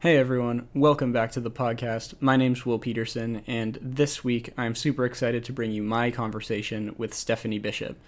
Hey 0.00 0.16
everyone, 0.16 0.66
welcome 0.72 1.12
back 1.12 1.32
to 1.32 1.40
the 1.40 1.50
podcast. 1.50 2.14
My 2.20 2.38
name's 2.38 2.64
Will 2.64 2.78
Peterson, 2.78 3.42
and 3.46 3.78
this 3.82 4.24
week 4.24 4.50
I'm 4.56 4.74
super 4.74 5.04
excited 5.04 5.44
to 5.44 5.52
bring 5.52 5.72
you 5.72 5.82
my 5.82 6.10
conversation 6.10 6.94
with 6.96 7.12
Stefanie 7.12 7.60
Bishop. 7.60 7.98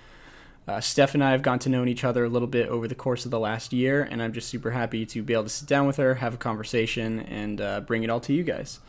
Uh, 0.67 0.79
Stef 0.79 1.13
and 1.13 1.23
I 1.23 1.33
have 1.33 1.43
gotten 1.43 1.59
to 1.59 1.69
know 1.69 1.85
each 1.85 2.03
other 2.03 2.25
a 2.25 2.31
little 2.31 2.49
bit 2.49 2.71
over 2.71 2.89
the 2.89 2.95
course 2.95 3.27
of 3.27 3.31
the 3.31 3.39
last 3.39 3.75
year, 3.75 4.09
and 4.11 4.23
I'm 4.23 4.33
just 4.33 4.49
super 4.49 4.71
happy 4.71 5.05
to 5.05 5.23
be 5.23 5.35
able 5.35 5.43
to 5.43 5.51
sit 5.51 5.69
down 5.69 5.87
with 5.87 5.99
her, 5.99 6.15
have 6.15 6.33
a 6.33 6.39
conversation, 6.39 7.21
and 7.21 7.61
uh, 7.61 7.81
bring 7.81 8.05
it 8.05 8.09
all 8.09 8.21
to 8.21 8.33
you 8.33 8.43
guys. 8.43 8.81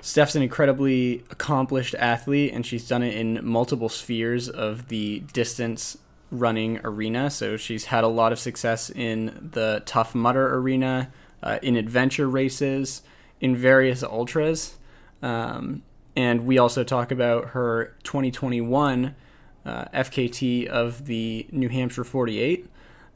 Stef's 0.00 0.34
an 0.34 0.42
incredibly 0.42 1.22
accomplished 1.30 1.94
athlete, 1.94 2.52
and 2.52 2.66
she's 2.66 2.88
done 2.88 3.04
it 3.04 3.14
in 3.14 3.38
multiple 3.46 3.88
spheres 3.88 4.48
of 4.48 4.88
the 4.88 5.20
distance 5.32 5.96
running 6.32 6.80
arena. 6.82 7.30
So 7.30 7.56
she's 7.56 7.84
had 7.84 8.02
a 8.02 8.08
lot 8.08 8.32
of 8.32 8.40
success 8.40 8.90
in 8.90 9.50
the 9.52 9.84
Tough 9.86 10.12
Mudder 10.12 10.56
arena 10.56 11.12
uh, 11.42 11.58
in 11.62 11.76
adventure 11.76 12.28
races, 12.28 13.02
in 13.40 13.56
various 13.56 14.02
ultras. 14.02 14.76
Um, 15.22 15.82
and 16.14 16.46
we 16.46 16.58
also 16.58 16.82
talk 16.82 17.10
about 17.10 17.50
her 17.50 17.94
2021 18.04 19.14
uh, 19.66 19.84
FKT 19.92 20.66
of 20.66 21.06
the 21.06 21.46
New 21.50 21.68
Hampshire 21.68 22.04
48, 22.04 22.68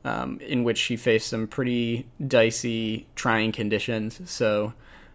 um, 0.05 0.38
in 0.41 0.64
which 0.64 0.78
she 0.78 0.97
faced 0.97 1.28
some 1.28 1.47
pretty 1.47 2.06
dicey, 2.25 3.06
trying 3.14 3.52
conditions. 3.52 4.20
So, 4.30 4.75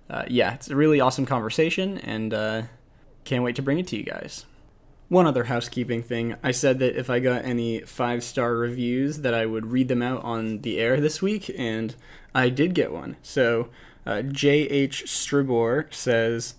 uh, 0.09 0.23
yeah, 0.27 0.53
it's 0.55 0.69
a 0.69 0.75
really 0.75 0.99
awesome 0.99 1.25
conversation, 1.25 1.97
and 1.99 2.33
uh, 2.33 2.61
can't 3.25 3.43
wait 3.43 3.55
to 3.57 3.61
bring 3.61 3.79
it 3.79 3.87
to 3.87 3.97
you 3.97 4.03
guys. 4.03 4.45
One 5.07 5.27
other 5.27 5.43
housekeeping 5.43 6.01
thing. 6.01 6.35
I 6.41 6.49
said 6.49 6.79
that 6.79 6.97
if 6.97 7.11
I 7.11 7.19
got 7.19 7.45
any 7.45 7.81
five 7.81 8.23
star 8.23 8.55
reviews 8.55 9.19
that 9.19 9.35
I 9.35 9.45
would 9.45 9.67
read 9.67 9.87
them 9.87 10.01
out 10.01 10.23
on 10.23 10.61
the 10.61 10.79
air 10.79 10.99
this 10.99 11.21
week, 11.21 11.51
and 11.55 11.95
I 12.35 12.49
did 12.49 12.75
get 12.75 12.91
one. 12.91 13.15
So 13.23 13.69
uh, 14.05 14.21
J.H. 14.21 15.05
Stribor 15.05 15.91
says, 15.91 16.55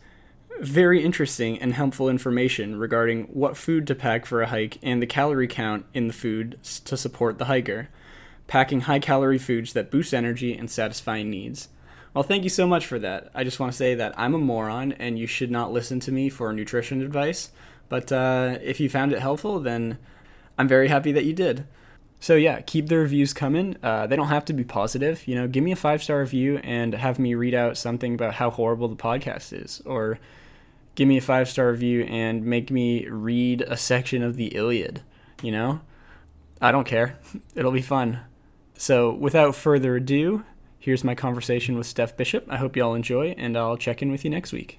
very 0.59 1.05
interesting 1.05 1.59
and 1.59 1.75
helpful 1.75 2.09
information 2.09 2.79
regarding 2.79 3.25
what 3.25 3.59
food 3.59 3.87
to 3.87 3.95
pack 3.95 4.25
for 4.25 4.41
a 4.41 4.47
hike 4.47 4.79
and 4.83 5.03
the 5.03 5.07
calorie 5.07 5.47
count 5.47 5.85
in 5.93 6.07
the 6.07 6.15
food 6.15 6.59
to 6.87 6.97
support 6.97 7.39
the 7.39 7.45
hiker. 7.45 7.91
Packing 8.47 8.83
high 8.83 9.01
calorie 9.01 9.39
foods 9.39 9.75
that 9.75 9.91
boost 9.91 10.15
energy 10.15 10.57
and 10.57 10.71
satisfy 10.71 11.23
needs. 11.23 11.69
Well, 12.15 12.25
thank 12.25 12.45
you 12.45 12.49
so 12.49 12.67
much 12.67 12.87
for 12.87 12.99
that. 13.01 13.31
I 13.35 13.45
just 13.45 13.61
want 13.61 13.73
to 13.73 13.77
say 13.77 13.95
that 13.97 14.15
I'm 14.17 14.35
a 14.35 14.39
moron 14.39 14.93
and 14.93 15.19
you 15.19 15.27
should 15.27 15.51
not 15.51 15.73
listen 15.73 16.01
to 16.01 16.13
me 16.13 16.31
for 16.31 16.51
nutrition 16.53 17.03
advice. 17.03 17.51
But 17.91 18.11
uh, 18.11 18.59
if 18.63 18.81
you 18.81 18.89
found 18.89 19.13
it 19.13 19.21
helpful, 19.21 19.61
then 19.61 19.99
I'm 20.57 20.69
very 20.69 20.89
happy 20.89 21.13
that 21.13 21.27
you 21.27 21.35
did. 21.35 21.67
So 22.21 22.35
yeah, 22.35 22.61
keep 22.61 22.89
the 22.89 22.99
reviews 22.99 23.33
coming. 23.33 23.77
Uh, 23.83 24.07
they 24.07 24.17
don't 24.17 24.29
have 24.29 24.45
to 24.47 24.53
be 24.53 24.65
positive. 24.65 25.27
You 25.29 25.35
know, 25.35 25.49
give 25.49 25.63
me 25.63 25.73
a 25.73 25.77
five 25.77 26.03
star 26.03 26.21
review 26.21 26.59
and 26.59 26.95
have 26.95 27.19
me 27.19 27.35
read 27.35 27.55
out 27.55 27.77
something 27.77 28.15
about 28.15 28.35
how 28.35 28.51
horrible 28.51 28.89
the 28.89 28.97
podcast 28.97 29.53
is, 29.53 29.83
or 29.85 30.19
give 30.95 31.07
me 31.07 31.19
a 31.19 31.23
five 31.23 31.49
star 31.49 31.71
review 31.71 32.03
and 32.05 32.45
make 32.45 32.71
me 32.71 33.07
read 33.09 33.63
a 33.63 33.77
section 33.77 34.23
of 34.23 34.37
the 34.37 34.47
Iliad. 34.57 35.03
You 35.43 35.53
know, 35.53 35.81
I 36.61 36.73
don't 36.73 36.87
care. 36.87 37.19
It'll 37.55 37.73
be 37.73 37.83
fun. 37.83 38.21
So 38.79 39.13
without 39.13 39.55
further 39.55 39.97
ado, 39.97 40.45
here's 40.79 41.05
my 41.05 41.15
conversation 41.15 41.77
with 41.77 41.87
Stef 41.87 42.17
Bishop. 42.17 42.47
I 42.49 42.57
hope 42.57 42.77
you 42.77 42.83
all 42.83 42.95
enjoy, 42.95 43.35
and 43.39 43.57
I'll 43.57 43.77
check 43.77 44.03
in 44.03 44.11
with 44.11 44.25
you 44.25 44.31
next 44.31 44.53
week. 44.53 44.79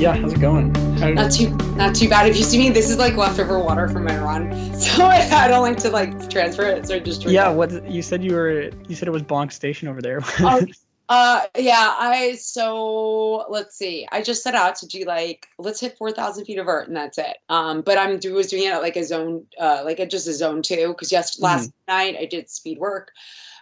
Yeah, 0.00 0.16
how's 0.16 0.32
it 0.32 0.40
going? 0.40 0.74
How 0.96 1.10
not 1.10 1.30
too 1.30 1.50
not 1.76 1.94
too 1.94 2.08
bad. 2.08 2.26
If 2.26 2.38
you 2.38 2.42
see 2.42 2.56
me, 2.56 2.70
this 2.70 2.88
is 2.88 2.96
like 2.96 3.18
leftover 3.18 3.58
water 3.58 3.86
from 3.86 4.04
my 4.04 4.18
run, 4.18 4.74
so 4.80 5.04
I, 5.04 5.46
don't 5.46 5.60
like 5.60 5.76
to 5.80 5.90
like 5.90 6.30
transfer 6.30 6.62
it. 6.62 6.86
So 6.86 6.94
I 6.94 7.00
just 7.00 7.20
drink 7.20 7.34
yeah. 7.34 7.50
It. 7.50 7.54
What 7.54 7.86
you 7.86 8.00
said 8.00 8.24
you 8.24 8.32
were 8.32 8.70
you 8.88 8.96
said 8.96 9.08
it 9.08 9.10
was 9.10 9.20
Blanc 9.20 9.52
Station 9.52 9.88
over 9.88 10.00
there. 10.00 10.20
oh, 10.38 10.66
uh, 11.10 11.42
yeah. 11.58 11.94
I 11.98 12.36
so 12.36 13.44
let's 13.50 13.76
see. 13.76 14.08
I 14.10 14.22
just 14.22 14.42
set 14.42 14.54
out 14.54 14.76
to 14.76 14.86
do 14.86 15.04
like 15.04 15.48
let's 15.58 15.80
hit 15.80 15.98
four 15.98 16.12
thousand 16.12 16.46
feet 16.46 16.56
of 16.56 16.64
vert 16.64 16.88
and 16.88 16.96
that's 16.96 17.18
it. 17.18 17.36
Um, 17.50 17.82
but 17.82 17.98
I'm 17.98 18.18
do 18.18 18.32
was 18.32 18.46
doing 18.46 18.64
it 18.64 18.72
at 18.72 18.80
like 18.80 18.96
a 18.96 19.04
zone, 19.04 19.48
uh, 19.58 19.82
like 19.84 19.98
a, 19.98 20.06
just 20.06 20.26
a 20.26 20.32
zone 20.32 20.62
two 20.62 20.88
because 20.88 21.12
yes, 21.12 21.38
last 21.40 21.68
mm-hmm. 21.68 21.92
night 21.92 22.16
I 22.18 22.24
did 22.24 22.48
speed 22.48 22.78
work. 22.78 23.12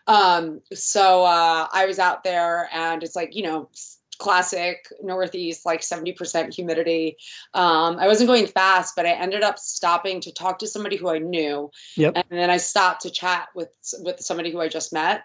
Um, 0.06 0.60
so 0.72 1.24
uh, 1.24 1.66
I 1.72 1.86
was 1.86 1.98
out 1.98 2.22
there 2.22 2.68
and 2.72 3.02
it's 3.02 3.16
like 3.16 3.34
you 3.34 3.42
know 3.42 3.70
classic 4.18 4.88
northeast 5.00 5.64
like 5.64 5.80
70% 5.80 6.54
humidity. 6.54 7.16
Um, 7.54 7.98
i 7.98 8.06
wasn't 8.06 8.28
going 8.28 8.46
fast 8.46 8.94
but 8.96 9.06
i 9.06 9.12
ended 9.12 9.42
up 9.42 9.58
stopping 9.58 10.20
to 10.22 10.32
talk 10.32 10.58
to 10.60 10.66
somebody 10.66 10.96
who 10.96 11.08
i 11.08 11.18
knew. 11.18 11.70
Yep. 11.96 12.14
and 12.16 12.24
then 12.30 12.50
i 12.50 12.56
stopped 12.56 13.02
to 13.02 13.10
chat 13.10 13.48
with 13.54 13.68
with 14.00 14.20
somebody 14.20 14.50
who 14.50 14.60
i 14.60 14.68
just 14.68 14.92
met. 14.92 15.22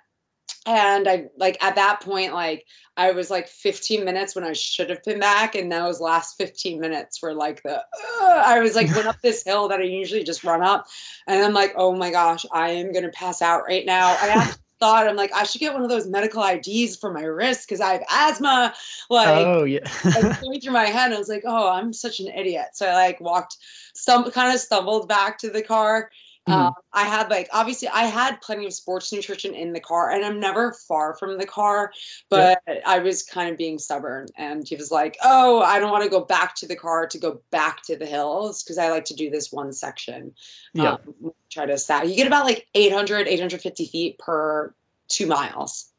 And 0.66 1.08
i 1.08 1.26
like 1.38 1.64
at 1.64 1.76
that 1.76 2.02
point 2.02 2.34
like 2.34 2.66
i 2.96 3.12
was 3.12 3.30
like 3.30 3.48
15 3.48 4.06
minutes 4.06 4.36
when 4.36 4.44
i 4.44 4.54
should 4.54 4.90
have 4.90 5.04
been 5.04 5.20
back 5.20 5.56
and 5.56 5.72
those 5.72 6.00
last 6.00 6.38
15 6.38 6.80
minutes 6.80 7.22
were 7.22 7.34
like 7.34 7.64
the 7.64 7.78
uh, 7.78 7.81
i 8.22 8.60
was 8.60 8.75
like 8.75 8.94
went 8.96 9.08
up 9.08 9.22
this 9.22 9.44
hill 9.44 9.70
that 9.70 9.80
i 9.80 9.84
usually 9.84 10.24
just 10.24 10.44
run 10.44 10.62
up. 10.62 10.86
And 11.28 11.44
i'm 11.44 11.54
like 11.54 11.74
oh 11.75 11.96
my 11.96 12.12
gosh 12.12 12.46
i 12.52 12.72
am 12.72 12.94
gonna 12.94 13.10
pass 13.10 13.42
out 13.42 13.64
right 13.68 13.86
now. 13.86 14.08
I 14.08 14.28
have 14.28 14.58
thought 14.83 15.07
I'm 15.07 15.16
like 15.16 15.31
I 15.33 15.44
should 15.44 15.61
get 15.61 15.73
one 15.73 15.83
of 15.83 15.89
those 15.89 16.07
medical 16.07 16.44
IDs 16.44 16.97
for 16.97 17.13
my 17.13 17.23
wrist 17.23 17.66
because 17.66 17.79
I 17.79 17.94
have 17.94 18.03
asthma. 18.09 18.73
Like, 19.09 19.47
oh 19.47 19.63
yeah, 19.63 19.79
going 20.41 20.59
through 20.59 20.73
my 20.73 20.83
head. 20.83 21.05
And 21.05 21.16
I 21.16 21.17
was 21.17 21.29
like, 21.29 21.44
oh, 21.45 21.69
I'm 21.69 21.94
such 21.94 22.19
an 22.19 22.27
idiot. 22.27 22.67
So 22.73 22.85
I 22.85 22.94
like 22.94 23.21
walked, 23.21 23.57
some 23.94 24.29
kind 24.31 24.53
of 24.53 24.59
stumbled 24.59 25.07
back 25.07 25.38
to 25.39 25.49
the 25.49 25.61
car. 25.61 26.11
Mm-hmm. 26.48 26.59
Um, 26.59 26.74
I 26.92 27.04
had 27.04 27.30
like 27.30 27.48
obviously 27.54 27.88
I 27.88 28.04
had 28.04 28.42
plenty 28.42 28.66
of 28.66 28.74
sports 28.74 29.14
nutrition 29.14 29.54
in 29.54 29.72
the 29.72 29.80
car, 29.80 30.12
and 30.12 30.26
I'm 30.26 30.42
never 30.42 30.74
far 30.74 31.16
from 31.16 31.38
the 31.38 31.46
car, 31.46 31.94
but 32.30 32.59
yeah. 32.68 32.80
I 32.86 33.00
was 33.00 33.24
kind 33.24 33.50
of 33.50 33.58
being 33.58 33.80
stubborn. 33.80 34.28
And 34.36 34.68
he 34.68 34.76
was 34.76 34.92
like, 34.92 35.18
"Oh, 35.24 35.62
I 35.62 35.80
don't 35.80 35.92
want 35.92 36.04
to 36.04 36.09
go 36.09 36.20
back 36.20 36.56
to 36.56 36.68
the 36.68 36.76
car 36.76 37.08
to 37.08 37.18
go 37.18 37.42
back 37.50 37.84
to 37.84 37.96
the 37.96 38.06
hills 38.06 38.62
because 38.62 38.78
I 38.78 38.90
like 38.90 39.06
to 39.06 39.16
do 39.16 39.30
this 39.30 39.54
one 39.54 39.72
section." 39.72 40.34
Yeah. 40.74 40.94
Um, 40.96 41.31
try 41.50 41.66
to 41.66 41.78
stat. 41.78 42.09
You 42.09 42.16
get 42.16 42.28
about 42.28 42.46
like 42.46 42.68
800, 42.75 43.28
850 43.28 43.86
feet 43.86 44.20
per 44.20 44.75
two 45.08 45.28
miles. 45.28 45.93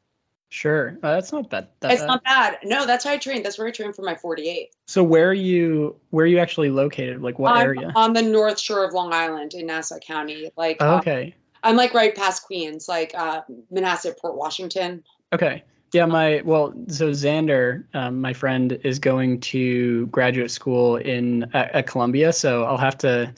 Sure, 0.55 0.97
uh, 1.03 1.15
that's 1.15 1.33
not 1.33 1.49
bad. 1.49 1.67
That, 1.81 1.91
it's 1.91 2.03
not 2.03 2.23
bad. 2.23 2.59
No, 2.63 2.85
that's 2.85 3.03
how 3.03 3.11
I 3.11 3.17
trained. 3.17 3.43
That's 3.43 3.57
where 3.57 3.67
I 3.67 3.71
trained 3.71 3.93
for 3.93 4.03
my 4.03 4.15
48. 4.15 4.73
So 4.85 5.03
where 5.03 5.27
are 5.27 5.33
you? 5.33 5.97
Where 6.11 6.23
are 6.23 6.27
you 6.27 6.39
actually 6.39 6.69
located? 6.69 7.21
Like 7.21 7.37
what 7.37 7.51
I'm 7.51 7.61
area? 7.61 7.91
On 7.93 8.13
the 8.13 8.21
north 8.21 8.57
shore 8.57 8.85
of 8.85 8.93
Long 8.93 9.13
Island 9.13 9.53
in 9.53 9.65
Nassau 9.65 9.99
County. 9.99 10.51
Like 10.55 10.77
oh, 10.79 10.99
okay. 10.99 11.35
Um, 11.61 11.71
I'm 11.71 11.75
like 11.75 11.93
right 11.93 12.15
past 12.15 12.43
Queens, 12.43 12.87
like 12.87 13.11
uh, 13.13 13.41
Manhasset, 13.69 14.17
Port 14.17 14.37
Washington. 14.37 15.03
Okay. 15.33 15.65
Yeah, 15.91 16.05
my 16.05 16.41
well, 16.45 16.73
so 16.87 17.11
Xander, 17.11 17.83
um, 17.93 18.21
my 18.21 18.31
friend, 18.31 18.79
is 18.85 18.99
going 18.99 19.41
to 19.41 20.07
graduate 20.07 20.51
school 20.51 20.95
in 20.95 21.53
at, 21.53 21.75
at 21.75 21.87
Columbia, 21.87 22.31
so 22.31 22.63
I'll 22.63 22.77
have 22.77 22.99
to 22.99 23.33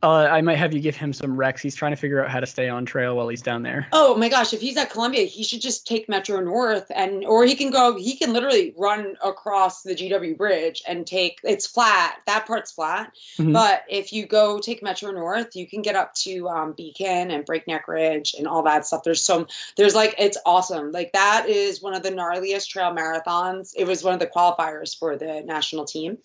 uh, 0.00 0.28
I 0.30 0.42
might 0.42 0.56
have 0.56 0.72
you 0.72 0.80
give 0.80 0.94
him 0.94 1.12
some 1.12 1.36
recs. 1.36 1.60
He's 1.60 1.74
trying 1.74 1.90
to 1.90 1.96
figure 1.96 2.22
out 2.22 2.30
how 2.30 2.38
to 2.38 2.46
stay 2.46 2.68
on 2.68 2.86
trail 2.86 3.16
while 3.16 3.26
he's 3.26 3.42
down 3.42 3.64
there. 3.64 3.88
Oh 3.92 4.16
my 4.16 4.28
gosh, 4.28 4.52
if 4.52 4.60
he's 4.60 4.76
at 4.76 4.90
Columbia, 4.90 5.24
he 5.24 5.42
should 5.42 5.60
just 5.60 5.88
take 5.88 6.08
Metro 6.08 6.40
North 6.40 6.86
and 6.94 7.24
or 7.24 7.44
he 7.44 7.56
can 7.56 7.70
go 7.70 7.96
he 7.96 8.16
can 8.16 8.32
literally 8.32 8.72
run 8.76 9.16
across 9.24 9.82
the 9.82 9.96
GW 9.96 10.36
bridge 10.36 10.82
and 10.86 11.04
take 11.04 11.40
it's 11.42 11.66
flat. 11.66 12.20
That 12.26 12.46
part's 12.46 12.70
flat. 12.70 13.12
Mm-hmm. 13.38 13.52
But 13.52 13.84
if 13.88 14.12
you 14.12 14.26
go 14.26 14.60
take 14.60 14.84
Metro 14.84 15.10
North, 15.10 15.56
you 15.56 15.66
can 15.66 15.82
get 15.82 15.96
up 15.96 16.14
to 16.16 16.48
um, 16.48 16.74
Beacon 16.74 17.32
and 17.32 17.44
Breakneck 17.44 17.88
Ridge 17.88 18.36
and 18.38 18.46
all 18.46 18.62
that 18.62 18.86
stuff. 18.86 19.02
There's 19.02 19.24
some 19.24 19.48
there's 19.76 19.96
like 19.96 20.14
it's 20.18 20.38
awesome. 20.46 20.92
Like 20.92 21.12
that 21.14 21.48
is 21.48 21.82
one 21.82 21.94
of 21.94 22.04
the 22.04 22.10
gnarliest 22.10 22.68
trail 22.68 22.94
marathons. 22.94 23.72
It 23.76 23.88
was 23.88 24.04
one 24.04 24.14
of 24.14 24.20
the 24.20 24.28
qualifiers 24.28 24.96
for 24.96 25.16
the 25.16 25.42
national 25.44 25.86
team. 25.86 26.18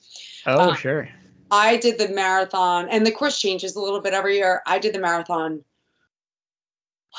Oh, 0.45 0.69
um, 0.69 0.75
sure. 0.75 1.09
I 1.53 1.77
did 1.77 1.99
the 1.99 2.09
marathon, 2.09 2.89
and 2.89 3.05
the 3.05 3.11
course 3.11 3.39
changes 3.39 3.75
a 3.75 3.79
little 3.79 4.01
bit 4.01 4.13
every 4.13 4.37
year. 4.37 4.63
I 4.65 4.79
did 4.79 4.95
the 4.95 4.99
marathon 4.99 5.63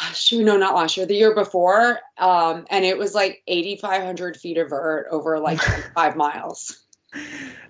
last 0.02 0.32
year, 0.32 0.42
no, 0.42 0.56
not 0.56 0.75
last 0.75 0.96
year, 0.96 1.06
the 1.06 1.14
year 1.14 1.36
before, 1.36 2.00
um, 2.19 2.66
and 2.69 2.84
it 2.84 2.98
was 2.98 3.14
like 3.14 3.44
8,500 3.46 4.36
feet 4.36 4.58
of 4.58 4.70
vert 4.70 5.06
over 5.12 5.38
like 5.38 5.60
five 5.94 6.16
miles. 6.16 6.82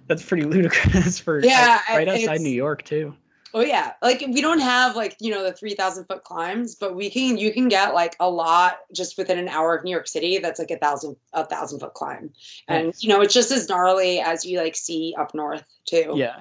That's 0.06 0.24
pretty 0.24 0.44
ludicrous 0.44 1.18
for 1.20 1.38
yeah, 1.44 1.80
like, 1.86 1.98
right 1.98 2.08
outside 2.08 2.40
New 2.40 2.48
York 2.48 2.82
too. 2.82 3.14
Oh 3.52 3.60
yeah, 3.60 3.92
like 4.00 4.20
we 4.20 4.40
don't 4.40 4.60
have 4.60 4.96
like 4.96 5.16
you 5.20 5.32
know 5.32 5.44
the 5.44 5.52
3,000 5.52 6.06
foot 6.06 6.24
climbs, 6.24 6.76
but 6.76 6.96
we 6.96 7.10
can 7.10 7.36
you 7.36 7.52
can 7.52 7.68
get 7.68 7.92
like 7.92 8.16
a 8.18 8.28
lot 8.28 8.78
just 8.92 9.18
within 9.18 9.38
an 9.38 9.48
hour 9.48 9.76
of 9.76 9.84
New 9.84 9.90
York 9.90 10.08
City. 10.08 10.38
That's 10.38 10.58
like 10.58 10.70
a 10.70 10.78
thousand 10.78 11.16
a 11.34 11.44
thousand 11.44 11.80
foot 11.80 11.92
climb, 11.92 12.32
and 12.66 12.86
nice. 12.86 13.02
you 13.02 13.10
know 13.10 13.20
it's 13.20 13.34
just 13.34 13.50
as 13.50 13.68
gnarly 13.68 14.18
as 14.20 14.46
you 14.46 14.60
like 14.60 14.74
see 14.74 15.14
up 15.16 15.34
north 15.34 15.62
too. 15.84 16.14
Yeah, 16.16 16.40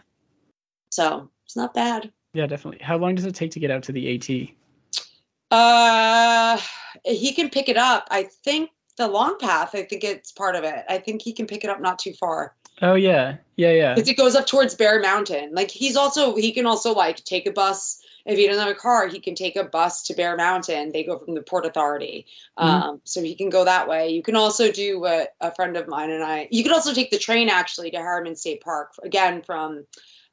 so 0.93 1.29
it's 1.45 1.55
not 1.55 1.73
bad. 1.73 2.11
Yeah, 2.33 2.47
definitely. 2.47 2.83
How 2.83 2.97
long 2.97 3.15
does 3.15 3.25
it 3.25 3.35
take 3.35 3.51
to 3.51 3.59
get 3.59 3.71
out 3.71 3.83
to 3.83 3.91
the 3.91 4.15
AT? 4.15 5.09
Uh, 5.51 6.59
he 7.05 7.33
can 7.33 7.49
pick 7.49 7.69
it 7.69 7.77
up. 7.77 8.07
I 8.11 8.23
think 8.23 8.69
the 8.97 9.07
long 9.07 9.37
path. 9.39 9.71
I 9.73 9.83
think 9.83 10.03
it's 10.03 10.31
part 10.31 10.55
of 10.55 10.63
it. 10.63 10.85
I 10.87 10.99
think 10.99 11.21
he 11.21 11.33
can 11.33 11.47
pick 11.47 11.63
it 11.63 11.69
up 11.69 11.81
not 11.81 11.99
too 11.99 12.13
far. 12.13 12.55
Oh 12.81 12.95
yeah, 12.95 13.37
yeah, 13.55 13.71
yeah. 13.71 13.93
Because 13.93 14.09
it 14.09 14.17
goes 14.17 14.35
up 14.35 14.47
towards 14.47 14.75
Bear 14.75 14.99
Mountain. 14.99 15.51
Like 15.53 15.71
he's 15.71 15.95
also 15.95 16.35
he 16.35 16.51
can 16.51 16.65
also 16.65 16.93
like 16.93 17.23
take 17.23 17.45
a 17.47 17.51
bus 17.51 18.03
if 18.25 18.37
he 18.37 18.47
doesn't 18.47 18.63
have 18.65 18.75
a 18.75 18.79
car, 18.79 19.07
he 19.07 19.19
can 19.19 19.35
take 19.35 19.55
a 19.55 19.63
bus 19.63 20.03
to 20.03 20.13
Bear 20.13 20.37
Mountain. 20.37 20.91
They 20.93 21.03
go 21.03 21.19
from 21.19 21.35
the 21.35 21.41
Port 21.41 21.65
Authority. 21.65 22.25
Mm-hmm. 22.57 22.69
Um, 22.69 23.01
so 23.03 23.21
he 23.21 23.35
can 23.35 23.49
go 23.49 23.65
that 23.65 23.87
way. 23.87 24.09
You 24.09 24.23
can 24.23 24.35
also 24.35 24.71
do 24.71 24.99
what 24.99 25.33
a 25.41 25.53
friend 25.53 25.75
of 25.75 25.87
mine 25.87 26.09
and 26.09 26.23
I, 26.23 26.47
you 26.49 26.63
can 26.63 26.71
also 26.71 26.93
take 26.93 27.11
the 27.11 27.19
train 27.19 27.49
actually 27.49 27.91
to 27.91 27.97
Harriman 27.97 28.35
State 28.35 28.61
Park, 28.61 28.93
again, 29.03 29.41
from, 29.41 29.85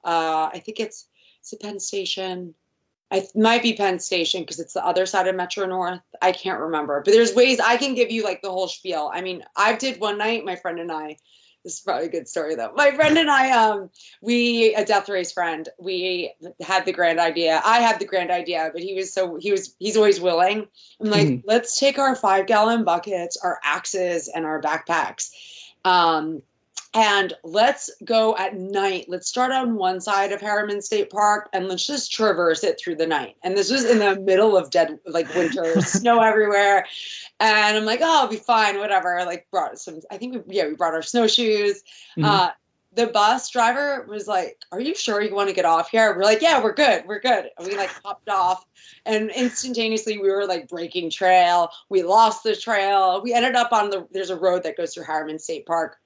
uh, 0.04 0.50
I 0.52 0.62
think 0.64 0.80
it's, 0.80 1.06
it's 1.40 1.52
a 1.52 1.56
Penn 1.56 1.80
Station. 1.80 2.54
I 3.10 3.26
might 3.34 3.62
be 3.62 3.74
Penn 3.74 3.98
Station 3.98 4.42
because 4.42 4.60
it's 4.60 4.74
the 4.74 4.84
other 4.84 5.04
side 5.06 5.26
of 5.26 5.34
Metro 5.34 5.66
North. 5.66 6.00
I 6.22 6.32
can't 6.32 6.60
remember, 6.60 7.02
but 7.04 7.12
there's 7.12 7.34
ways 7.34 7.58
I 7.58 7.76
can 7.76 7.94
give 7.94 8.10
you 8.10 8.22
like 8.22 8.40
the 8.40 8.50
whole 8.50 8.68
spiel. 8.68 9.10
I 9.12 9.20
mean, 9.20 9.44
I 9.56 9.74
did 9.74 10.00
one 10.00 10.18
night, 10.18 10.44
my 10.44 10.56
friend 10.56 10.78
and 10.78 10.92
I, 10.92 11.16
this 11.64 11.74
is 11.74 11.80
probably 11.80 12.06
a 12.06 12.10
good 12.10 12.28
story 12.28 12.54
though. 12.54 12.72
My 12.74 12.90
friend 12.92 13.18
and 13.18 13.30
I, 13.30 13.50
um, 13.50 13.90
we 14.22 14.74
a 14.74 14.84
death 14.84 15.08
race 15.08 15.32
friend, 15.32 15.68
we 15.78 16.32
had 16.60 16.86
the 16.86 16.92
grand 16.92 17.20
idea. 17.20 17.60
I 17.62 17.80
had 17.80 17.98
the 17.98 18.06
grand 18.06 18.30
idea, 18.30 18.70
but 18.72 18.82
he 18.82 18.94
was 18.94 19.12
so 19.12 19.36
he 19.36 19.50
was 19.52 19.74
he's 19.78 19.96
always 19.96 20.20
willing. 20.20 20.68
I'm 21.00 21.10
like, 21.10 21.26
mm-hmm. 21.26 21.48
let's 21.48 21.78
take 21.78 21.98
our 21.98 22.14
five 22.16 22.46
gallon 22.46 22.84
buckets, 22.84 23.36
our 23.36 23.58
axes, 23.62 24.28
and 24.28 24.46
our 24.46 24.60
backpacks. 24.60 25.30
Um, 25.84 26.42
and 26.92 27.32
let's 27.44 27.90
go 28.04 28.36
at 28.36 28.56
night. 28.56 29.06
Let's 29.08 29.28
start 29.28 29.52
on 29.52 29.76
one 29.76 30.00
side 30.00 30.32
of 30.32 30.40
Harriman 30.40 30.82
State 30.82 31.10
Park 31.10 31.48
and 31.52 31.68
let's 31.68 31.86
just 31.86 32.12
traverse 32.12 32.64
it 32.64 32.80
through 32.80 32.96
the 32.96 33.06
night. 33.06 33.36
And 33.44 33.56
this 33.56 33.70
was 33.70 33.84
in 33.84 34.00
the 34.00 34.18
middle 34.18 34.56
of 34.56 34.70
dead, 34.70 34.98
like 35.06 35.32
winter, 35.34 35.80
snow 35.82 36.20
everywhere. 36.20 36.86
And 37.38 37.76
I'm 37.76 37.84
like, 37.84 38.00
oh, 38.02 38.22
I'll 38.22 38.28
be 38.28 38.36
fine, 38.36 38.78
whatever. 38.78 39.22
Like 39.24 39.46
brought 39.52 39.78
some, 39.78 40.00
I 40.10 40.16
think 40.16 40.46
we, 40.46 40.56
yeah, 40.56 40.66
we 40.66 40.74
brought 40.74 40.94
our 40.94 41.02
snowshoes. 41.02 41.82
Mm-hmm. 42.16 42.24
Uh, 42.24 42.50
the 42.92 43.06
bus 43.06 43.50
driver 43.50 44.04
was 44.08 44.26
like, 44.26 44.58
"Are 44.72 44.80
you 44.80 44.94
sure 44.94 45.22
you 45.22 45.32
want 45.34 45.48
to 45.48 45.54
get 45.54 45.64
off 45.64 45.90
here?" 45.90 46.14
We're 46.16 46.24
like, 46.24 46.42
"Yeah, 46.42 46.62
we're 46.62 46.74
good, 46.74 47.04
we're 47.06 47.20
good." 47.20 47.48
And 47.56 47.66
we 47.68 47.76
like 47.76 47.90
hopped 48.04 48.28
off, 48.28 48.64
and 49.06 49.30
instantaneously 49.30 50.18
we 50.18 50.28
were 50.28 50.46
like 50.46 50.68
breaking 50.68 51.10
trail. 51.10 51.70
We 51.88 52.02
lost 52.02 52.42
the 52.42 52.56
trail. 52.56 53.20
We 53.22 53.32
ended 53.32 53.54
up 53.54 53.72
on 53.72 53.90
the 53.90 54.08
there's 54.10 54.30
a 54.30 54.36
road 54.36 54.64
that 54.64 54.76
goes 54.76 54.94
through 54.94 55.04
Harriman 55.04 55.38
State 55.38 55.66
Park, 55.66 55.98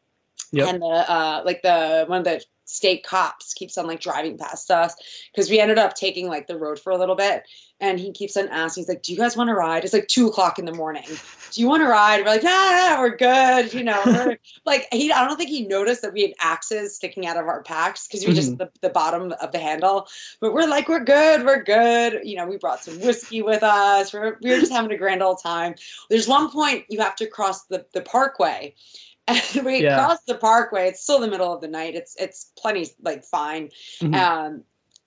Yep. 0.56 0.68
And 0.68 0.82
the 0.82 0.86
uh, 0.86 1.42
like 1.44 1.62
the 1.62 2.04
one 2.06 2.18
of 2.18 2.24
the 2.24 2.44
state 2.64 3.04
cops 3.04 3.54
keeps 3.54 3.78
on 3.78 3.86
like 3.86 4.00
driving 4.00 4.38
past 4.38 4.70
us 4.70 4.94
because 5.32 5.50
we 5.50 5.60
ended 5.60 5.78
up 5.78 5.94
taking 5.94 6.28
like 6.28 6.46
the 6.46 6.56
road 6.56 6.78
for 6.78 6.90
a 6.92 6.98
little 6.98 7.16
bit. 7.16 7.44
And 7.80 7.98
he 7.98 8.12
keeps 8.12 8.36
on 8.36 8.48
asking, 8.48 8.82
he's 8.82 8.88
like, 8.88 9.02
"Do 9.02 9.12
you 9.12 9.18
guys 9.18 9.36
want 9.36 9.48
to 9.48 9.54
ride?" 9.54 9.84
It's 9.84 9.92
like 9.92 10.06
two 10.06 10.28
o'clock 10.28 10.60
in 10.60 10.64
the 10.64 10.72
morning. 10.72 11.04
Do 11.50 11.60
you 11.60 11.68
want 11.68 11.82
to 11.82 11.88
ride? 11.88 12.20
We're 12.20 12.26
like, 12.26 12.44
yeah 12.44 13.00
we're 13.00 13.16
good." 13.16 13.74
You 13.74 13.82
know, 13.82 14.36
like 14.64 14.86
he. 14.92 15.12
I 15.12 15.26
don't 15.26 15.36
think 15.36 15.50
he 15.50 15.66
noticed 15.66 16.02
that 16.02 16.12
we 16.12 16.22
had 16.22 16.34
axes 16.38 16.94
sticking 16.94 17.26
out 17.26 17.36
of 17.36 17.46
our 17.46 17.62
packs 17.64 18.06
because 18.06 18.20
we 18.20 18.28
mm-hmm. 18.28 18.36
just 18.36 18.58
the, 18.58 18.70
the 18.80 18.90
bottom 18.90 19.32
of 19.32 19.52
the 19.52 19.58
handle. 19.58 20.06
But 20.40 20.54
we're 20.54 20.68
like, 20.68 20.88
"We're 20.88 21.04
good, 21.04 21.44
we're 21.44 21.64
good." 21.64 22.20
You 22.22 22.36
know, 22.36 22.46
we 22.46 22.58
brought 22.58 22.84
some 22.84 23.00
whiskey 23.00 23.42
with 23.42 23.64
us. 23.64 24.14
We're 24.14 24.38
we 24.40 24.50
were 24.50 24.60
just 24.60 24.72
having 24.72 24.92
a 24.92 24.96
grand 24.96 25.22
old 25.22 25.42
time. 25.42 25.74
There's 26.08 26.28
one 26.28 26.52
point 26.52 26.84
you 26.88 27.00
have 27.00 27.16
to 27.16 27.26
cross 27.26 27.64
the 27.64 27.84
the 27.92 28.02
parkway 28.02 28.76
and 29.28 29.64
we 29.64 29.82
yeah. 29.82 29.96
cross 29.96 30.18
the 30.26 30.34
parkway. 30.34 30.88
It's 30.88 31.02
still 31.02 31.20
the 31.20 31.28
middle 31.28 31.52
of 31.52 31.60
the 31.60 31.68
night. 31.68 31.94
It's 31.94 32.14
it's 32.18 32.52
plenty 32.58 32.88
like 33.00 33.24
fine. 33.24 33.70
Mm-hmm. 34.00 34.14
Um, 34.14 34.64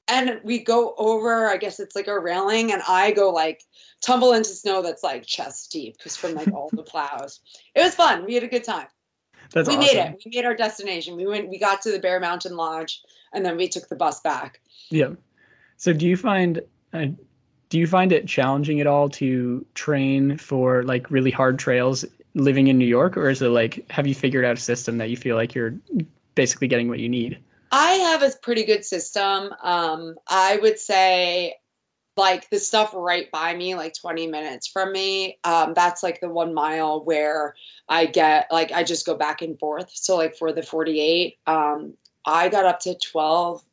and 0.07 0.39
we 0.43 0.59
go 0.59 0.95
over. 0.97 1.47
I 1.47 1.57
guess 1.57 1.79
it's 1.79 1.95
like 1.95 2.07
a 2.07 2.19
railing, 2.19 2.71
and 2.71 2.81
I 2.87 3.11
go 3.11 3.29
like 3.29 3.63
tumble 4.01 4.33
into 4.33 4.49
snow 4.49 4.81
that's 4.81 5.03
like 5.03 5.25
chest 5.25 5.71
deep 5.71 5.97
because 5.97 6.15
from 6.15 6.33
like 6.33 6.51
all 6.51 6.69
the 6.71 6.83
plows. 6.83 7.41
It 7.75 7.81
was 7.81 7.93
fun. 7.93 8.25
We 8.25 8.33
had 8.33 8.43
a 8.43 8.47
good 8.47 8.63
time. 8.63 8.87
That's 9.53 9.69
we 9.69 9.75
awesome. 9.75 9.95
made 9.95 10.01
it. 10.01 10.21
We 10.25 10.31
made 10.35 10.45
our 10.45 10.55
destination. 10.55 11.15
We 11.15 11.27
went. 11.27 11.49
We 11.49 11.59
got 11.59 11.83
to 11.83 11.91
the 11.91 11.99
Bear 11.99 12.19
Mountain 12.19 12.55
Lodge, 12.55 13.03
and 13.33 13.45
then 13.45 13.55
we 13.55 13.67
took 13.67 13.87
the 13.87 13.95
bus 13.95 14.21
back. 14.21 14.61
Yeah. 14.89 15.11
So 15.75 15.93
do 15.93 16.07
you 16.07 16.17
find? 16.17 16.61
Uh, 16.91 17.07
do 17.69 17.77
you 17.77 17.85
find 17.85 18.13
it 18.13 18.27
challenging 18.27 18.79
at 18.81 18.87
all 18.87 19.09
to 19.09 19.65
train 19.75 20.37
for 20.37 20.83
like 20.83 21.11
really 21.11 21.31
hard 21.31 21.59
trails 21.59 22.05
living 22.37 22.67
in 22.67 22.77
New 22.77 22.85
York, 22.85 23.17
or 23.17 23.29
is 23.29 23.41
it 23.41 23.49
like 23.49 23.89
have 23.89 24.07
you 24.07 24.15
figured 24.15 24.45
out 24.45 24.57
a 24.57 24.61
system 24.61 24.99
that 24.99 25.09
you 25.09 25.17
feel 25.17 25.35
like 25.35 25.55
you're 25.55 25.75
basically 26.35 26.67
getting 26.67 26.87
what 26.87 26.99
you 26.99 27.09
need? 27.09 27.39
I 27.71 27.91
have 27.93 28.23
a 28.23 28.31
pretty 28.41 28.63
good 28.63 28.85
system. 28.85 29.53
Um, 29.61 30.15
I 30.27 30.57
would 30.57 30.79
say 30.79 31.55
like 32.15 32.49
the 32.49 32.59
stuff 32.59 32.93
right 32.95 33.29
by 33.31 33.53
me, 33.53 33.75
like 33.75 33.93
20 33.93 34.27
minutes 34.27 34.67
from 34.67 34.91
me, 34.91 35.39
um, 35.43 35.73
that's 35.73 36.01
like 36.01 36.21
the 36.21 36.29
one 36.29 36.53
mile 36.53 37.03
where 37.03 37.55
I 37.89 38.05
get 38.05 38.47
like 38.51 38.71
I 38.71 38.83
just 38.83 39.05
go 39.05 39.15
back 39.15 39.41
and 39.41 39.59
forth. 39.59 39.91
So 39.93 40.15
like 40.15 40.35
for 40.35 40.53
the 40.53 40.63
48, 40.63 41.37
um, 41.45 41.93
I 42.25 42.49
got 42.49 42.65
up 42.65 42.81
to 42.81 42.95
12 42.95 43.63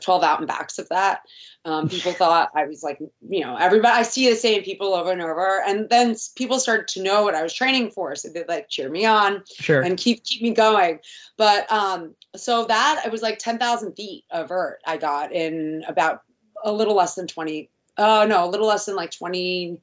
12 0.00 0.22
out 0.22 0.38
and 0.38 0.48
backs 0.48 0.78
of 0.78 0.88
that. 0.88 1.22
Um, 1.64 1.88
people 1.88 2.12
thought 2.12 2.50
I 2.54 2.66
was 2.66 2.82
like, 2.82 2.98
you 3.28 3.40
know, 3.44 3.56
everybody, 3.56 3.98
I 3.98 4.02
see 4.02 4.28
the 4.28 4.36
same 4.36 4.62
people 4.62 4.94
over 4.94 5.10
and 5.10 5.22
over. 5.22 5.62
And 5.66 5.88
then 5.88 6.16
people 6.36 6.58
started 6.58 6.88
to 6.88 7.02
know 7.02 7.22
what 7.22 7.34
I 7.34 7.42
was 7.42 7.54
training 7.54 7.90
for. 7.90 8.14
So 8.16 8.28
they 8.28 8.44
like 8.46 8.68
cheer 8.68 8.88
me 8.88 9.04
on 9.06 9.42
sure. 9.46 9.82
and 9.82 9.96
keep, 9.96 10.24
keep 10.24 10.42
me 10.42 10.52
going. 10.52 11.00
But 11.36 11.70
um, 11.70 12.14
so 12.36 12.64
that 12.66 13.02
it 13.04 13.12
was 13.12 13.22
like 13.22 13.38
10,000 13.38 13.94
feet 13.94 14.24
of 14.30 14.48
vert 14.48 14.80
I 14.86 14.96
got 14.96 15.32
in 15.32 15.84
about 15.86 16.22
a 16.64 16.72
little 16.72 16.94
less 16.94 17.14
than 17.14 17.26
20. 17.26 17.70
Oh, 18.00 18.22
uh, 18.22 18.24
no, 18.26 18.44
a 18.44 18.50
little 18.50 18.68
less 18.68 18.84
than 18.84 18.94
like 18.94 19.10
20 19.10 19.80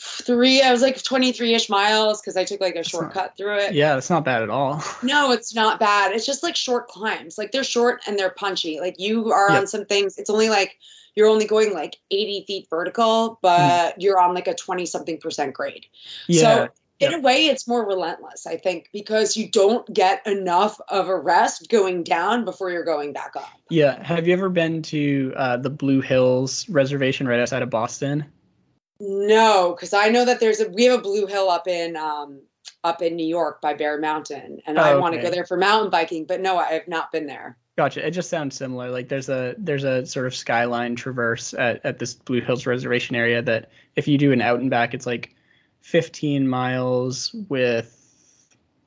three 0.00 0.62
i 0.62 0.70
was 0.70 0.80
like 0.80 0.96
23ish 0.96 1.68
miles 1.68 2.20
because 2.20 2.36
i 2.36 2.44
took 2.44 2.60
like 2.60 2.74
a 2.74 2.78
that's 2.78 2.88
shortcut 2.88 3.16
not, 3.16 3.36
through 3.36 3.58
it 3.58 3.74
yeah 3.74 3.96
it's 3.96 4.10
not 4.10 4.24
bad 4.24 4.42
at 4.42 4.50
all 4.50 4.82
no 5.02 5.32
it's 5.32 5.54
not 5.54 5.80
bad 5.80 6.12
it's 6.12 6.26
just 6.26 6.42
like 6.42 6.54
short 6.54 6.86
climbs 6.86 7.36
like 7.36 7.50
they're 7.50 7.64
short 7.64 8.00
and 8.06 8.16
they're 8.16 8.30
punchy 8.30 8.78
like 8.78 8.94
you 8.98 9.32
are 9.32 9.50
yep. 9.50 9.60
on 9.60 9.66
some 9.66 9.84
things 9.86 10.16
it's 10.16 10.30
only 10.30 10.48
like 10.48 10.78
you're 11.16 11.26
only 11.26 11.46
going 11.46 11.74
like 11.74 11.96
80 12.12 12.44
feet 12.46 12.66
vertical 12.70 13.40
but 13.42 13.94
mm. 13.94 13.94
you're 13.98 14.20
on 14.20 14.34
like 14.34 14.46
a 14.46 14.54
20 14.54 14.86
something 14.86 15.18
percent 15.18 15.52
grade 15.52 15.86
yeah. 16.28 16.40
so 16.40 16.68
in 17.00 17.10
yep. 17.10 17.18
a 17.18 17.22
way 17.22 17.46
it's 17.46 17.66
more 17.66 17.84
relentless 17.84 18.46
i 18.46 18.56
think 18.56 18.90
because 18.92 19.36
you 19.36 19.50
don't 19.50 19.92
get 19.92 20.24
enough 20.28 20.80
of 20.88 21.08
a 21.08 21.16
rest 21.16 21.68
going 21.68 22.04
down 22.04 22.44
before 22.44 22.70
you're 22.70 22.84
going 22.84 23.12
back 23.12 23.34
up 23.34 23.48
yeah 23.68 24.00
have 24.00 24.28
you 24.28 24.32
ever 24.32 24.48
been 24.48 24.82
to 24.82 25.32
uh, 25.34 25.56
the 25.56 25.70
blue 25.70 26.00
hills 26.00 26.68
reservation 26.68 27.26
right 27.26 27.40
outside 27.40 27.62
of 27.62 27.70
boston 27.70 28.24
no, 29.00 29.74
because 29.74 29.92
I 29.92 30.08
know 30.08 30.24
that 30.24 30.40
there's 30.40 30.60
a 30.60 30.68
we 30.68 30.84
have 30.84 30.98
a 30.98 31.02
Blue 31.02 31.26
Hill 31.26 31.50
up 31.50 31.68
in 31.68 31.96
um 31.96 32.40
up 32.84 33.02
in 33.02 33.16
New 33.16 33.26
York 33.26 33.60
by 33.60 33.74
Bear 33.74 33.98
Mountain, 33.98 34.60
and 34.66 34.78
oh, 34.78 34.82
I 34.82 34.96
want 34.96 35.14
to 35.14 35.20
go 35.20 35.30
there 35.30 35.46
for 35.46 35.56
mountain 35.56 35.90
biking. 35.90 36.24
But 36.24 36.40
no, 36.40 36.58
I 36.58 36.72
have 36.72 36.88
not 36.88 37.12
been 37.12 37.26
there. 37.26 37.56
Gotcha. 37.76 38.04
It 38.04 38.10
just 38.10 38.28
sounds 38.28 38.56
similar. 38.56 38.90
Like 38.90 39.08
there's 39.08 39.28
a 39.28 39.54
there's 39.56 39.84
a 39.84 40.04
sort 40.04 40.26
of 40.26 40.34
skyline 40.34 40.96
traverse 40.96 41.54
at, 41.54 41.84
at 41.84 41.98
this 42.00 42.14
Blue 42.14 42.40
Hills 42.40 42.66
Reservation 42.66 43.14
area 43.14 43.40
that 43.42 43.70
if 43.94 44.08
you 44.08 44.18
do 44.18 44.32
an 44.32 44.42
out 44.42 44.58
and 44.58 44.68
back, 44.68 44.94
it's 44.94 45.06
like 45.06 45.34
15 45.82 46.48
miles 46.48 47.32
with 47.48 47.97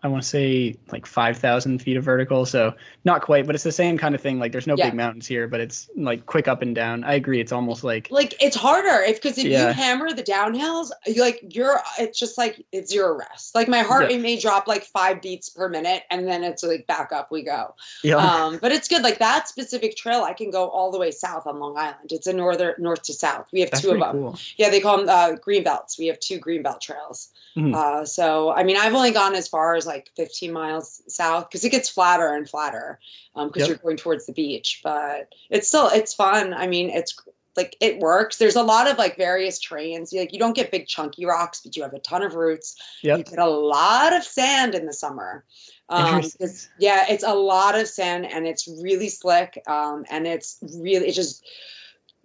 I 0.03 0.07
want 0.07 0.23
to 0.23 0.27
say 0.29 0.77
like 0.91 1.05
5,000 1.05 1.79
feet 1.79 1.95
of 1.95 2.03
vertical. 2.03 2.45
So 2.47 2.73
not 3.05 3.21
quite, 3.21 3.45
but 3.45 3.53
it's 3.53 3.63
the 3.63 3.71
same 3.71 3.99
kind 3.99 4.15
of 4.15 4.21
thing. 4.21 4.39
Like 4.39 4.51
there's 4.51 4.65
no 4.65 4.75
yeah. 4.75 4.87
big 4.87 4.95
mountains 4.95 5.27
here, 5.27 5.47
but 5.47 5.59
it's 5.59 5.89
like 5.95 6.25
quick 6.25 6.47
up 6.47 6.63
and 6.63 6.73
down. 6.73 7.03
I 7.03 7.13
agree. 7.13 7.39
It's 7.39 7.51
almost 7.51 7.83
like 7.83 8.09
like 8.09 8.41
it's 8.41 8.55
harder 8.55 9.03
if 9.03 9.21
because 9.21 9.37
if 9.37 9.45
yeah. 9.45 9.67
you 9.67 9.73
hammer 9.73 10.11
the 10.11 10.23
downhills, 10.23 10.89
you 11.05 11.21
like 11.21 11.41
you're 11.49 11.79
it's 11.99 12.17
just 12.17 12.37
like 12.37 12.65
it's 12.71 12.91
zero 12.91 13.15
rest. 13.15 13.53
Like 13.53 13.67
my 13.67 13.79
heart 13.79 14.07
rate 14.07 14.21
may 14.21 14.39
drop 14.39 14.67
like 14.67 14.85
five 14.85 15.21
beats 15.21 15.49
per 15.49 15.69
minute, 15.69 16.01
and 16.09 16.27
then 16.27 16.43
it's 16.43 16.63
like 16.63 16.87
back 16.87 17.11
up 17.11 17.31
we 17.31 17.43
go. 17.43 17.75
Yeah. 18.03 18.15
Um, 18.15 18.57
but 18.59 18.71
it's 18.71 18.87
good. 18.87 19.03
Like 19.03 19.19
that 19.19 19.47
specific 19.47 19.95
trail, 19.95 20.23
I 20.23 20.33
can 20.33 20.49
go 20.49 20.67
all 20.67 20.91
the 20.91 20.97
way 20.97 21.11
south 21.11 21.45
on 21.45 21.59
Long 21.59 21.77
Island. 21.77 22.11
It's 22.11 22.25
a 22.25 22.33
northern 22.33 22.73
north 22.79 23.03
to 23.03 23.13
south. 23.13 23.47
We 23.53 23.61
have 23.61 23.69
That's 23.69 23.83
two 23.83 23.91
of 23.91 23.99
them. 23.99 24.11
Cool. 24.11 24.39
Yeah, 24.57 24.69
they 24.71 24.79
call 24.79 24.97
them 24.97 25.09
uh, 25.09 25.35
green 25.35 25.63
belts. 25.63 25.99
We 25.99 26.07
have 26.07 26.19
two 26.19 26.39
green 26.39 26.63
belt 26.63 26.81
trails. 26.81 27.29
Mm-hmm. 27.55 27.75
Uh, 27.75 28.05
so 28.05 28.51
I 28.51 28.63
mean, 28.63 28.77
I've 28.77 28.93
only 28.93 29.11
gone 29.11 29.35
as 29.35 29.47
far 29.47 29.75
as 29.75 29.85
like 29.91 30.09
15 30.15 30.51
miles 30.51 31.01
south 31.07 31.49
because 31.49 31.63
it 31.63 31.69
gets 31.69 31.89
flatter 31.89 32.33
and 32.33 32.49
flatter 32.49 32.99
because 33.33 33.45
um, 33.45 33.51
yep. 33.55 33.67
you're 33.67 33.77
going 33.77 33.97
towards 33.97 34.25
the 34.25 34.33
beach. 34.33 34.81
But 34.83 35.33
it's 35.49 35.67
still 35.67 35.87
it's 35.87 36.13
fun. 36.13 36.53
I 36.53 36.67
mean, 36.67 36.89
it's 36.89 37.15
like 37.57 37.75
it 37.81 37.99
works. 37.99 38.37
There's 38.37 38.55
a 38.55 38.63
lot 38.63 38.89
of 38.89 38.97
like 38.97 39.17
various 39.17 39.59
terrains. 39.59 40.11
You, 40.11 40.21
like 40.21 40.33
you 40.33 40.39
don't 40.39 40.55
get 40.55 40.71
big 40.71 40.87
chunky 40.87 41.25
rocks, 41.25 41.61
but 41.63 41.75
you 41.75 41.83
have 41.83 41.93
a 41.93 41.99
ton 41.99 42.23
of 42.23 42.35
roots. 42.35 42.75
Yep. 43.03 43.17
You 43.17 43.23
get 43.23 43.39
a 43.39 43.49
lot 43.49 44.13
of 44.13 44.23
sand 44.23 44.75
in 44.75 44.85
the 44.85 44.93
summer. 44.93 45.43
Um, 45.89 46.23
yeah, 46.79 47.05
it's 47.09 47.25
a 47.25 47.33
lot 47.33 47.77
of 47.77 47.87
sand 47.87 48.25
and 48.25 48.47
it's 48.47 48.67
really 48.81 49.09
slick. 49.09 49.61
Um, 49.67 50.05
and 50.09 50.25
it's 50.25 50.57
really 50.61 51.07
it 51.07 51.13
just 51.13 51.45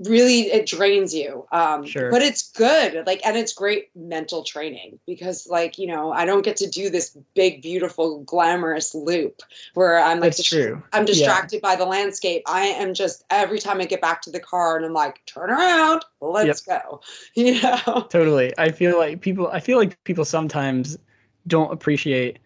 really 0.00 0.42
it 0.42 0.66
drains 0.66 1.14
you 1.14 1.46
um 1.50 1.86
Sure. 1.86 2.10
but 2.10 2.20
it's 2.20 2.52
good 2.52 3.06
like 3.06 3.24
and 3.24 3.36
it's 3.36 3.54
great 3.54 3.88
mental 3.96 4.42
training 4.42 4.98
because 5.06 5.46
like 5.46 5.78
you 5.78 5.86
know 5.86 6.12
i 6.12 6.26
don't 6.26 6.44
get 6.44 6.58
to 6.58 6.68
do 6.68 6.90
this 6.90 7.16
big 7.34 7.62
beautiful 7.62 8.22
glamorous 8.22 8.94
loop 8.94 9.40
where 9.74 9.98
i'm 9.98 10.20
like 10.20 10.36
That's 10.36 10.42
true. 10.42 10.82
i'm 10.92 11.02
Yeah. 11.02 11.06
distracted 11.06 11.62
by 11.62 11.76
the 11.76 11.86
landscape 11.86 12.42
i 12.46 12.66
am 12.66 12.92
just 12.92 13.24
every 13.30 13.58
time 13.58 13.80
i 13.80 13.86
get 13.86 14.02
back 14.02 14.22
to 14.22 14.30
the 14.30 14.40
car 14.40 14.76
and 14.76 14.84
i'm 14.84 14.92
like 14.92 15.24
turn 15.24 15.50
around 15.50 16.04
let's 16.20 16.60
go 16.60 17.00
you 17.34 17.60
know 17.62 18.06
Totally. 18.10 18.52
I 18.58 18.70
feel 18.72 18.98
like 18.98 19.20
people 19.20 19.48
I 19.48 19.60
feel 19.60 19.78
like 19.78 20.02
people 20.04 20.24
sometimes 20.24 20.98
don't 21.46 21.72
appreciate 21.72 22.38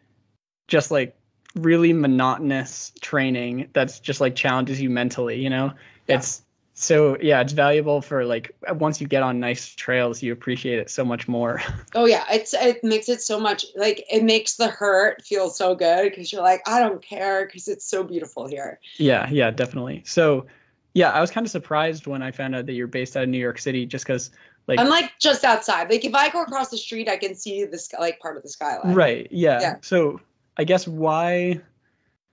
just 0.68 0.90
like 0.90 1.16
really 1.56 1.92
monotonous 1.92 2.92
training 3.00 3.68
that's 3.72 3.98
just 4.00 4.20
like 4.20 4.36
challenges 4.36 4.80
you 4.80 4.90
mentally, 4.90 5.40
you 5.40 5.50
know? 5.50 5.72
Yeah. 6.06 6.16
It's 6.16 6.42
so 6.80 7.16
yeah, 7.20 7.40
it's 7.40 7.52
valuable 7.52 8.00
for 8.00 8.24
like 8.24 8.54
once 8.72 9.00
you 9.00 9.06
get 9.06 9.22
on 9.22 9.40
nice 9.40 9.74
trails, 9.74 10.22
you 10.22 10.32
appreciate 10.32 10.78
it 10.78 10.90
so 10.90 11.04
much 11.04 11.28
more. 11.28 11.62
oh 11.94 12.06
yeah 12.06 12.24
it's 12.30 12.54
it 12.54 12.82
makes 12.82 13.08
it 13.08 13.20
so 13.20 13.38
much 13.38 13.64
like 13.76 14.04
it 14.10 14.24
makes 14.24 14.56
the 14.56 14.68
hurt 14.68 15.22
feel 15.22 15.50
so 15.50 15.74
good 15.74 16.10
because 16.10 16.32
you're 16.32 16.42
like 16.42 16.62
i 16.66 16.78
don't 16.78 17.02
care 17.02 17.46
because 17.46 17.68
it's 17.68 17.84
so 17.84 18.02
beautiful 18.02 18.46
here 18.46 18.78
yeah, 18.96 19.28
yeah, 19.30 19.50
definitely. 19.50 20.02
So 20.06 20.46
yeah, 20.94 21.10
I 21.10 21.20
was 21.20 21.30
kind 21.30 21.46
of 21.46 21.50
surprised 21.50 22.06
when 22.06 22.22
I 22.22 22.32
found 22.32 22.54
out 22.54 22.66
that 22.66 22.72
you're 22.72 22.86
based 22.86 23.16
out 23.16 23.22
of 23.24 23.28
New 23.28 23.38
York 23.38 23.58
City 23.58 23.86
just 23.86 24.06
cuz 24.06 24.30
like 24.66 24.78
i'm 24.78 24.88
like 24.88 25.10
just 25.18 25.42
outside 25.42 25.90
like 25.90 26.04
if 26.04 26.14
i 26.14 26.28
go 26.28 26.42
across 26.42 26.68
the 26.68 26.76
street 26.76 27.08
i 27.08 27.16
can 27.16 27.34
see 27.34 27.64
this 27.64 27.90
like 27.98 28.20
part 28.20 28.36
of 28.36 28.42
the 28.42 28.48
skyline 28.48 28.94
Right. 28.94 29.26
Yeah. 29.30 29.60
Yeah. 29.60 29.74
So 29.80 30.20
I 30.56 30.64
guess 30.64 30.86
why, 30.86 31.60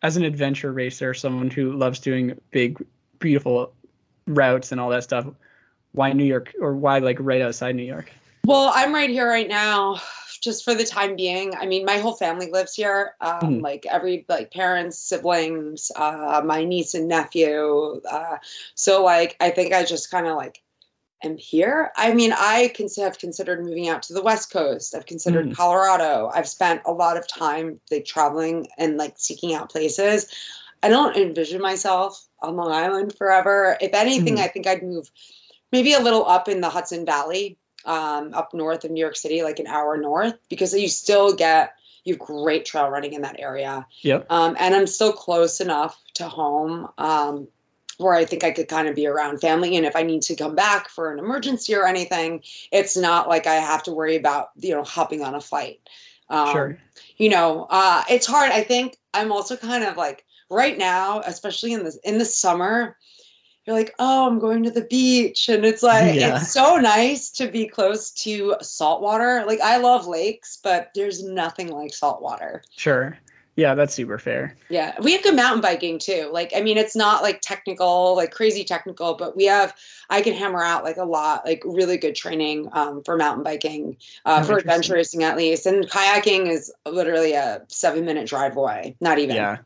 as 0.01 0.17
an 0.17 0.23
adventure 0.23 0.71
racer, 0.71 1.13
someone 1.13 1.49
who 1.49 1.71
loves 1.71 1.99
doing 1.99 2.39
big, 2.51 2.85
beautiful 3.19 3.73
routes 4.27 4.72
and 4.72 4.79
all 4.79 4.89
that 4.89 5.03
stuff, 5.03 5.25
why 5.93 6.13
New 6.13 6.25
York 6.25 6.53
or 6.60 6.75
why 6.75 7.00
like 7.00 7.17
right 7.19 7.41
outside 7.41 7.75
New 7.75 7.84
York? 7.84 8.12
Well, 8.46 8.72
I'm 8.74 8.93
right 8.93 9.10
here 9.10 9.27
right 9.27 9.48
now, 9.48 10.00
just 10.41 10.63
for 10.63 10.74
the 10.75 10.86
time 10.86 11.15
being. 11.15 11.55
I 11.55 11.65
mean, 11.65 11.86
my 11.86 11.98
whole 11.98 12.13
family 12.13 12.51
lives 12.51 12.75
here. 12.75 13.15
Um, 13.19 13.39
Mhm. 13.41 13.62
Like 13.62 13.86
every 13.86 14.25
like 14.29 14.51
parents, 14.51 14.98
siblings, 15.00 15.91
uh, 15.96 16.41
my 16.46 16.63
niece 16.63 16.93
and 16.93 17.07
nephew. 17.07 18.01
Uh, 18.10 18.38
so 18.75 19.03
like, 19.03 19.36
I 19.39 19.50
think 19.50 19.74
I 19.74 19.84
just 19.84 20.12
kind 20.12 20.27
of 20.27 20.36
like 20.36 20.62
am 21.24 21.36
here. 21.36 21.91
I 21.96 22.13
mean, 22.13 22.31
I 22.31 22.72
can 22.74 22.88
have 22.98 23.17
considered 23.17 23.65
moving 23.65 23.89
out 23.89 24.03
to 24.03 24.13
the 24.13 24.22
West 24.22 24.51
Coast. 24.51 24.96
I've 24.96 25.07
considered 25.07 25.50
Mhm. 25.50 25.55
Colorado. 25.55 26.29
I've 26.34 26.48
spent 26.48 26.84
a 26.86 26.91
lot 26.91 27.17
of 27.17 27.27
time 27.27 27.79
like 27.89 28.05
traveling 28.05 28.67
and 28.77 28.98
like 28.98 29.15
seeking 29.17 29.55
out 29.55 29.72
places. 29.72 30.27
I 30.88 30.89
don't 30.89 31.17
envision 31.17 31.62
myself 31.62 32.25
on 32.41 32.56
Long 32.56 32.72
Island 32.72 33.13
forever. 33.17 33.77
If 33.82 33.94
anything, 33.94 34.38
Mhm. 34.38 34.39
I 34.44 34.48
think 34.48 34.67
I'd 34.67 34.84
move 34.84 35.10
maybe 35.72 35.94
a 35.94 36.00
little 36.00 36.25
up 36.25 36.48
in 36.48 36.62
the 36.62 36.70
Hudson 36.70 37.06
Valley, 37.06 37.58
um, 37.84 38.34
up 38.34 38.53
north 38.53 38.86
of 38.86 38.91
New 38.91 39.01
York 39.01 39.17
City, 39.17 39.44
like 39.44 39.60
an 39.60 39.67
hour 39.67 39.98
north, 39.98 40.36
because 40.50 40.74
you 40.74 40.88
still 40.88 41.34
get 41.34 41.74
you 42.06 42.13
have 42.13 42.20
great 42.20 42.63
trail 42.63 42.88
running 42.88 43.12
in 43.12 43.24
that 43.24 43.36
area. 43.38 43.86
Yep. 44.01 44.27
Um, 44.29 44.56
and 44.58 44.74
I'm 44.74 44.88
still 44.88 45.12
close 45.12 45.60
enough 45.60 46.00
to 46.13 46.29
home 46.29 46.88
um, 46.98 47.50
where 47.98 48.13
I 48.13 48.24
think 48.24 48.46
I 48.46 48.51
could 48.51 48.70
kind 48.70 48.88
of 48.88 48.96
be 48.96 49.08
around 49.08 49.41
family. 49.41 49.75
And 49.75 49.86
if 49.86 49.98
I 49.98 50.03
need 50.03 50.22
to 50.24 50.36
come 50.38 50.56
back 50.56 50.88
for 50.88 51.12
an 51.12 51.20
emergency 51.20 51.75
or 51.75 51.86
anything, 51.86 52.44
it's 52.72 52.96
not 52.96 53.27
like 53.27 53.46
I 53.46 53.56
have 53.56 53.84
to 53.84 53.91
worry 53.91 54.15
about 54.15 54.51
you 54.56 54.74
know 54.74 54.84
hopping 54.84 55.22
on 55.22 55.36
a 55.36 55.41
flight. 55.41 55.82
Um, 56.29 56.51
sure. 56.51 56.77
you 57.15 57.29
know 57.29 57.65
uh 57.70 58.03
it's 58.10 58.25
hard 58.27 58.51
i 58.51 58.62
think 58.62 58.98
i'm 59.13 59.32
also 59.32 59.56
kind 59.56 59.86
of 59.86 59.96
like 59.96 60.25
right 60.49 60.77
now 60.77 61.21
especially 61.25 61.73
in 61.73 61.83
the 61.83 61.97
in 62.03 62.17
the 62.17 62.25
summer 62.25 62.95
you're 63.65 63.75
like 63.75 63.93
oh 63.99 64.27
i'm 64.27 64.39
going 64.39 64.63
to 64.63 64.71
the 64.71 64.81
beach 64.85 65.49
and 65.49 65.65
it's 65.65 65.83
like 65.83 66.15
Yeah. 66.15 66.37
it's 66.37 66.53
so 66.53 66.77
nice 66.77 67.31
to 67.31 67.47
be 67.49 67.67
close 67.67 68.11
to 68.23 68.55
salt 68.61 69.01
water 69.01 69.43
like 69.45 69.59
i 69.61 69.77
love 69.77 70.07
lakes 70.07 70.57
but 70.63 70.91
there's 70.95 71.23
nothing 71.23 71.67
like 71.69 71.93
salt 71.93 72.21
water 72.21 72.63
Sure. 72.75 73.17
Yeah, 73.57 73.73
that's 73.73 73.95
super 73.95 74.19
fair. 74.19 74.55
yeah 74.69 74.93
we 75.01 75.13
have 75.13 75.23
good 75.23 75.35
mountain 75.35 75.61
biking 75.61 75.97
too 75.97 76.29
like 76.31 76.53
i 76.55 76.61
mean 76.61 76.77
it's 76.77 76.95
not 76.95 77.23
like 77.23 77.41
technical 77.41 78.15
like 78.15 78.29
crazy 78.31 78.63
technical 78.63 79.15
but 79.15 79.35
we 79.35 79.45
have 79.45 79.73
i 80.11 80.21
can 80.21 80.33
hammer 80.35 80.63
out 80.63 80.83
like 80.83 80.97
a 80.97 81.03
lot 81.03 81.43
like 81.43 81.63
really 81.65 81.97
good 81.97 82.13
training 82.13 82.69
um, 82.71 83.01
for 83.03 83.17
mountain 83.17 83.43
biking 83.43 83.97
uh, 84.25 84.41
Oh, 84.41 84.45
for 84.45 84.57
adventure 84.59 84.93
racing 84.93 85.23
at 85.23 85.37
least 85.37 85.65
and 85.65 85.89
kayaking 85.89 86.49
is 86.51 86.71
literally 86.85 87.33
a 87.33 87.63
seven 87.69 88.05
minute 88.05 88.27
drive 88.27 88.55
away 88.57 88.95
not 89.01 89.17
even 89.17 89.35
Yeah. 89.37 89.57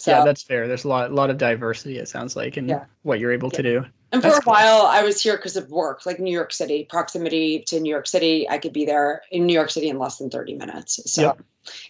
So 0.00 0.10
yeah, 0.12 0.24
that's 0.24 0.42
fair. 0.42 0.66
There's 0.66 0.84
a 0.84 0.88
lot, 0.88 1.12
lot 1.12 1.30
of 1.30 1.38
diversity. 1.38 1.98
It 1.98 2.08
sounds 2.08 2.34
like 2.36 2.56
in 2.56 2.68
Yeah. 2.68 2.84
what 3.02 3.20
you're 3.20 3.32
able 3.32 3.50
to 3.52 3.62
do. 3.62 3.84
and 4.12 4.22
for 4.22 4.28
that's 4.28 4.38
a 4.38 4.42
cool. 4.42 4.52
while 4.54 4.86
i 4.86 5.02
was 5.04 5.22
here 5.22 5.36
because 5.36 5.56
of 5.56 5.70
work 5.70 6.04
like 6.06 6.18
new 6.18 6.32
york 6.32 6.52
city 6.52 6.84
proximity 6.90 7.60
to 7.68 7.78
new 7.78 7.90
york 7.90 8.08
city 8.08 8.48
i 8.50 8.58
could 8.58 8.72
be 8.72 8.84
there 8.84 9.22
in 9.30 9.46
new 9.46 9.52
york 9.52 9.70
city 9.70 9.88
in 9.88 9.98
less 10.00 10.18
than 10.18 10.30
30 10.30 10.54
minutes 10.54 10.98
so 11.12 11.22
Yep. 11.22 11.42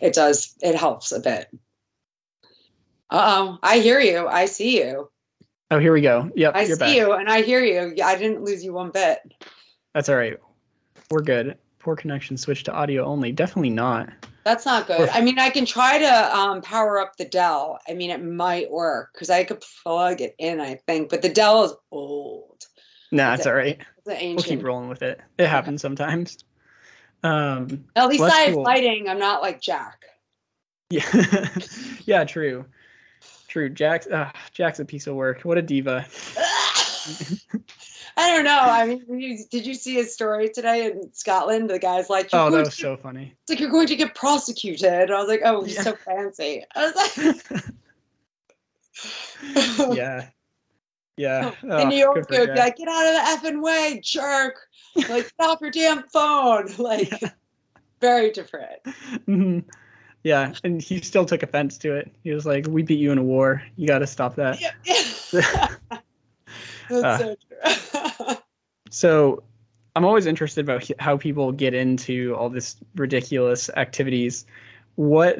it 0.02 0.12
does 0.12 0.54
it 0.60 0.74
helps 0.74 1.12
a 1.12 1.20
bit 1.20 1.48
uh-oh 3.10 3.58
i 3.62 3.78
hear 3.78 3.98
you 4.00 4.26
i 4.26 4.44
see 4.46 4.78
you 4.82 5.10
Oh, 5.72 5.78
here 5.78 5.92
we 5.92 6.00
go. 6.00 6.28
Yep, 6.34 6.56
I 6.56 6.64
see 6.64 6.74
back. 6.74 6.96
you 6.96 7.12
and 7.12 7.28
I 7.30 7.42
hear 7.42 7.60
you. 7.64 8.02
I 8.04 8.16
didn't 8.16 8.42
lose 8.42 8.64
you 8.64 8.72
one 8.72 8.90
bit. 8.90 9.20
That's 9.94 10.08
all 10.08 10.16
right. 10.16 10.36
We're 11.12 11.22
good. 11.22 11.58
Poor 11.78 11.94
connection. 11.94 12.36
Switch 12.36 12.64
to 12.64 12.72
audio 12.72 13.04
only. 13.04 13.30
Definitely 13.30 13.70
not. 13.70 14.08
That's 14.50 14.66
not 14.66 14.88
good. 14.88 15.08
I 15.10 15.20
mean, 15.20 15.38
I 15.38 15.50
can 15.50 15.64
try 15.64 16.00
to 16.00 16.36
um, 16.36 16.60
power 16.60 16.98
up 16.98 17.16
the 17.16 17.24
Dell. 17.24 17.78
I 17.88 17.94
mean, 17.94 18.10
it 18.10 18.20
might 18.20 18.68
work 18.68 19.10
because 19.12 19.30
I 19.30 19.44
could 19.44 19.62
plug 19.84 20.20
it 20.20 20.34
in, 20.38 20.60
I 20.60 20.74
think. 20.74 21.08
But 21.08 21.22
the 21.22 21.28
Dell 21.28 21.62
is 21.66 21.72
old. 21.92 22.66
Nah, 23.12 23.34
it's 23.34 23.46
all 23.46 23.54
right. 23.54 23.78
It's 24.06 24.34
We'll 24.34 24.42
keep 24.42 24.64
rolling 24.64 24.88
with 24.88 25.02
it. 25.02 25.20
It 25.38 25.46
happens 25.46 25.82
sometimes. 25.82 26.38
Um, 27.22 27.84
At 27.94 28.08
least 28.08 28.24
I 28.24 28.40
have 28.40 28.54
cool. 28.54 28.64
lighting. 28.64 29.08
I'm 29.08 29.20
not 29.20 29.40
like 29.40 29.60
Jack. 29.60 30.02
yeah, 30.90 31.48
yeah, 32.04 32.24
true, 32.24 32.64
true. 33.46 33.68
Jack's, 33.68 34.08
uh, 34.08 34.32
Jack's 34.52 34.80
a 34.80 34.84
piece 34.84 35.06
of 35.06 35.14
work. 35.14 35.42
What 35.42 35.58
a 35.58 35.62
diva. 35.62 36.06
I 38.20 38.34
don't 38.36 38.44
know. 38.44 38.58
I 38.60 38.84
mean, 38.86 39.46
did 39.50 39.66
you, 39.66 39.72
see 39.74 39.94
his 39.94 40.12
story 40.12 40.50
today 40.50 40.84
in 40.86 41.10
Scotland? 41.14 41.70
The 41.70 41.78
guy's 41.78 42.10
like, 42.10 42.28
Oh, 42.34 42.50
that 42.50 42.66
was 42.66 42.74
to, 42.76 42.82
so 42.82 42.96
funny. 42.98 43.34
it's 43.42 43.50
like 43.50 43.60
you're 43.60 43.70
going 43.70 43.86
to 43.86 43.96
get 43.96 44.14
prosecuted. 44.14 44.84
And 44.92 45.10
I 45.12 45.18
was 45.20 45.28
like, 45.28 45.40
oh, 45.44 45.62
he's 45.64 45.76
Yeah. 45.76 45.82
so 45.82 45.94
fancy. 45.96 46.64
I 46.76 46.86
was 46.86 46.94
like, 46.96 47.14
yeah, 49.96 50.26
yeah. 51.16 51.54
in 51.62 51.70
Oh, 51.70 51.88
New 51.88 51.96
York, 51.96 52.28
for 52.28 52.34
you'd 52.34 52.52
be 52.52 52.58
like, 52.60 52.76
get 52.76 52.88
out 52.88 53.06
of 53.06 53.14
the 53.42 53.48
effing 53.48 53.62
way, 53.62 54.00
jerk. 54.04 54.56
Like, 54.96 55.32
get 55.38 55.48
off 55.48 55.60
your 55.62 55.70
damn 55.70 56.02
phone. 56.08 56.68
Like, 56.78 57.10
very 58.00 58.30
different. 58.32 58.82
Mhm. 59.28 59.64
Yeah, 60.22 60.52
and 60.62 60.82
he 60.82 61.00
still 61.00 61.24
took 61.24 61.42
offense 61.42 61.78
to 61.78 61.96
it. 61.96 62.12
He 62.22 62.32
was 62.32 62.44
like, 62.44 62.66
"We 62.66 62.82
beat 62.82 62.98
you 62.98 63.10
in 63.12 63.16
a 63.18 63.22
war. 63.22 63.62
You 63.76 63.86
got 63.86 64.00
to 64.00 64.06
stop 64.06 64.34
that." 64.36 64.60
Yeah, 64.60 64.72
yeah. 65.32 65.68
That's 66.90 67.04
Uh, 67.04 67.18
so 67.18 67.36
true. 68.26 68.36
So 68.92 69.44
I'm 69.94 70.04
always 70.04 70.26
interested 70.26 70.62
about 70.64 70.88
how 70.98 71.16
people 71.16 71.52
get 71.52 71.74
into 71.74 72.34
all 72.34 72.50
this 72.50 72.76
ridiculous 72.96 73.70
activities. 73.70 74.46
What 74.96 75.38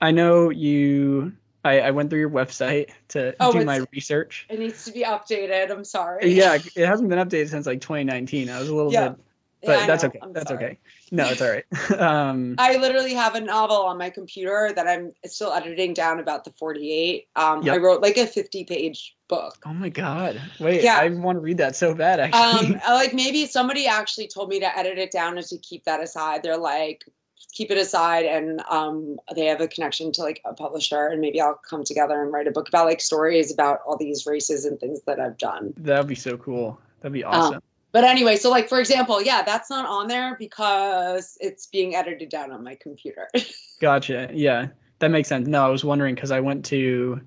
I 0.00 0.10
know 0.10 0.50
you, 0.50 1.32
I, 1.64 1.80
I 1.80 1.90
went 1.92 2.10
through 2.10 2.20
your 2.20 2.30
website 2.30 2.90
to 3.08 3.34
Oh, 3.40 3.52
do 3.52 3.64
my 3.64 3.84
research. 3.92 4.46
it 4.50 4.58
needs 4.58 4.84
to 4.84 4.92
be 4.92 5.02
updated. 5.02 5.70
I'm 5.70 5.84
sorry. 5.84 6.32
Yeah, 6.34 6.58
it 6.76 6.86
hasn't 6.86 7.08
been 7.08 7.18
updated 7.18 7.48
since 7.48 7.66
like 7.66 7.80
2019. 7.80 8.50
I 8.50 8.58
was 8.58 8.68
a 8.68 8.74
little 8.74 8.92
Yeah. 8.92 9.08
bit, 9.10 9.18
but 9.64 9.78
I 9.78 9.86
that's 9.86 10.02
know. 10.02 10.08
okay. 10.08 10.18
I'm 10.22 10.32
That's 10.32 10.48
sorry. 10.48 10.64
okay. 10.64 10.78
No, 11.10 11.28
it's 11.28 11.40
all 11.42 11.50
right. 11.50 11.64
um, 11.98 12.54
I 12.58 12.76
literally 12.76 13.14
have 13.14 13.34
a 13.34 13.40
novel 13.40 13.76
on 13.76 13.98
my 13.98 14.10
computer 14.10 14.72
that 14.74 14.86
I'm 14.88 15.12
still 15.26 15.52
editing 15.52 15.94
down 15.94 16.20
about 16.20 16.44
the 16.44 16.52
48. 16.52 17.28
Um, 17.36 17.62
Yep. 17.62 17.74
I 17.74 17.78
wrote 17.78 18.02
like 18.02 18.16
a 18.16 18.26
50 18.26 18.64
page 18.64 19.16
book. 19.28 19.56
oh 19.64 19.72
my 19.72 19.88
god! 19.88 20.40
Wait, 20.60 20.82
Yeah. 20.82 20.98
I 20.98 21.08
want 21.08 21.36
to 21.36 21.40
read 21.40 21.58
that 21.58 21.76
so 21.76 21.94
bad. 21.94 22.20
Actually, 22.20 22.74
Um, 22.76 22.80
like 22.88 23.14
maybe 23.14 23.46
somebody 23.46 23.86
actually 23.86 24.28
told 24.28 24.48
me 24.48 24.60
to 24.60 24.78
edit 24.78 24.98
it 24.98 25.10
down 25.10 25.38
and 25.38 25.46
to 25.46 25.58
keep 25.58 25.84
that 25.84 26.02
aside. 26.02 26.42
They're 26.42 26.58
like, 26.58 27.04
keep 27.52 27.70
it 27.70 27.78
aside, 27.78 28.24
and 28.24 28.62
um, 28.68 29.18
they 29.34 29.46
have 29.46 29.60
a 29.60 29.68
connection 29.68 30.10
to 30.12 30.22
like 30.22 30.40
a 30.44 30.54
publisher, 30.54 31.06
and 31.06 31.20
maybe 31.20 31.40
I'll 31.40 31.54
come 31.68 31.84
together 31.84 32.20
and 32.22 32.32
write 32.32 32.46
a 32.46 32.50
book 32.50 32.68
about 32.68 32.86
like 32.86 33.00
stories 33.00 33.52
about 33.52 33.80
all 33.86 33.96
these 33.96 34.26
races 34.26 34.64
and 34.64 34.78
things 34.80 35.00
that 35.06 35.20
I've 35.20 35.38
done. 35.38 35.74
that 35.78 35.98
would 35.98 36.08
be 36.08 36.14
so 36.14 36.36
cool. 36.36 36.80
That'd 37.00 37.12
be 37.12 37.24
Um, 37.24 37.34
awesome. 37.34 37.62
But 37.92 38.04
anyway, 38.04 38.36
so 38.36 38.50
like 38.50 38.68
for 38.68 38.80
example, 38.80 39.22
yeah, 39.22 39.42
that's 39.42 39.68
not 39.68 39.86
on 39.86 40.08
there 40.08 40.34
because 40.38 41.36
it's 41.40 41.66
being 41.66 41.94
edited 41.94 42.30
down 42.30 42.50
on 42.50 42.64
my 42.64 42.74
computer. 42.74 43.28
Gotcha. 43.80 44.30
Yeah, 44.32 44.68
that 44.98 45.10
makes 45.10 45.28
sense. 45.28 45.46
No, 45.46 45.64
I 45.64 45.68
was 45.68 45.84
wondering 45.84 46.14
because 46.14 46.30
I 46.30 46.40
went 46.40 46.64
to, 46.66 47.20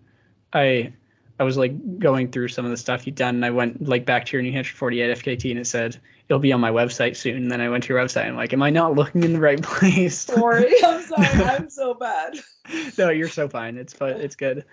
I, 0.51 0.93
I 1.39 1.43
was 1.43 1.55
like 1.57 1.99
going 1.99 2.31
through 2.31 2.47
some 2.47 2.65
of 2.65 2.71
the 2.71 2.77
stuff 2.77 3.05
you'd 3.05 3.15
done, 3.15 3.35
and 3.35 3.45
I 3.45 3.51
went 3.51 3.87
like 3.87 4.05
back 4.05 4.25
to 4.25 4.37
your 4.37 4.41
New 4.41 4.51
Hampshire 4.51 4.75
48 4.75 5.17
FKT, 5.19 5.51
and 5.51 5.59
it 5.59 5.67
said 5.67 5.97
it'll 6.27 6.39
be 6.39 6.51
on 6.51 6.61
my 6.61 6.71
website 6.71 7.15
soon. 7.15 7.35
And 7.35 7.51
then 7.51 7.61
I 7.61 7.69
went 7.69 7.83
to 7.83 7.93
your 7.93 8.03
website, 8.03 8.21
and 8.21 8.29
I'm 8.31 8.35
like, 8.35 8.53
am 8.53 8.63
I 8.63 8.71
not 8.71 8.95
looking 8.95 9.23
in 9.23 9.33
the 9.33 9.39
right 9.39 9.61
place? 9.61 10.19
Sorry, 10.19 10.73
I'm 10.83 11.01
sorry, 11.03 11.27
I'm 11.27 11.69
so 11.69 11.93
bad. 11.93 12.39
no, 12.97 13.09
you're 13.09 13.29
so 13.29 13.47
fine. 13.47 13.77
It's 13.77 13.93
but 13.93 14.19
it's 14.19 14.35
good. 14.35 14.65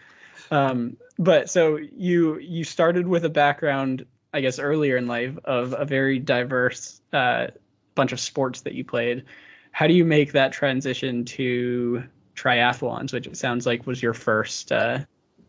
Um, 0.51 0.97
but 1.19 1.51
so 1.51 1.77
you 1.77 2.39
you 2.39 2.65
started 2.65 3.07
with 3.07 3.25
a 3.25 3.31
background 3.31 4.07
I 4.33 4.41
guess 4.41 4.59
earlier 4.59 4.97
in 4.97 5.07
life 5.07 5.39
of 5.45 5.75
a 5.77 5.85
very 5.85 6.19
diverse 6.19 7.01
uh, 7.13 7.49
bunch 7.95 8.13
of 8.13 8.21
sports 8.21 8.63
that 8.63 8.75
you 8.75 8.85
played. 8.85 9.25
How 9.71 9.87
do 9.87 9.95
you 9.95 10.05
make 10.05 10.33
that 10.33 10.53
transition 10.53 11.25
to 11.27 12.05
triathlons, 12.35 13.13
which 13.13 13.27
it 13.27 13.37
sounds 13.37 13.67
like 13.67 13.87
was 13.87 14.03
your 14.03 14.15
first? 14.15 14.73
Uh, 14.73 15.01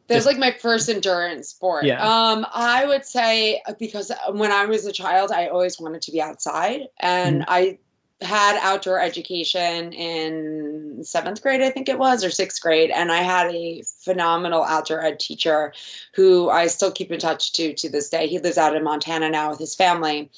that's 0.08 0.26
like 0.26 0.38
my 0.38 0.52
first 0.52 0.90
endurance 0.90 1.50
sport. 1.50 1.86
Yeah. 1.86 2.02
Um, 2.02 2.46
I 2.54 2.86
would 2.86 3.06
say 3.06 3.62
because 3.80 4.12
when 4.32 4.52
I 4.52 4.66
was 4.66 4.86
a 4.86 4.92
child, 4.92 5.32
I 5.32 5.48
always 5.48 5.80
wanted 5.80 6.04
to 6.04 6.12
be 6.12 6.22
outside, 6.22 6.88
and 7.00 7.42
mm-hmm. 7.42 7.50
I 7.50 7.80
had 8.24 8.58
outdoor 8.62 9.00
education 9.00 9.94
in 9.94 11.04
seventh 11.04 11.42
grade, 11.42 11.62
I 11.62 11.70
think 11.70 11.90
it 11.90 12.00
was, 12.00 12.24
or 12.24 12.30
sixth 12.30 12.62
grade, 12.62 12.90
and 12.90 13.12
I 13.12 13.22
had 13.22 13.54
a 13.54 13.84
phenomenal 14.02 14.64
outdoor 14.64 15.04
ed 15.04 15.20
teacher 15.20 15.74
who 16.16 16.50
I 16.50 16.68
still 16.68 16.92
keep 16.92 17.12
in 17.12 17.20
touch 17.20 17.54
to 17.54 17.74
to 17.74 17.90
this 17.90 18.10
day. 18.10 18.28
He 18.28 18.40
lives 18.40 18.58
out 18.58 18.76
in 18.76 18.84
Montana 18.84 19.30
now 19.30 19.52
with 19.52 19.60
his 19.60 19.76
family, 19.76 20.32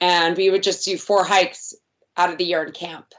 and 0.00 0.36
we 0.36 0.50
would 0.50 0.62
just 0.62 0.84
do 0.84 0.96
four 0.96 1.24
hikes 1.24 1.74
out 2.16 2.30
of 2.30 2.38
the 2.38 2.44
year 2.44 2.62
in 2.62 2.72
camp, 2.72 3.14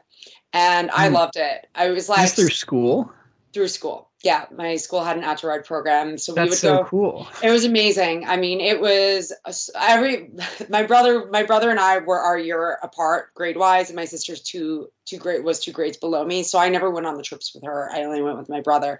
and 0.51 0.89
I 0.91 1.09
hmm. 1.09 1.15
loved 1.15 1.35
it. 1.35 1.67
I 1.75 1.89
was 1.89 2.09
like 2.09 2.29
through 2.31 2.49
school. 2.49 3.11
Through 3.53 3.67
school, 3.67 4.09
yeah. 4.23 4.45
My 4.55 4.77
school 4.77 5.03
had 5.03 5.17
an 5.17 5.23
outdoor 5.23 5.51
ed 5.51 5.65
program, 5.65 6.17
so 6.17 6.33
That's 6.33 6.45
we 6.45 6.49
would 6.49 6.57
so 6.57 6.77
go. 6.77 6.83
cool. 6.85 7.27
It 7.43 7.51
was 7.51 7.65
amazing. 7.65 8.25
I 8.25 8.37
mean, 8.37 8.61
it 8.61 8.81
was 8.81 9.31
every. 9.75 10.31
My 10.69 10.83
brother, 10.83 11.27
my 11.29 11.43
brother 11.43 11.69
and 11.69 11.79
I 11.79 11.99
were 11.99 12.19
our 12.19 12.37
year 12.37 12.77
apart, 12.81 13.33
grade 13.35 13.57
wise, 13.57 13.89
and 13.89 13.95
my 13.95 14.05
sister's 14.05 14.41
two 14.41 14.89
two 15.05 15.17
grade 15.17 15.43
was 15.43 15.59
two 15.59 15.71
grades 15.71 15.97
below 15.97 16.23
me, 16.23 16.43
so 16.43 16.57
I 16.57 16.69
never 16.69 16.89
went 16.89 17.05
on 17.05 17.15
the 17.15 17.23
trips 17.23 17.53
with 17.53 17.65
her. 17.65 17.89
I 17.93 18.03
only 18.03 18.21
went 18.21 18.37
with 18.37 18.49
my 18.49 18.61
brother. 18.61 18.99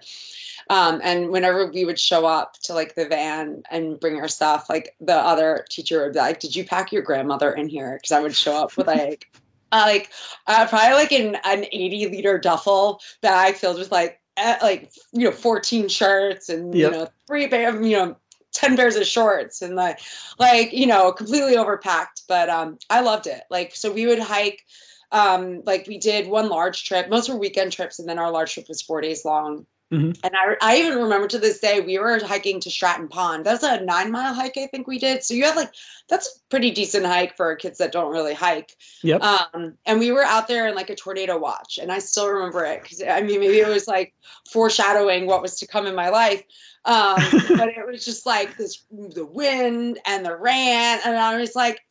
Um, 0.70 1.00
and 1.02 1.30
whenever 1.30 1.70
we 1.70 1.84
would 1.84 1.98
show 1.98 2.26
up 2.26 2.54
to 2.64 2.74
like 2.74 2.94
the 2.94 3.06
van 3.06 3.62
and 3.70 3.98
bring 3.98 4.16
our 4.20 4.28
stuff, 4.28 4.68
like 4.68 4.94
the 5.00 5.16
other 5.16 5.64
teacher 5.68 6.02
would 6.02 6.12
be 6.12 6.18
like, 6.18 6.40
"Did 6.40 6.54
you 6.54 6.64
pack 6.64 6.92
your 6.92 7.02
grandmother 7.02 7.50
in 7.50 7.68
here?" 7.68 7.94
Because 7.94 8.12
I 8.12 8.20
would 8.20 8.34
show 8.34 8.62
up 8.62 8.76
with 8.76 8.86
like, 8.86 9.26
uh, 9.72 9.84
like 9.86 10.10
uh, 10.46 10.66
probably 10.68 10.94
like 10.94 11.12
an 11.12 11.36
an 11.44 11.64
eighty 11.72 12.08
liter 12.08 12.38
duffel 12.38 13.00
bag 13.20 13.56
filled 13.56 13.78
with 13.78 13.90
like 13.90 14.20
uh, 14.36 14.56
like 14.62 14.92
you 15.12 15.24
know 15.24 15.32
fourteen 15.32 15.88
shirts 15.88 16.48
and 16.48 16.74
yep. 16.74 16.92
you 16.92 16.98
know 16.98 17.08
three 17.26 17.48
pair 17.48 17.80
you 17.82 17.96
know 17.96 18.16
10 18.52 18.76
pairs 18.76 18.96
of 18.96 19.06
shorts 19.06 19.62
and 19.62 19.74
like 19.74 20.00
like 20.38 20.72
you 20.72 20.86
know 20.86 21.12
completely 21.12 21.56
overpacked 21.56 22.22
but 22.28 22.48
um 22.48 22.78
i 22.88 23.00
loved 23.00 23.26
it. 23.26 23.42
Like 23.50 23.74
so 23.74 23.92
we 23.92 24.06
would 24.06 24.20
hike 24.20 24.64
um 25.12 25.62
like 25.66 25.86
we 25.86 25.98
did 25.98 26.28
one 26.28 26.48
large 26.48 26.84
trip. 26.84 27.08
Most 27.08 27.28
were 27.28 27.36
weekend 27.36 27.72
trips 27.72 27.98
and 27.98 28.08
then 28.08 28.18
our 28.18 28.30
large 28.30 28.54
trip 28.54 28.68
was 28.68 28.80
four 28.80 29.00
days 29.00 29.24
long 29.24 29.66
Mm-hmm. 29.92 30.12
And 30.24 30.34
I, 30.34 30.56
I 30.60 30.78
even 30.78 30.98
remember 30.98 31.28
to 31.28 31.38
this 31.38 31.60
day, 31.60 31.80
we 31.80 31.98
were 31.98 32.18
hiking 32.24 32.60
to 32.60 32.70
Stratton 32.70 33.08
Pond. 33.08 33.44
That's 33.44 33.62
a 33.62 33.80
nine 33.80 34.10
mile 34.10 34.34
hike, 34.34 34.56
I 34.56 34.66
think 34.66 34.86
we 34.86 34.98
did. 34.98 35.22
So 35.22 35.34
you 35.34 35.44
have 35.44 35.56
like, 35.56 35.72
that's 36.08 36.26
a 36.26 36.50
pretty 36.50 36.70
decent 36.70 37.06
hike 37.06 37.36
for 37.36 37.54
kids 37.56 37.78
that 37.78 37.92
don't 37.92 38.12
really 38.12 38.34
hike. 38.34 38.74
Yep. 39.02 39.22
Um, 39.22 39.74
and 39.86 40.00
we 40.00 40.10
were 40.10 40.24
out 40.24 40.48
there 40.48 40.66
in 40.68 40.74
like 40.74 40.90
a 40.90 40.96
tornado 40.96 41.38
watch. 41.38 41.78
And 41.80 41.92
I 41.92 41.98
still 41.98 42.28
remember 42.28 42.64
it 42.64 42.82
because 42.82 43.02
I 43.02 43.20
mean, 43.22 43.40
maybe 43.40 43.58
it 43.58 43.68
was 43.68 43.86
like 43.86 44.14
foreshadowing 44.50 45.26
what 45.26 45.42
was 45.42 45.60
to 45.60 45.66
come 45.66 45.86
in 45.86 45.94
my 45.94 46.08
life. 46.08 46.42
Um, 46.84 47.16
but 47.48 47.68
it 47.68 47.86
was 47.86 48.04
just 48.04 48.26
like 48.26 48.56
this 48.56 48.82
the 48.90 49.26
wind 49.26 49.98
and 50.06 50.24
the 50.24 50.36
rain. 50.36 50.98
And 51.04 51.16
I 51.16 51.38
was 51.38 51.54
like, 51.54 51.82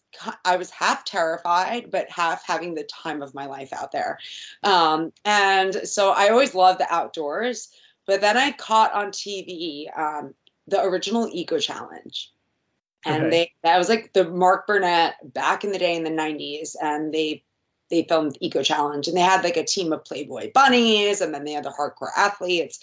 I 0.45 0.57
was 0.57 0.69
half 0.69 1.05
terrified, 1.05 1.89
but 1.89 2.09
half 2.09 2.45
having 2.45 2.75
the 2.75 2.83
time 2.83 3.21
of 3.21 3.33
my 3.33 3.47
life 3.47 3.73
out 3.73 3.91
there. 3.91 4.19
Um, 4.61 5.11
and 5.25 5.73
so 5.87 6.11
I 6.11 6.29
always 6.29 6.53
loved 6.53 6.79
the 6.79 6.93
outdoors. 6.93 7.69
But 8.05 8.21
then 8.21 8.37
I 8.37 8.51
caught 8.51 8.93
on 8.93 9.11
TV 9.11 9.85
um, 9.97 10.33
the 10.67 10.81
original 10.83 11.29
Eco 11.31 11.59
Challenge. 11.59 12.31
And 13.05 13.23
okay. 13.25 13.29
they 13.29 13.51
that 13.63 13.77
was 13.77 13.89
like 13.89 14.13
the 14.13 14.29
Mark 14.29 14.65
Burnett 14.65 15.15
back 15.33 15.63
in 15.63 15.71
the 15.71 15.79
day 15.79 15.95
in 15.95 16.03
the 16.03 16.09
90s. 16.09 16.75
And 16.81 17.13
they 17.13 17.43
they 17.89 18.03
filmed 18.03 18.37
Eco 18.39 18.63
Challenge 18.63 19.07
and 19.07 19.15
they 19.15 19.21
had 19.21 19.43
like 19.43 19.57
a 19.57 19.65
team 19.65 19.93
of 19.93 20.05
Playboy 20.05 20.51
bunnies 20.53 21.21
and 21.21 21.33
then 21.33 21.43
they 21.43 21.51
had 21.51 21.65
the 21.65 21.69
hardcore 21.69 22.09
athletes. 22.15 22.79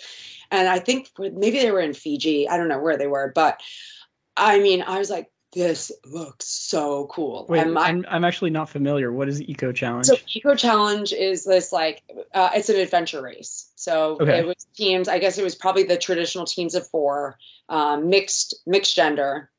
And 0.51 0.69
I 0.69 0.79
think 0.79 1.09
maybe 1.19 1.59
they 1.59 1.71
were 1.71 1.81
in 1.81 1.95
Fiji. 1.95 2.49
I 2.49 2.57
don't 2.57 2.69
know 2.69 2.81
where 2.81 2.99
they 2.99 3.07
were, 3.07 3.33
but 3.35 3.61
I 4.37 4.61
mean, 4.61 4.83
I 4.83 4.99
was 4.99 5.11
like, 5.11 5.31
this 5.53 5.91
looks 6.05 6.47
so 6.47 7.07
cool. 7.07 7.47
Wait, 7.49 7.67
my, 7.67 7.89
I'm, 7.89 8.05
I'm 8.09 8.25
actually 8.25 8.51
not 8.51 8.69
familiar. 8.69 9.13
What 9.13 9.29
is 9.29 9.43
Eco 9.43 9.73
Challenge? 9.73 10.07
So 10.07 10.17
Eco 10.35 10.55
Challenge 10.55 11.13
is 11.13 11.45
this 11.45 11.73
like 11.73 12.03
uh, 12.33 12.51
it's 12.55 12.69
an 12.69 12.77
adventure 12.77 13.21
race. 13.21 13.71
So 13.75 14.19
okay. 14.21 14.39
it 14.39 14.47
was 14.47 14.65
teams. 14.75 15.09
I 15.09 15.19
guess 15.19 15.39
it 15.39 15.45
was 15.45 15.57
probably 15.57 15.85
the 15.85 15.97
traditional 15.97 16.47
teams 16.47 16.75
of 16.75 16.87
four, 16.89 17.37
um, 17.69 18.09
mixed 18.11 18.55
mixed 18.67 18.95
gender, 18.95 19.50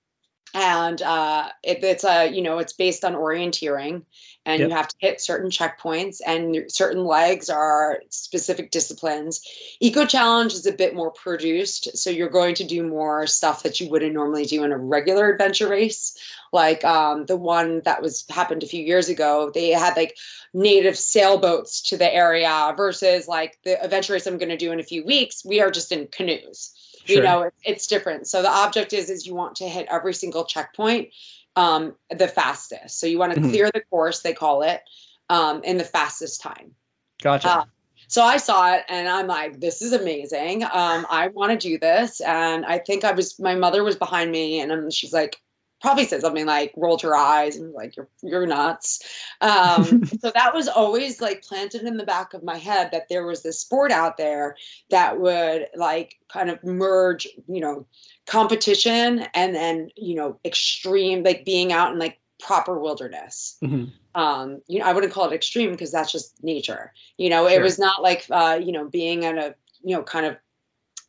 and 0.54 1.02
uh, 1.02 1.50
it, 1.64 1.84
it's 1.84 2.04
a 2.04 2.32
you 2.32 2.42
know 2.42 2.60
it's 2.60 2.74
based 2.74 3.06
on 3.06 3.14
orienteering 3.14 4.04
and 4.46 4.60
yep. 4.60 4.70
you 4.70 4.76
have 4.76 4.88
to 4.88 4.96
hit 5.00 5.22
certain 5.22 5.52
checkpoints 5.52 6.20
and 6.26 6.66
certain 6.68 7.06
legs 7.06 7.50
are 7.50 8.02
specific 8.10 8.72
disciplines. 8.72 9.48
Eco 9.80 10.06
challenge 10.06 10.54
is 10.54 10.66
a 10.66 10.72
bit 10.72 10.96
more 10.96 11.12
produced 11.12 11.98
so 11.98 12.10
you're 12.10 12.30
going 12.30 12.56
to 12.56 12.64
do 12.64 12.84
more 12.84 13.28
stuff 13.28 13.64
that 13.64 13.80
you 13.80 13.90
wouldn't 13.90 14.14
normally 14.14 14.46
do 14.46 14.64
in 14.64 14.72
a 14.72 14.78
regular 14.78 15.30
adventure 15.30 15.70
race. 15.70 16.18
Like 16.52 16.84
um, 16.84 17.26
the 17.26 17.38
one 17.38 17.82
that 17.86 18.02
was 18.02 18.26
happened 18.30 18.64
a 18.64 18.68
few 18.68 18.84
years 18.84 19.10
ago 19.10 19.52
they 19.54 19.70
had 19.70 19.96
like 19.96 20.18
native 20.54 20.98
sailboats 20.98 21.90
to 21.90 21.98
the 21.98 22.14
area 22.14 22.74
versus 22.76 23.28
like 23.28 23.58
the 23.64 23.82
adventure 23.82 24.14
race 24.14 24.28
i'm 24.28 24.38
going 24.38 24.50
to 24.50 24.58
do 24.58 24.72
in 24.72 24.80
a 24.80 24.84
few 24.84 25.06
weeks 25.06 25.46
we 25.46 25.62
are 25.62 25.72
just 25.72 25.92
in 25.92 26.08
canoes 26.08 26.74
Sure. 27.06 27.16
you 27.16 27.22
know 27.22 27.50
it's 27.64 27.88
different 27.88 28.28
so 28.28 28.42
the 28.42 28.50
object 28.50 28.94
is 28.94 29.10
is 29.10 29.26
you 29.26 29.36
want 29.36 29.58
to 29.58 29.68
hit 29.68 29.88
every 29.90 30.14
single 30.14 30.46
checkpoint 30.46 31.10
um, 31.56 31.96
the 32.10 32.28
fastest 32.28 33.00
so 33.00 33.08
you 33.08 33.20
want 33.20 33.34
to 33.34 33.40
mm-hmm. 33.40 33.50
clear 33.50 33.72
the 33.74 33.82
course 33.82 34.22
they 34.22 34.34
call 34.34 34.62
it 34.62 34.82
um, 35.30 35.64
in 35.64 35.78
the 35.78 35.84
fastest 35.84 36.42
time 36.42 36.76
gotcha 37.22 37.50
uh, 37.50 37.66
so 38.12 38.22
I 38.24 38.38
saw 38.38 38.74
it 38.74 38.84
and 38.90 39.08
I'm 39.08 39.28
like, 39.28 39.62
this 39.62 39.82
is 39.82 39.94
amazing. 39.94 40.66
Um, 40.66 41.08
I 41.10 41.30
want 41.34 41.54
to 41.54 41.70
do 41.70 41.80
this. 41.80 42.20
And 42.20 42.66
I 42.66 42.78
think 42.78 43.06
I 43.06 43.14
was, 43.14 43.40
my 43.40 43.56
mother 43.56 43.86
was 43.86 43.96
behind 43.96 44.30
me 44.30 44.60
and 44.60 44.94
she's 44.94 45.14
like, 45.14 45.42
probably 45.82 46.06
said 46.06 46.22
something 46.22 46.46
like 46.46 46.74
rolled 46.78 47.02
her 47.02 47.16
eyes 47.16 47.56
and 47.56 47.66
was 47.66 47.76
like 47.76 47.96
you're 47.96 48.08
you're 48.22 48.46
nuts 48.46 49.02
um, 49.42 50.06
so 50.22 50.32
that 50.34 50.54
was 50.54 50.68
always 50.68 51.20
like 51.20 51.42
planted 51.42 51.82
in 51.82 51.98
the 51.98 52.06
back 52.06 52.34
of 52.34 52.44
my 52.44 52.58
head 52.58 52.90
that 52.92 53.10
there 53.10 53.26
was 53.26 53.42
this 53.42 53.60
sport 53.60 53.92
out 53.92 54.18
there 54.18 54.56
that 54.90 55.20
would 55.20 55.68
like 55.76 56.18
kind 56.30 56.50
of 56.50 56.64
merge 56.64 57.28
you 57.48 57.60
know 57.60 57.86
competition 58.28 59.26
and 59.34 59.56
then 59.56 59.90
you 59.96 60.16
know 60.16 60.40
extreme 60.46 61.24
like 61.24 61.44
being 61.44 61.74
out 61.74 61.92
in 61.92 62.00
like 62.00 62.20
proper 62.40 62.80
wilderness 62.80 63.58
mm-hmm. 63.64 63.86
um 64.20 64.62
you 64.68 64.80
know 64.80 64.86
i 64.86 64.94
wouldn't 64.94 65.14
call 65.14 65.30
it 65.30 65.34
extreme 65.34 65.72
because 65.72 65.92
that's 65.92 66.12
just 66.12 66.44
nature 66.44 66.94
you 67.18 67.30
know 67.30 67.48
sure. 67.48 67.60
it 67.60 67.62
was 67.62 67.78
not 67.78 68.02
like 68.02 68.26
uh 68.32 68.60
you 68.62 68.72
know 68.72 68.88
being 68.88 69.24
in 69.24 69.38
a 69.38 69.56
you 69.84 69.96
know 69.96 70.04
kind 70.04 70.26
of 70.26 70.38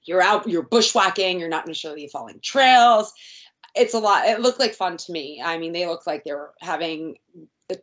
you're 0.05 0.23
out 0.23 0.49
you're 0.49 0.63
bushwhacking 0.63 1.39
you're 1.41 1.49
not 1.49 1.67
necessarily 1.67 2.09
following 2.09 2.41
trails 2.43 3.13
it's 3.75 3.95
a 3.95 3.99
lot. 3.99 4.27
It 4.27 4.41
looked 4.41 4.61
like 4.61 4.75
fun 4.75 4.97
to 4.99 5.13
me. 5.13 5.43
I 5.43 5.59
mean, 5.59 5.73
they 5.73 5.87
looked 5.87 6.07
like 6.07 6.25
they 6.25 6.33
were 6.33 6.53
having 6.61 7.17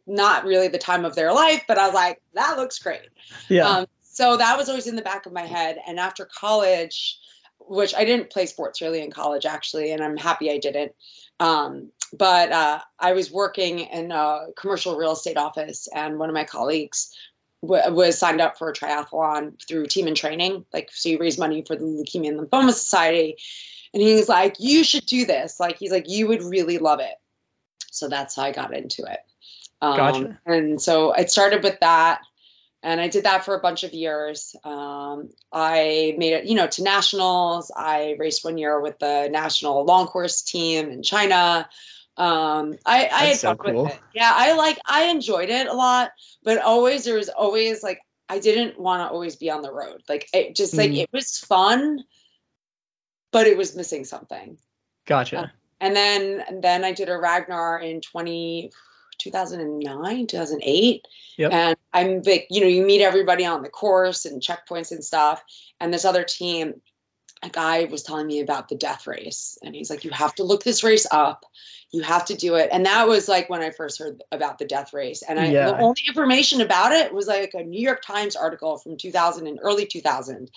not 0.06 0.46
really 0.46 0.68
the 0.68 0.78
time 0.78 1.06
of 1.06 1.16
their 1.16 1.34
life, 1.34 1.64
but 1.68 1.78
I 1.78 1.86
was 1.86 1.96
like, 1.96 2.22
that 2.34 2.58
looks 2.58 2.80
great. 2.80 3.10
Yeah. 3.48 3.68
Um, 3.68 3.86
so 4.02 4.38
that 4.38 4.58
was 4.58 4.70
always 4.70 4.88
in 4.88 4.96
the 4.96 5.02
back 5.02 5.26
of 5.26 5.34
my 5.34 5.46
head. 5.46 5.78
And 5.88 6.00
after 6.00 6.26
college, 6.26 7.18
which 7.60 7.96
I 7.96 8.06
didn't 8.06 8.30
play 8.30 8.46
sports 8.46 8.82
really 8.82 9.02
in 9.02 9.12
college 9.12 9.46
actually, 9.46 9.92
and 9.92 10.04
I'm 10.04 10.18
happy 10.18 10.52
I 10.52 10.58
didn't. 10.58 10.94
Um, 11.40 11.92
but 12.12 12.52
uh, 12.52 12.80
I 13.00 13.14
was 13.14 13.32
working 13.32 13.80
in 13.80 14.12
a 14.12 14.48
commercial 14.58 14.98
real 14.98 15.14
estate 15.14 15.38
office, 15.38 15.88
and 15.94 16.20
one 16.20 16.30
of 16.30 16.34
my 16.34 16.44
colleagues 16.44 17.16
w- 17.62 17.94
was 17.94 18.18
signed 18.18 18.42
up 18.42 18.58
for 18.58 18.70
a 18.70 18.74
triathlon 18.74 19.54
through 19.66 19.86
Team 19.86 20.08
in 20.08 20.16
Training. 20.16 20.66
Like, 20.74 20.90
so 20.92 21.10
you 21.10 21.20
raise 21.20 21.38
money 21.38 21.64
for 21.66 21.76
the 21.76 21.86
Leukemia 21.86 22.30
and 22.30 22.40
Lymphoma 22.40 22.74
Society 22.74 23.38
and 23.94 24.02
he's 24.04 24.30
like, 24.30 24.56
you 24.60 24.84
should 24.84 25.06
do 25.06 25.26
this. 25.26 25.60
Like, 25.60 25.78
he's 25.78 25.92
like, 25.92 26.10
you 26.10 26.28
would 26.28 26.44
really 26.44 26.78
love 26.78 27.00
it. 27.00 27.16
So 27.92 28.08
that's 28.08 28.36
how 28.36 28.44
I 28.44 28.52
got 28.52 28.74
into 28.74 29.04
it. 29.04 29.20
Um, 29.82 29.98
gotcha. 29.98 30.40
And 30.46 30.82
so 30.82 31.14
it 31.14 31.32
started 31.32 31.64
with 31.64 31.80
that. 31.80 32.22
And 32.82 33.02
I 33.02 33.10
did 33.10 33.26
that 33.26 33.44
for 33.44 33.56
a 33.56 33.60
bunch 33.60 33.84
of 33.84 33.94
years. 33.94 34.56
Um, 34.64 35.30
I 35.52 36.16
made 36.18 36.34
it, 36.34 36.46
you 36.46 36.56
know, 36.56 36.68
to 36.68 36.84
nationals. 36.84 37.72
I 37.76 38.16
raced 38.18 38.46
one 38.46 38.58
year 38.58 38.80
with 38.80 39.00
the 39.00 39.28
national 39.30 39.84
long 39.84 40.08
course 40.08 40.44
team 40.44 40.90
in 40.90 41.04
China. 41.04 41.68
Um, 42.16 42.76
I, 42.86 43.08
I 43.08 43.26
had 43.26 43.38
so 43.38 43.56
fun 43.56 43.58
cool. 43.58 43.84
with 43.84 43.94
it. 43.94 44.00
Yeah, 44.14 44.32
I 44.34 44.54
like, 44.54 44.80
I 44.86 45.06
enjoyed 45.06 45.50
it 45.50 45.68
a 45.68 45.74
lot, 45.74 46.12
but 46.44 46.62
always 46.62 47.04
there 47.04 47.16
was 47.16 47.30
always 47.30 47.84
like, 47.84 48.00
I 48.30 48.40
didn't 48.40 48.80
want 48.80 49.02
to 49.02 49.12
always 49.12 49.36
be 49.36 49.50
on 49.50 49.62
the 49.62 49.74
road. 49.74 50.04
Like, 50.08 50.30
it 50.34 50.56
just 50.56 50.74
like, 50.76 50.92
mm. 50.92 51.04
it 51.04 51.10
was 51.12 51.38
fun, 51.38 52.04
but 53.32 53.48
it 53.48 53.58
was 53.58 53.76
missing 53.76 54.06
something. 54.06 54.58
Gotcha. 55.06 55.40
Uh, 55.40 55.48
and 55.82 55.96
then 55.96 56.44
and 56.48 56.64
then 56.64 56.84
I 56.84 56.92
did 56.92 57.10
a 57.10 57.18
Ragnar 57.18 57.80
in 57.80 58.02
20, 58.02 58.72
2009, 59.18 60.28
2008. 60.28 61.08
Yep. 61.38 61.52
And 61.52 61.78
I'm 61.94 62.22
like, 62.24 62.48
you 62.50 62.62
know, 62.62 62.68
you 62.68 62.86
meet 62.86 63.02
everybody 63.02 63.46
on 63.46 63.62
the 63.62 63.70
course 63.70 64.26
and 64.26 64.42
checkpoints 64.42 64.92
and 64.92 65.04
stuff. 65.04 65.42
And 65.80 65.94
this 65.94 66.06
other 66.06 66.24
team 66.24 66.82
a 67.42 67.50
guy 67.50 67.86
was 67.86 68.04
telling 68.04 68.28
me 68.28 68.42
about 68.42 68.70
the 68.70 68.76
death 68.76 69.08
race 69.08 69.58
and 69.64 69.74
he's 69.76 69.90
like 69.90 70.04
you 70.04 70.12
have 70.12 70.36
to 70.36 70.44
look 70.44 70.64
this 70.64 70.84
race 70.84 71.08
up 71.10 71.46
you 71.92 72.02
have 72.02 72.26
to 72.26 72.36
do 72.36 72.56
it 72.56 72.70
and 72.72 72.86
that 72.86 73.08
was 73.08 73.28
like 73.28 73.50
when 73.50 73.62
i 73.62 73.72
first 73.72 74.00
heard 74.00 74.22
about 74.32 74.60
the 74.60 74.66
death 74.66 74.94
race 74.94 75.22
and 75.22 75.40
i 75.40 75.48
Yeah. 75.50 75.66
the 75.66 75.78
only 75.78 76.02
information 76.08 76.62
about 76.62 76.92
it 76.92 77.14
was 77.14 77.28
like 77.28 77.54
a 77.54 77.64
new 77.64 77.82
york 77.82 78.02
times 78.02 78.36
article 78.36 78.78
from 78.78 78.98
2000 78.98 79.48
and 79.48 79.60
early 79.62 79.86
2000 79.86 80.52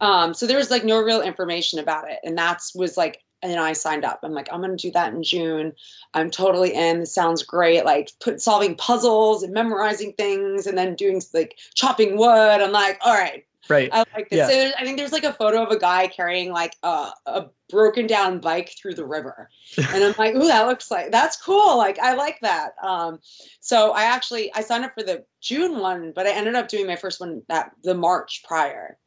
um 0.00 0.34
so 0.34 0.46
there 0.46 0.58
was 0.58 0.70
like 0.70 0.84
no 0.84 1.00
real 1.02 1.20
information 1.20 1.78
about 1.78 2.10
it 2.10 2.18
and 2.24 2.36
that's 2.36 2.74
was 2.74 2.96
like 2.96 3.22
and 3.42 3.60
I 3.60 3.74
signed 3.74 4.04
up. 4.04 4.20
I'm 4.22 4.32
like, 4.32 4.48
I'm 4.50 4.60
gonna 4.60 4.76
do 4.76 4.90
that 4.92 5.12
in 5.12 5.22
June. 5.22 5.74
I'm 6.14 6.30
totally 6.30 6.72
in. 6.74 7.00
This 7.00 7.14
sounds 7.14 7.42
great. 7.42 7.84
Like 7.84 8.10
put 8.18 8.40
solving 8.40 8.76
puzzles 8.76 9.42
and 9.42 9.52
memorizing 9.52 10.14
things 10.14 10.66
and 10.66 10.76
then 10.76 10.94
doing 10.94 11.20
like 11.34 11.58
chopping 11.74 12.16
wood. 12.16 12.28
I'm 12.28 12.72
like, 12.72 12.98
all 13.02 13.12
right, 13.12 13.44
Right. 13.68 13.90
I 13.92 14.04
like 14.14 14.28
this. 14.30 14.38
Yeah. 14.38 14.48
So 14.48 14.72
I 14.78 14.84
think 14.84 14.98
there's 14.98 15.12
like 15.12 15.24
a 15.24 15.32
photo 15.32 15.64
of 15.64 15.70
a 15.70 15.78
guy 15.78 16.06
carrying 16.06 16.52
like 16.52 16.74
a, 16.82 17.10
a 17.26 17.46
broken 17.68 18.06
down 18.06 18.38
bike 18.40 18.74
through 18.80 18.94
the 18.94 19.04
river. 19.04 19.48
And 19.78 20.04
I'm 20.04 20.14
like, 20.18 20.34
ooh, 20.34 20.46
that 20.46 20.66
looks 20.66 20.90
like 20.90 21.10
that's 21.10 21.36
cool. 21.36 21.76
Like 21.76 21.98
I 21.98 22.14
like 22.14 22.38
that. 22.42 22.72
Um, 22.82 23.18
so 23.60 23.92
I 23.92 24.04
actually 24.04 24.52
I 24.54 24.62
signed 24.62 24.84
up 24.84 24.94
for 24.94 25.02
the 25.02 25.24
June 25.40 25.78
one, 25.78 26.12
but 26.14 26.26
I 26.26 26.32
ended 26.32 26.54
up 26.54 26.68
doing 26.68 26.86
my 26.86 26.96
first 26.96 27.20
one 27.20 27.42
that 27.48 27.72
the 27.82 27.94
March 27.94 28.44
prior. 28.46 28.98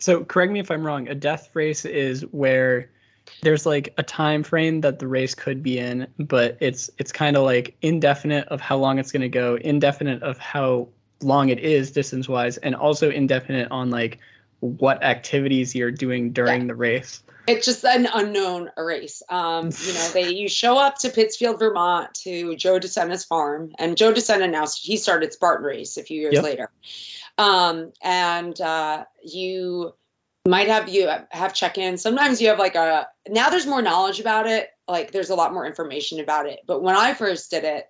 So 0.00 0.24
correct 0.24 0.52
me 0.52 0.60
if 0.60 0.70
I'm 0.70 0.86
wrong. 0.86 1.08
A 1.08 1.14
death 1.14 1.50
race 1.54 1.84
is 1.84 2.22
where 2.22 2.90
there's 3.42 3.66
like 3.66 3.94
a 3.98 4.02
time 4.02 4.42
frame 4.42 4.80
that 4.82 4.98
the 4.98 5.06
race 5.06 5.34
could 5.34 5.62
be 5.62 5.78
in, 5.78 6.06
but 6.18 6.58
it's 6.60 6.90
it's 6.98 7.12
kind 7.12 7.36
of 7.36 7.44
like 7.44 7.76
indefinite 7.82 8.48
of 8.48 8.60
how 8.60 8.78
long 8.78 8.98
it's 8.98 9.12
going 9.12 9.22
to 9.22 9.28
go, 9.28 9.56
indefinite 9.56 10.22
of 10.22 10.38
how 10.38 10.88
long 11.22 11.48
it 11.48 11.58
is 11.58 11.90
distance 11.90 12.28
wise, 12.28 12.56
and 12.58 12.74
also 12.74 13.10
indefinite 13.10 13.68
on 13.70 13.90
like 13.90 14.18
what 14.60 15.02
activities 15.02 15.74
you're 15.74 15.90
doing 15.90 16.32
during 16.32 16.66
the 16.66 16.74
race. 16.74 17.22
It's 17.46 17.64
just 17.64 17.84
an 17.84 18.06
unknown 18.12 18.70
race. 18.76 19.22
Um, 19.30 19.70
you 19.86 19.94
know, 19.94 20.08
they 20.12 20.32
you 20.34 20.48
show 20.48 20.76
up 20.76 20.98
to 20.98 21.08
Pittsfield, 21.10 21.58
Vermont, 21.58 22.12
to 22.24 22.54
Joe 22.56 22.78
DeSena's 22.78 23.24
farm, 23.24 23.72
and 23.78 23.96
Joe 23.96 24.12
DeSena 24.12 24.44
announced 24.44 24.84
he 24.84 24.96
started 24.98 25.32
Spartan 25.32 25.64
Race 25.64 25.96
a 25.96 26.02
few 26.02 26.20
years 26.20 26.34
Yep. 26.34 26.44
later. 26.44 26.70
Um, 27.38 27.92
and 28.02 28.60
uh, 28.60 29.04
you 29.24 29.94
might 30.46 30.68
have 30.68 30.88
you 30.88 31.08
have 31.30 31.54
check-ins. 31.54 32.02
Sometimes 32.02 32.42
you 32.42 32.48
have 32.48 32.58
like 32.58 32.74
a 32.74 33.08
now 33.28 33.48
there's 33.48 33.66
more 33.66 33.80
knowledge 33.82 34.20
about 34.20 34.46
it. 34.46 34.68
Like 34.86 35.12
there's 35.12 35.30
a 35.30 35.34
lot 35.34 35.52
more 35.54 35.66
information 35.66 36.20
about 36.20 36.46
it. 36.46 36.60
But 36.66 36.82
when 36.82 36.96
I 36.96 37.14
first 37.14 37.50
did 37.50 37.64
it, 37.64 37.84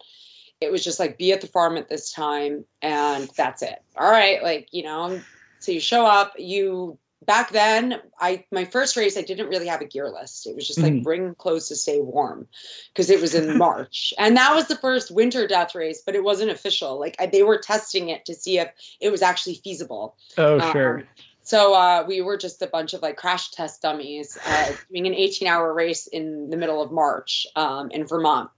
it 0.61 0.73
was 0.73 0.85
just 0.85 0.99
like 0.99 1.19
be 1.19 1.33
at 1.33 1.41
the 1.41 1.47
farm 1.47 1.77
at 1.77 1.89
this 1.89 2.13
time 2.13 2.65
and 2.83 3.29
that's 3.37 3.63
it. 3.63 3.81
All 3.97 4.11
right, 4.11 4.43
like 4.43 4.69
you 4.73 4.83
know, 4.83 5.21
so 5.61 5.73
you 5.73 5.81
show 5.81 6.05
up, 6.05 6.35
you 6.39 6.99
back 7.27 7.51
then 7.51 8.01
I 8.19 8.45
my 8.53 8.65
first 8.65 8.97
race 8.97 9.19
I 9.19 9.23
didn't 9.23 9.49
really 9.49 9.67
have 9.67 9.81
a 9.81 9.87
gear 9.87 10.09
list. 10.09 10.47
It 10.47 10.55
was 10.55 10.67
just 10.67 10.81
like 10.81 10.95
Mhm. 10.95 11.03
bring 11.03 11.35
clothes 11.35 11.69
to 11.69 11.77
stay 11.77 12.01
warm 12.01 12.47
because 12.93 13.11
it 13.11 13.21
was 13.21 13.35
in 13.35 13.59
March. 13.59 14.15
And 14.19 14.37
that 14.37 14.55
was 14.55 14.69
the 14.69 14.77
first 14.77 15.11
winter 15.11 15.47
death 15.47 15.75
race, 15.75 16.03
but 16.05 16.15
it 16.15 16.23
wasn't 16.23 16.51
official. 16.51 16.99
Like 16.99 17.17
I, 17.19 17.27
they 17.27 17.43
were 17.43 17.59
testing 17.59 18.09
it 18.09 18.27
to 18.27 18.35
see 18.35 18.59
if 18.59 18.71
it 19.01 19.11
was 19.11 19.23
actually 19.23 19.61
feasible. 19.63 20.17
Oh 20.37 20.59
Um, 20.59 20.73
sure. 20.73 21.05
So 21.43 21.75
uh, 21.75 22.05
we 22.07 22.21
were 22.21 22.37
just 22.37 22.61
a 22.61 22.67
bunch 22.67 22.93
of 22.93 23.01
like 23.01 23.17
crash 23.17 23.51
test 23.53 23.81
dummies 23.81 24.37
uh, 24.47 24.73
doing 24.91 25.07
an 25.07 25.15
18 25.15 25.49
hour 25.49 25.73
race 25.73 26.07
in 26.07 26.51
the 26.51 26.57
middle 26.59 26.83
of 26.83 26.93
March 26.93 27.47
um, 27.57 27.91
in 27.91 28.07
Vermont. 28.07 28.51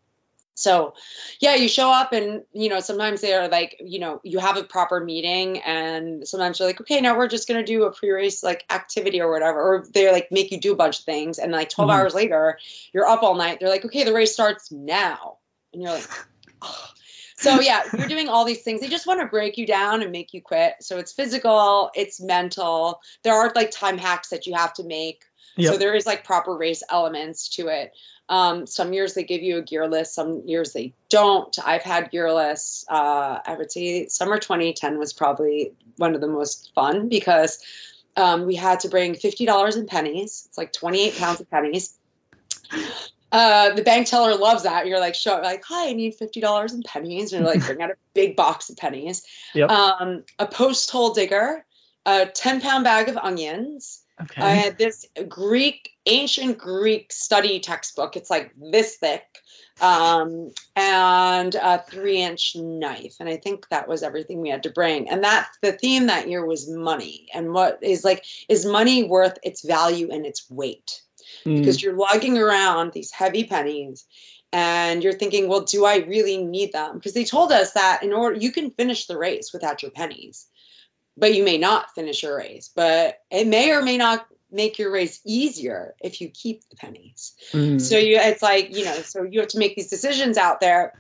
So 0.61 0.95
yeah, 1.41 1.55
you 1.55 1.69
show 1.69 1.91
up 1.91 2.13
and 2.13 2.43
you 2.53 2.69
know 2.69 2.81
sometimes 2.81 3.21
they're 3.21 3.49
like 3.49 3.81
you 3.85 3.99
know 3.99 4.21
you 4.23 4.39
have 4.39 4.57
a 4.57 4.65
proper 4.65 5.01
meeting 5.01 5.59
and 5.59 6.27
sometimes 6.27 6.59
you're 6.59 6.69
like 6.69 6.81
okay 6.81 7.01
now 7.01 7.17
we're 7.17 7.29
just 7.29 7.49
gonna 7.49 7.65
do 7.65 7.85
a 7.85 7.93
pre-race 7.93 8.43
like 8.43 8.65
activity 8.71 9.21
or 9.21 9.31
whatever 9.31 9.61
or 9.61 9.87
they're 9.93 10.13
like 10.13 10.31
make 10.31 10.51
you 10.51 10.61
do 10.61 10.73
a 10.73 10.77
bunch 10.77 11.01
of 11.01 11.05
things 11.05 11.39
and 11.39 11.53
like 11.53 11.71
12 11.71 11.91
Mhm. 11.91 11.95
hours 11.95 12.15
later 12.15 12.59
you're 12.93 13.07
up 13.07 13.23
all 13.23 13.35
night 13.35 13.59
they're 13.61 13.69
like 13.69 13.85
okay 13.85 14.05
the 14.05 14.13
race 14.13 14.33
starts 14.33 14.71
now 14.71 15.39
and 15.73 15.83
you're 15.83 15.93
like 15.93 16.09
"Ugh." 16.63 16.89
so 17.37 17.61
yeah 17.61 17.83
you're 17.97 18.09
doing 18.09 18.29
all 18.29 18.45
these 18.45 18.63
things 18.63 18.81
they 18.81 18.89
just 18.89 19.07
want 19.07 19.21
to 19.21 19.27
break 19.27 19.57
you 19.57 19.67
down 19.67 20.03
and 20.03 20.13
make 20.13 20.35
you 20.35 20.43
quit 20.43 20.75
so 20.81 20.99
it's 20.99 21.13
physical 21.13 21.91
it's 21.95 22.21
mental 22.21 23.01
there 23.23 23.35
are 23.35 23.51
like 23.55 23.71
time 23.71 23.99
hacks 23.99 24.29
that 24.29 24.47
you 24.47 24.55
have 24.55 24.75
to 24.75 24.85
make 24.85 25.25
so 25.59 25.77
there 25.77 25.95
is 25.95 26.07
like 26.07 26.25
proper 26.25 26.57
race 26.57 26.83
elements 26.89 27.49
to 27.49 27.69
it 27.69 27.93
um, 28.29 28.67
some 28.67 28.93
years 28.93 29.15
they 29.15 29.25
give 29.25 29.43
you 29.43 29.59
a 29.59 29.63
gear 29.63 29.89
list 29.89 30.15
some 30.15 30.43
years 30.47 30.73
they 30.73 30.95
don't 31.09 31.59
i've 31.65 31.83
had 31.83 32.11
gear 32.11 32.33
lists 32.33 32.85
uh, 32.89 33.39
i 33.45 33.55
would 33.57 33.71
say 33.71 34.07
summer 34.07 34.39
2010 34.39 34.99
was 34.99 35.13
probably 35.13 35.73
one 35.97 36.15
of 36.15 36.21
the 36.21 36.29
most 36.29 36.73
fun 36.75 37.09
because 37.09 37.63
um, 38.17 38.47
we 38.47 38.57
had 38.57 38.81
to 38.81 38.89
bring 38.89 39.15
$50 39.15 39.77
in 39.77 39.87
pennies 39.87 40.45
it's 40.49 40.59
like 40.59 40.73
28 40.73 41.17
pounds 41.17 41.41
of 41.41 41.51
pennies 41.51 41.97
uh, 43.33 43.73
the 43.75 43.83
bank 43.83 44.09
teller 44.09 44.35
loves 44.37 44.65
that. 44.65 44.87
You're 44.87 45.01
like, 45.01 45.15
show 45.15 45.41
like, 45.41 45.63
hi, 45.65 45.89
I 45.89 45.93
need 45.93 46.15
fifty 46.15 46.41
dollars 46.41 46.73
in 46.73 46.83
pennies, 46.83 47.33
and 47.33 47.43
you're 47.45 47.55
like, 47.55 47.65
bring 47.67 47.83
out 47.83 47.91
a 47.91 47.97
big 48.15 48.37
box 48.37 48.71
of 48.71 48.77
pennies. 48.77 49.25
Yep. 49.55 49.71
Um, 49.71 50.25
a 50.39 50.47
post 50.47 50.91
hole 50.91 51.15
digger, 51.15 51.65
a 52.07 52.27
ten 52.27 52.61
pound 52.61 52.85
bag 52.85 53.09
of 53.09 53.17
onions. 53.17 54.03
Okay. 54.23 54.43
I 54.43 54.51
had 54.51 54.79
this 54.79 55.07
Greek, 55.29 55.91
ancient 56.07 56.59
Greek 56.59 57.13
study 57.13 57.61
textbook. 57.61 58.17
It's 58.17 58.31
like 58.31 58.53
this 58.57 58.97
thick, 58.97 59.25
um, 59.81 60.51
and 60.77 61.55
a 61.55 61.83
three 61.83 62.21
inch 62.21 62.57
knife. 62.57 63.17
And 63.21 63.29
I 63.29 63.37
think 63.37 63.69
that 63.69 63.89
was 63.89 64.03
everything 64.03 64.41
we 64.41 64.51
had 64.51 64.65
to 64.65 64.71
bring. 64.71 65.09
And 65.09 65.25
that 65.25 65.49
the 65.63 65.73
theme 65.73 66.07
that 66.07 66.29
year 66.29 66.45
was 66.45 66.69
money. 66.69 67.29
And 67.33 67.53
what 67.53 67.79
is 67.83 68.05
like, 68.05 68.25
is 68.49 68.67
money 68.67 69.05
worth 69.05 69.39
its 69.43 69.65
value 69.65 70.11
and 70.11 70.27
its 70.27 70.49
weight? 70.51 71.03
Mm, 71.45 71.59
Because 71.59 71.83
you're 71.83 71.97
lugging 71.97 72.39
around 72.39 72.93
these 72.93 73.11
heavy 73.11 73.45
pennies. 73.45 74.07
And 74.53 75.05
you're 75.05 75.13
thinking, 75.13 75.49
well, 75.49 75.61
do 75.61 75.85
I 75.85 75.99
really 75.99 76.43
need 76.43 76.73
them? 76.73 76.97
Because 76.97 77.15
they 77.15 77.25
told 77.25 77.53
us 77.53 77.75
that 77.75 78.03
in 78.03 78.13
order 78.13 78.37
you 78.37 78.51
can 78.51 78.73
finish 78.73 79.07
the 79.07 79.17
race 79.17 79.53
without 79.53 79.83
your 79.83 79.93
pennies 79.93 80.49
but 81.21 81.35
you 81.35 81.45
may 81.45 81.59
not 81.59 81.95
finish 81.95 82.23
your 82.23 82.37
race. 82.37 82.71
But 82.75 83.21
it 83.31 83.47
may 83.47 83.73
or 83.73 83.83
may 83.83 83.99
not 83.99 84.27
make 84.51 84.79
your 84.79 84.91
race 84.91 85.21
easier 85.25 85.95
if 86.01 86.21
you 86.21 86.29
keep 86.29 86.69
the 86.71 86.77
pennies. 86.77 87.35
mm, 87.53 87.81
So 87.81 87.99
you, 87.99 88.19
it's 88.19 88.43
like 88.43 88.77
you 88.77 88.85
know, 88.85 88.95
so 89.03 89.23
you 89.23 89.41
have 89.41 89.51
to 89.51 89.59
make 89.59 89.77
these 89.77 89.89
decisions 89.91 90.37
out 90.39 90.61
there. 90.61 90.95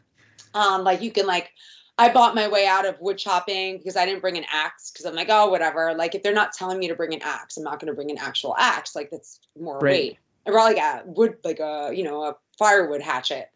Um, 0.54 0.84
like 0.84 1.02
you 1.02 1.10
can 1.12 1.26
like, 1.26 1.50
I 1.98 2.12
bought 2.12 2.34
my 2.34 2.48
way 2.48 2.66
out 2.66 2.86
of 2.86 3.00
wood 3.00 3.18
chopping 3.18 3.78
because 3.78 3.96
I 3.96 4.06
didn't 4.06 4.20
bring 4.22 4.38
an 4.38 4.46
axe 4.52 4.90
because 4.90 5.06
I'm 5.06 5.14
like, 5.14 5.28
oh, 5.30 5.48
whatever. 5.50 5.94
Like 5.94 6.14
if 6.14 6.22
they're 6.22 6.32
not 6.34 6.52
telling 6.52 6.78
me 6.78 6.88
to 6.88 6.94
bring 6.94 7.14
an 7.14 7.22
axe, 7.22 7.56
I'm 7.56 7.64
not 7.64 7.80
going 7.80 7.88
to 7.88 7.94
bring 7.94 8.10
an 8.10 8.18
actual 8.18 8.54
axe. 8.58 8.94
Like 8.96 9.10
that's 9.10 9.40
more 9.58 9.80
Right. 9.80 9.90
weight. 9.90 10.18
I 10.46 10.50
brought 10.50 10.74
like 10.74 10.78
a 10.78 11.02
wood, 11.06 11.36
like 11.44 11.60
a 11.60 11.90
you 11.94 12.04
know 12.04 12.22
a 12.24 12.36
firewood 12.58 13.02
hatchet. 13.02 13.50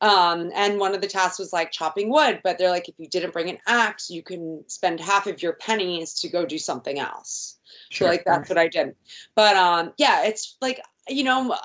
Um, 0.00 0.50
and 0.54 0.78
one 0.78 0.94
of 0.94 1.00
the 1.00 1.06
tasks 1.06 1.38
was 1.38 1.52
like 1.52 1.70
chopping 1.70 2.10
wood, 2.10 2.40
but 2.44 2.58
they're 2.58 2.70
like, 2.70 2.88
if 2.88 2.94
you 2.98 3.08
didn't 3.08 3.32
bring 3.32 3.48
an 3.48 3.58
axe, 3.66 4.10
you 4.10 4.22
can 4.22 4.64
spend 4.68 5.00
half 5.00 5.26
of 5.26 5.42
your 5.42 5.54
pennies 5.54 6.20
to 6.20 6.28
go 6.28 6.44
do 6.44 6.58
something 6.58 6.98
else. 6.98 7.56
sure. 7.90 8.06
So 8.06 8.10
like 8.10 8.24
that's 8.24 8.48
what 8.48 8.58
I 8.58 8.68
did. 8.68 8.94
But 9.34 9.56
um, 9.56 9.92
yeah, 9.96 10.24
it's 10.24 10.56
like 10.60 10.80
you 11.08 11.24
know, 11.24 11.56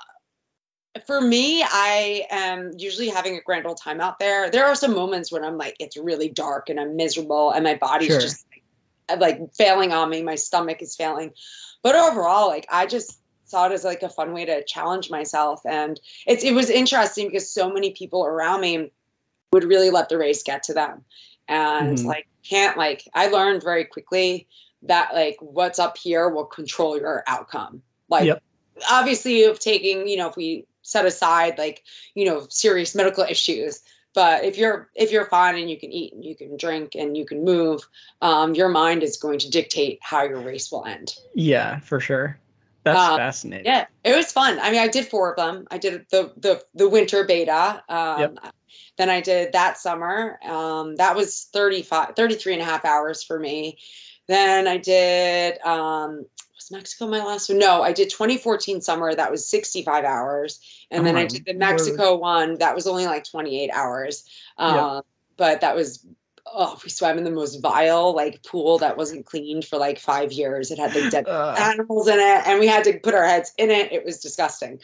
for 1.07 1.19
me, 1.19 1.63
I 1.63 2.25
am 2.29 2.71
usually 2.77 3.09
having 3.09 3.37
a 3.37 3.41
grand 3.41 3.65
old 3.65 3.79
time 3.81 4.01
out 4.01 4.19
there. 4.19 4.49
There 4.49 4.65
are 4.65 4.75
some 4.75 4.93
moments 4.93 5.31
when 5.31 5.43
I'm 5.43 5.57
like, 5.57 5.75
it's 5.79 5.97
really 5.97 6.29
dark 6.29 6.69
and 6.69 6.79
I'm 6.79 6.95
miserable, 6.95 7.51
and 7.51 7.63
my 7.63 7.75
body's 7.75 8.09
Sure. 8.09 8.19
just 8.19 8.45
like, 9.09 9.19
like 9.19 9.53
failing 9.55 9.91
on 9.93 10.09
me. 10.09 10.21
My 10.21 10.35
stomach 10.35 10.81
is 10.81 10.95
failing. 10.95 11.31
But 11.83 11.95
overall, 11.95 12.47
like 12.47 12.67
I 12.71 12.85
just 12.85 13.20
saw 13.51 13.67
it 13.67 13.73
as 13.73 13.83
like 13.83 14.01
a 14.01 14.09
fun 14.09 14.33
way 14.33 14.45
to 14.45 14.63
challenge 14.63 15.11
myself, 15.11 15.61
and 15.65 15.99
it's 16.25 16.43
it 16.43 16.53
was 16.53 16.69
interesting 16.69 17.27
because 17.27 17.53
so 17.53 17.71
many 17.71 17.91
people 17.91 18.25
around 18.25 18.61
me 18.61 18.91
would 19.53 19.65
really 19.65 19.89
let 19.91 20.09
the 20.09 20.17
race 20.17 20.43
get 20.43 20.63
to 20.63 20.73
them, 20.73 21.05
and 21.47 21.97
Mhm. 21.97 22.05
like 22.05 22.27
can't 22.49 22.77
like 22.77 23.03
I 23.13 23.27
learned 23.27 23.63
very 23.63 23.85
quickly 23.85 24.47
that 24.83 25.13
like 25.13 25.37
what's 25.41 25.79
up 25.79 25.97
here 25.97 26.27
will 26.29 26.45
control 26.45 26.97
your 26.97 27.23
outcome. 27.27 27.83
Like 28.09 28.27
Yep. 28.27 28.43
obviously 28.89 29.43
of 29.43 29.59
taking, 29.59 30.07
you 30.07 30.17
know, 30.17 30.29
if 30.29 30.35
we 30.35 30.65
set 30.81 31.05
aside 31.05 31.57
like, 31.57 31.83
you 32.15 32.25
know, 32.25 32.47
serious 32.49 32.95
medical 32.95 33.23
issues, 33.23 33.81
but 34.13 34.43
if 34.43 34.57
you're 34.57 34.89
if 34.95 35.11
you're 35.11 35.25
fine 35.25 35.55
and 35.55 35.69
you 35.69 35.79
can 35.79 35.91
eat 35.91 36.13
and 36.13 36.25
you 36.25 36.35
can 36.35 36.57
drink 36.57 36.95
and 36.95 37.15
you 37.15 37.25
can 37.25 37.45
move, 37.45 37.81
um, 38.21 38.55
your 38.55 38.69
mind 38.69 39.03
is 39.03 39.17
going 39.17 39.39
to 39.39 39.49
dictate 39.49 39.99
how 40.01 40.23
your 40.23 40.41
race 40.41 40.71
will 40.71 40.85
end. 40.85 41.13
Yeah, 41.35 41.79
for 41.79 41.99
sure. 41.99 42.39
That's 42.83 42.97
Um, 42.99 43.17
fascinating. 43.17 43.65
Yeah, 43.65 43.85
it 44.03 44.15
was 44.15 44.31
fun. 44.31 44.59
I 44.59 44.71
mean, 44.71 44.79
I 44.81 44.87
did 44.87 45.07
four 45.07 45.31
of 45.31 45.37
them. 45.37 45.67
I 45.69 45.77
did 45.77 46.05
the 46.09 46.31
the 46.37 46.63
the 46.73 46.89
winter 46.89 47.23
beta. 47.23 47.83
Um, 47.87 48.19
Yep. 48.19 48.37
Then 48.97 49.09
I 49.09 49.21
did 49.21 49.53
that 49.53 49.77
summer. 49.77 50.39
Um, 50.43 50.95
that 50.97 51.15
was 51.15 51.47
35, 51.53 52.15
33 52.15 52.53
and 52.53 52.61
a 52.61 52.65
half 52.65 52.85
hours 52.85 53.23
for 53.23 53.37
me. 53.39 53.77
Then 54.27 54.67
I 54.67 54.77
did, 54.77 55.59
um, 55.61 56.25
was 56.55 56.71
Mexico 56.71 57.07
my 57.07 57.23
last 57.23 57.49
one? 57.49 57.57
No, 57.59 57.81
I 57.81 57.93
did 57.93 58.09
2014 58.09 58.81
summer. 58.81 59.13
That 59.13 59.31
was 59.31 59.45
65 59.45 60.03
hours. 60.05 60.59
And 60.91 61.01
Oh 61.01 61.03
then 61.05 61.17
I 61.17 61.25
did 61.25 61.45
the 61.45 61.53
Mexico 61.53 62.17
one. 62.17 62.59
That 62.59 62.75
was 62.75 62.85
only 62.87 63.05
like 63.05 63.23
28 63.23 63.71
hours. 63.73 64.25
Um, 64.57 64.75
Yeah. 64.75 64.99
But 65.37 65.61
that 65.61 65.75
was 65.75 66.05
oh, 66.45 66.79
we 66.83 66.89
swam 66.89 67.17
in 67.17 67.23
the 67.23 67.31
most 67.31 67.61
vile 67.61 68.13
like 68.15 68.43
pool 68.43 68.79
that 68.79 68.97
wasn't 68.97 69.25
cleaned 69.25 69.65
for 69.65 69.77
like 69.77 69.99
five 69.99 70.31
years. 70.31 70.71
It 70.71 70.79
had 70.79 70.93
like 70.95 71.11
dead 71.11 71.25
Uh. 71.29 71.55
animals 71.57 72.07
in 72.07 72.19
it, 72.19 72.47
and 72.47 72.59
we 72.59 72.67
had 72.67 72.83
to 72.85 72.99
put 72.99 73.13
our 73.13 73.25
heads 73.25 73.53
in 73.57 73.69
it. 73.71 73.91
It 73.91 74.05
was 74.05 74.19
disgusting. 74.19 74.79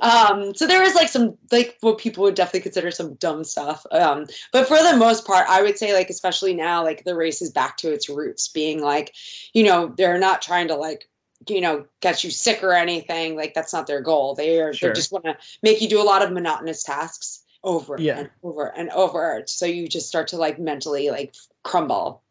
Um, 0.00 0.54
so 0.54 0.66
there 0.66 0.82
was 0.82 0.94
like 0.94 1.08
some 1.08 1.36
like 1.50 1.76
what 1.80 1.98
people 1.98 2.24
would 2.24 2.34
definitely 2.34 2.60
consider 2.60 2.90
some 2.90 3.14
dumb 3.14 3.44
stuff. 3.44 3.84
Um, 3.90 4.26
but 4.52 4.68
for 4.68 4.76
the 4.82 4.96
most 4.96 5.26
part, 5.26 5.46
I 5.48 5.62
would 5.62 5.78
say 5.78 5.92
like 5.94 6.10
especially 6.10 6.54
now, 6.54 6.84
like 6.84 7.04
the 7.04 7.14
race 7.16 7.42
is 7.42 7.50
back 7.50 7.76
to 7.78 7.92
its 7.92 8.08
roots, 8.08 8.48
being 8.48 8.80
like, 8.80 9.14
you 9.52 9.64
know, 9.64 9.92
they're 9.96 10.18
not 10.18 10.42
trying 10.42 10.68
to 10.68 10.76
like 10.76 11.08
you 11.48 11.62
know 11.62 11.86
get 12.02 12.22
you 12.22 12.30
sick 12.30 12.62
or 12.62 12.74
anything 12.74 13.34
like 13.34 13.54
that's 13.54 13.72
not 13.72 13.86
their 13.86 14.02
goal 14.02 14.34
they 14.34 14.60
are 14.60 14.74
Sure. 14.74 14.90
they 14.90 14.94
just 14.94 15.10
want 15.10 15.24
to 15.24 15.38
make 15.62 15.80
you 15.80 15.88
do 15.88 16.02
a 16.02 16.04
lot 16.04 16.20
of 16.22 16.30
monotonous 16.30 16.82
tasks 16.82 17.42
over 17.62 17.96
Yeah. 17.98 18.20
and 18.20 18.30
over 18.42 18.66
and 18.66 18.90
over 18.90 19.42
so 19.46 19.66
you 19.66 19.88
just 19.88 20.08
start 20.08 20.28
to 20.28 20.36
like 20.36 20.58
mentally 20.58 21.10
like 21.10 21.34
crumble 21.62 22.22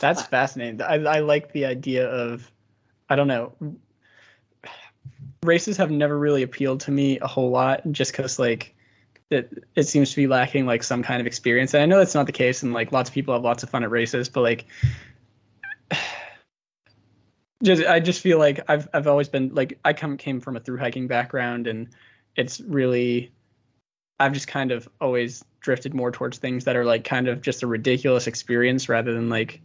That's 0.00 0.22
fascinating. 0.22 0.82
I, 0.82 0.96
I 1.04 1.20
like 1.20 1.52
the 1.52 1.64
idea 1.64 2.06
of, 2.06 2.50
I 3.08 3.16
don't 3.16 3.28
know, 3.28 3.54
races 5.42 5.78
have 5.78 5.90
never 5.90 6.18
really 6.18 6.42
appealed 6.42 6.80
to 6.80 6.90
me 6.90 7.18
a 7.18 7.26
whole 7.26 7.50
lot 7.50 7.80
just 7.90 8.12
because, 8.12 8.38
like, 8.38 8.74
it, 9.30 9.64
it 9.74 9.84
seems 9.84 10.10
to 10.10 10.16
be 10.16 10.26
lacking, 10.26 10.66
like, 10.66 10.82
some 10.82 11.02
kind 11.02 11.20
of 11.20 11.26
experience. 11.26 11.72
And 11.72 11.82
I 11.82 11.86
know 11.86 11.98
that's 11.98 12.14
not 12.14 12.26
the 12.26 12.32
case, 12.32 12.62
and, 12.62 12.74
like, 12.74 12.92
lots 12.92 13.08
of 13.08 13.14
people 13.14 13.32
have 13.32 13.42
lots 13.42 13.62
of 13.62 13.70
fun 13.70 13.84
at 13.84 13.90
races, 13.90 14.28
but, 14.28 14.42
like, 14.42 14.66
just 17.62 17.82
I 17.86 18.00
just 18.00 18.20
feel 18.20 18.38
like 18.38 18.60
I've 18.68 18.86
I've 18.92 19.06
always 19.06 19.30
been 19.30 19.54
like 19.54 19.78
I 19.82 19.94
come 19.94 20.18
came 20.18 20.40
from 20.40 20.56
a 20.56 20.60
through 20.60 20.76
hiking 20.76 21.06
background 21.06 21.66
and 21.66 21.88
it's 22.36 22.60
really 22.60 23.32
I've 24.18 24.32
just 24.32 24.48
kind 24.48 24.72
of 24.72 24.88
always 25.00 25.44
drifted 25.60 25.94
more 25.94 26.10
towards 26.10 26.38
things 26.38 26.64
that 26.64 26.76
are 26.76 26.84
like 26.84 27.04
kind 27.04 27.28
of 27.28 27.42
just 27.42 27.62
a 27.62 27.66
ridiculous 27.66 28.26
experience 28.26 28.88
rather 28.88 29.12
than 29.12 29.28
like 29.28 29.60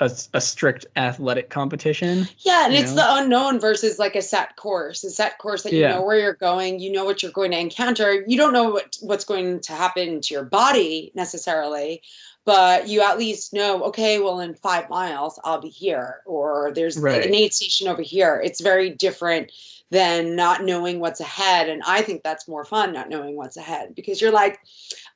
a, 0.00 0.10
a 0.32 0.40
strict 0.40 0.86
athletic 0.96 1.50
competition. 1.50 2.26
yeah 2.38 2.64
and 2.64 2.74
it's 2.74 2.90
know? 2.94 2.96
the 2.96 3.22
unknown 3.22 3.60
versus 3.60 3.98
like 3.98 4.16
a 4.16 4.22
set 4.22 4.56
course 4.56 5.04
a 5.04 5.10
set 5.10 5.38
course 5.38 5.62
that 5.62 5.72
you 5.72 5.80
Yeah. 5.80 5.90
know 5.90 6.02
where 6.02 6.18
you're 6.18 6.34
going 6.34 6.80
you 6.80 6.90
know 6.92 7.04
what 7.04 7.22
you're 7.22 7.30
going 7.30 7.52
to 7.52 7.58
encounter 7.60 8.24
you 8.26 8.36
don't 8.36 8.52
know 8.52 8.70
what 8.70 8.96
what's 9.02 9.24
going 9.24 9.60
to 9.60 9.72
happen 9.72 10.20
to 10.22 10.34
your 10.34 10.44
body 10.44 11.12
necessarily 11.14 12.02
but 12.44 12.88
you 12.88 13.02
at 13.02 13.18
least 13.18 13.52
know 13.52 13.84
okay 13.84 14.18
well 14.18 14.40
in 14.40 14.54
five 14.54 14.88
miles 14.90 15.38
i'll 15.44 15.60
be 15.60 15.68
here 15.68 16.20
or 16.26 16.72
there's 16.74 16.98
Right. 16.98 17.24
an 17.26 17.34
aid 17.34 17.52
station 17.52 17.88
over 17.88 18.02
here 18.02 18.40
it's 18.44 18.60
very 18.60 18.90
different 18.90 19.50
than 19.90 20.34
not 20.34 20.64
knowing 20.64 20.98
what's 20.98 21.20
ahead 21.20 21.68
and 21.68 21.82
i 21.86 22.02
think 22.02 22.22
that's 22.22 22.48
more 22.48 22.64
fun 22.64 22.92
not 22.92 23.08
knowing 23.08 23.36
what's 23.36 23.56
ahead 23.56 23.94
because 23.94 24.20
you're 24.20 24.32
like 24.32 24.58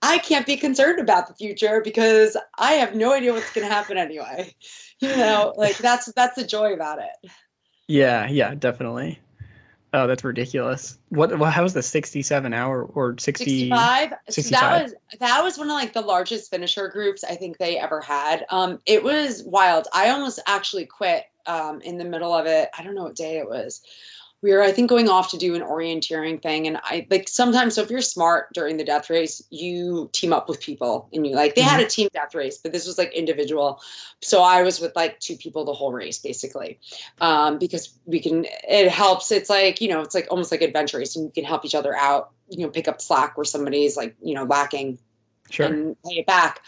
i 0.03 0.19
can't 0.19 0.47
be 0.47 0.57
concerned 0.57 1.01
about 1.01 1.27
the 1.27 1.35
future 1.35 1.81
because 1.83 2.37
i 2.57 2.75
have 2.75 2.95
no 2.95 3.13
idea 3.13 3.33
what's 3.33 3.53
going 3.53 3.67
to 3.67 3.73
happen 3.73 3.97
anyway 3.97 4.55
you 5.01 5.17
know 5.17 5.53
like 5.57 5.77
that's 5.79 6.13
that's 6.13 6.37
the 6.37 6.47
joy 6.47 6.73
about 6.73 6.99
it 6.99 7.31
Yeah, 7.89 8.29
yeah, 8.29 8.55
definitely. 8.55 9.19
Oh, 9.93 10.07
that's 10.07 10.23
ridiculous. 10.23 10.99
What? 11.09 11.37
Well, 11.39 11.51
how 11.51 11.63
was 11.63 11.73
the 11.73 11.83
67 11.83 12.53
hour 12.53 12.83
or 12.83 13.17
60? 13.19 13.45
65 13.45 14.11
so 14.11 14.17
65. 14.29 14.61
that 14.61 14.83
was 14.83 14.95
that 15.19 15.43
was 15.43 15.59
one 15.59 15.69
of 15.69 15.75
like 15.75 15.95
the 15.95 16.03
largest 16.03 16.51
finisher 16.51 16.89
groups 16.89 17.25
i 17.25 17.35
think 17.35 17.57
they 17.57 17.79
ever 17.79 18.01
had 18.01 18.45
um 18.51 18.79
it 18.85 19.03
was 19.03 19.43
wild 19.43 19.87
i 19.95 20.11
almost 20.11 20.41
actually 20.47 20.85
quit 20.85 21.25
um 21.47 21.81
in 21.81 21.97
the 21.97 22.05
middle 22.05 22.35
of 22.35 22.47
it 22.47 22.69
i 22.79 22.83
don't 22.83 22.95
know 22.95 23.05
what 23.05 23.17
day 23.17 23.39
it 23.39 23.49
was 23.49 23.81
we 24.41 24.53
were 24.53 24.63
i 24.63 24.73
think 24.73 24.89
going 24.89 25.09
off 25.09 25.31
to 25.31 25.37
do 25.39 25.55
an 25.55 25.63
orienteering 25.63 26.41
thing. 26.43 26.67
And 26.67 26.79
i 26.83 27.07
like 27.11 27.29
sometimes 27.29 27.75
so 27.75 27.83
if 27.83 27.91
you're 27.91 28.01
smart 28.01 28.53
during 28.53 28.77
the 28.77 28.85
death 28.85 29.11
race 29.11 29.43
you 29.51 30.09
team 30.13 30.33
up 30.33 30.49
with 30.49 30.61
people 30.61 31.09
and 31.13 31.27
you 31.27 31.35
like 31.35 31.55
they 31.55 31.63
had 31.63 31.81
a 31.81 31.87
team 31.87 32.09
death 32.13 32.35
race 32.35 32.59
but 32.59 32.73
this 32.73 32.87
was 32.87 32.99
like 32.99 33.13
individual. 33.15 33.81
So 34.23 34.43
i 34.43 34.63
was 34.63 34.81
with 34.81 34.95
like 34.97 35.19
two 35.21 35.37
people 35.37 35.65
the 35.65 35.73
whole 35.73 35.93
race 35.93 36.19
basically 36.19 36.79
um, 37.21 37.59
because 37.59 37.93
we 38.05 38.21
can 38.21 38.47
it 38.69 38.89
helps. 38.89 39.33
It's 39.33 39.51
like 39.51 39.81
you 39.81 39.89
know 39.89 40.01
it's 40.03 40.15
like 40.15 40.29
almost 40.31 40.51
like 40.53 40.63
adventure 40.63 40.99
race 40.99 41.17
and 41.17 41.27
you 41.27 41.33
can 41.33 41.45
help 41.45 41.65
each 41.65 41.75
other 41.75 41.95
out 41.95 42.31
you 42.49 42.65
know 42.65 42.71
pick 42.71 42.89
up 42.89 43.01
slack 43.01 43.37
where 43.37 43.45
somebody's 43.45 43.97
like 43.97 44.17
you 44.23 44.35
know 44.35 44.45
lacking 44.45 44.99
Sure. 45.51 45.67
and 45.67 45.97
pay 46.05 46.19
it 46.21 46.27
back. 46.27 46.61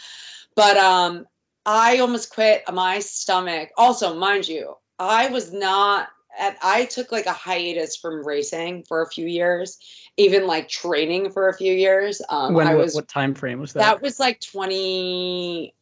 But 0.55 0.77
um 0.77 1.25
i 1.65 1.99
almost 1.99 2.33
quit 2.33 2.63
my 2.71 2.99
stomach. 2.99 3.69
Also 3.77 4.15
mind 4.15 4.47
you 4.47 4.75
i 4.99 5.27
was 5.29 5.53
not 5.53 6.09
at, 6.37 6.57
i 6.61 6.85
took 6.85 7.11
like 7.11 7.25
a 7.25 7.33
hiatus 7.33 7.97
from 7.97 8.25
racing 8.25 8.83
for 8.83 9.01
a 9.01 9.07
few 9.09 9.27
years 9.27 9.77
even 10.17 10.47
like 10.47 10.67
training 10.67 11.31
for 11.31 11.49
a 11.49 11.53
few 11.53 11.73
years 11.73 12.21
um 12.29 12.53
when 12.53 12.67
i 12.67 12.75
what, 12.75 12.83
was 12.85 12.95
what 12.95 13.07
time 13.07 13.33
frame 13.33 13.59
was 13.59 13.73
that? 13.73 13.79
that 13.79 14.01
was 14.01 14.19
like 14.19 14.39
20 14.39 15.73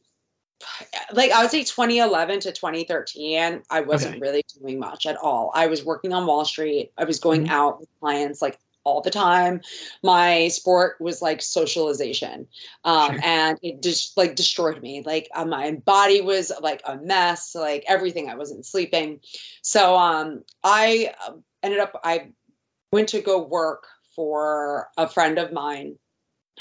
like 1.13 1.31
i 1.31 1.41
would 1.41 1.51
say 1.51 1.63
2011 1.63 2.41
to 2.41 2.51
2013 2.51 3.63
i 3.69 3.81
wasn't 3.81 4.11
Okay. 4.11 4.19
really 4.19 4.43
doing 4.59 4.79
much 4.79 5.05
at 5.05 5.17
all 5.17 5.51
i 5.53 5.67
was 5.67 5.83
working 5.83 6.13
on 6.13 6.25
wall 6.25 6.45
street 6.45 6.91
i 6.97 7.05
was 7.05 7.19
going 7.19 7.45
Mhm. 7.45 7.49
out 7.49 7.79
with 7.79 7.89
clients 7.99 8.41
like 8.41 8.59
all 8.83 9.01
the 9.01 9.11
time 9.11 9.61
my 10.03 10.47
sport 10.47 10.95
was 10.99 11.21
like 11.21 11.41
socialization 11.41 12.47
um, 12.83 13.11
Sure. 13.11 13.19
and 13.23 13.59
it 13.61 13.83
just 13.83 14.15
like 14.17 14.35
destroyed 14.35 14.81
me 14.81 15.03
like 15.05 15.29
uh, 15.35 15.45
my 15.45 15.71
body 15.71 16.21
was 16.21 16.51
like 16.61 16.81
a 16.85 16.95
mess 16.97 17.55
like 17.55 17.83
everything 17.87 18.29
i 18.29 18.35
wasn't 18.35 18.65
sleeping 18.65 19.19
so 19.61 19.95
um 19.95 20.43
i 20.63 21.13
uh, 21.27 21.33
ended 21.61 21.79
up 21.79 21.99
i 22.03 22.29
went 22.91 23.09
to 23.09 23.21
go 23.21 23.41
work 23.43 23.85
for 24.15 24.89
a 24.97 25.07
friend 25.07 25.37
of 25.37 25.51
mine 25.53 25.95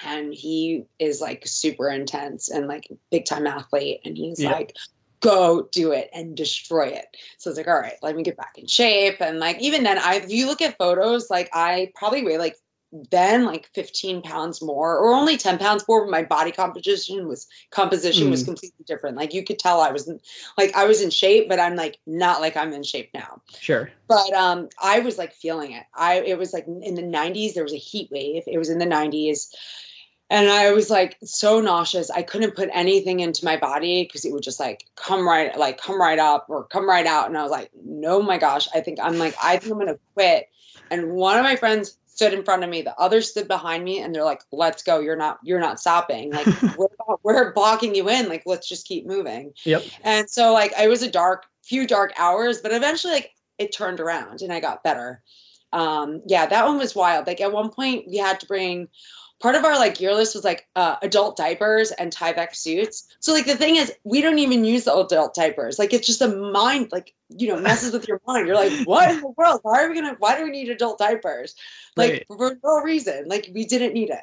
and 0.04 0.32
he 0.32 0.84
is 0.98 1.20
like 1.20 1.42
super 1.46 1.88
intense 1.90 2.50
and 2.50 2.68
like 2.68 2.88
big 3.10 3.24
time 3.24 3.46
athlete 3.46 4.00
and 4.04 4.16
he's 4.16 4.40
Yeah. 4.40 4.52
like 4.52 4.76
go 5.20 5.68
do 5.72 5.92
it 5.92 6.10
and 6.14 6.36
destroy 6.36 6.88
it. 6.88 7.06
So 7.38 7.50
it's 7.50 7.56
like 7.58 7.68
all 7.68 7.78
right 7.78 7.94
let 8.02 8.14
me 8.16 8.22
get 8.22 8.36
back 8.36 8.58
in 8.58 8.66
shape. 8.66 9.20
And 9.20 9.38
like 9.38 9.60
even 9.60 9.82
then 9.82 9.98
i 9.98 10.14
if 10.16 10.30
you 10.30 10.46
look 10.46 10.62
at 10.62 10.78
photos 10.78 11.28
like 11.30 11.50
i 11.52 11.90
probably 11.94 12.24
weigh 12.24 12.38
like 12.38 12.56
then 13.10 13.44
like 13.44 13.68
15 13.74 14.22
pounds 14.22 14.62
more 14.62 14.96
or 14.96 15.12
only 15.14 15.36
10 15.36 15.58
pounds 15.58 15.84
more 15.86 16.04
but 16.06 16.10
my 16.10 16.22
body 16.22 16.52
composition 16.52 17.28
was 17.28 17.46
composition 17.70 18.30
was 18.30 18.42
Mm. 18.42 18.46
completely 18.46 18.84
different. 18.86 19.18
Like 19.18 19.34
you 19.34 19.44
could 19.44 19.58
tell 19.58 19.80
i 19.82 19.90
was 19.90 20.08
in, 20.08 20.20
like 20.56 20.74
i 20.74 20.86
was 20.86 21.02
in 21.02 21.10
shape 21.10 21.48
but 21.50 21.60
i'm 21.60 21.76
like 21.76 21.98
not 22.06 22.40
like 22.40 22.56
i'm 22.56 22.72
in 22.72 22.82
shape 22.82 23.10
now. 23.12 23.42
Sure. 23.60 23.90
but 24.06 24.32
um 24.32 24.68
i 24.82 25.00
was 25.00 25.18
like 25.18 25.34
feeling 25.34 25.72
it. 25.72 25.84
I 25.94 26.20
it 26.20 26.38
was 26.38 26.52
like 26.54 26.66
in 26.66 26.94
the 26.94 27.02
90s 27.02 27.52
there 27.54 27.62
was 27.64 27.74
a 27.74 27.76
heat 27.76 28.08
wave. 28.10 28.44
It 28.46 28.56
was 28.56 28.70
in 28.70 28.78
the 28.78 28.86
90s 28.86 29.48
and 30.30 30.48
i 30.48 30.72
was 30.72 30.90
like 30.90 31.16
so 31.24 31.60
nauseous. 31.60 32.10
I 32.10 32.22
couldn't 32.22 32.56
put 32.56 32.68
anything 32.72 33.20
into 33.20 33.44
my 33.44 33.56
body 33.56 34.04
because 34.04 34.24
it 34.24 34.32
would 34.32 34.42
just 34.42 34.60
like 34.60 34.84
come 34.94 35.26
right 35.26 35.56
like 35.58 35.80
come 35.80 36.00
right 36.00 36.18
up 36.18 36.46
or 36.48 36.64
come 36.64 36.88
right 36.88 37.06
out. 37.06 37.28
And 37.28 37.36
i 37.36 37.42
was 37.42 37.50
like 37.50 37.70
no 37.74 38.22
my 38.22 38.38
gosh. 38.38 38.68
I 38.74 38.80
think 38.80 38.98
i'm 39.00 39.18
like 39.18 39.34
i 39.42 39.56
think 39.56 39.72
i'm 39.72 39.78
gonna 39.78 39.98
quit. 40.14 40.48
And 40.90 41.12
one 41.12 41.36
of 41.36 41.44
my 41.44 41.56
friends 41.56 41.98
stood 42.06 42.32
in 42.32 42.42
front 42.42 42.64
of 42.64 42.70
me. 42.70 42.82
The 42.82 42.98
other 42.98 43.22
stood 43.22 43.46
behind 43.46 43.84
me 43.84 44.00
and 44.00 44.14
they're 44.14 44.24
like 44.24 44.42
let's 44.50 44.82
go. 44.82 45.00
You're 45.00 45.16
not 45.16 45.38
you're 45.42 45.60
not 45.60 45.80
stopping. 45.80 46.32
Like 46.32 46.46
we're, 46.76 46.88
we're 47.22 47.52
blocking 47.52 47.94
you 47.94 48.08
in. 48.08 48.28
Like 48.28 48.42
let's 48.44 48.68
just 48.68 48.86
keep 48.86 49.06
moving. 49.06 49.54
Yep. 49.64 49.84
and 50.02 50.28
so 50.28 50.52
like 50.52 50.72
it 50.78 50.88
was 50.88 51.02
a 51.02 51.10
dark 51.10 51.46
few 51.62 51.86
dark 51.86 52.12
hours, 52.18 52.60
but 52.60 52.72
eventually 52.72 53.12
like 53.12 53.30
it 53.56 53.72
turned 53.72 54.00
around 54.00 54.42
and 54.42 54.52
I 54.52 54.60
got 54.60 54.82
better. 54.82 55.22
Um 55.72 56.22
yeah, 56.26 56.46
that 56.46 56.66
one 56.66 56.78
was 56.78 56.94
wild. 56.94 57.26
Like 57.26 57.40
at 57.40 57.52
one 57.52 57.70
point 57.70 58.06
we 58.08 58.16
had 58.16 58.40
to 58.40 58.46
bring 58.46 58.88
part 59.40 59.54
of 59.54 59.64
our 59.64 59.76
like 59.76 59.98
gear 59.98 60.14
list 60.14 60.34
was 60.34 60.44
like 60.44 60.66
uh, 60.74 60.96
adult 61.02 61.36
diapers 61.36 61.90
and 61.90 62.12
Tyvek 62.12 62.54
suits. 62.54 63.08
So 63.20 63.32
like 63.32 63.46
the 63.46 63.56
thing 63.56 63.76
is 63.76 63.92
we 64.04 64.20
don't 64.20 64.38
even 64.38 64.64
use 64.64 64.84
the 64.84 64.96
adult 64.96 65.34
diapers. 65.34 65.78
Like 65.78 65.92
it's 65.92 66.06
just 66.06 66.22
a 66.22 66.28
mind 66.28 66.90
like 66.92 67.14
you 67.28 67.48
know 67.48 67.60
messes 67.60 67.92
with 67.92 68.08
your 68.08 68.20
mind. 68.26 68.46
You're 68.46 68.56
like, 68.56 68.72
what 68.84 69.10
in 69.10 69.20
the 69.20 69.32
world? 69.36 69.60
Why 69.62 69.84
are 69.84 69.88
we 69.88 69.94
gonna 69.94 70.16
why 70.18 70.38
do 70.38 70.44
we 70.44 70.50
need 70.50 70.68
adult 70.70 70.98
diapers? 70.98 71.54
Like 71.96 72.12
Right. 72.12 72.24
for 72.26 72.58
no 72.62 72.80
reason. 72.82 73.28
Like 73.28 73.50
we 73.52 73.64
didn't 73.64 73.94
need 73.94 74.10
it. 74.10 74.20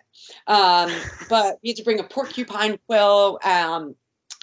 Um 0.48 0.92
but 1.30 1.60
we 1.64 1.70
had 1.70 1.78
to 1.78 1.84
bring 1.84 2.00
a 2.00 2.04
porcupine 2.04 2.78
quill 2.88 3.40
um 3.44 3.96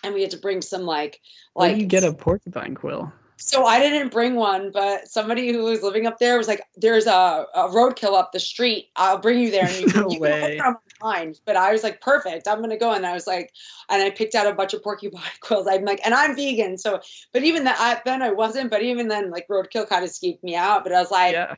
and 0.05 0.15
we 0.15 0.23
had 0.23 0.33
to 0.33 0.39
bring 0.39 0.63
some 0.63 0.83
like 0.83 1.21
Where 1.55 1.75
do 1.75 1.81
you 1.81 1.87
get 1.87 2.05
a 2.05 2.13
porcupine 2.13 2.75
quill? 2.75 3.13
So 3.45 3.67
I 3.67 3.81
didn't 3.81 4.13
bring 4.13 4.37
one, 4.37 4.71
but 4.71 5.09
somebody 5.09 5.53
who 5.53 5.65
was 5.65 5.83
living 5.83 6.07
up 6.07 6.19
there 6.19 6.39
was 6.39 6.47
like, 6.47 6.65
"There's 6.77 7.09
a, 7.09 7.45
a 7.55 7.69
roadkill 7.69 8.15
up 8.17 8.31
the 8.31 8.39
street. 8.39 8.91
I'll 8.95 9.19
bring 9.19 9.41
you 9.41 9.51
there, 9.51 9.67
and 9.67 9.81
you 9.81 9.87
can, 9.91 10.01
No 10.03 10.11
you 10.11 10.21
can 10.21 10.21
way. 10.21 10.59
around 10.59 10.77
behind." 11.01 11.41
But 11.45 11.57
I 11.57 11.73
was 11.73 11.83
like, 11.83 12.01
"Perfect, 12.01 12.47
I'm 12.47 12.61
gonna 12.61 12.79
go." 12.79 12.93
And 12.93 13.05
I 13.05 13.15
was 13.15 13.27
like, 13.27 13.53
and 13.89 14.01
I 14.01 14.11
picked 14.11 14.37
out 14.37 14.47
a 14.47 14.55
bunch 14.55 14.75
of 14.75 14.83
porcupine 14.85 15.21
quills. 15.41 15.67
I'm 15.69 15.85
like, 15.85 16.01
and 16.05 16.15
I'm 16.15 16.37
vegan, 16.37 16.79
so 16.79 17.01
but 17.33 17.43
even 17.43 17.65
that 17.65 17.77
I, 17.81 18.01
then 18.05 18.23
I 18.23 18.31
wasn't. 18.31 18.71
But 18.71 18.83
even 18.83 19.09
then, 19.09 19.31
like 19.31 19.49
roadkill 19.49 19.89
kind 19.89 20.05
of 20.05 20.11
skeeved 20.11 20.43
me 20.45 20.55
out. 20.55 20.85
But 20.85 20.93
I 20.93 21.01
was 21.01 21.11
like, 21.11 21.33
yeah. 21.33 21.57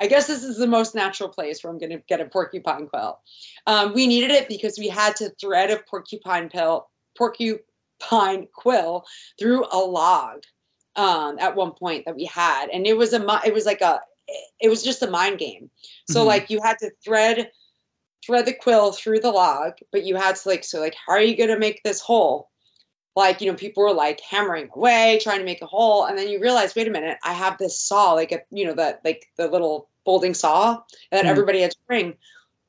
I 0.00 0.06
guess 0.06 0.26
this 0.26 0.42
is 0.42 0.56
the 0.56 0.66
most 0.66 0.94
natural 0.94 1.28
place 1.28 1.62
where 1.62 1.70
I'm 1.70 1.78
going 1.78 1.92
to 1.92 2.02
get 2.08 2.20
a 2.20 2.26
porcupine 2.26 2.86
quill. 2.86 3.18
Um, 3.66 3.94
we 3.94 4.06
needed 4.06 4.30
it 4.30 4.48
because 4.48 4.78
we 4.78 4.88
had 4.88 5.16
to 5.16 5.30
thread 5.40 5.70
a 5.70 5.78
porcupine 5.78 6.48
pill, 6.48 6.88
porcupine 7.16 8.48
quill 8.52 9.04
through 9.38 9.64
a 9.70 9.78
log 9.78 10.42
um, 10.96 11.38
at 11.38 11.56
one 11.56 11.72
point 11.72 12.06
that 12.06 12.16
we 12.16 12.24
had, 12.24 12.68
and 12.72 12.86
it 12.86 12.96
was 12.96 13.12
a 13.12 13.40
it 13.44 13.54
was 13.54 13.66
like 13.66 13.80
a 13.80 14.00
it 14.60 14.68
was 14.68 14.82
just 14.82 15.02
a 15.02 15.10
mind 15.10 15.38
game. 15.38 15.70
So 16.08 16.22
Mhm. 16.22 16.26
like 16.26 16.50
you 16.50 16.60
had 16.62 16.78
to 16.78 16.90
thread 17.04 17.50
thread 18.24 18.46
the 18.46 18.54
quill 18.54 18.92
through 18.92 19.20
the 19.20 19.30
log, 19.30 19.74
but 19.92 20.04
you 20.04 20.16
had 20.16 20.36
to 20.36 20.48
like 20.48 20.64
so 20.64 20.80
like 20.80 20.96
how 21.06 21.12
are 21.14 21.20
you 21.20 21.36
going 21.36 21.50
to 21.50 21.58
make 21.58 21.82
this 21.82 22.00
hole? 22.00 22.50
like 23.16 23.40
you 23.40 23.50
know 23.50 23.56
people 23.56 23.82
were 23.82 23.94
like 23.94 24.20
hammering 24.20 24.68
away 24.76 25.18
trying 25.22 25.38
to 25.38 25.44
make 25.44 25.62
a 25.62 25.66
hole 25.66 26.04
and 26.04 26.16
then 26.18 26.28
you 26.28 26.38
realize 26.38 26.74
wait 26.76 26.86
a 26.86 26.90
minute 26.90 27.16
i 27.24 27.32
have 27.32 27.56
this 27.58 27.80
saw 27.80 28.12
like 28.12 28.30
a 28.30 28.40
you 28.50 28.66
know 28.66 28.74
that 28.74 29.00
like 29.04 29.26
the 29.38 29.48
little 29.48 29.88
folding 30.04 30.34
saw 30.34 30.82
that 31.10 31.24
Mhm. 31.24 31.28
everybody 31.28 31.62
had 31.62 31.70
to 31.70 31.76
bring 31.88 32.14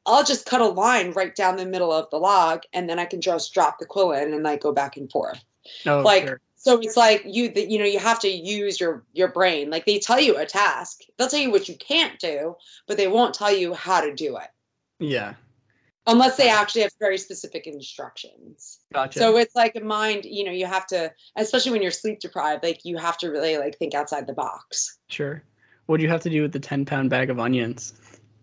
i'll 0.06 0.24
just 0.24 0.46
cut 0.46 0.62
a 0.62 0.66
line 0.66 1.12
right 1.12 1.36
down 1.36 1.58
the 1.58 1.66
middle 1.66 1.92
of 1.92 2.10
the 2.10 2.18
log 2.18 2.62
and 2.74 2.90
then 2.90 2.98
i 2.98 3.06
can 3.06 3.20
just 3.22 3.54
drop 3.54 3.78
the 3.78 3.86
quill 3.86 4.14
in 4.14 4.34
and 4.34 4.44
like 4.44 4.62
go 4.62 4.72
back 4.72 4.96
and 4.98 5.12
forth 5.12 5.44
Oh, 5.86 6.02
like 6.02 6.26
sure. 6.26 6.42
So 6.58 6.80
it's 6.80 6.98
like 6.98 7.24
you 7.26 7.50
that 7.50 7.70
you 7.70 7.80
know 7.80 7.86
you 7.86 8.00
have 8.00 8.20
to 8.20 8.28
use 8.28 8.80
your 8.80 9.04
your 9.14 9.30
brain 9.30 9.70
like 9.70 9.86
they 9.86 10.00
tell 10.00 10.20
you 10.20 10.38
a 10.38 10.46
task 10.46 11.02
they'll 11.18 11.28
tell 11.28 11.40
you 11.40 11.52
what 11.52 11.70
you 11.70 11.76
can't 11.76 12.20
do 12.20 12.56
but 12.88 12.98
they 12.98 13.08
won't 13.08 13.34
tell 13.36 13.56
you 13.56 13.74
how 13.74 14.02
to 14.02 14.14
do 14.14 14.38
it 14.38 14.50
Yeah. 15.00 15.36
unless 16.06 16.38
they 16.38 16.50
actually 16.50 16.82
have 16.82 16.92
very 17.00 17.18
specific 17.18 17.68
instructions 17.68 18.80
Gotcha. 18.94 19.20
so 19.20 19.38
it's 19.38 19.56
like 19.56 19.76
a 19.76 19.82
mind 19.82 20.26
you 20.26 20.44
know 20.44 20.52
you 20.52 20.66
have 20.66 20.88
to 20.88 21.12
especially 21.36 21.72
when 21.72 21.82
you're 21.82 21.92
sleep 21.92 22.20
deprived 22.20 22.64
like 22.64 22.84
you 22.84 22.98
have 22.98 23.18
to 23.20 23.30
really 23.30 23.58
like 23.58 23.78
think 23.78 23.94
outside 23.94 24.28
the 24.28 24.34
box 24.34 24.98
sure. 25.08 25.44
What 25.86 25.98
do 25.98 26.04
you 26.04 26.10
have 26.10 26.24
to 26.24 26.30
do 26.30 26.42
with 26.42 26.52
the 26.52 26.60
10 26.60 26.84
pound 26.84 27.10
bag 27.10 27.30
of 27.30 27.40
onions? 27.40 27.94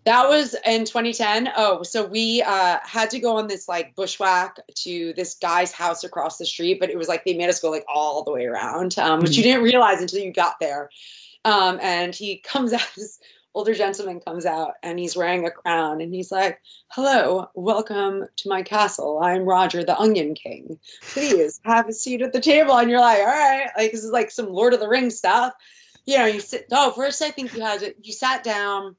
That 0.05 0.29
was 0.29 0.55
in 0.67 0.85
2010 0.85 1.51
oh 1.57 1.83
so 1.83 2.05
we 2.07 2.43
uh 2.43 2.79
had 2.83 3.11
to 3.11 3.19
go 3.19 3.37
on 3.37 3.47
this 3.47 3.69
like 3.69 3.95
bushwhack 3.95 4.59
to 4.75 5.13
this 5.15 5.35
guy's 5.35 5.73
house 5.73 6.05
across 6.05 6.39
the 6.39 6.47
street 6.47 6.79
but 6.81 6.91
it 6.91 6.99
was 6.99 7.09
like 7.09 7.25
they 7.25 7.35
made 7.35 7.49
us 7.49 7.61
go 7.61 7.71
like 7.71 7.85
all 7.89 8.25
the 8.25 8.33
way 8.33 8.45
around 8.45 8.99
um 8.99 9.21
which 9.21 9.37
you 9.37 9.43
didn't 9.43 9.63
realize 9.63 10.01
until 10.01 10.21
you 10.21 10.33
got 10.33 10.59
there. 10.61 10.91
Um 11.45 11.79
and 11.81 12.15
he 12.15 12.37
comes 12.45 12.73
out 12.73 12.87
this 12.97 13.19
older 13.57 13.75
gentleman 13.75 14.19
comes 14.19 14.47
out 14.47 14.73
and 14.83 14.99
he's 14.99 15.17
wearing 15.17 15.47
a 15.47 15.51
crown 15.51 16.01
and 16.01 16.13
he's 16.13 16.33
like 16.33 16.61
hello 16.89 17.49
welcome 17.55 18.27
to 18.37 18.49
my 18.49 18.63
castle. 18.63 19.21
I'm 19.23 19.45
roger 19.45 19.85
the 19.85 19.99
onion 19.99 20.35
king. 20.35 20.79
Please 21.03 21.61
have 21.65 21.89
a 21.89 21.93
seat 21.93 22.23
at 22.23 22.33
the 22.33 22.41
table. 22.41 22.77
And 22.77 22.91
you're 22.91 23.01
like 23.01 23.21
all 23.21 23.27
right. 23.27 23.69
Like 23.77 23.93
this 23.93 24.05
is 24.05 24.11
like 24.11 24.31
some 24.31 24.49
lord 24.53 24.75
of 24.75 24.81
the 24.81 24.89
rings 24.89 25.17
stuff. 25.17 25.55
You 26.05 26.19
know 26.19 26.27
you 26.27 26.41
sit 26.41 26.67
oh 26.71 26.91
first 26.91 27.23
i 27.23 27.31
think 27.31 27.55
you 27.55 27.63
had 27.63 27.81
to 27.81 27.95
you 28.03 28.13
sat 28.13 28.45
down 28.45 28.95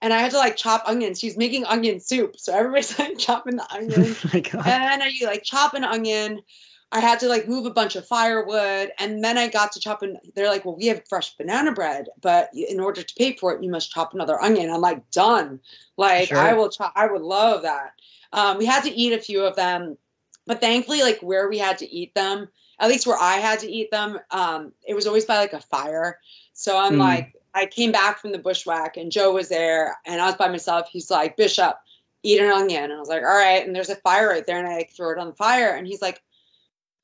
and 0.00 0.12
I 0.12 0.18
had 0.18 0.30
to 0.32 0.38
like 0.38 0.56
chop 0.56 0.84
onions. 0.86 1.18
She's 1.18 1.36
making 1.36 1.64
onion 1.64 2.00
soup, 2.00 2.38
so 2.38 2.54
everybody's 2.54 2.98
like 2.98 3.18
chopping 3.18 3.56
the 3.56 3.72
onions. 3.72 4.24
oh 4.34 4.38
and 4.64 5.02
then 5.02 5.10
you 5.12 5.26
like 5.26 5.42
chop 5.42 5.74
an 5.74 5.84
onion. 5.84 6.42
I 6.90 7.00
had 7.00 7.20
to 7.20 7.28
like 7.28 7.46
move 7.46 7.66
a 7.66 7.70
bunch 7.70 7.96
of 7.96 8.06
firewood, 8.06 8.92
and 8.98 9.22
then 9.22 9.36
I 9.36 9.48
got 9.48 9.72
to 9.72 9.80
chop. 9.80 10.02
And 10.02 10.18
they're 10.34 10.48
like, 10.48 10.64
"Well, 10.64 10.76
we 10.76 10.86
have 10.86 11.06
fresh 11.08 11.36
banana 11.36 11.72
bread, 11.72 12.08
but 12.20 12.50
in 12.54 12.80
order 12.80 13.02
to 13.02 13.14
pay 13.14 13.36
for 13.36 13.54
it, 13.54 13.62
you 13.62 13.70
must 13.70 13.90
chop 13.90 14.14
another 14.14 14.40
onion." 14.40 14.70
I'm 14.70 14.80
like, 14.80 15.10
"Done." 15.10 15.60
Like 15.98 16.28
Sure. 16.28 16.38
I 16.38 16.54
will 16.54 16.70
chop. 16.70 16.92
I 16.96 17.06
would 17.06 17.22
love 17.22 17.62
that. 17.62 17.92
Um, 18.32 18.58
we 18.58 18.64
had 18.64 18.84
to 18.84 18.90
eat 18.90 19.12
a 19.12 19.18
few 19.20 19.44
of 19.44 19.56
them, 19.56 19.98
but 20.46 20.60
thankfully, 20.60 21.02
like 21.02 21.20
where 21.20 21.48
we 21.48 21.58
had 21.58 21.78
to 21.78 21.90
eat 21.90 22.14
them, 22.14 22.48
at 22.78 22.88
least 22.88 23.06
where 23.06 23.18
I 23.18 23.34
had 23.34 23.60
to 23.60 23.70
eat 23.70 23.90
them, 23.90 24.18
um, 24.30 24.72
it 24.86 24.94
was 24.94 25.06
always 25.06 25.24
by 25.26 25.38
like 25.38 25.52
a 25.52 25.60
fire. 25.60 26.18
So 26.54 26.78
I'm 26.78 26.94
Mm. 26.94 26.98
like, 26.98 27.34
I 27.54 27.66
came 27.66 27.92
back 27.92 28.20
from 28.20 28.32
the 28.32 28.38
bushwhack 28.38 28.96
and 28.96 29.10
Joe 29.12 29.32
was 29.32 29.48
there 29.48 29.96
and 30.06 30.20
I 30.20 30.26
was 30.26 30.36
by 30.36 30.48
myself. 30.48 30.88
He's 30.90 31.10
like, 31.10 31.36
Bishop, 31.36 31.76
eat 32.22 32.40
an 32.40 32.50
onion. 32.50 32.84
And 32.84 32.92
I 32.92 32.98
was 32.98 33.08
like, 33.08 33.22
all 33.22 33.28
right. 33.28 33.66
And 33.66 33.74
there's 33.74 33.90
a 33.90 33.96
fire 33.96 34.28
right 34.28 34.46
there. 34.46 34.58
And 34.58 34.68
I 34.68 34.76
like 34.76 34.92
throw 34.92 35.10
it 35.10 35.18
on 35.18 35.28
the 35.28 35.34
fire. 35.34 35.70
And 35.74 35.86
he's 35.86 36.02
like, 36.02 36.22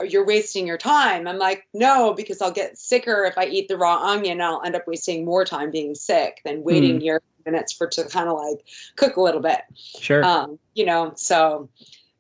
"Oh, 0.01 0.05
you're 0.05 0.27
wasting 0.27 0.67
your 0.67 0.79
time. 0.79 1.27
I'm 1.27 1.39
like, 1.39 1.67
no, 1.73 2.15
because 2.15 2.43
I'll 2.43 2.53
get 2.53 2.79
sicker 2.79 3.25
if 3.25 3.39
I 3.39 3.47
eat 3.47 3.69
the 3.69 3.77
raw 3.77 3.97
onion. 4.11 4.41
I'll 4.41 4.63
end 4.65 4.77
up 4.77 4.87
wasting 4.87 5.25
more 5.25 5.45
time 5.45 5.71
being 5.71 5.95
sick 5.95 6.41
than 6.45 6.63
waiting 6.63 7.01
here 7.01 7.23
minutes 7.47 7.73
for 7.73 7.87
to 7.87 8.05
kind 8.05 8.29
of 8.29 8.39
like 8.39 8.65
cook 8.97 9.17
a 9.17 9.21
little 9.21 9.41
bit 9.41 9.61
Sure. 10.01 10.25
um, 10.25 10.59
you 10.75 10.87
know, 10.87 11.13
so 11.17 11.69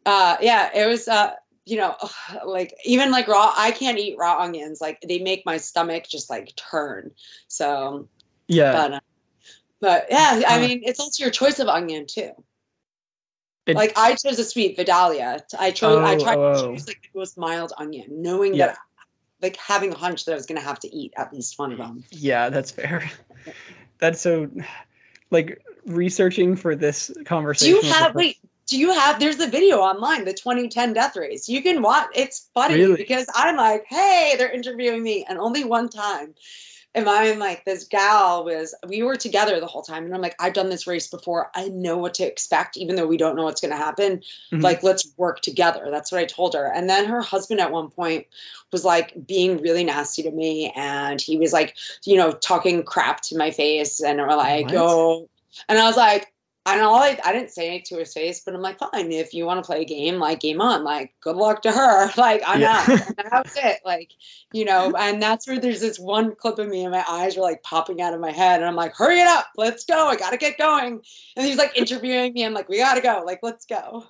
uh, 0.07 0.37
yeah, 0.41 0.71
it 0.75 0.87
was, 0.87 1.09
uh, 1.09 1.33
you 1.65 1.79
know, 1.79 1.97
like 2.47 2.75
even 2.85 3.11
like 3.11 3.29
raw, 3.29 3.53
I 3.57 3.71
can't 3.71 3.99
eat 3.99 4.17
raw 4.19 4.41
onions. 4.41 4.81
Like 4.81 5.01
they 5.01 5.19
make 5.19 5.47
my 5.47 5.57
stomach 5.59 6.07
just 6.09 6.31
like 6.31 6.55
turn. 6.57 7.13
So, 7.49 8.09
yeah. 8.49 8.73
but, 8.73 8.93
uh, 8.93 9.01
but 9.81 10.07
yeah, 10.11 10.43
I 10.47 10.57
Uh, 10.57 10.61
mean, 10.61 10.83
it's 10.85 11.01
also 11.01 11.23
your 11.25 11.31
choice 11.31 11.59
of 11.59 11.69
onion 11.69 12.07
too. 12.07 12.33
It- 13.67 13.77
like 13.77 13.97
I 13.97 14.15
chose 14.15 14.39
a 14.39 14.45
sweet 14.45 14.77
Vidalia. 14.77 15.41
I 15.59 15.71
chose, 15.71 15.99
I 15.99 16.17
Oh, 16.17 16.25
tried 16.25 16.37
oh, 16.37 16.53
to 16.53 16.73
choose 16.73 16.87
like 16.87 17.01
the 17.03 17.19
most 17.19 17.39
mild 17.39 17.73
onion, 17.77 18.23
knowing 18.23 18.55
Yeah. 18.55 18.67
that, 18.67 18.79
like 19.41 19.57
having 19.57 19.93
a 19.93 19.97
hunch 19.97 20.27
that 20.27 20.33
I 20.33 20.35
was 20.35 20.47
gonna 20.47 20.61
have 20.61 20.81
to 20.81 20.95
eat 20.95 21.15
at 21.17 21.33
least 21.33 21.59
one 21.59 21.73
of 21.73 21.79
them. 21.79 22.05
Yeah, 22.11 22.51
that's 22.51 22.71
fair. 22.71 23.11
That's 23.99 24.21
so 24.21 24.51
like 25.31 25.63
researching 25.87 26.57
for 26.57 26.75
this 26.77 27.11
conversation. 27.25 27.81
Do 27.81 27.87
you 27.87 27.93
have 27.93 28.15
wait? 28.15 28.39
Do 28.67 28.79
you 28.79 28.93
have? 28.93 29.21
There's 29.21 29.41
a 29.41 29.47
video 29.47 29.79
online, 29.79 30.25
the 30.25 30.33
2010 30.35 30.95
death 30.95 31.17
race. 31.17 31.49
You 31.49 31.63
can 31.63 31.83
watch. 31.83 32.09
It's 32.15 32.49
funny 32.55 32.77
Really? 32.77 32.97
because 32.97 33.27
I'm 33.35 33.57
like, 33.57 33.85
hey, 33.89 34.35
they're 34.37 34.51
interviewing 34.51 35.03
me, 35.03 35.25
and 35.29 35.39
only 35.39 35.65
one 35.65 35.89
time 35.89 36.35
am 36.95 37.09
I'm 37.09 37.39
like 37.39 37.65
this 37.65 37.85
gal 37.85 38.45
was. 38.45 38.75
We 38.87 39.03
were 39.03 39.17
together 39.17 39.61
the 39.61 39.67
whole 39.67 39.83
time, 39.83 40.05
and 40.05 40.15
I'm 40.15 40.21
like, 40.21 40.37
I've 40.39 40.53
done 40.53 40.69
this 40.69 40.87
race 40.87 41.09
before. 41.09 41.51
I 41.55 41.69
know 41.69 41.97
what 41.99 42.15
to 42.15 42.25
expect, 42.25 42.77
even 42.77 42.97
though 42.97 43.07
we 43.07 43.17
don't 43.17 43.37
know 43.37 43.45
what's 43.45 43.61
going 43.61 43.73
to 43.73 43.77
happen. 43.77 44.23
Mhm. 44.53 44.63
Like, 44.63 44.83
let's 44.83 45.07
work 45.17 45.41
together. 45.41 45.89
That's 45.91 46.13
what 46.13 46.21
I 46.21 46.25
told 46.25 46.55
her. 46.55 46.67
And 46.67 46.89
then 46.89 47.07
her 47.07 47.23
husband 47.23 47.61
at 47.61 47.73
one 47.73 47.91
point 47.91 48.27
was 48.73 48.85
like 48.85 49.15
being 49.27 49.59
really 49.59 49.85
nasty 49.85 50.23
to 50.25 50.31
me, 50.31 50.73
and 50.75 51.21
he 51.21 51.39
was 51.39 51.53
like, 51.53 51.77
you 52.05 52.17
know, 52.17 52.33
talking 52.33 52.83
crap 52.83 53.21
to 53.23 53.37
my 53.37 53.51
face, 53.51 54.01
and 54.03 54.19
we're 54.19 54.37
like, 54.37 54.67
What? 54.67 54.77
oh, 54.77 55.29
and 55.69 55.79
I 55.79 55.87
was 55.87 55.97
like. 55.97 56.34
And 56.67 56.81
all 56.81 56.95
I, 56.97 57.19
I 57.23 57.33
didn't 57.35 57.51
say 57.51 57.77
it 57.77 57.85
to 57.87 57.97
his 57.99 58.15
face, 58.15 58.41
but 58.45 58.55
I'm 58.55 58.63
like, 58.63 58.79
fine, 58.79 59.13
if 59.13 59.35
you 59.35 59.45
want 59.45 59.63
to 59.63 59.67
play 59.67 59.83
a 59.83 59.85
game, 59.85 60.17
like 60.17 60.41
game 60.41 60.63
on, 60.63 60.83
like 60.83 61.13
good 61.21 61.37
luck 61.37 61.63
to 61.63 61.73
her. 61.73 62.11
Like 62.17 62.43
I'm 62.47 62.63
Yeah. 62.63 62.79
out. 62.81 62.89
And 63.19 63.31
that 63.31 63.45
was 63.45 63.57
it. 63.57 63.81
Like, 63.85 64.13
you 64.53 64.65
know, 64.65 64.95
and 64.99 65.23
that's 65.23 65.47
where 65.47 65.61
there's 65.61 65.81
this 65.81 65.99
one 65.99 66.35
clip 66.35 66.59
of 66.59 66.69
me 66.69 66.83
and 66.85 66.93
my 66.93 67.05
eyes 67.07 67.37
were 67.37 67.43
like 67.43 67.63
popping 67.63 68.01
out 68.01 68.15
of 68.15 68.21
my 68.21 68.33
head. 68.33 68.61
And 68.61 68.69
I'm 68.69 68.77
like, 68.77 68.95
hurry 68.95 69.21
it 69.21 69.27
up, 69.27 69.47
let's 69.57 69.85
go. 69.85 70.09
I 70.09 70.17
gotta 70.17 70.39
get 70.39 70.57
going. 70.57 71.03
And 71.37 71.47
he's 71.47 71.59
like 71.59 71.77
interviewing 71.77 72.33
me. 72.33 72.45
I'm 72.47 72.55
like, 72.55 72.69
we 72.71 72.79
gotta 72.79 73.03
go. 73.03 73.23
Like, 73.27 73.41
let's 73.43 73.67
go. 73.67 74.07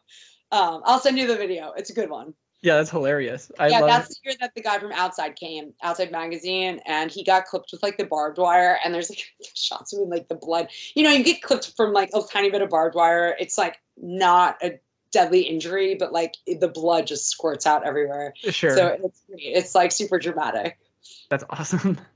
Um, 0.52 0.82
I'll 0.84 1.00
send 1.00 1.18
you 1.18 1.26
the 1.26 1.36
video. 1.36 1.72
It's 1.76 1.90
a 1.90 1.94
good 1.94 2.10
one 2.10 2.34
yeah, 2.64 2.76
that's 2.76 2.88
hilarious. 2.88 3.52
I 3.58 3.68
yeah, 3.68 3.80
love 3.80 3.90
that's 3.90 4.08
the 4.08 4.16
year 4.24 4.34
that 4.40 4.54
the 4.54 4.62
guy 4.62 4.78
from 4.78 4.90
Outside 4.90 5.36
came, 5.36 5.74
Outside 5.82 6.10
Magazine, 6.10 6.80
and 6.86 7.10
he 7.10 7.22
got 7.22 7.44
clipped 7.44 7.72
with 7.72 7.82
like 7.82 7.98
the 7.98 8.06
barbed 8.06 8.38
wire, 8.38 8.78
and 8.82 8.94
there's 8.94 9.10
like 9.10 9.22
shots 9.54 9.92
of 9.92 10.00
him 10.00 10.08
like 10.08 10.28
the 10.28 10.34
blood. 10.34 10.68
You 10.94 11.02
know, 11.02 11.10
you 11.10 11.24
get 11.24 11.42
clipped 11.42 11.74
from 11.76 11.92
like 11.92 12.08
a 12.14 12.22
tiny 12.22 12.48
bit 12.48 12.62
of 12.62 12.70
barbed 12.70 12.94
wire. 12.94 13.36
It's 13.38 13.58
like 13.58 13.76
not 13.98 14.64
a 14.64 14.80
deadly 15.10 15.42
injury, 15.42 15.96
but 15.96 16.10
like 16.10 16.36
the 16.46 16.68
blood 16.68 17.06
just 17.06 17.28
squirts 17.28 17.66
out 17.66 17.86
everywhere. 17.86 18.32
sure. 18.38 18.74
So 18.74 18.98
it's 19.04 19.22
it's 19.28 19.74
like 19.74 19.92
super 19.92 20.18
dramatic. 20.18 20.78
That's 21.28 21.44
awesome. 21.50 22.00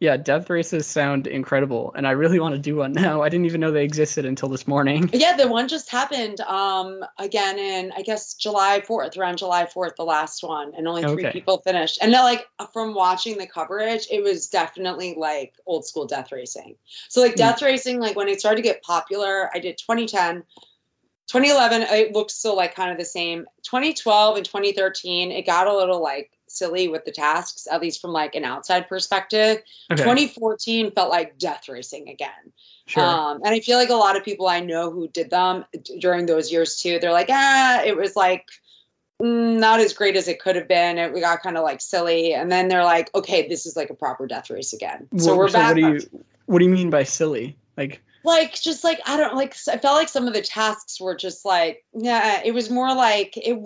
Yeah, 0.00 0.16
death 0.16 0.50
races 0.50 0.86
sound 0.86 1.26
incredible, 1.26 1.92
and 1.96 2.06
I 2.06 2.10
really 2.10 2.40
want 2.40 2.54
to 2.54 2.60
do 2.60 2.76
one 2.76 2.92
now. 2.92 3.22
I 3.22 3.28
didn't 3.28 3.46
even 3.46 3.60
know 3.60 3.70
they 3.70 3.84
existed 3.84 4.24
until 4.24 4.48
this 4.48 4.66
morning. 4.66 5.08
Yeah, 5.12 5.36
the 5.36 5.48
one 5.48 5.68
just 5.68 5.90
happened 5.90 6.40
um 6.40 7.04
again 7.18 7.58
in 7.58 7.92
I 7.96 8.02
guess 8.02 8.34
July 8.34 8.82
4th, 8.86 9.16
around 9.16 9.38
July 9.38 9.66
4th, 9.66 9.96
the 9.96 10.04
last 10.04 10.42
one, 10.42 10.72
and 10.76 10.88
only 10.88 11.02
three 11.02 11.24
Okay. 11.24 11.30
people 11.32 11.58
finished. 11.58 11.98
And 12.02 12.12
like 12.12 12.44
from 12.72 12.94
watching 12.94 13.38
the 13.38 13.46
coverage, 13.46 14.06
it 14.10 14.22
was 14.22 14.48
definitely 14.48 15.14
like 15.16 15.54
old 15.64 15.86
school 15.86 16.06
death 16.06 16.32
racing. 16.32 16.76
So 17.08 17.20
like 17.20 17.32
Hmm. 17.34 17.38
death 17.38 17.62
racing, 17.62 18.00
like 18.00 18.16
when 18.16 18.28
it 18.28 18.40
started 18.40 18.56
to 18.56 18.68
get 18.68 18.82
popular, 18.82 19.48
I 19.54 19.60
did 19.60 19.78
2010. 19.78 20.42
2011, 21.28 21.82
it 21.82 22.12
looks 22.12 22.34
still 22.34 22.56
like 22.56 22.74
kind 22.74 22.92
of 22.92 22.98
the 22.98 23.04
same. 23.04 23.46
2012 23.62 24.36
and 24.36 24.44
2013, 24.44 25.32
it 25.32 25.46
got 25.46 25.66
a 25.66 25.74
little 25.74 26.02
like 26.02 26.30
silly 26.54 26.88
with 26.88 27.04
the 27.04 27.12
tasks, 27.12 27.66
at 27.70 27.80
least 27.80 28.00
from 28.00 28.12
like 28.12 28.34
an 28.34 28.44
outside 28.44 28.88
perspective. 28.88 29.58
Okay, 29.90 30.02
2014 30.02 30.92
felt 30.92 31.10
like 31.10 31.38
death 31.38 31.68
racing 31.68 32.08
again. 32.08 32.52
sure. 32.86 33.02
Um, 33.02 33.40
and 33.44 33.54
I 33.54 33.60
feel 33.60 33.78
like 33.78 33.90
a 33.90 33.94
lot 33.94 34.16
of 34.16 34.24
people 34.24 34.46
I 34.46 34.60
know 34.60 34.90
who 34.90 35.08
did 35.08 35.30
them 35.30 35.64
d- 35.72 35.98
during 35.98 36.26
those 36.26 36.52
years 36.52 36.76
too, 36.76 36.98
they're 36.98 37.12
like, 37.12 37.28
ah, 37.30 37.82
it 37.84 37.96
was 37.96 38.14
like 38.16 38.46
mm, 39.22 39.58
not 39.58 39.80
as 39.80 39.92
great 39.94 40.16
as 40.16 40.28
it 40.28 40.40
could 40.40 40.56
have 40.56 40.68
been. 40.68 40.98
It 40.98 41.12
we 41.12 41.20
got 41.20 41.42
kind 41.42 41.56
of 41.56 41.64
like 41.64 41.80
silly, 41.80 42.34
and 42.34 42.50
then 42.50 42.68
they're 42.68 42.84
like, 42.84 43.14
okay, 43.14 43.48
this 43.48 43.66
is 43.66 43.76
like 43.76 43.90
a 43.90 43.94
proper 43.94 44.26
death 44.26 44.50
race 44.50 44.72
again. 44.72 45.08
So 45.18 45.30
What- 45.30 45.38
we're 45.38 45.50
back. 45.52 45.68
What 45.68 45.74
do 45.76 45.80
you 45.80 46.24
What 46.46 46.58
do 46.58 46.64
you 46.64 46.70
mean 46.70 46.90
by 46.90 47.04
silly? 47.04 47.56
Like, 47.76 48.02
like 48.22 48.54
just 48.60 48.84
like 48.84 49.00
I 49.06 49.16
don't 49.16 49.34
like 49.34 49.54
I 49.68 49.78
felt 49.78 49.96
like 49.96 50.08
some 50.08 50.28
of 50.28 50.34
the 50.34 50.42
tasks 50.42 51.00
were 51.00 51.14
just 51.16 51.44
like 51.44 51.84
yeah, 51.92 52.42
it 52.44 52.54
was 52.54 52.70
more 52.70 52.94
like 52.94 53.36
it. 53.36 53.58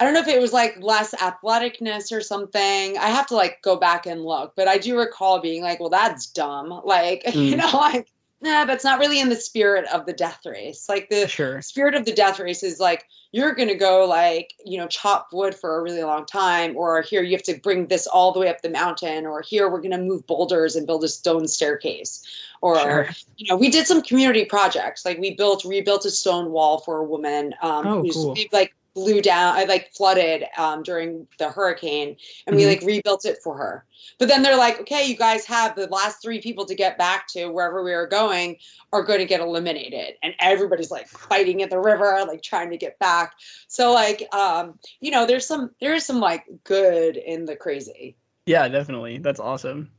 I 0.00 0.04
don't 0.04 0.14
know 0.14 0.20
if 0.20 0.28
it 0.28 0.40
was 0.40 0.52
like 0.52 0.76
less 0.80 1.12
athleticness 1.14 2.12
or 2.12 2.20
something. 2.20 2.96
I 2.98 3.08
have 3.08 3.26
to 3.28 3.34
like 3.34 3.62
go 3.62 3.76
back 3.76 4.06
and 4.06 4.24
look, 4.24 4.52
but 4.56 4.68
I 4.68 4.78
do 4.78 4.96
recall 4.98 5.40
being 5.40 5.62
like, 5.62 5.80
well, 5.80 5.90
that's 5.90 6.26
dumb. 6.26 6.82
Like, 6.84 7.22
you 7.34 7.56
Mm. 7.56 7.58
know, 7.58 7.78
like, 7.78 8.06
nah, 8.40 8.64
that's 8.64 8.84
not 8.84 9.00
really 9.00 9.18
in 9.20 9.28
the 9.28 9.36
spirit 9.36 9.86
of 9.92 10.06
the 10.06 10.12
death 10.12 10.40
race. 10.46 10.88
Like 10.88 11.08
the 11.10 11.26
sure. 11.26 11.60
spirit 11.62 11.94
of 11.96 12.04
the 12.04 12.12
death 12.12 12.38
race 12.38 12.62
is 12.62 12.78
like 12.78 13.04
you're 13.32 13.54
gonna 13.54 13.74
go 13.74 14.06
like, 14.06 14.54
you 14.64 14.78
know, 14.78 14.86
chop 14.86 15.28
wood 15.32 15.54
for 15.54 15.76
a 15.78 15.82
really 15.82 16.02
long 16.04 16.24
time, 16.26 16.76
or 16.76 17.02
here 17.02 17.22
you 17.22 17.32
have 17.32 17.42
to 17.42 17.58
bring 17.58 17.86
this 17.88 18.06
all 18.06 18.32
the 18.32 18.40
way 18.40 18.48
up 18.48 18.62
the 18.62 18.70
mountain, 18.70 19.26
or 19.26 19.42
here 19.42 19.68
we're 19.68 19.82
gonna 19.82 19.98
move 19.98 20.26
boulders 20.28 20.76
and 20.76 20.86
build 20.86 21.02
a 21.04 21.08
stone 21.08 21.48
staircase. 21.48 22.24
Or 22.60 22.78
Sure. 22.78 23.08
you 23.36 23.46
know, 23.50 23.56
we 23.56 23.70
did 23.70 23.86
some 23.86 24.02
community 24.02 24.44
projects. 24.44 25.04
Like 25.04 25.18
we 25.18 25.34
built, 25.34 25.64
rebuilt 25.64 26.04
a 26.06 26.10
stone 26.10 26.50
wall 26.50 26.78
for 26.78 26.98
a 26.98 27.04
woman 27.04 27.54
um, 27.60 27.86
Oh, 27.86 28.02
who's 28.02 28.14
cool. 28.14 28.36
like 28.52 28.74
blew 28.98 29.22
down, 29.22 29.54
I 29.56 29.64
like 29.64 29.92
flooded 29.94 30.44
um, 30.56 30.82
during 30.82 31.28
the 31.38 31.50
hurricane, 31.50 32.16
and 32.46 32.56
we 32.56 32.62
Mhm. 32.62 32.68
like 32.68 32.82
rebuilt 32.82 33.24
it 33.24 33.38
for 33.44 33.56
her. 33.56 33.84
But 34.18 34.26
then 34.26 34.42
they're 34.42 34.56
like, 34.56 34.80
okay, 34.80 35.06
you 35.06 35.16
guys 35.16 35.44
have 35.46 35.76
the 35.76 35.86
last 35.86 36.20
three 36.20 36.40
people 36.40 36.66
to 36.66 36.74
get 36.74 36.98
back 36.98 37.28
to 37.28 37.46
wherever 37.46 37.82
we 37.84 37.92
are 37.92 38.06
going 38.08 38.56
are 38.92 39.02
going 39.04 39.20
to 39.20 39.24
get 39.24 39.40
eliminated, 39.40 40.14
and 40.22 40.34
everybody's 40.40 40.90
like 40.90 41.06
fighting 41.08 41.62
at 41.62 41.70
the 41.70 41.78
river, 41.78 42.24
like 42.26 42.42
trying 42.42 42.70
to 42.70 42.76
get 42.76 42.98
back. 42.98 43.34
So 43.68 43.92
like, 43.92 44.26
um, 44.34 44.78
you 45.00 45.12
know, 45.12 45.26
there's 45.26 45.46
some 45.46 45.70
there's 45.80 46.04
some 46.04 46.18
like 46.18 46.44
good 46.64 47.16
in 47.16 47.44
the 47.44 47.54
crazy. 47.54 48.16
Yeah, 48.46 48.66
definitely. 48.68 49.18
That's 49.18 49.40
awesome. 49.40 49.90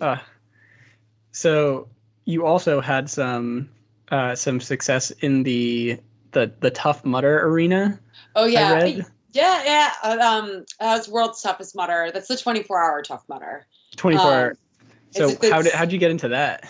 Uh, 0.00 0.18
so 1.30 1.88
you 2.24 2.44
also 2.46 2.80
had 2.80 3.08
some 3.08 3.70
uh, 4.10 4.34
some 4.34 4.60
success 4.60 5.10
in 5.10 5.42
the 5.42 6.00
the 6.32 6.52
the 6.60 6.70
Tough 6.70 7.04
Mudder 7.04 7.46
arena. 7.46 8.00
Oh 8.34 8.44
yeah, 8.46 8.84
yeah, 8.84 9.02
yeah. 9.64 9.92
uh, 10.02 10.18
Um, 10.20 10.64
that's 10.78 11.08
world's 11.08 11.42
toughest 11.42 11.74
Mudder. 11.76 12.10
That's 12.12 12.28
the 12.28 12.36
24 12.36 12.82
hour 12.82 13.02
tough 13.02 13.24
Mudder. 13.28 13.66
24 13.96 14.26
Um, 14.26 14.32
hour. 14.32 14.56
So 15.12 15.28
it's- 15.28 15.50
how 15.50 15.62
did 15.62 15.72
how'd 15.72 15.92
you 15.92 15.98
get 15.98 16.10
into 16.10 16.28
that? 16.28 16.64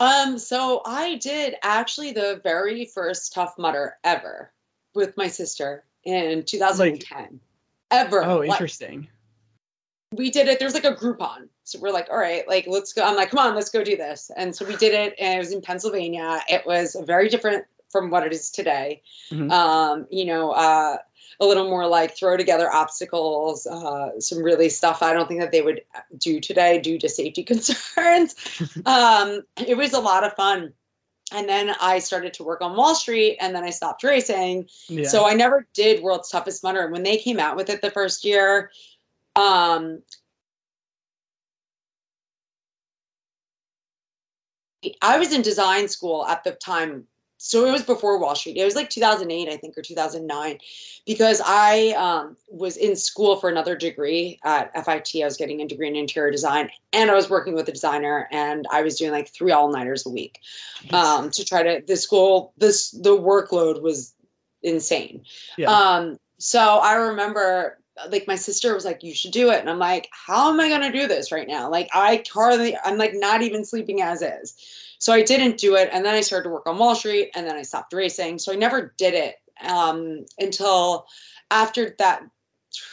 Um, 0.00 0.38
so 0.38 0.82
I 0.84 1.14
did 1.16 1.54
actually 1.62 2.12
the 2.12 2.40
very 2.42 2.86
first 2.86 3.32
tough 3.32 3.54
Mudder 3.58 3.96
ever 4.02 4.52
with 4.94 5.16
my 5.16 5.28
sister 5.28 5.84
in 6.04 6.42
2010. 6.44 7.40
ever. 7.90 8.24
Oh, 8.24 8.38
Like, 8.38 8.50
interesting. 8.50 9.06
we 10.12 10.30
did 10.30 10.48
it. 10.48 10.58
There's 10.58 10.74
like 10.74 10.84
a 10.84 10.94
Groupon. 10.94 11.48
So 11.64 11.78
we're 11.78 11.92
like, 11.92 12.08
all 12.10 12.18
right, 12.18 12.46
like 12.48 12.66
let's 12.66 12.92
go. 12.92 13.02
I'm 13.04 13.16
like, 13.16 13.30
come 13.30 13.38
on, 13.38 13.54
let's 13.54 13.70
go 13.70 13.84
do 13.84 13.96
this. 13.96 14.30
And 14.36 14.54
so 14.54 14.64
we 14.66 14.76
did 14.76 14.92
it, 14.92 15.14
and 15.18 15.36
it 15.36 15.38
was 15.38 15.52
in 15.52 15.62
Pennsylvania. 15.62 16.40
It 16.48 16.66
was 16.66 16.94
a 16.96 17.04
very 17.04 17.28
different 17.28 17.64
from 17.92 18.10
what 18.10 18.26
it 18.26 18.32
is 18.32 18.50
today. 18.50 19.02
Mhm. 19.30 19.52
Um, 19.52 20.06
you 20.10 20.24
know, 20.24 20.50
uh, 20.50 20.96
a 21.38 21.46
little 21.46 21.68
more 21.68 21.86
like 21.86 22.16
throw 22.16 22.36
together 22.36 22.72
obstacles, 22.72 23.66
uh, 23.66 24.20
some 24.20 24.42
really 24.42 24.68
stuff 24.68 25.02
I 25.02 25.12
don't 25.12 25.28
think 25.28 25.40
that 25.40 25.52
they 25.52 25.62
would 25.62 25.82
do 26.16 26.40
today 26.40 26.80
due 26.80 26.98
to 26.98 27.08
safety 27.08 27.42
concerns. 27.52 28.34
um, 28.86 29.42
it 29.56 29.76
was 29.76 29.92
a 29.92 30.00
lot 30.00 30.24
of 30.24 30.34
fun. 30.34 30.72
And 31.34 31.48
then 31.48 31.74
I 31.80 32.00
started 32.00 32.34
to 32.34 32.44
work 32.44 32.60
on 32.60 32.76
Wall 32.76 32.94
Street, 32.94 33.38
and 33.40 33.54
then 33.54 33.64
I 33.64 33.70
stopped 33.70 34.02
racing. 34.02 34.68
Yeah. 34.88 35.08
So 35.08 35.26
I 35.26 35.32
never 35.32 35.66
did 35.72 36.02
World's 36.02 36.28
Toughest 36.28 36.62
Mudder. 36.62 36.90
When 36.90 37.02
they 37.02 37.16
came 37.16 37.40
out 37.40 37.56
with 37.56 37.70
it 37.70 37.80
the 37.80 37.90
first 37.90 38.24
year, 38.24 38.70
um, 39.34 40.02
I 45.00 45.18
was 45.18 45.32
in 45.32 45.42
design 45.42 45.88
school 45.88 46.26
at 46.26 46.44
the 46.44 46.52
time. 46.52 47.06
So 47.44 47.66
it 47.66 47.72
was 47.72 47.82
before 47.82 48.20
Wall 48.20 48.36
Street. 48.36 48.56
It 48.56 48.64
was 48.64 48.76
like 48.76 48.88
2008, 48.88 49.48
I 49.48 49.56
think, 49.56 49.76
or 49.76 49.82
2009, 49.82 50.58
because 51.04 51.42
I 51.44 51.88
um, 51.88 52.36
was 52.48 52.76
in 52.76 52.94
school 52.94 53.34
for 53.34 53.50
another 53.50 53.74
degree 53.74 54.38
at 54.44 54.72
FIT. 54.84 55.22
I 55.22 55.24
was 55.24 55.38
getting 55.38 55.60
a 55.60 55.66
degree 55.66 55.88
in 55.88 55.96
interior 55.96 56.30
design, 56.30 56.70
and 56.92 57.10
I 57.10 57.14
was 57.14 57.28
working 57.28 57.54
with 57.54 57.68
a 57.68 57.72
designer, 57.72 58.28
and 58.30 58.66
I 58.70 58.82
was 58.82 58.96
doing 58.96 59.10
like 59.10 59.28
three 59.28 59.50
all 59.50 59.72
nighters 59.72 60.06
a 60.06 60.10
week 60.10 60.38
um, 60.92 61.30
to 61.30 61.44
try 61.44 61.64
to. 61.64 61.82
The 61.84 61.96
school, 61.96 62.52
this 62.58 62.92
the 62.92 63.18
workload 63.18 63.82
was 63.82 64.14
insane. 64.62 65.24
Yeah. 65.58 65.72
Um, 65.72 66.20
so 66.38 66.60
I 66.60 66.94
remember 66.94 67.76
like 68.08 68.28
my 68.28 68.36
sister 68.36 68.72
was 68.72 68.84
like, 68.84 69.02
you 69.02 69.14
should 69.14 69.32
do 69.32 69.50
it. 69.50 69.58
And 69.58 69.68
I'm 69.68 69.80
like, 69.80 70.08
how 70.12 70.52
am 70.52 70.60
I 70.60 70.68
going 70.68 70.92
to 70.92 70.98
do 70.98 71.08
this 71.08 71.32
right 71.32 71.46
now? 71.46 71.70
Like 71.70 71.90
I 71.92 72.22
hardly, 72.32 72.76
I'm 72.76 72.98
like 72.98 73.14
not 73.14 73.42
even 73.42 73.64
sleeping 73.64 74.00
as 74.00 74.22
is. 74.22 74.54
So 75.02 75.12
I 75.12 75.22
didn't 75.22 75.58
do 75.58 75.74
it. 75.74 75.88
And 75.92 76.04
then 76.04 76.14
I 76.14 76.20
started 76.20 76.44
to 76.44 76.50
work 76.50 76.68
on 76.68 76.78
Wall 76.78 76.94
Street 76.94 77.32
and 77.34 77.44
then 77.44 77.56
I 77.56 77.62
stopped 77.62 77.92
racing. 77.92 78.38
So 78.38 78.52
I 78.52 78.54
never 78.54 78.94
did 78.96 79.14
it 79.14 79.34
um, 79.66 80.24
until 80.38 81.06
after 81.50 81.96
that 81.98 82.20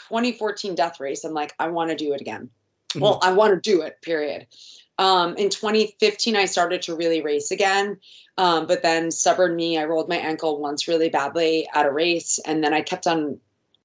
2014 0.09 0.73
death 0.73 0.99
race. 0.99 1.23
I'm 1.23 1.35
like, 1.35 1.53
I 1.59 1.67
want 1.67 1.91
to 1.91 1.95
do 1.95 2.13
it 2.13 2.21
again. 2.21 2.49
Mhm. 2.93 3.01
Well, 3.01 3.19
I 3.21 3.33
want 3.33 3.53
to 3.53 3.71
do 3.71 3.83
it, 3.83 4.01
period. 4.01 4.47
Um, 4.97 5.37
in 5.37 5.51
2015, 5.51 6.35
I 6.35 6.45
started 6.45 6.81
to 6.83 6.95
really 6.95 7.21
race 7.21 7.51
again. 7.51 7.99
Um, 8.39 8.65
but 8.65 8.81
then 8.81 9.11
stubborn 9.11 9.55
me, 9.55 9.77
I 9.77 9.85
rolled 9.85 10.09
my 10.09 10.17
ankle 10.17 10.59
once 10.59 10.87
really 10.87 11.09
badly 11.09 11.69
at 11.71 11.85
a 11.85 11.91
race, 11.91 12.39
and 12.43 12.63
then 12.63 12.73
I 12.73 12.81
kept 12.81 13.05
on 13.05 13.39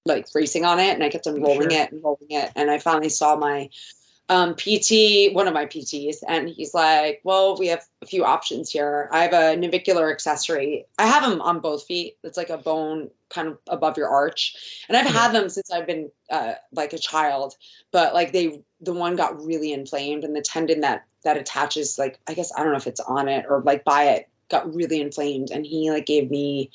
like 0.06 0.26
racing 0.34 0.64
on 0.64 0.80
it, 0.80 0.94
and 0.94 1.04
I 1.04 1.10
kept 1.10 1.26
on 1.26 1.42
rolling 1.42 1.70
Sure. 1.70 1.80
it 1.80 1.92
and 1.92 2.02
rolling 2.02 2.30
it, 2.30 2.50
and 2.56 2.70
I 2.70 2.78
finally 2.78 3.10
saw 3.10 3.36
my 3.36 3.68
um, 4.28 4.54
PT, 4.54 5.34
one 5.34 5.48
of 5.48 5.54
my 5.54 5.66
PTs, 5.66 6.16
and 6.26 6.48
he's 6.48 6.72
like, 6.72 7.20
"Well, 7.24 7.58
we 7.58 7.68
have 7.68 7.84
a 8.02 8.06
few 8.06 8.24
options 8.24 8.70
here. 8.70 9.08
I 9.12 9.22
have 9.22 9.32
a 9.32 9.56
navicular 9.56 10.10
accessory. 10.10 10.86
I 10.98 11.06
have 11.06 11.28
them 11.28 11.42
on 11.42 11.60
both 11.60 11.84
feet. 11.84 12.16
It's 12.22 12.38
like 12.38 12.50
a 12.50 12.56
bone 12.56 13.10
kind 13.28 13.48
of 13.48 13.58
above 13.68 13.98
your 13.98 14.08
arch, 14.08 14.84
and 14.88 14.96
I've 14.96 15.06
had 15.06 15.32
them 15.32 15.48
since 15.50 15.70
I've 15.70 15.86
been 15.86 16.10
uh, 16.30 16.54
like 16.72 16.94
a 16.94 16.98
child. 16.98 17.54
But 17.92 18.14
like 18.14 18.32
they, 18.32 18.62
the 18.80 18.94
one 18.94 19.16
got 19.16 19.44
really 19.44 19.72
inflamed, 19.72 20.24
and 20.24 20.34
the 20.34 20.40
tendon 20.40 20.80
that 20.80 21.04
that 21.24 21.36
attaches, 21.36 21.98
like 21.98 22.18
I 22.26 22.32
guess 22.32 22.50
I 22.56 22.62
don't 22.62 22.72
know 22.72 22.78
if 22.78 22.86
it's 22.86 23.00
on 23.00 23.28
it 23.28 23.44
or 23.48 23.60
like 23.60 23.84
by 23.84 24.04
it, 24.04 24.28
got 24.48 24.74
really 24.74 25.00
inflamed. 25.00 25.50
And 25.50 25.66
he 25.66 25.90
like 25.90 26.06
gave 26.06 26.30
me 26.30 26.70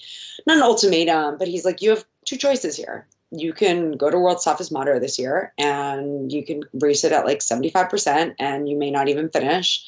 not 0.46 0.58
an 0.58 0.64
ultimatum, 0.64 1.38
but 1.38 1.48
he's 1.48 1.66
like, 1.66 1.82
you 1.82 1.92
have 1.92 2.06
two 2.26 2.38
choices 2.38 2.76
here. 2.76 3.08
You 3.32 3.54
can 3.54 3.92
go 3.94 4.10
to 4.10 4.18
World's 4.18 4.44
Toughest 4.44 4.72
Mudder 4.72 5.00
this 5.00 5.20
year 5.20 5.54
and 5.58 6.32
you 6.32 6.44
can 6.46 6.64
race 6.74 7.04
it 7.04 7.12
at 7.12 7.26
like 7.26 7.40
75% 7.40 8.36
and 8.40 8.68
you 8.68 8.78
may 8.78 8.90
not 8.92 9.08
even 9.08 9.30
finish. 9.30 9.86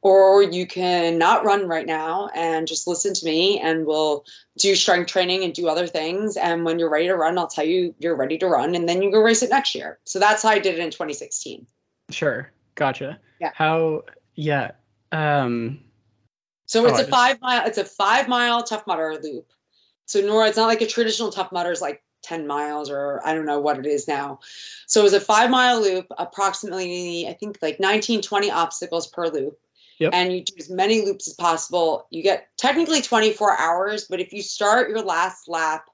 Or 0.00 0.42
you 0.42 0.66
can 0.66 1.16
not 1.16 1.44
run 1.44 1.68
right 1.68 1.86
now 1.86 2.28
and 2.34 2.66
just 2.66 2.88
listen 2.88 3.14
to 3.14 3.24
me 3.24 3.60
and 3.60 3.86
we'll 3.86 4.24
do 4.58 4.74
strength 4.74 5.06
training 5.12 5.44
and 5.44 5.54
do 5.54 5.68
other 5.68 5.86
things. 5.86 6.36
And 6.36 6.64
when 6.64 6.80
you're 6.80 6.90
ready 6.90 7.06
to 7.06 7.14
run, 7.14 7.38
I'll 7.38 7.46
tell 7.46 7.64
you 7.64 7.94
you're 8.00 8.16
ready 8.16 8.36
to 8.38 8.48
run 8.48 8.74
and 8.74 8.88
then 8.88 9.00
you 9.00 9.12
go 9.12 9.20
race 9.20 9.44
it 9.44 9.50
next 9.50 9.76
year. 9.76 10.00
So 10.02 10.18
that's 10.18 10.42
how 10.42 10.48
I 10.48 10.58
did 10.58 10.74
it 10.74 10.80
in 10.80 10.90
2016. 10.90 11.68
Sure. 12.10 12.50
Gotcha. 12.74 13.20
Yeah. 13.40 13.52
How? 13.54 14.02
Yeah. 14.34 14.72
Um. 15.12 15.84
So 16.66 16.82
Oh, 16.84 16.88
it's 16.88 16.94
I 16.98 17.02
a 17.02 17.02
just- 17.02 17.10
five 17.10 17.40
mile. 17.40 17.66
It's 17.66 17.78
a 17.78 17.84
five 17.84 18.26
mile 18.26 18.64
tough 18.64 18.88
mudder 18.88 19.16
loop. 19.22 19.46
So 20.06 20.20
Nora, 20.20 20.48
it's 20.48 20.56
not 20.56 20.66
like 20.66 20.80
a 20.80 20.86
traditional 20.88 21.30
tough 21.30 21.52
mudder 21.52 21.70
is 21.70 21.80
like 21.80 22.02
ten 22.22 22.46
miles 22.46 22.90
or 22.90 23.20
I 23.24 23.34
don't 23.34 23.46
know 23.46 23.60
what 23.60 23.78
it 23.78 23.86
is 23.86 24.08
now. 24.08 24.40
So 24.86 25.00
it 25.00 25.04
was 25.04 25.12
a 25.14 25.20
five 25.20 25.50
mile 25.50 25.80
loop, 25.80 26.06
approximately 26.16 27.26
I 27.28 27.34
think 27.34 27.58
like 27.62 27.80
19, 27.80 28.22
20 28.22 28.50
obstacles 28.50 29.06
per 29.06 29.28
loop. 29.28 29.58
Yep. 29.98 30.10
And 30.14 30.32
you 30.32 30.42
do 30.42 30.54
as 30.58 30.70
many 30.70 31.04
loops 31.04 31.28
as 31.28 31.34
possible. 31.34 32.06
You 32.10 32.22
get 32.22 32.48
technically 32.56 33.02
24 33.02 33.58
hours, 33.58 34.06
but 34.08 34.20
if 34.20 34.32
you 34.32 34.42
start 34.42 34.90
your 34.90 35.02
last 35.02 35.48
lap 35.48 35.84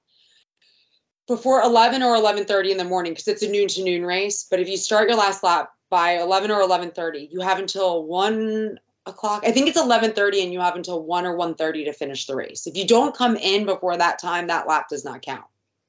before 1.26 1.62
11 1.62 2.03
or 2.03 2.16
11:30 2.16 2.70
in 2.70 2.79
the 2.79 2.85
morning, 2.85 3.12
because 3.12 3.29
it's 3.29 3.43
a 3.43 3.51
noon 3.51 3.68
to 3.68 3.85
noon 3.85 4.05
race, 4.05 4.47
but 4.51 4.61
if 4.61 4.68
you 4.68 4.79
start 4.79 5.09
your 5.09 5.18
last 5.18 5.43
lap 5.43 5.70
by 5.91 6.12
11 6.12 6.51
or 6.51 6.62
11:30, 6.62 7.29
you 7.31 7.41
have 7.41 7.59
until 7.59 8.03
one 8.03 8.79
o'clock. 9.05 9.45
I 9.47 9.53
think 9.53 9.68
it's 9.68 9.79
11:30, 9.79 10.43
and 10.43 10.53
you 10.53 10.61
have 10.61 10.76
until 10.76 11.03
one 11.03 11.26
or 11.26 11.37
1:30 11.37 11.85
to 11.85 11.93
finish 11.93 12.26
the 12.26 12.37
race. 12.37 12.66
If 12.66 12.76
you 12.76 12.87
don't 12.87 13.14
come 13.14 13.37
in 13.37 13.66
before 13.66 13.97
that 13.97 14.18
time, 14.18 14.47
that 14.47 14.66
lap 14.66 14.89
does 14.89 15.05
not 15.05 15.22
count. 15.22 15.45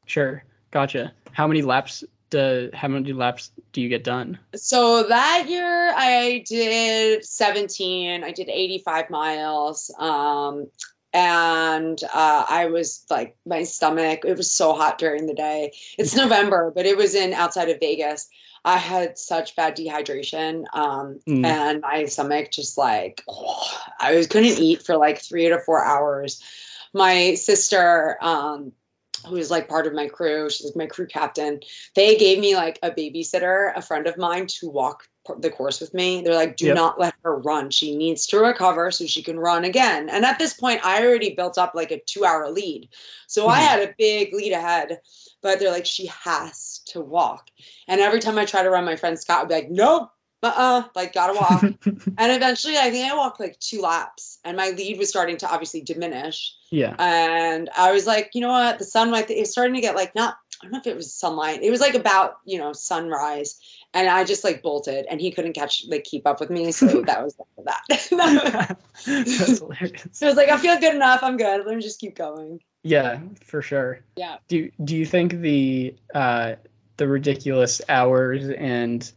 Sure. 0.09 0.43
Gotcha. 0.71 1.13
How 1.31 1.47
many 1.47 1.61
laps? 1.61 2.03
Do, 2.31 2.69
how 2.73 2.87
many 2.87 3.13
laps 3.13 3.51
do 3.73 3.81
you 3.81 3.89
get 3.89 4.03
done? 4.03 4.39
So 4.55 5.03
that 5.03 5.45
year 5.47 5.93
I 5.95 6.43
did 6.47 7.25
17. 7.25 8.23
I 8.23 8.31
did 8.31 8.49
85 8.49 9.09
miles. 9.09 9.93
Um, 9.97 10.67
and 11.13 11.99
uh, 12.03 12.45
I 12.49 12.67
was 12.67 13.05
like, 13.09 13.35
my 13.45 13.63
stomach, 13.63 14.21
it 14.25 14.37
was 14.37 14.51
so 14.51 14.73
hot 14.73 14.97
during 14.99 15.25
the 15.25 15.33
day. 15.33 15.71
It's 15.97 16.15
November, 16.15 16.71
but 16.75 16.85
it 16.85 16.97
was 16.97 17.15
in 17.15 17.33
outside 17.33 17.69
of 17.69 17.79
Vegas. 17.79 18.29
I 18.65 18.77
had 18.77 19.17
such 19.17 19.55
bad 19.55 19.77
dehydration. 19.77 20.65
Um, 20.73 21.19
Mm. 21.27 21.45
and 21.45 21.81
my 21.81 22.05
stomach 22.05 22.51
just 22.51 22.77
like, 22.77 23.23
I 23.99 24.15
was 24.15 24.27
couldn't 24.27 24.59
eat 24.59 24.83
for 24.85 24.97
like 24.97 25.19
three 25.21 25.49
to 25.49 25.59
four 25.59 25.83
hours. 25.83 26.41
My 26.93 27.35
sister, 27.35 28.17
um, 28.21 28.71
who 29.25 29.35
is 29.35 29.51
like 29.51 29.67
part 29.69 29.87
of 29.87 29.93
my 29.93 30.07
crew, 30.07 30.49
she's 30.49 30.65
like 30.67 30.75
my 30.75 30.85
crew 30.87 31.07
captain 31.07 31.59
they 31.95 32.15
gave 32.17 32.39
me 32.39 32.55
like 32.55 32.79
a 32.83 32.91
babysitter, 32.91 33.71
a 33.75 33.81
friend 33.81 34.07
of 34.07 34.17
mine, 34.17 34.47
to 34.47 34.69
walk 34.69 35.07
the 35.39 35.49
course 35.49 35.79
with 35.81 35.93
me. 35.93 36.21
They're 36.21 36.33
like, 36.33 36.57
do 36.57 36.67
Yep. 36.67 36.75
not 36.75 36.99
let 36.99 37.13
her 37.23 37.37
run. 37.37 37.69
She 37.69 37.95
needs 37.95 38.27
to 38.27 38.39
recover 38.39 38.89
so 38.91 39.05
she 39.05 39.21
can 39.21 39.39
run 39.39 39.63
again. 39.63 40.09
And 40.09 40.25
at 40.25 40.39
this 40.39 40.53
point, 40.53 40.83
I 40.85 41.05
already 41.05 41.35
built 41.35 41.57
up 41.57 41.73
like 41.75 41.91
a 41.91 41.99
two 41.99 42.25
hour 42.25 42.49
lead. 42.49 42.89
So 43.27 43.47
I 43.47 43.59
Mhm. 43.59 43.67
had 43.67 43.89
a 43.89 43.95
big 43.97 44.33
lead 44.33 44.53
ahead, 44.53 45.01
but 45.41 45.59
they're 45.59 45.71
like, 45.71 45.85
she 45.85 46.07
has 46.23 46.79
to 46.87 47.01
walk. 47.01 47.49
And 47.87 48.01
every 48.01 48.19
time 48.19 48.37
I 48.37 48.45
try 48.45 48.63
to 48.63 48.69
run, 48.69 48.85
my 48.85 48.95
friend 48.95 49.19
Scott 49.19 49.41
would 49.41 49.49
be 49.49 49.55
like, 49.55 49.69
nope, 49.69 50.09
uh 50.41 50.53
uh 50.55 50.83
like, 50.95 51.13
gotta 51.13 51.33
walk. 51.33 51.63
and 51.85 52.31
eventually, 52.31 52.77
I 52.77 52.91
think 52.91 53.11
I 53.11 53.15
walked 53.15 53.39
like 53.39 53.59
two 53.59 53.81
laps, 53.81 54.39
and 54.43 54.55
my 54.55 54.69
lead 54.69 54.97
was 54.97 55.09
starting 55.09 55.37
to 55.37 55.51
obviously 55.51 55.81
diminish. 55.81 56.55
yeah. 56.71 56.95
And 56.97 57.69
I 57.75 57.91
was 57.91 58.05
like, 58.07 58.31
you 58.33 58.41
know 58.41 58.49
what? 58.49 58.79
The 58.79 58.85
sunlight 58.85 59.29
it 59.29 59.39
was 59.39 59.51
starting 59.51 59.75
to 59.75 59.81
get 59.81 59.95
like 59.95 60.15
not 60.15 60.37
I 60.61 60.65
don't 60.65 60.73
know 60.73 60.79
if 60.79 60.87
it 60.87 60.95
was 60.95 61.13
sunlight. 61.13 61.63
It 61.63 61.71
was 61.71 61.79
like 61.79 61.95
about, 61.95 62.37
you 62.45 62.59
know, 62.59 62.73
sunrise. 62.73 63.59
And 63.93 64.07
I 64.07 64.23
just 64.25 64.43
like 64.43 64.61
bolted 64.61 65.05
and 65.09 65.19
he 65.19 65.31
couldn't 65.31 65.53
catch 65.53 65.85
like 65.87 66.03
keep 66.03 66.27
up 66.27 66.39
with 66.39 66.49
me. 66.49 66.71
So 66.71 67.01
that 67.05 67.23
was 67.23 67.35
that. 67.63 67.81
That's 69.05 69.59
hilarious. 69.59 70.07
so 70.11 70.27
I 70.27 70.29
was 70.29 70.35
like, 70.35 70.49
I 70.49 70.57
feel 70.57 70.77
good 70.79 70.93
enough. 70.93 71.23
I'm 71.23 71.37
good. 71.37 71.65
Let 71.65 71.75
me 71.75 71.81
just 71.81 71.99
keep 71.99 72.15
going. 72.15 72.59
Yeah, 72.83 73.19
for 73.45 73.61
sure. 73.61 74.01
Yeah. 74.15 74.37
Do 74.47 74.71
do 74.83 74.95
you 74.95 75.05
think 75.05 75.33
the 75.33 75.95
uh 76.13 76.55
the 76.97 77.07
ridiculous 77.07 77.81
hours 77.87 78.49
and 78.49 79.09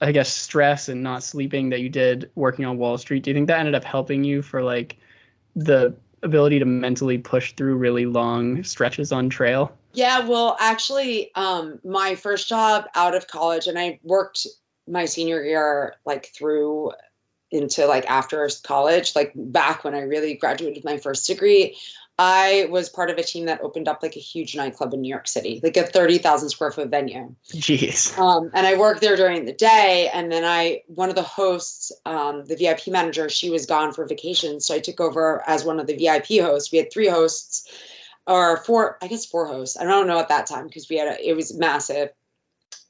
I 0.00 0.12
guess 0.12 0.34
stress 0.34 0.88
and 0.88 1.02
not 1.02 1.22
sleeping 1.22 1.70
that 1.70 1.80
you 1.80 1.88
did 1.88 2.30
working 2.34 2.64
on 2.64 2.78
Wall 2.78 2.96
Street, 2.98 3.22
do 3.22 3.30
you 3.30 3.34
think 3.34 3.48
that 3.48 3.58
ended 3.58 3.74
up 3.74 3.84
helping 3.84 4.24
you 4.24 4.42
for 4.42 4.62
like 4.62 4.96
the 5.54 5.94
ability 6.22 6.58
to 6.58 6.64
mentally 6.64 7.18
push 7.18 7.52
through 7.52 7.76
really 7.76 8.06
long 8.06 8.62
stretches 8.62 9.12
on 9.12 9.28
trail? 9.28 9.76
Yeah, 9.92 10.26
well, 10.26 10.56
actually, 10.58 11.34
um, 11.34 11.80
my 11.84 12.14
first 12.14 12.48
job 12.48 12.86
out 12.94 13.14
of 13.14 13.26
college, 13.26 13.66
and 13.66 13.78
I 13.78 13.98
worked 14.02 14.46
my 14.86 15.04
senior 15.04 15.42
year 15.42 15.94
like 16.04 16.26
through 16.26 16.92
into 17.50 17.86
like 17.86 18.08
after 18.08 18.48
college, 18.62 19.16
like 19.16 19.32
back 19.34 19.84
when 19.84 19.94
I 19.94 20.02
really 20.02 20.34
graduated 20.34 20.84
my 20.84 20.98
first 20.98 21.26
degree. 21.26 21.76
I 22.22 22.66
was 22.68 22.90
part 22.90 23.08
of 23.08 23.16
a 23.16 23.22
team 23.22 23.46
that 23.46 23.62
opened 23.62 23.88
up 23.88 24.02
like 24.02 24.14
a 24.14 24.20
huge 24.20 24.54
nightclub 24.54 24.92
in 24.92 25.00
New 25.00 25.08
York 25.08 25.26
City, 25.26 25.58
like 25.62 25.78
a 25.78 25.84
30,000 25.84 26.50
square 26.50 26.70
foot 26.70 26.90
venue. 26.90 27.34
Jeez. 27.54 28.18
Um, 28.18 28.50
and 28.52 28.66
I 28.66 28.76
worked 28.76 29.00
there 29.00 29.16
during 29.16 29.46
the 29.46 29.54
day. 29.54 30.10
And 30.12 30.30
then 30.30 30.44
I, 30.44 30.82
one 30.86 31.08
of 31.08 31.14
the 31.14 31.22
hosts, 31.22 31.92
um, 32.04 32.44
the 32.44 32.56
VIP 32.56 32.88
manager, 32.88 33.30
she 33.30 33.48
was 33.48 33.64
gone 33.64 33.94
for 33.94 34.06
vacation. 34.06 34.60
So 34.60 34.74
I 34.74 34.80
took 34.80 35.00
over 35.00 35.42
as 35.46 35.64
one 35.64 35.80
of 35.80 35.86
the 35.86 35.96
VIP 35.96 36.42
hosts. 36.42 36.70
We 36.70 36.76
had 36.76 36.92
three 36.92 37.08
hosts 37.08 37.66
or 38.26 38.58
four, 38.58 38.98
I 39.00 39.06
guess 39.06 39.24
four 39.24 39.46
hosts. 39.46 39.78
I 39.78 39.84
don't 39.84 40.06
know 40.06 40.18
at 40.18 40.28
that 40.28 40.46
time 40.46 40.66
because 40.66 40.90
we 40.90 40.98
had 40.98 41.08
a, 41.08 41.26
it 41.26 41.34
was 41.34 41.56
massive. 41.56 42.10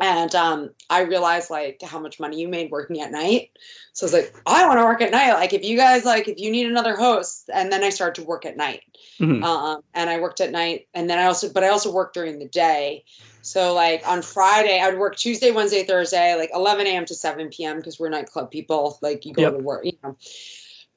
And 0.00 0.34
um, 0.34 0.70
I 0.88 1.02
realized 1.02 1.50
like 1.50 1.82
how 1.82 2.00
much 2.00 2.18
money 2.18 2.40
you 2.40 2.48
made 2.48 2.70
working 2.70 3.02
at 3.02 3.12
night. 3.12 3.50
So 3.92 4.04
I 4.04 4.06
was 4.06 4.12
like, 4.14 4.34
I 4.46 4.66
want 4.66 4.78
to 4.78 4.84
work 4.84 5.02
at 5.02 5.10
night. 5.10 5.34
Like 5.34 5.52
if 5.52 5.62
you 5.62 5.76
guys 5.76 6.06
like, 6.06 6.26
if 6.26 6.38
you 6.38 6.50
need 6.50 6.66
another 6.68 6.96
host, 6.96 7.50
and 7.52 7.70
then 7.70 7.84
I 7.84 7.90
started 7.90 8.22
to 8.22 8.26
work 8.26 8.46
at 8.46 8.56
night. 8.56 8.82
Mm-hmm. 9.20 9.44
Um, 9.44 9.82
and 9.92 10.08
I 10.08 10.20
worked 10.20 10.40
at 10.40 10.52
night, 10.52 10.88
and 10.94 11.08
then 11.10 11.18
I 11.18 11.24
also, 11.24 11.52
but 11.52 11.64
I 11.64 11.68
also 11.68 11.92
worked 11.92 12.14
during 12.14 12.38
the 12.38 12.48
day. 12.48 13.04
So 13.42 13.74
like 13.74 14.08
on 14.08 14.22
Friday, 14.22 14.80
I 14.80 14.88
would 14.88 14.98
work 14.98 15.16
Tuesday, 15.16 15.50
Wednesday, 15.50 15.84
Thursday, 15.84 16.34
like 16.36 16.50
11 16.54 16.86
a.m. 16.86 17.04
to 17.04 17.14
7 17.14 17.50
p.m. 17.50 17.76
because 17.76 18.00
we're 18.00 18.08
nightclub 18.08 18.50
people. 18.50 18.98
Like 19.02 19.26
you 19.26 19.34
go 19.34 19.42
yep. 19.42 19.52
to 19.52 19.58
work, 19.58 19.84
you 19.84 19.98
know. 20.02 20.16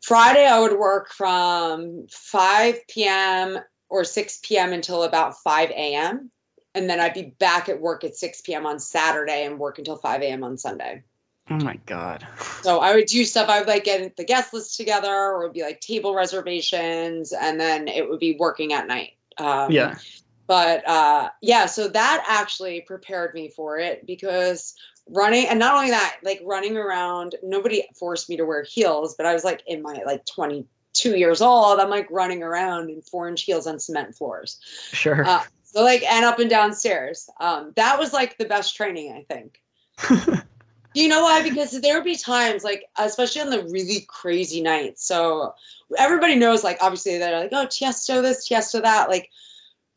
Friday, 0.01 0.45
I 0.45 0.60
would 0.60 0.78
work 0.78 1.12
from 1.12 2.08
5 2.10 2.88
p.m. 2.88 3.60
or 3.89 4.04
6 4.06 4.39
p.m. 4.43 4.72
until 4.72 5.04
about 5.04 5.38
5 5.39 5.70
a.m 5.72 6.32
and 6.76 6.89
then 6.89 6.99
I'd 6.99 7.13
be 7.13 7.24
back 7.24 7.69
at 7.69 7.80
work 7.80 8.03
at 8.03 8.15
6 8.15 8.41
p.m. 8.41 8.65
on 8.65 8.80
Saturday 8.80 9.45
and 9.45 9.59
work 9.59 9.78
until 9.78 9.95
5 9.95 10.21
a.m. 10.21 10.43
on 10.43 10.57
Sunday. 10.57 11.03
Oh 11.49 11.57
my 11.57 11.78
god. 11.86 12.26
So 12.61 12.80
I 12.80 12.95
would 12.95 13.07
do 13.07 13.26
stuff. 13.26 13.49
I 13.49 13.59
would 13.59 13.67
like 13.67 13.84
get 13.84 14.15
the 14.15 14.24
guest 14.24 14.53
list 14.53 14.78
together, 14.78 15.13
or 15.13 15.43
it 15.43 15.47
would 15.47 15.53
be 15.53 15.61
like 15.61 15.82
table 15.82 16.15
reservations, 16.15 17.34
and 17.34 17.59
then 17.59 17.88
it 17.88 18.09
would 18.09 18.19
be 18.19 18.38
working 18.39 18.71
at 18.71 18.88
night. 18.88 19.17
Um, 19.38 19.71
yeah. 19.71 19.95
But 20.47 20.88
uh, 20.88 21.30
yeah, 21.41 21.65
so 21.65 21.88
that 21.88 22.26
actually 22.28 22.82
prepared 22.82 23.34
me 23.34 23.49
for 23.49 23.78
it 23.78 24.05
because 24.05 24.76
running, 25.09 25.47
and 25.47 25.59
not 25.59 25.76
only 25.76 25.91
that, 25.91 26.17
like 26.24 26.41
running 26.45 26.78
around, 26.78 27.36
nobody 27.43 27.84
forced 27.99 28.30
me 28.30 28.38
to 28.38 28.45
wear 28.45 28.63
heels, 28.63 29.15
but 29.15 29.26
I 29.26 29.34
was 29.34 29.43
like 29.43 29.63
in 29.67 29.82
my 29.82 30.01
like 30.05 30.26
22 30.26 31.17
years 31.17 31.41
old. 31.41 31.80
I'm 31.80 31.89
like 31.89 32.07
running 32.09 32.43
around 32.43 32.89
in 32.89 33.01
four 33.01 33.28
inch 33.28 33.43
heels 33.43 33.67
on 33.67 33.80
cement 33.80 34.15
floors. 34.15 34.59
Sure. 34.91 35.26
Uh, 35.26 35.43
so 35.74 35.84
like 35.84 36.03
and 36.03 36.24
up 36.24 36.39
and 36.39 36.49
downstairs. 36.49 37.30
Um, 37.39 37.74
that 37.76 37.97
was 37.99 38.13
like 38.13 38.38
the 38.38 38.45
best 38.45 38.76
training, 38.76 39.11
I 39.11 39.34
think. 39.34 39.59
you 40.93 41.07
know 41.07 41.24
why? 41.24 41.41
Because 41.41 41.71
there 41.82 41.95
would 41.95 42.03
be 42.03 42.15
times 42.15 42.63
like, 42.63 42.86
especially 42.97 43.41
on 43.41 43.49
the 43.49 43.63
really 43.63 44.05
crazy 44.07 44.61
nights. 44.61 45.05
So 45.05 45.55
everybody 45.97 46.36
knows, 46.36 46.63
like, 46.63 46.78
obviously 46.82 47.17
they're 47.17 47.39
like, 47.39 47.53
oh, 47.53 47.65
Tiesto 47.65 48.21
this, 48.21 48.47
Tiesto 48.47 48.84
that. 48.84 49.09
Like, 49.09 49.32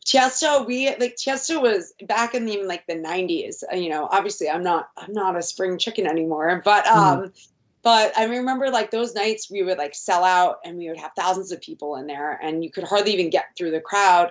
Tiesto, 0.07 0.67
we 0.67 0.87
like 0.87 1.17
Tiesto 1.17 1.61
was 1.61 1.93
back 2.07 2.35
in 2.35 2.47
the 2.47 2.63
like 2.63 2.87
the 2.87 2.95
90s. 2.95 3.65
Uh, 3.71 3.77
you 3.77 3.91
know, 3.91 4.09
obviously 4.11 4.49
I'm 4.49 4.63
not 4.63 4.89
I'm 4.97 5.13
not 5.13 5.37
a 5.37 5.43
spring 5.43 5.79
chicken 5.79 6.07
anymore, 6.07 6.63
but 6.65 6.87
hmm. 6.87 6.99
um, 6.99 7.19
mm. 7.25 7.49
but 7.83 8.17
I 8.17 8.27
remember 8.27 8.71
like 8.71 8.93
those 8.93 9.17
nights 9.17 9.51
we 9.51 9.65
would 9.65 9.79
like 9.79 9.97
sell 9.97 10.23
out 10.23 10.59
and 10.65 10.79
we 10.79 10.89
would 10.89 11.01
have 11.01 11.11
thousands 11.19 11.51
of 11.51 11.61
people 11.61 11.97
in 11.97 12.07
there 12.07 12.39
and 12.41 12.63
you 12.63 12.71
could 12.71 12.85
hardly 12.85 13.15
even 13.15 13.31
get 13.31 13.47
through 13.59 13.73
the 13.73 13.81
crowd 13.81 14.31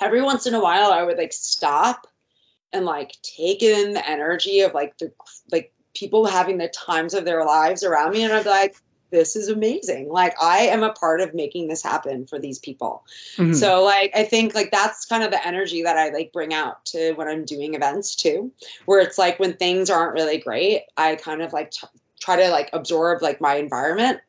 every 0.00 0.22
once 0.22 0.46
in 0.46 0.54
a 0.54 0.60
while 0.60 0.92
I 0.92 1.02
would 1.02 1.18
like 1.18 1.32
stop 1.32 2.06
and 2.72 2.84
like 2.84 3.16
take 3.22 3.62
in 3.62 3.94
the 3.94 4.08
energy 4.08 4.60
of 4.60 4.74
like 4.74 4.96
the 4.98 5.12
like 5.50 5.72
people 5.94 6.26
having 6.26 6.58
the 6.58 6.68
times 6.68 7.14
of 7.14 7.24
their 7.24 7.44
lives 7.44 7.82
around 7.82 8.12
me 8.12 8.22
and 8.22 8.32
I'd 8.32 8.44
be 8.44 8.50
like 8.50 8.76
this 9.10 9.36
is 9.36 9.48
amazing. 9.48 10.08
Like 10.08 10.34
I 10.42 10.66
am 10.66 10.82
a 10.82 10.92
part 10.92 11.20
of 11.20 11.32
making 11.32 11.68
this 11.68 11.82
happen 11.82 12.26
for 12.26 12.40
these 12.40 12.58
people. 12.58 13.04
Mm-hmm. 13.36 13.54
so 13.54 13.84
like 13.84 14.10
I 14.14 14.24
think 14.24 14.54
like 14.54 14.70
that's 14.70 15.06
kind 15.06 15.22
of 15.22 15.30
the 15.30 15.46
energy 15.46 15.84
that 15.84 15.96
I 15.96 16.10
like 16.10 16.32
bring 16.32 16.52
out 16.52 16.84
to 16.86 17.12
when 17.12 17.28
I'm 17.28 17.44
doing 17.44 17.74
events 17.74 18.16
too 18.16 18.52
where 18.84 19.00
it's 19.00 19.18
like 19.18 19.38
when 19.38 19.54
things 19.54 19.90
aren't 19.90 20.14
really 20.14 20.38
great 20.38 20.82
I 20.96 21.14
kind 21.16 21.42
of 21.42 21.52
like 21.52 21.70
t- 21.70 21.86
try 22.20 22.36
to 22.36 22.50
like 22.50 22.70
absorb 22.72 23.22
like 23.22 23.40
my 23.40 23.54
environment 23.56 24.20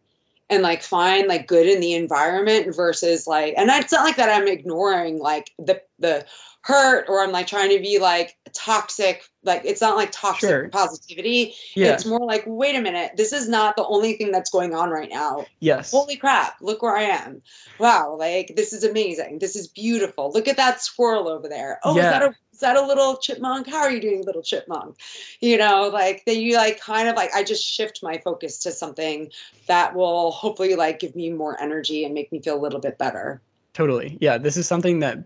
and 0.49 0.63
like 0.63 0.81
find 0.81 1.27
like 1.27 1.47
good 1.47 1.67
in 1.67 1.79
the 1.79 1.93
environment 1.93 2.75
versus 2.75 3.27
like 3.27 3.53
and 3.57 3.69
it's 3.69 3.91
not 3.91 4.03
like 4.03 4.17
that 4.17 4.29
i'm 4.29 4.47
ignoring 4.47 5.19
like 5.19 5.51
the 5.59 5.81
the 5.99 6.25
hurt 6.61 7.05
or 7.07 7.21
i'm 7.21 7.31
like 7.31 7.47
trying 7.47 7.69
to 7.69 7.81
be 7.81 7.99
like 7.99 8.35
toxic 8.53 9.23
like 9.43 9.61
it's 9.65 9.81
not 9.81 9.95
like 9.95 10.11
toxic 10.11 10.49
sure. 10.49 10.69
positivity. 10.69 11.55
Yeah. 11.75 11.93
it's 11.93 12.05
more 12.05 12.25
like 12.25 12.43
wait 12.45 12.75
a 12.75 12.81
minute 12.81 13.11
this 13.15 13.31
is 13.31 13.47
not 13.47 13.75
the 13.75 13.85
only 13.85 14.13
thing 14.13 14.31
that's 14.31 14.51
going 14.51 14.73
on 14.73 14.89
right 14.89 15.09
now. 15.09 15.45
Yes. 15.59 15.91
Holy 15.91 16.17
crap 16.17 16.57
look 16.61 16.81
where 16.81 16.95
i 16.95 17.03
am. 17.03 17.41
Wow 17.79 18.17
like 18.17 18.53
this 18.55 18.73
is 18.73 18.83
amazing. 18.83 19.39
This 19.39 19.55
is 19.55 19.67
beautiful. 19.67 20.31
Look 20.33 20.47
at 20.47 20.57
that 20.57 20.81
squirrel 20.81 21.29
over 21.29 21.47
there. 21.47 21.79
Oh 21.83 21.95
yeah. 21.95 22.03
is 22.03 22.11
that 22.11 22.23
a 22.23 22.35
is 22.57 22.61
that 22.61 22.75
a 22.75 22.81
little 22.81 23.17
chipmunk? 23.17 23.69
How 23.69 23.81
are 23.81 23.91
you 23.91 24.01
doing, 24.01 24.23
little 24.25 24.41
chipmunk? 24.41 24.97
You 25.39 25.59
know, 25.59 25.91
like 25.93 26.25
that 26.25 26.37
you 26.37 26.55
like 26.55 26.79
kind 26.79 27.07
of 27.07 27.15
like 27.15 27.29
I 27.35 27.43
just 27.43 27.63
shift 27.63 28.01
my 28.01 28.17
focus 28.17 28.63
to 28.63 28.71
something 28.71 29.29
that 29.67 29.95
will 29.95 30.31
hopefully 30.31 30.73
like 30.73 30.97
give 30.97 31.15
me 31.15 31.29
more 31.29 31.55
energy 31.61 32.03
and 32.03 32.15
make 32.15 32.31
me 32.31 32.41
feel 32.41 32.57
a 32.57 32.59
little 32.59 32.79
bit 32.79 32.97
better. 32.97 33.43
Totally. 33.73 34.17
Yeah, 34.19 34.39
this 34.39 34.57
is 34.57 34.65
something 34.67 35.01
that 35.01 35.25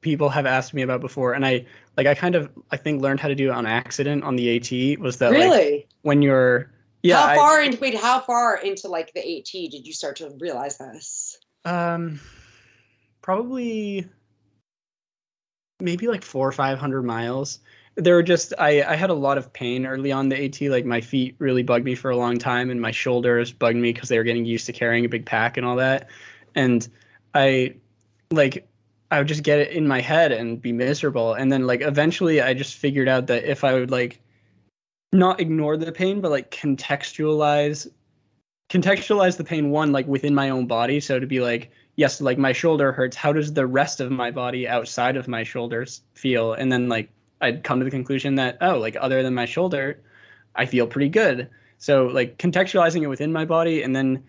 people 0.00 0.28
have 0.30 0.44
asked 0.44 0.74
me 0.74 0.82
about 0.82 1.00
before 1.00 1.34
and 1.34 1.46
I 1.46 1.66
like 1.96 2.08
I 2.08 2.16
kind 2.16 2.34
of 2.34 2.50
I 2.72 2.76
think 2.76 3.00
learned 3.00 3.20
how 3.20 3.28
to 3.28 3.36
do 3.36 3.50
it 3.50 3.52
on 3.52 3.64
accident 3.64 4.24
on 4.24 4.34
the 4.34 4.56
AT 4.56 4.98
was 4.98 5.18
that 5.18 5.30
really 5.30 5.76
like, 5.76 5.88
when 6.00 6.22
you're 6.22 6.72
yeah 7.04 7.28
how 7.28 7.34
far 7.36 7.60
I, 7.60 7.66
into 7.66 7.78
wait 7.78 7.94
how 7.94 8.18
far 8.18 8.56
into 8.56 8.88
like 8.88 9.14
the 9.14 9.20
AT 9.20 9.52
did 9.52 9.86
you 9.86 9.92
start 9.92 10.16
to 10.16 10.30
realize 10.40 10.78
this? 10.78 11.38
Um 11.64 12.18
probably 13.20 14.08
maybe 15.82 16.08
like 16.08 16.22
four 16.22 16.48
or 16.48 16.52
five 16.52 16.78
hundred 16.78 17.02
miles. 17.02 17.60
There 17.94 18.14
were 18.14 18.22
just 18.22 18.54
I, 18.58 18.82
I 18.82 18.96
had 18.96 19.10
a 19.10 19.14
lot 19.14 19.36
of 19.36 19.52
pain 19.52 19.84
early 19.84 20.12
on 20.12 20.28
the 20.28 20.44
AT. 20.44 20.60
Like 20.70 20.86
my 20.86 21.00
feet 21.00 21.34
really 21.38 21.62
bugged 21.62 21.84
me 21.84 21.94
for 21.94 22.10
a 22.10 22.16
long 22.16 22.38
time, 22.38 22.70
and 22.70 22.80
my 22.80 22.90
shoulders 22.90 23.52
bugged 23.52 23.76
me 23.76 23.92
because 23.92 24.08
they 24.08 24.18
were 24.18 24.24
getting 24.24 24.46
used 24.46 24.66
to 24.66 24.72
carrying 24.72 25.04
a 25.04 25.08
big 25.08 25.26
pack 25.26 25.56
and 25.56 25.66
all 25.66 25.76
that. 25.76 26.08
And 26.54 26.86
I 27.34 27.74
like 28.30 28.66
I 29.10 29.18
would 29.18 29.28
just 29.28 29.42
get 29.42 29.58
it 29.58 29.72
in 29.72 29.86
my 29.86 30.00
head 30.00 30.32
and 30.32 30.60
be 30.60 30.72
miserable. 30.72 31.34
And 31.34 31.52
then 31.52 31.66
like 31.66 31.82
eventually 31.82 32.40
I 32.40 32.54
just 32.54 32.76
figured 32.76 33.08
out 33.08 33.26
that 33.26 33.44
if 33.44 33.62
I 33.62 33.74
would 33.74 33.90
like 33.90 34.22
not 35.12 35.38
ignore 35.38 35.76
the 35.76 35.92
pain, 35.92 36.22
but 36.22 36.30
like 36.30 36.50
contextualize 36.50 37.90
contextualize 38.70 39.36
the 39.36 39.44
pain 39.44 39.68
one 39.68 39.92
like 39.92 40.06
within 40.06 40.34
my 40.34 40.48
own 40.48 40.66
body. 40.66 40.98
So 40.98 41.20
to 41.20 41.26
be 41.26 41.40
like, 41.40 41.70
yes, 41.96 42.20
like 42.20 42.38
my 42.38 42.52
shoulder 42.52 42.92
hurts. 42.92 43.16
How 43.16 43.32
does 43.32 43.52
the 43.52 43.66
rest 43.66 44.00
of 44.00 44.10
my 44.10 44.30
body 44.30 44.68
outside 44.68 45.16
of 45.16 45.28
my 45.28 45.44
shoulders 45.44 46.02
feel? 46.14 46.52
And 46.52 46.70
then 46.70 46.88
like 46.88 47.10
I'd 47.40 47.64
come 47.64 47.80
to 47.80 47.84
the 47.84 47.90
conclusion 47.90 48.36
that 48.36 48.58
oh, 48.60 48.78
like 48.78 48.96
other 48.98 49.22
than 49.22 49.34
my 49.34 49.46
shoulder, 49.46 50.00
I 50.54 50.66
feel 50.66 50.86
pretty 50.86 51.08
good. 51.08 51.50
So 51.78 52.06
like 52.06 52.38
contextualizing 52.38 53.02
it 53.02 53.08
within 53.08 53.32
my 53.32 53.44
body 53.44 53.82
and 53.82 53.94
then 53.94 54.24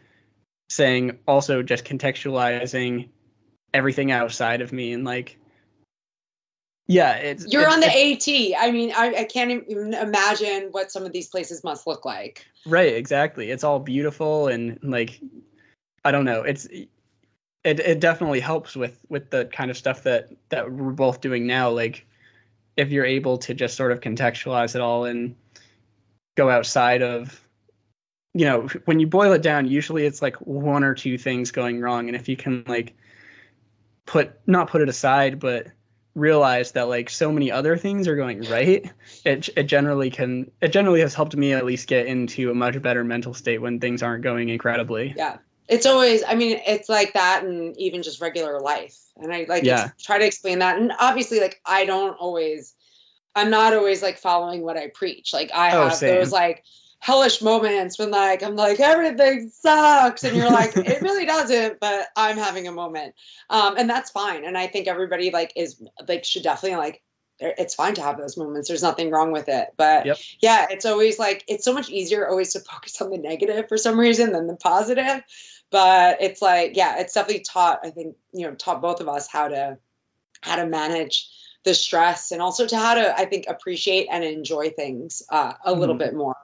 saying 0.70 1.20
also 1.28 1.62
just 1.62 1.86
contextualizing 1.86 3.10
everything 3.74 4.12
outside 4.12 4.62
of 4.62 4.72
me 4.72 4.94
and 4.94 5.04
like 5.04 5.38
yeah 6.88 7.14
it's 7.14 7.46
you're 7.52 7.64
it's, 7.64 7.74
on 7.74 7.80
the 7.80 7.88
at 7.88 8.62
i 8.62 8.72
mean 8.72 8.92
I, 8.96 9.14
I 9.20 9.24
can't 9.24 9.64
even 9.68 9.94
imagine 9.94 10.70
what 10.72 10.92
some 10.92 11.06
of 11.06 11.12
these 11.12 11.28
places 11.28 11.64
must 11.64 11.88
look 11.88 12.06
like 12.06 12.46
right 12.66 12.94
exactly 12.94 13.50
it's 13.50 13.64
all 13.64 13.80
beautiful 13.80 14.48
and 14.48 14.80
like 14.84 15.20
i 16.04 16.12
don't 16.12 16.26
know 16.26 16.42
it's 16.42 16.68
it 17.64 17.80
it 17.80 18.00
definitely 18.00 18.40
helps 18.40 18.76
with 18.76 18.98
with 19.10 19.30
the 19.30 19.46
kind 19.46 19.72
of 19.72 19.78
stuff 19.78 20.04
that 20.04 20.30
that 20.50 20.72
we're 20.72 20.92
both 20.92 21.22
doing 21.22 21.48
now. 21.48 21.70
Like 21.70 22.06
if 22.76 22.92
you're 22.92 23.06
able 23.06 23.38
to 23.40 23.54
just 23.54 23.78
sort 23.78 23.92
of 23.92 24.02
contextualize 24.02 24.76
it 24.76 24.82
all 24.82 25.06
and 25.06 25.36
go 26.36 26.50
outside 26.50 27.02
of 27.02 27.40
you 28.34 28.46
know 28.46 28.68
when 28.86 29.00
you 29.00 29.08
boil 29.08 29.32
it 29.34 29.42
down 29.42 29.68
usually 29.68 30.06
it's 30.06 30.22
like 30.22 30.36
one 30.38 30.84
or 30.84 30.94
two 30.94 31.18
things 31.18 31.52
going 31.52 31.80
wrong. 31.80 32.08
And 32.08 32.16
if 32.16 32.28
you 32.28 32.36
can 32.36 32.64
like 32.68 32.96
put 34.06 34.34
not 34.46 34.70
put 34.70 34.82
it 34.82 34.90
aside 34.90 35.40
but 35.40 35.68
realize 36.16 36.74
that 36.74 36.90
like 36.90 37.10
so 37.10 37.32
many 37.32 37.50
other 37.50 37.76
things 37.76 38.08
are 38.08 38.16
going 38.16 38.44
right 38.44 38.92
it, 39.26 39.50
it 39.58 39.64
generally 39.64 40.12
can 40.12 40.52
it 40.62 40.68
generally 40.68 41.00
has 41.00 41.16
helped 41.16 41.36
me 41.36 41.54
at 41.54 41.66
least 41.66 41.88
get 41.88 42.06
into 42.06 42.52
a 42.52 42.54
much 42.54 42.80
better 42.82 43.04
mental 43.04 43.34
state 43.34 43.60
when 43.60 43.80
things 43.80 44.04
aren't 44.04 44.24
going 44.24 44.50
incredibly. 44.50 45.14
Yeah 45.16 45.38
it's 45.68 45.86
always 45.86 46.24
i 46.28 46.36
mean 46.36 46.60
it's 46.66 46.90
like 46.90 47.14
that 47.14 47.44
and 47.44 47.78
even 47.78 48.04
just 48.04 48.22
regular 48.22 48.60
life. 48.60 48.98
And 49.18 49.34
i 49.34 49.46
like 49.48 49.64
Yeah. 49.64 49.92
try 50.02 50.18
to 50.20 50.26
explain 50.26 50.60
that. 50.60 50.78
And 50.78 50.92
obviously 51.00 51.40
like 51.40 51.62
i 51.66 51.86
don't 51.86 52.16
always 52.20 52.76
i'm 53.36 53.50
not 53.50 53.74
always 53.74 54.02
like 54.02 54.18
following 54.18 54.62
what 54.62 54.78
i 54.78 54.88
preach. 54.88 55.34
Like 55.34 55.52
i 55.54 55.70
Oh, 55.70 55.90
have 55.90 55.94
same. 55.98 56.20
those 56.20 56.32
like 56.32 56.64
hellish 57.00 57.42
moments 57.42 58.00
when 58.00 58.12
like 58.12 58.44
i'm 58.44 58.56
like 58.56 58.80
everything 58.80 59.50
sucks. 59.50 60.24
And 60.24 60.36
you're 60.36 60.52
like 60.52 60.74
it 60.76 61.02
really 61.08 61.26
doesn't 61.26 61.80
but 61.80 62.08
i'm 62.16 62.38
having 62.38 62.68
a 62.68 62.72
moment. 62.72 63.16
Um 63.50 63.76
and 63.78 63.90
that's 63.90 64.12
fine. 64.12 64.46
And 64.46 64.58
i 64.58 64.68
think 64.68 64.88
everybody 64.88 65.32
like 65.32 65.54
is 65.56 65.82
like 66.08 66.26
should 66.26 66.44
definitely 66.44 66.78
like 66.78 67.02
it's 67.40 67.76
fine 67.76 67.96
to 67.96 68.02
have 68.02 68.18
those 68.18 68.38
moments. 68.38 68.68
There's 68.70 68.84
nothing 68.84 69.10
wrong 69.10 69.32
with 69.32 69.50
it. 69.50 69.70
But 69.76 70.06
Yep. 70.06 70.18
yeah 70.40 70.68
it's 70.70 70.86
always 70.86 71.20
like 71.20 71.44
it's 71.48 71.66
so 71.66 71.74
much 71.74 71.90
easier 71.90 72.28
always 72.28 72.54
to 72.54 72.60
focus 72.60 73.02
on 73.02 73.10
the 73.10 73.18
negative 73.18 73.68
for 73.68 73.78
some 73.78 74.00
reason 74.00 74.32
than 74.32 74.48
the 74.48 74.56
positive 74.56 75.22
but 75.74 76.22
it's 76.22 76.42
like 76.42 76.78
yeah 76.78 77.00
it's 77.00 77.14
definitely 77.14 77.44
taught 77.44 77.80
i 77.84 77.90
think 77.90 78.16
you 78.32 78.48
know 78.48 78.54
taught 78.56 78.82
both 78.82 79.02
of 79.02 79.10
us 79.10 79.28
how 79.28 79.50
to 79.50 79.78
how 80.42 80.56
to 80.56 80.66
manage 80.66 81.30
the 81.66 81.74
stress 81.74 82.32
and 82.32 82.42
also 82.42 82.68
to 82.68 82.78
how 82.78 82.94
to 82.94 83.20
i 83.20 83.26
think 83.26 83.46
appreciate 83.50 84.08
and 84.12 84.24
enjoy 84.24 84.70
things 84.70 85.24
uh, 85.30 85.54
a 85.66 85.74
little 85.74 85.96
Mhm. 85.96 86.00
bit 86.00 86.14
more 86.14 86.36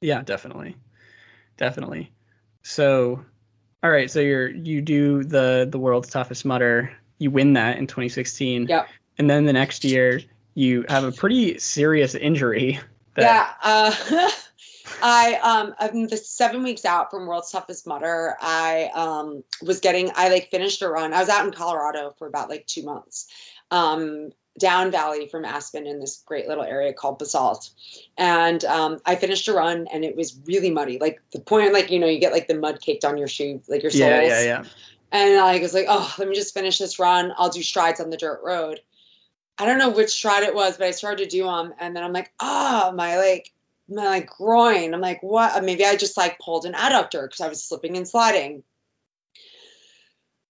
Yeah, 0.00 0.22
definitely. 0.22 0.76
Definitely. 1.56 2.12
So 2.62 3.24
all 3.82 3.90
right, 3.90 4.10
so 4.10 4.20
you're 4.20 4.48
you 4.48 4.80
do 4.80 5.24
the 5.24 5.66
the 5.70 5.78
world's 5.78 6.08
toughest 6.08 6.44
Mudder. 6.44 6.92
You 7.18 7.30
win 7.32 7.54
that 7.54 7.78
in 7.78 7.86
2016. 7.88 8.68
yeah 8.68 8.86
And 9.18 9.28
then 9.28 9.44
the 9.44 9.52
next 9.52 9.84
year 9.84 10.20
you 10.54 10.84
have 10.88 11.04
a 11.04 11.10
pretty 11.12 11.58
serious 11.58 12.14
injury 12.14 12.78
that 13.14 13.24
yeah 13.24 13.50
uh, 13.62 14.30
i 15.02 15.34
um 15.42 15.74
i'm 15.78 16.06
the 16.06 16.16
seven 16.16 16.62
weeks 16.62 16.84
out 16.84 17.10
from 17.10 17.26
world's 17.26 17.50
toughest 17.50 17.86
Mudder. 17.86 18.36
i 18.40 18.90
um 18.94 19.42
was 19.62 19.80
getting 19.80 20.10
i 20.14 20.28
like 20.28 20.50
finished 20.50 20.82
a 20.82 20.88
run 20.88 21.12
i 21.12 21.20
was 21.20 21.28
out 21.28 21.44
in 21.44 21.52
colorado 21.52 22.14
for 22.18 22.26
about 22.26 22.48
like 22.48 22.66
two 22.66 22.82
months 22.82 23.28
um 23.70 24.30
down 24.58 24.90
valley 24.90 25.28
from 25.28 25.44
aspen 25.44 25.86
in 25.86 26.00
this 26.00 26.22
great 26.26 26.48
little 26.48 26.64
area 26.64 26.92
called 26.92 27.18
basalt 27.18 27.70
and 28.16 28.64
um 28.64 28.98
i 29.06 29.14
finished 29.14 29.46
a 29.46 29.52
run 29.52 29.86
and 29.92 30.04
it 30.04 30.16
was 30.16 30.40
really 30.46 30.70
muddy 30.70 30.98
like 30.98 31.20
the 31.32 31.38
point 31.38 31.72
like 31.72 31.90
you 31.90 32.00
know 32.00 32.08
you 32.08 32.18
get 32.18 32.32
like 32.32 32.48
the 32.48 32.58
mud 32.58 32.80
caked 32.80 33.04
on 33.04 33.16
your 33.18 33.28
shoe 33.28 33.62
like 33.68 33.82
your 33.82 33.90
soles 33.90 34.02
yeah, 34.02 34.22
yeah, 34.22 34.42
yeah. 34.42 34.64
and 35.12 35.40
I 35.40 35.58
was 35.58 35.72
like, 35.72 35.86
oh, 35.88 36.14
let 36.18 36.28
me 36.28 36.34
just 36.34 36.52
finish 36.52 36.78
this 36.78 36.98
run. 36.98 37.32
I'll 37.36 37.48
do 37.48 37.62
strides 37.62 38.00
on 38.00 38.10
the 38.10 38.16
dirt 38.16 38.40
road. 38.44 38.80
I 39.56 39.64
don't 39.64 39.78
know 39.78 39.90
which 39.90 40.10
stride 40.10 40.44
it 40.44 40.54
was, 40.54 40.76
but 40.76 40.86
I 40.86 40.90
started 40.92 41.24
to 41.24 41.36
do 41.36 41.44
them, 41.44 41.74
and 41.80 41.96
then 41.96 42.04
I'm 42.04 42.12
like, 42.12 42.32
oh, 42.38 42.92
my 42.92 43.16
like 43.16 43.52
my 43.88 44.04
like 44.04 44.28
groin. 44.28 44.94
I'm 44.94 45.00
like, 45.00 45.22
what? 45.22 45.62
Maybe 45.64 45.84
I 45.84 45.96
just 45.96 46.16
like 46.16 46.38
pulled 46.38 46.64
an 46.66 46.74
adductor 46.74 47.22
because 47.22 47.40
I 47.40 47.48
was 47.48 47.62
slipping 47.62 47.96
and 47.96 48.06
sliding. 48.08 48.62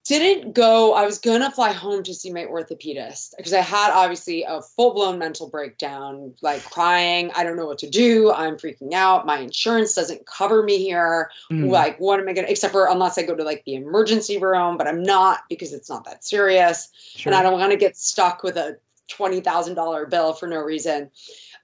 Didn't 0.07 0.55
go. 0.55 0.95
I 0.95 1.05
was 1.05 1.19
gonna 1.19 1.51
fly 1.51 1.73
home 1.73 2.03
to 2.05 2.15
see 2.15 2.33
my 2.33 2.47
orthopedist 2.47 3.35
because 3.37 3.53
I 3.53 3.61
had 3.61 3.91
obviously 3.93 4.43
a 4.45 4.63
full 4.63 4.95
blown 4.95 5.19
mental 5.19 5.51
breakdown, 5.51 6.33
like 6.41 6.65
crying. 6.65 7.31
I 7.37 7.45
don't 7.45 7.59
know 7.59 7.67
what 7.67 7.81
to 7.81 7.91
do. 7.91 8.33
I'm 8.33 8.57
freaking 8.57 8.95
out. 8.95 9.27
My 9.27 9.41
insurance 9.41 9.93
doesn't 9.95 10.25
cover 10.25 10.63
me 10.63 10.79
here 10.79 11.31
Mm. 11.51 11.71
like 11.71 11.99
what 11.99 12.21
am 12.21 12.29
i 12.29 12.33
gonna 12.35 12.49
except 12.49 12.73
for 12.73 12.89
unless 12.89 13.17
i 13.19 13.23
go 13.23 13.35
to 13.35 13.43
like 13.43 13.65
the 13.65 13.75
emergency 13.75 14.39
room 14.39 14.77
but 14.77 14.87
i'm 14.87 15.03
not 15.03 15.41
because 15.49 15.73
it's 15.73 15.89
not 15.89 16.05
that 16.05 16.23
serious 16.25 16.91
Sure. 17.17 17.33
and 17.33 17.39
i 17.39 17.43
don't 17.43 17.59
want 17.59 17.73
to 17.73 17.79
get 17.79 17.97
stuck 17.97 18.43
with 18.43 18.57
a 18.59 18.79
$20000 19.11 20.11
bill 20.11 20.35
for 20.35 20.47
no 20.47 20.59
reason 20.59 21.11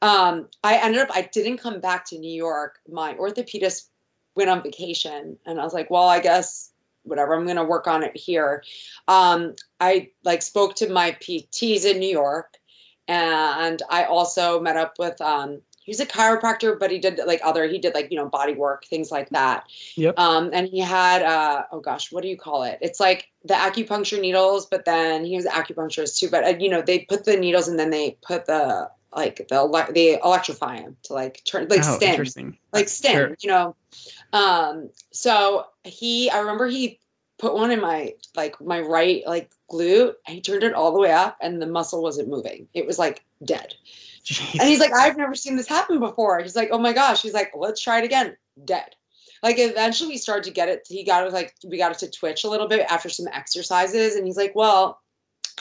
um, 0.04 0.48
i 0.62 0.76
ended 0.76 1.00
up 1.00 1.08
i 1.12 1.22
didn't 1.22 1.58
come 1.58 1.80
back 1.80 2.06
to 2.06 2.18
new 2.18 2.32
york. 2.32 2.78
My 2.88 3.14
orthopedist 3.14 3.88
went 4.36 4.50
on 4.50 4.62
vacation 4.62 5.38
and 5.46 5.60
i 5.60 5.64
was 5.64 5.74
like 5.74 5.90
well 5.90 6.08
i 6.08 6.20
guess 6.20 6.70
whatever 7.02 7.34
i'm 7.34 7.44
going 7.44 7.56
to 7.56 7.64
work 7.64 7.86
on 7.86 8.02
it 8.02 8.16
here. 8.16 8.62
Um, 9.08 9.54
i 9.80 10.10
like 10.24 10.42
spoke 10.42 10.76
to 10.76 10.88
my 10.88 11.12
pts 11.12 11.84
in 11.84 11.98
new 11.98 12.12
york 12.12 12.54
and 13.08 13.82
i 13.90 14.04
also 14.04 14.60
met 14.60 14.76
up 14.76 14.94
with 14.98 15.20
um, 15.20 15.60
he's 15.84 16.00
a 16.00 16.06
chiropractor 16.06 16.78
but 16.78 16.90
he 16.90 16.98
did 16.98 17.20
like 17.26 17.40
other 17.44 17.68
he 17.68 17.78
did 17.78 17.94
like 17.94 18.10
you 18.10 18.16
know 18.16 18.28
body 18.28 18.54
work 18.54 18.84
things 18.86 19.10
like 19.10 19.28
that. 19.30 19.64
Yep. 19.96 20.18
um, 20.18 20.50
and 20.52 20.66
he 20.66 20.80
had 20.80 21.22
uh, 21.22 21.64
oh 21.70 21.80
gosh 21.80 22.10
what 22.10 22.22
do 22.22 22.28
you 22.28 22.36
call 22.36 22.64
it? 22.64 22.78
It's 22.80 22.98
like 22.98 23.28
the 23.44 23.54
acupuncture 23.54 24.20
needles 24.20 24.66
but 24.66 24.84
then 24.84 25.24
he 25.24 25.36
was 25.36 25.44
an 25.44 25.52
acupuncturist 25.52 26.18
too 26.18 26.28
but 26.28 26.44
uh, 26.44 26.56
you 26.58 26.70
know 26.70 26.82
they 26.82 27.00
put 27.00 27.24
the 27.24 27.36
needles 27.36 27.68
and 27.68 27.78
then 27.78 27.90
they 27.90 28.16
put 28.22 28.46
the 28.46 28.90
like 29.14 29.36
the 29.48 29.86
they 29.94 30.18
electrify 30.20 30.76
him 30.78 30.96
to 31.04 31.12
like 31.12 31.42
turn 31.44 31.68
like 31.68 31.80
oh, 31.84 31.96
stim 31.96 32.58
like 32.72 32.88
stim, 32.88 33.12
Sure. 33.12 33.36
you 33.40 33.48
know. 33.48 33.76
Um, 34.32 34.90
so 35.12 35.66
he, 35.84 36.30
I 36.30 36.40
remember 36.40 36.66
he 36.66 36.98
put 37.38 37.54
one 37.54 37.70
in 37.70 37.80
my 37.80 38.14
like 38.36 38.60
my 38.60 38.80
right 38.80 39.22
like 39.26 39.50
glute, 39.70 40.14
and 40.26 40.34
he 40.34 40.40
turned 40.40 40.64
it 40.64 40.74
all 40.74 40.92
the 40.92 41.00
way 41.00 41.12
up, 41.12 41.36
and 41.40 41.60
the 41.60 41.66
muscle 41.66 42.02
wasn't 42.02 42.28
moving. 42.28 42.68
It 42.74 42.86
was 42.86 42.98
like 42.98 43.22
dead. 43.44 43.74
Jeez. 44.24 44.58
And 44.58 44.68
he's 44.68 44.80
like, 44.80 44.94
I've 44.94 45.18
never 45.18 45.34
seen 45.34 45.56
this 45.56 45.68
happen 45.68 46.00
before. 46.00 46.40
He's 46.40 46.56
like, 46.56 46.70
Oh 46.72 46.78
my 46.78 46.92
gosh. 46.92 47.22
He's 47.22 47.34
like, 47.34 47.52
Let's 47.54 47.80
try 47.80 47.98
it 47.98 48.04
again. 48.04 48.36
Dead. 48.64 48.88
Like 49.42 49.56
eventually 49.58 50.08
we 50.10 50.16
started 50.16 50.44
to 50.44 50.50
get 50.50 50.70
it. 50.70 50.86
He 50.88 51.04
got 51.04 51.26
it 51.26 51.32
like 51.32 51.54
we 51.62 51.76
got 51.76 51.92
it 51.92 51.98
to 51.98 52.10
twitch 52.10 52.44
a 52.44 52.48
little 52.48 52.66
bit 52.66 52.86
after 52.88 53.10
some 53.10 53.28
exercises, 53.30 54.16
and 54.16 54.26
he's 54.26 54.36
like, 54.38 54.54
Well, 54.54 54.98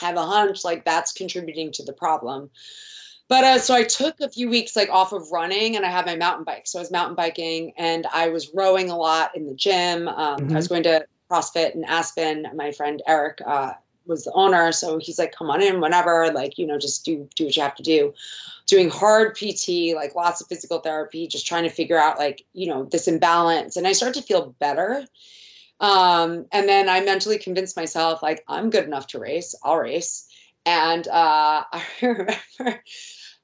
I 0.00 0.06
have 0.06 0.16
a 0.16 0.24
hunch 0.24 0.64
like 0.64 0.84
that's 0.84 1.12
contributing 1.12 1.72
to 1.72 1.84
the 1.84 1.92
problem. 1.92 2.50
But 3.28 3.44
uh, 3.44 3.58
so 3.58 3.74
I 3.74 3.84
took 3.84 4.20
a 4.20 4.28
few 4.28 4.50
weeks 4.50 4.76
like 4.76 4.90
off 4.90 5.12
of 5.12 5.32
running, 5.32 5.76
and 5.76 5.84
I 5.84 5.90
had 5.90 6.06
my 6.06 6.16
mountain 6.16 6.44
bike. 6.44 6.66
So 6.66 6.78
I 6.78 6.82
was 6.82 6.90
mountain 6.90 7.16
biking, 7.16 7.72
and 7.76 8.06
I 8.12 8.28
was 8.28 8.50
rowing 8.54 8.90
a 8.90 8.96
lot 8.96 9.36
in 9.36 9.46
the 9.46 9.54
gym. 9.54 10.08
Um, 10.08 10.50
I 10.50 10.56
was 10.56 10.68
going 10.68 10.82
to 10.82 11.06
CrossFit 11.30 11.74
in 11.74 11.84
Aspen. 11.84 12.46
My 12.54 12.72
friend 12.72 13.02
Eric 13.06 13.40
uh, 13.44 13.72
was 14.06 14.24
the 14.24 14.32
owner, 14.32 14.72
so 14.72 14.98
he's 14.98 15.18
like, 15.18 15.34
"Come 15.34 15.50
on 15.50 15.62
in 15.62 15.80
whenever, 15.80 16.32
like 16.32 16.58
you 16.58 16.66
know, 16.66 16.78
just 16.78 17.04
do 17.04 17.28
do 17.34 17.46
what 17.46 17.56
you 17.56 17.62
have 17.62 17.76
to 17.76 17.82
do." 17.82 18.14
Doing 18.66 18.90
hard 18.90 19.36
PT, 19.36 19.94
like 19.94 20.14
lots 20.14 20.40
of 20.40 20.48
physical 20.48 20.80
therapy, 20.80 21.26
just 21.26 21.46
trying 21.46 21.64
to 21.64 21.70
figure 21.70 21.98
out 21.98 22.18
like 22.18 22.44
you 22.52 22.68
know 22.68 22.84
this 22.84 23.08
imbalance, 23.08 23.76
and 23.76 23.86
I 23.86 23.92
started 23.92 24.20
to 24.20 24.26
feel 24.26 24.54
better. 24.58 25.04
Um, 25.80 26.46
and 26.52 26.68
then 26.68 26.88
I 26.88 27.00
mentally 27.00 27.38
convinced 27.38 27.76
myself 27.76 28.22
like 28.22 28.44
I'm 28.48 28.70
good 28.70 28.84
enough 28.84 29.08
to 29.08 29.18
race. 29.18 29.54
I'll 29.62 29.76
race. 29.76 30.26
And 30.66 31.06
uh, 31.08 31.64
I 31.72 31.84
remember 32.02 32.82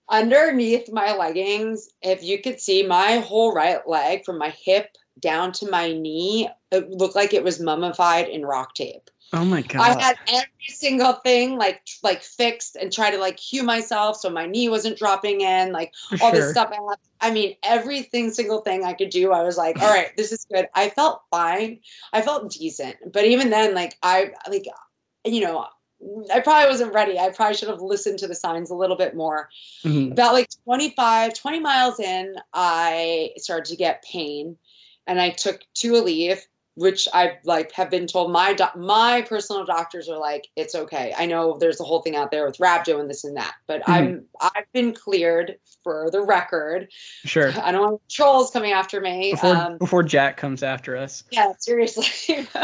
underneath 0.08 0.90
my 0.92 1.14
leggings, 1.16 1.88
if 2.02 2.22
you 2.22 2.42
could 2.42 2.60
see 2.60 2.82
my 2.86 3.18
whole 3.18 3.54
right 3.54 3.86
leg 3.86 4.24
from 4.24 4.38
my 4.38 4.50
hip 4.50 4.88
down 5.18 5.52
to 5.52 5.70
my 5.70 5.92
knee, 5.92 6.48
it 6.72 6.90
looked 6.90 7.14
like 7.14 7.34
it 7.34 7.44
was 7.44 7.60
mummified 7.60 8.28
in 8.28 8.44
rock 8.44 8.74
tape. 8.74 9.10
oh 9.32 9.44
my 9.44 9.62
god. 9.62 9.80
I 9.80 10.02
had 10.02 10.16
every 10.28 10.68
single 10.68 11.12
thing 11.12 11.56
like 11.56 11.82
like 12.02 12.22
fixed 12.22 12.74
and 12.76 12.92
tried 12.92 13.12
to 13.12 13.18
like 13.18 13.36
cue 13.36 13.62
myself 13.62 14.16
so 14.16 14.30
my 14.30 14.46
knee 14.46 14.68
wasn't 14.68 14.98
dropping 14.98 15.42
in, 15.42 15.72
like 15.72 15.92
For 16.08 16.18
all 16.22 16.30
sure. 16.32 16.40
this 16.40 16.50
stuff. 16.50 16.70
I, 16.72 16.76
had, 16.76 16.98
I 17.20 17.32
mean, 17.32 17.56
everything 17.62 18.30
single 18.32 18.62
thing 18.62 18.84
I 18.84 18.94
could 18.94 19.10
do, 19.10 19.32
I 19.32 19.42
was 19.42 19.56
like, 19.56 19.80
all 19.80 19.92
right, 19.92 20.16
this 20.16 20.32
is 20.32 20.46
good. 20.52 20.66
I 20.74 20.88
felt 20.88 21.22
fine. 21.30 21.80
I 22.12 22.22
felt 22.22 22.50
decent, 22.50 22.96
but 23.12 23.24
even 23.24 23.50
then, 23.50 23.74
like 23.74 23.96
I 24.02 24.32
like, 24.48 24.64
you 25.24 25.42
know. 25.42 25.66
I 26.32 26.40
probably 26.40 26.70
wasn't 26.70 26.94
ready. 26.94 27.18
I 27.18 27.30
probably 27.30 27.56
should 27.56 27.68
have 27.68 27.82
listened 27.82 28.20
to 28.20 28.26
the 28.26 28.34
signs 28.34 28.70
a 28.70 28.74
little 28.74 28.96
bit 28.96 29.14
more 29.14 29.48
Mhm. 29.84 30.12
about 30.12 30.32
like 30.34 30.48
25 30.64 31.34
20 31.34 31.60
miles 31.60 31.98
in 32.00 32.34
i 32.52 33.30
started 33.38 33.66
to 33.70 33.76
get 33.76 34.02
pain 34.04 34.56
and 35.06 35.20
i 35.20 35.30
took 35.30 35.60
two 35.74 35.92
Aleve, 35.92 36.40
which 36.74 37.08
i 37.12 37.38
like 37.44 37.72
have 37.72 37.90
been 37.90 38.06
told 38.06 38.30
my 38.32 38.52
doc- 38.52 38.76
my 38.76 39.22
personal 39.22 39.64
doctors 39.64 40.08
are 40.08 40.18
like 40.18 40.46
it's 40.56 40.74
okay 40.74 41.14
i 41.16 41.26
know 41.26 41.56
there's 41.58 41.80
a 41.80 41.84
whole 41.84 42.02
thing 42.02 42.16
out 42.16 42.30
there 42.30 42.44
with 42.46 42.58
rhabdo 42.58 43.00
and 43.00 43.08
this 43.10 43.24
and 43.24 43.36
that 43.36 43.54
but 43.66 43.82
i'm 43.88 44.24
i've 44.40 44.70
been 44.72 44.92
cleared 44.94 45.58
for 45.84 46.10
the 46.10 46.20
record 46.22 46.88
Sure. 47.24 47.50
i 47.62 47.72
don't 47.72 47.82
want 47.82 48.00
trolls 48.08 48.50
coming 48.50 48.72
after 48.72 49.00
me 49.00 49.32
Before 49.32 49.56
um 49.56 49.78
before 49.78 50.02
Jack 50.02 50.36
comes 50.36 50.62
after 50.62 50.96
us. 50.96 51.24
yeah 51.30 51.52
seriously 51.58 52.46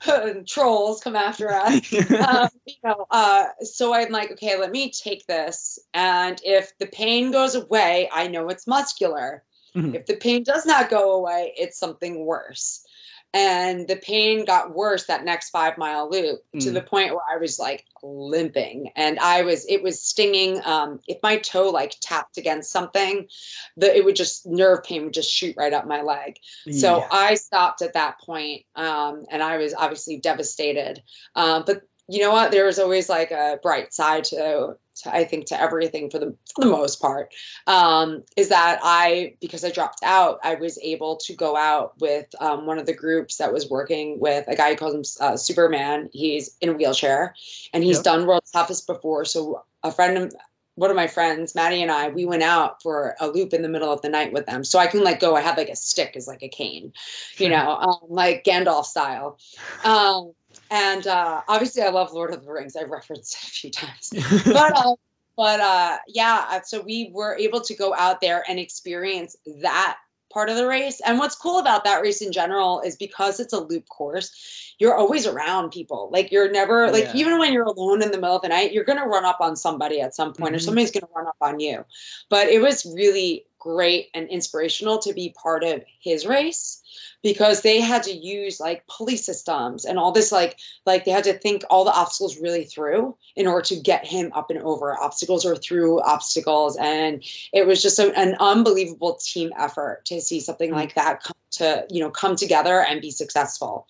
trolls 0.46 1.00
come 1.00 1.16
after 1.16 1.50
us 1.50 1.92
um, 2.10 2.48
you 2.66 2.74
know, 2.84 3.06
uh, 3.10 3.46
so 3.62 3.94
I'm 3.94 4.10
like, 4.12 4.32
okay, 4.32 4.58
let 4.58 4.70
me 4.70 4.90
take 4.92 5.26
this, 5.26 5.78
and 5.94 6.40
if 6.44 6.76
the 6.78 6.86
pain 6.86 7.30
goes 7.32 7.54
away, 7.54 8.08
I 8.12 8.28
know 8.28 8.48
it's 8.48 8.66
muscular. 8.66 9.42
Mhm. 9.74 9.94
If 9.94 10.06
the 10.06 10.16
pain 10.16 10.42
does 10.42 10.64
not 10.64 10.88
go 10.88 11.12
away, 11.12 11.52
it's 11.56 11.78
something 11.78 12.24
worse. 12.24 12.85
And 13.34 13.86
the 13.86 13.96
pain 13.96 14.46
got 14.46 14.74
worse 14.74 15.06
that 15.06 15.24
next 15.24 15.50
five 15.50 15.76
mile 15.76 16.08
loop 16.10 16.40
to 16.60 16.70
Mm. 16.70 16.74
the 16.74 16.80
point 16.80 17.10
where 17.10 17.24
I 17.30 17.36
was 17.36 17.58
like 17.58 17.84
limping, 18.02 18.92
and 18.96 19.18
I 19.18 19.42
was 19.42 19.66
it 19.68 19.82
was 19.82 20.00
stinging. 20.00 20.60
Um, 20.64 21.00
if 21.06 21.18
my 21.22 21.36
toe 21.36 21.68
like 21.70 21.94
tapped 22.00 22.38
against 22.38 22.72
something, 22.72 23.28
the 23.76 23.94
it 23.94 24.04
would 24.04 24.16
just 24.16 24.46
nerve 24.46 24.84
pain 24.84 25.04
would 25.04 25.12
just 25.12 25.30
shoot 25.30 25.54
right 25.56 25.72
up 25.72 25.86
my 25.86 26.00
leg. 26.02 26.38
So 26.70 27.04
I 27.10 27.34
stopped 27.34 27.82
at 27.82 27.92
that 27.94 28.20
point, 28.20 28.64
um, 28.74 29.26
and 29.30 29.42
I 29.42 29.58
was 29.58 29.74
obviously 29.74 30.16
devastated. 30.18 31.02
Um, 31.34 31.64
but 31.66 31.82
you 32.08 32.20
know 32.20 32.32
what? 32.32 32.52
There 32.52 32.64
was 32.64 32.78
always 32.78 33.08
like 33.08 33.32
a 33.32 33.58
bright 33.62 33.92
side 33.92 34.24
to 34.24 34.76
to, 35.02 35.14
I 35.14 35.24
think 35.24 35.46
to 35.46 35.60
everything 35.60 36.10
for 36.10 36.18
the 36.18 36.36
for 36.54 36.64
the 36.64 36.70
most 36.70 37.00
part 37.00 37.34
um, 37.66 38.24
is 38.36 38.50
that 38.50 38.80
I 38.82 39.34
because 39.40 39.64
I 39.64 39.70
dropped 39.70 40.02
out 40.02 40.40
I 40.44 40.54
was 40.54 40.78
able 40.78 41.16
to 41.26 41.34
go 41.34 41.56
out 41.56 42.00
with 42.00 42.26
um, 42.40 42.66
one 42.66 42.78
of 42.78 42.86
the 42.86 42.94
groups 42.94 43.38
that 43.38 43.52
was 43.52 43.68
working 43.68 44.20
with 44.20 44.48
a 44.48 44.56
guy 44.56 44.70
who 44.70 44.76
calls 44.76 44.94
him 44.94 45.26
uh, 45.26 45.36
Superman 45.36 46.08
he's 46.12 46.56
in 46.60 46.70
a 46.70 46.72
wheelchair 46.72 47.34
and 47.72 47.82
he's 47.82 47.98
yep. 47.98 48.04
done 48.04 48.26
World's 48.26 48.50
Toughest 48.50 48.86
before 48.86 49.24
so 49.24 49.64
a 49.82 49.92
friend 49.92 50.18
of 50.18 50.34
one 50.76 50.90
of 50.90 50.96
my 50.96 51.06
friends, 51.06 51.54
Maddie 51.54 51.82
and 51.82 51.90
I, 51.90 52.10
we 52.10 52.26
went 52.26 52.42
out 52.42 52.82
for 52.82 53.16
a 53.18 53.28
loop 53.28 53.54
in 53.54 53.62
the 53.62 53.68
middle 53.68 53.90
of 53.90 54.02
the 54.02 54.10
night 54.10 54.32
with 54.32 54.44
them. 54.44 54.62
So 54.62 54.78
I 54.78 54.86
can 54.86 55.02
like 55.02 55.20
go, 55.20 55.34
I 55.34 55.40
had 55.40 55.56
like 55.56 55.70
a 55.70 55.76
stick 55.76 56.16
as 56.16 56.28
like 56.28 56.42
a 56.42 56.48
cane, 56.48 56.92
you 57.38 57.48
know, 57.48 57.70
um, 57.70 57.98
like 58.08 58.44
Gandalf 58.44 58.84
style. 58.84 59.38
Um, 59.84 60.32
and 60.70 61.06
uh, 61.06 61.42
obviously 61.48 61.82
I 61.82 61.88
love 61.88 62.12
Lord 62.12 62.32
of 62.32 62.44
the 62.44 62.52
Rings. 62.52 62.76
I've 62.76 62.90
referenced 62.90 63.34
it 63.34 63.48
a 63.48 63.50
few 63.50 63.70
times, 63.70 64.10
but, 64.44 64.76
uh, 64.76 64.94
but 65.36 65.60
uh, 65.60 65.96
yeah, 66.08 66.46
uh, 66.50 66.60
so 66.62 66.80
we 66.80 67.10
were 67.12 67.36
able 67.36 67.60
to 67.62 67.74
go 67.74 67.94
out 67.94 68.20
there 68.20 68.42
and 68.48 68.58
experience 68.58 69.36
that 69.62 69.98
part 70.36 70.50
of 70.50 70.56
the 70.56 70.66
race. 70.66 71.00
And 71.04 71.18
what's 71.18 71.34
cool 71.34 71.58
about 71.58 71.84
that 71.84 72.02
race 72.02 72.20
in 72.20 72.32
general 72.32 72.80
is 72.80 72.96
because 72.96 73.40
it's 73.40 73.52
a 73.52 73.60
loop 73.60 73.88
course, 73.88 74.74
you're 74.78 74.94
always 74.94 75.26
around 75.26 75.70
people. 75.70 76.10
Like 76.12 76.30
you're 76.30 76.50
never 76.50 76.90
like 76.90 77.04
yeah. 77.04 77.16
even 77.16 77.38
when 77.38 77.52
you're 77.52 77.64
alone 77.64 78.02
in 78.02 78.10
the 78.10 78.18
middle 78.18 78.36
of 78.36 78.42
the 78.42 78.48
night, 78.48 78.72
you're 78.72 78.84
gonna 78.84 79.06
run 79.06 79.24
up 79.24 79.40
on 79.40 79.56
somebody 79.56 80.00
at 80.00 80.14
some 80.14 80.34
point, 80.34 80.50
mm-hmm. 80.50 80.56
or 80.56 80.58
somebody's 80.58 80.90
gonna 80.90 81.08
run 81.14 81.26
up 81.26 81.36
on 81.40 81.60
you. 81.60 81.84
But 82.28 82.48
it 82.48 82.60
was 82.60 82.84
really 82.84 83.46
great 83.58 84.08
and 84.14 84.28
inspirational 84.28 84.98
to 85.00 85.12
be 85.12 85.34
part 85.36 85.64
of 85.64 85.82
his 86.00 86.26
race 86.26 86.82
because 87.22 87.60
they 87.60 87.80
had 87.80 88.04
to 88.04 88.12
use 88.12 88.60
like 88.60 88.86
police 88.86 89.24
systems 89.24 89.84
and 89.84 89.98
all 89.98 90.12
this 90.12 90.30
like 90.30 90.56
like 90.84 91.04
they 91.04 91.10
had 91.10 91.24
to 91.24 91.32
think 91.32 91.64
all 91.68 91.84
the 91.84 91.92
obstacles 91.92 92.38
really 92.38 92.64
through 92.64 93.16
in 93.34 93.46
order 93.46 93.66
to 93.66 93.76
get 93.76 94.06
him 94.06 94.32
up 94.34 94.50
and 94.50 94.60
over. 94.60 94.96
Obstacles 94.96 95.44
or 95.44 95.56
through 95.56 96.00
obstacles. 96.00 96.76
And 96.76 97.24
it 97.52 97.66
was 97.66 97.82
just 97.82 97.98
a, 97.98 98.16
an 98.16 98.36
unbelievable 98.38 99.18
team 99.20 99.50
effort 99.58 100.04
to 100.06 100.20
see 100.20 100.40
something 100.40 100.70
mm-hmm. 100.70 100.78
like 100.78 100.94
that 100.94 101.22
come 101.22 101.36
to 101.52 101.86
you 101.90 102.00
know 102.00 102.10
come 102.10 102.36
together 102.36 102.80
and 102.80 103.00
be 103.00 103.10
successful 103.10 103.86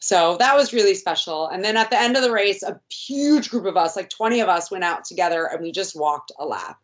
so 0.00 0.36
that 0.38 0.56
was 0.56 0.72
really 0.72 0.94
special. 0.94 1.48
And 1.48 1.64
then 1.64 1.76
at 1.76 1.90
the 1.90 2.00
end 2.00 2.16
of 2.16 2.22
the 2.22 2.32
race, 2.32 2.62
a 2.62 2.80
huge 2.90 3.50
group 3.50 3.66
of 3.66 3.76
us, 3.76 3.96
like 3.96 4.08
20 4.10 4.40
of 4.40 4.48
us, 4.48 4.70
went 4.70 4.84
out 4.84 5.04
together 5.04 5.44
and 5.44 5.60
we 5.62 5.72
just 5.72 5.98
walked 5.98 6.32
a 6.38 6.46
lap. 6.46 6.78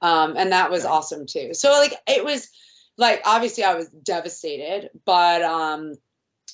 Um, 0.00 0.36
and 0.36 0.52
that 0.52 0.70
was 0.70 0.84
awesome 0.84 1.26
too. 1.26 1.52
So 1.54 1.70
like 1.70 1.94
it 2.06 2.24
was 2.24 2.48
like 2.96 3.22
obviously 3.24 3.64
I 3.64 3.74
was 3.74 3.88
devastated, 3.88 4.90
but 5.04 5.42
um 5.42 5.94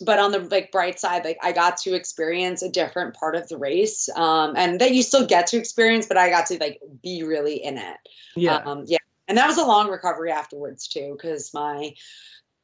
but 0.00 0.18
on 0.18 0.32
the 0.32 0.40
like 0.40 0.70
bright 0.72 1.00
side 1.00 1.24
like 1.24 1.38
i 1.42 1.52
got 1.52 1.78
to 1.78 1.94
experience 1.94 2.62
a 2.62 2.70
different 2.70 3.14
part 3.14 3.34
of 3.34 3.48
the 3.48 3.56
race 3.56 4.10
um 4.14 4.54
and 4.54 4.80
that 4.80 4.92
you 4.92 5.02
still 5.02 5.26
get 5.26 5.46
to 5.46 5.56
experience 5.56 6.06
but 6.06 6.18
i 6.18 6.28
got 6.28 6.46
to 6.46 6.58
like 6.58 6.78
be 7.02 7.22
really 7.22 7.64
in 7.64 7.78
it 7.78 7.96
yeah 8.34 8.56
um 8.56 8.84
yeah 8.86 8.98
and 9.28 9.38
that 9.38 9.46
was 9.46 9.56
a 9.56 9.64
long 9.64 9.88
recovery 9.88 10.30
afterwards 10.30 10.88
too 10.88 11.16
because 11.16 11.52
my 11.54 11.94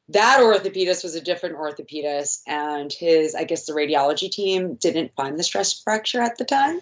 that 0.08 0.40
orthopedist 0.40 1.04
was 1.04 1.14
a 1.14 1.20
different 1.20 1.56
orthopedist 1.56 2.42
and 2.46 2.92
his 2.92 3.34
i 3.34 3.44
guess 3.44 3.66
the 3.66 3.72
radiology 3.72 4.30
team 4.30 4.74
didn't 4.74 5.14
find 5.14 5.38
the 5.38 5.42
stress 5.42 5.80
fracture 5.80 6.20
at 6.20 6.38
the 6.38 6.44
time. 6.44 6.80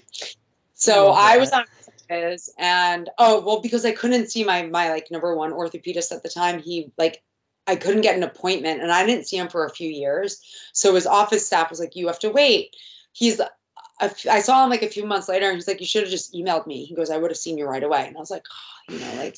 So 0.75 1.09
i 1.09 1.37
was 1.37 1.53
on 1.53 1.65
is 2.11 2.53
and 2.59 3.09
oh 3.19 3.41
well 3.45 3.61
because 3.61 3.85
i 3.85 3.93
couldn't 3.93 4.31
see 4.31 4.45
my 4.45 4.63
my 4.63 4.91
like 4.91 5.11
number 5.11 5.35
one 5.35 5.53
orthopedist 5.53 6.13
at 6.13 6.23
the 6.23 6.29
time 6.29 6.61
he 6.61 6.91
like 6.99 7.23
i 7.67 7.77
couldn't 7.77 8.01
get 8.01 8.17
an 8.17 8.23
appointment 8.23 8.83
and 8.83 8.91
i 8.91 9.07
didn't 9.07 9.29
see 9.29 9.37
him 9.37 9.49
for 9.49 9.65
a 9.65 9.71
few 9.71 9.89
years. 9.89 10.43
So 10.73 10.95
his 10.95 11.07
office 11.07 11.47
staff 11.47 11.71
was 11.71 11.81
like 11.81 11.97
you 11.97 12.09
have 12.09 12.19
to 12.21 12.31
wait. 12.31 12.75
He's 13.13 13.41
I 14.01 14.41
saw 14.41 14.65
him 14.65 14.71
like 14.71 14.83
a 14.83 14.89
few 14.89 15.05
months 15.05 15.29
later 15.29 15.47
and 15.47 15.57
he's 15.57 15.69
like 15.69 15.81
you 15.81 15.87
should 15.87 16.03
have 16.03 16.11
just 16.11 16.33
emailed 16.35 16.67
me. 16.67 16.85
He 16.85 16.95
goes 16.95 17.11
i 17.11 17.17
would 17.17 17.31
have 17.31 17.39
seen 17.39 17.59
you 17.59 17.67
right 17.67 17.83
away. 17.83 18.07
And 18.07 18.17
i 18.17 18.21
was 18.21 18.31
like 18.31 18.47
oh, 18.51 18.93
you 18.93 18.99
know 18.99 19.15
like 19.23 19.37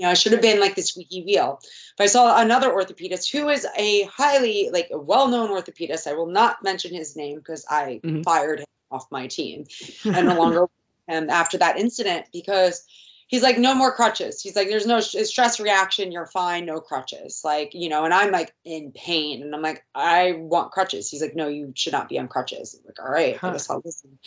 you 0.00 0.06
know 0.06 0.10
i 0.10 0.14
should 0.14 0.32
have 0.32 0.40
been 0.40 0.60
like 0.60 0.74
the 0.74 0.82
squeaky 0.82 1.22
wheel. 1.22 1.60
But 1.98 2.04
i 2.04 2.06
saw 2.06 2.40
another 2.40 2.70
orthopedist 2.70 3.30
who 3.30 3.50
is 3.50 3.66
a 3.76 4.04
highly 4.04 4.70
like 4.72 4.88
a 4.90 4.98
well-known 4.98 5.50
orthopedist. 5.50 6.06
I 6.06 6.14
will 6.14 6.30
not 6.30 6.64
mention 6.64 6.94
his 6.94 7.16
name 7.16 7.36
because 7.36 7.66
i 7.68 8.00
mm-hmm. 8.02 8.22
fired 8.22 8.60
him 8.60 8.66
off 8.90 9.06
my 9.10 9.26
team. 9.26 9.66
And 10.04 10.26
no 10.26 10.38
longer 10.38 10.66
him 11.06 11.28
after 11.28 11.58
that 11.58 11.76
incident 11.78 12.26
because 12.32 12.86
he's 13.26 13.42
like 13.42 13.58
no 13.58 13.74
more 13.74 13.92
crutches. 13.94 14.40
He's 14.40 14.56
like 14.56 14.68
there's 14.68 14.86
no 14.86 15.00
stress 15.00 15.60
reaction. 15.60 16.12
You're 16.12 16.26
fine. 16.26 16.64
No 16.64 16.80
crutches. 16.80 17.42
Like 17.44 17.74
you 17.74 17.90
know 17.90 18.06
and 18.06 18.14
i'm 18.14 18.32
like 18.32 18.54
in 18.64 18.92
pain 18.92 19.42
and 19.42 19.54
i'm 19.54 19.60
like 19.60 19.84
i 19.94 20.32
want 20.32 20.72
crutches. 20.72 21.10
He's 21.10 21.20
like 21.20 21.36
no 21.36 21.48
you 21.48 21.74
should 21.76 21.92
not 21.92 22.08
be 22.08 22.18
on 22.18 22.28
crutches. 22.28 22.74
I'm 22.74 22.86
like 22.86 23.02
all 23.02 23.12
right 23.12 23.36
huh. 23.36 23.48
i 23.48 23.52
guess 23.52 23.68
i'll 23.68 23.82
listen. 23.84 24.18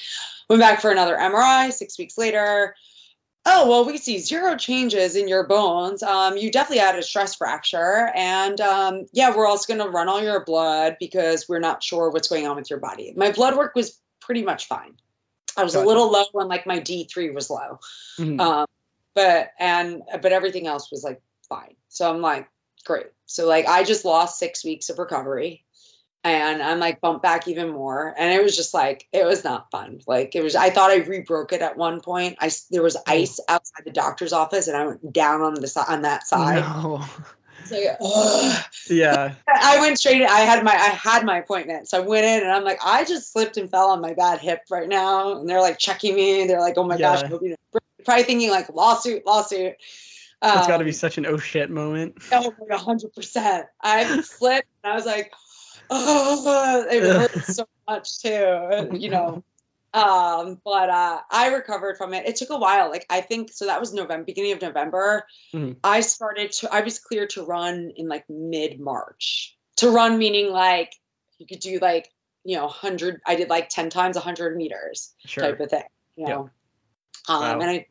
Went 0.49 0.61
back 0.61 0.81
for 0.81 0.91
another 0.91 1.17
mri 1.17 1.73
six 1.73 1.97
weeks 1.97 2.15
later 2.15 2.75
oh 3.45 3.69
well 3.69 3.85
we 3.85 3.97
see 3.97 4.19
zero 4.19 4.55
changes 4.55 5.15
in 5.15 5.27
your 5.27 5.45
bones 5.45 6.03
um, 6.03 6.37
you 6.37 6.51
definitely 6.51 6.83
had 6.83 6.97
a 6.97 7.03
stress 7.03 7.35
fracture 7.35 8.11
and 8.15 8.59
um, 8.61 9.05
yeah 9.11 9.35
we're 9.35 9.47
also 9.47 9.73
going 9.73 9.85
to 9.85 9.91
run 9.91 10.07
all 10.07 10.21
your 10.21 10.43
blood 10.45 10.97
because 10.99 11.47
we're 11.47 11.59
not 11.59 11.83
sure 11.83 12.09
what's 12.09 12.27
going 12.27 12.47
on 12.47 12.55
with 12.55 12.69
your 12.69 12.79
body 12.79 13.13
my 13.15 13.31
blood 13.31 13.55
work 13.57 13.75
was 13.75 13.99
pretty 14.19 14.43
much 14.43 14.67
fine 14.67 14.93
I 15.57 15.63
was 15.63 15.73
gotcha. 15.73 15.85
a 15.85 15.87
little 15.87 16.11
low 16.11 16.23
when 16.31 16.47
like 16.47 16.65
my 16.65 16.79
D3 16.79 17.33
was 17.33 17.49
low. 17.49 17.79
Mm-hmm. 18.19 18.39
Um, 18.39 18.67
but 19.13 19.51
and 19.59 20.01
but 20.21 20.31
everything 20.31 20.67
else 20.67 20.91
was 20.91 21.03
like 21.03 21.21
fine. 21.47 21.75
So 21.89 22.09
I'm 22.09 22.21
like, 22.21 22.49
great. 22.85 23.07
So 23.25 23.47
like 23.47 23.67
I 23.67 23.83
just 23.83 24.05
lost 24.05 24.39
six 24.39 24.65
weeks 24.65 24.89
of 24.89 24.97
recovery 24.99 25.63
and 26.23 26.61
I'm 26.61 26.79
like 26.79 27.01
bumped 27.01 27.21
back 27.21 27.47
even 27.47 27.69
more. 27.69 28.13
And 28.17 28.31
it 28.31 28.43
was 28.43 28.55
just 28.55 28.73
like 28.73 29.07
it 29.11 29.25
was 29.25 29.43
not 29.43 29.69
fun. 29.71 30.01
Like 30.07 30.35
it 30.35 30.43
was 30.43 30.55
I 30.55 30.69
thought 30.69 30.91
I 30.91 30.97
re-broke 30.97 31.53
it 31.53 31.61
at 31.61 31.77
one 31.77 32.01
point. 32.01 32.37
I 32.39 32.51
there 32.71 32.83
was 32.83 32.95
mm. 32.95 33.03
ice 33.07 33.39
outside 33.49 33.83
the 33.85 33.91
doctor's 33.91 34.33
office 34.33 34.67
and 34.67 34.77
I 34.77 34.85
went 34.85 35.11
down 35.11 35.41
on 35.41 35.53
the 35.55 35.85
on 35.87 36.03
that 36.03 36.27
side. 36.27 36.59
No. 36.59 37.03
Like, 37.71 37.97
yeah. 38.89 39.35
I 39.47 39.79
went 39.79 39.97
straight. 39.97 40.21
In, 40.21 40.27
I 40.27 40.41
had 40.41 40.65
my 40.65 40.73
I 40.73 40.89
had 40.89 41.25
my 41.25 41.37
appointment, 41.37 41.87
so 41.87 41.97
I 41.97 42.05
went 42.05 42.25
in 42.25 42.43
and 42.43 42.51
I'm 42.51 42.65
like, 42.65 42.79
I 42.83 43.05
just 43.05 43.31
slipped 43.31 43.55
and 43.55 43.71
fell 43.71 43.91
on 43.91 44.01
my 44.01 44.13
bad 44.13 44.39
hip 44.39 44.63
right 44.69 44.87
now, 44.87 45.39
and 45.39 45.49
they're 45.49 45.61
like 45.61 45.79
checking 45.79 46.13
me. 46.13 46.45
They're 46.45 46.59
like, 46.59 46.77
oh 46.77 46.83
my 46.83 46.97
yeah. 46.97 47.21
gosh, 47.21 47.55
probably 48.03 48.23
thinking 48.23 48.49
like 48.49 48.67
lawsuit, 48.67 49.25
lawsuit. 49.25 49.75
Um, 50.41 50.57
it's 50.57 50.67
got 50.67 50.77
to 50.77 50.83
be 50.83 50.91
such 50.91 51.17
an 51.17 51.25
oh 51.25 51.37
shit 51.37 51.69
moment. 51.69 52.17
Oh 52.31 52.53
my 52.67 52.75
hundred 52.75 53.13
percent. 53.13 53.65
I 53.81 54.21
slipped 54.23 54.67
and 54.83 54.91
I 54.91 54.95
was 54.95 55.05
like, 55.05 55.31
oh, 55.93 56.85
it 56.89 57.03
hurt 57.33 57.45
so 57.45 57.65
much 57.87 58.21
too. 58.21 58.89
You 58.93 59.09
know. 59.09 59.43
Um, 59.93 60.59
but 60.65 60.89
uh, 60.89 61.19
I 61.29 61.53
recovered 61.53 61.97
from 61.97 62.15
it. 62.15 62.27
It 62.27 62.35
took 62.35 62.49
a 62.49 62.57
while. 62.57 62.89
Like 62.89 63.05
I 63.09 63.21
think 63.21 63.51
so. 63.51 63.67
That 63.67 63.79
was 63.79 63.93
November, 63.93 64.25
beginning 64.25 64.53
of 64.53 64.61
November. 64.61 65.27
Mm-hmm. 65.53 65.73
I 65.83 66.01
started 66.01 66.51
to. 66.53 66.73
I 66.73 66.81
was 66.81 66.99
clear 66.99 67.27
to 67.27 67.45
run 67.45 67.91
in 67.95 68.07
like 68.07 68.25
mid 68.27 68.79
March. 68.79 69.55
To 69.77 69.91
run 69.91 70.17
meaning 70.17 70.51
like 70.51 70.93
you 71.37 71.45
could 71.45 71.59
do 71.59 71.77
like 71.79 72.09
you 72.43 72.57
know 72.57 72.67
hundred. 72.67 73.21
I 73.25 73.35
did 73.35 73.49
like 73.49 73.69
ten 73.69 73.91
times 73.91 74.17
hundred 74.17 74.57
meters 74.57 75.13
sure. 75.25 75.43
type 75.43 75.59
of 75.59 75.69
thing. 75.69 75.83
You 76.15 76.27
know. 76.27 76.49
Yeah. 77.29 77.35
Um, 77.35 77.41
wow. 77.41 77.59
and 77.59 77.69
I. 77.69 77.85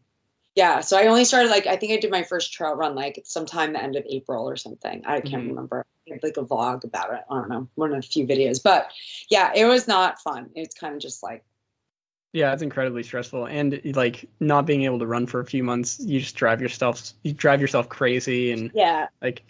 Yeah, 0.55 0.81
so 0.81 0.99
I 0.99 1.07
only 1.07 1.25
started 1.25 1.51
like 1.51 1.67
I 1.67 1.77
think 1.77 1.93
I 1.93 1.97
did 1.97 2.11
my 2.11 2.25
first 2.25 2.53
trail 2.53 2.75
run 2.75 2.95
like 2.95 3.23
sometime 3.25 3.73
the 3.73 3.83
end 3.83 3.97
of 3.97 4.05
April 4.09 4.49
or 4.49 4.57
something. 4.57 5.03
I 5.07 5.21
can't 5.21 5.45
mm-hmm. 5.45 5.49
remember. 5.49 5.87
like 6.23 6.37
a 6.37 6.45
vlog 6.45 6.85
about 6.85 7.15
it. 7.15 7.21
I 7.31 7.35
don't 7.35 7.49
know, 7.49 7.69
one 7.75 7.93
of 7.93 7.99
a 7.99 8.03
few 8.03 8.27
videos. 8.27 8.63
But 8.63 8.91
yeah, 9.31 9.53
it 9.55 9.65
was 9.65 9.89
not 9.89 10.21
fun. 10.21 10.51
It's 10.55 10.75
kind 10.75 10.95
of 10.95 11.01
just 11.01 11.23
like 11.23 11.45
yeah, 12.33 12.55
it's 12.55 12.63
incredibly 12.63 13.03
stressful, 13.03 13.47
and 13.47 13.81
like 13.95 14.29
not 14.41 14.67
being 14.67 14.85
able 14.85 14.99
to 15.01 15.07
run 15.07 15.27
for 15.27 15.41
a 15.41 15.45
few 15.45 15.63
months, 15.63 16.01
you 16.01 16.21
just 16.21 16.35
drive 16.35 16.63
yourself 16.63 17.13
you 17.23 17.33
drive 17.35 17.61
yourself 17.61 17.89
crazy, 17.91 18.53
and 18.53 18.71
yeah, 18.75 19.09
like 19.21 19.43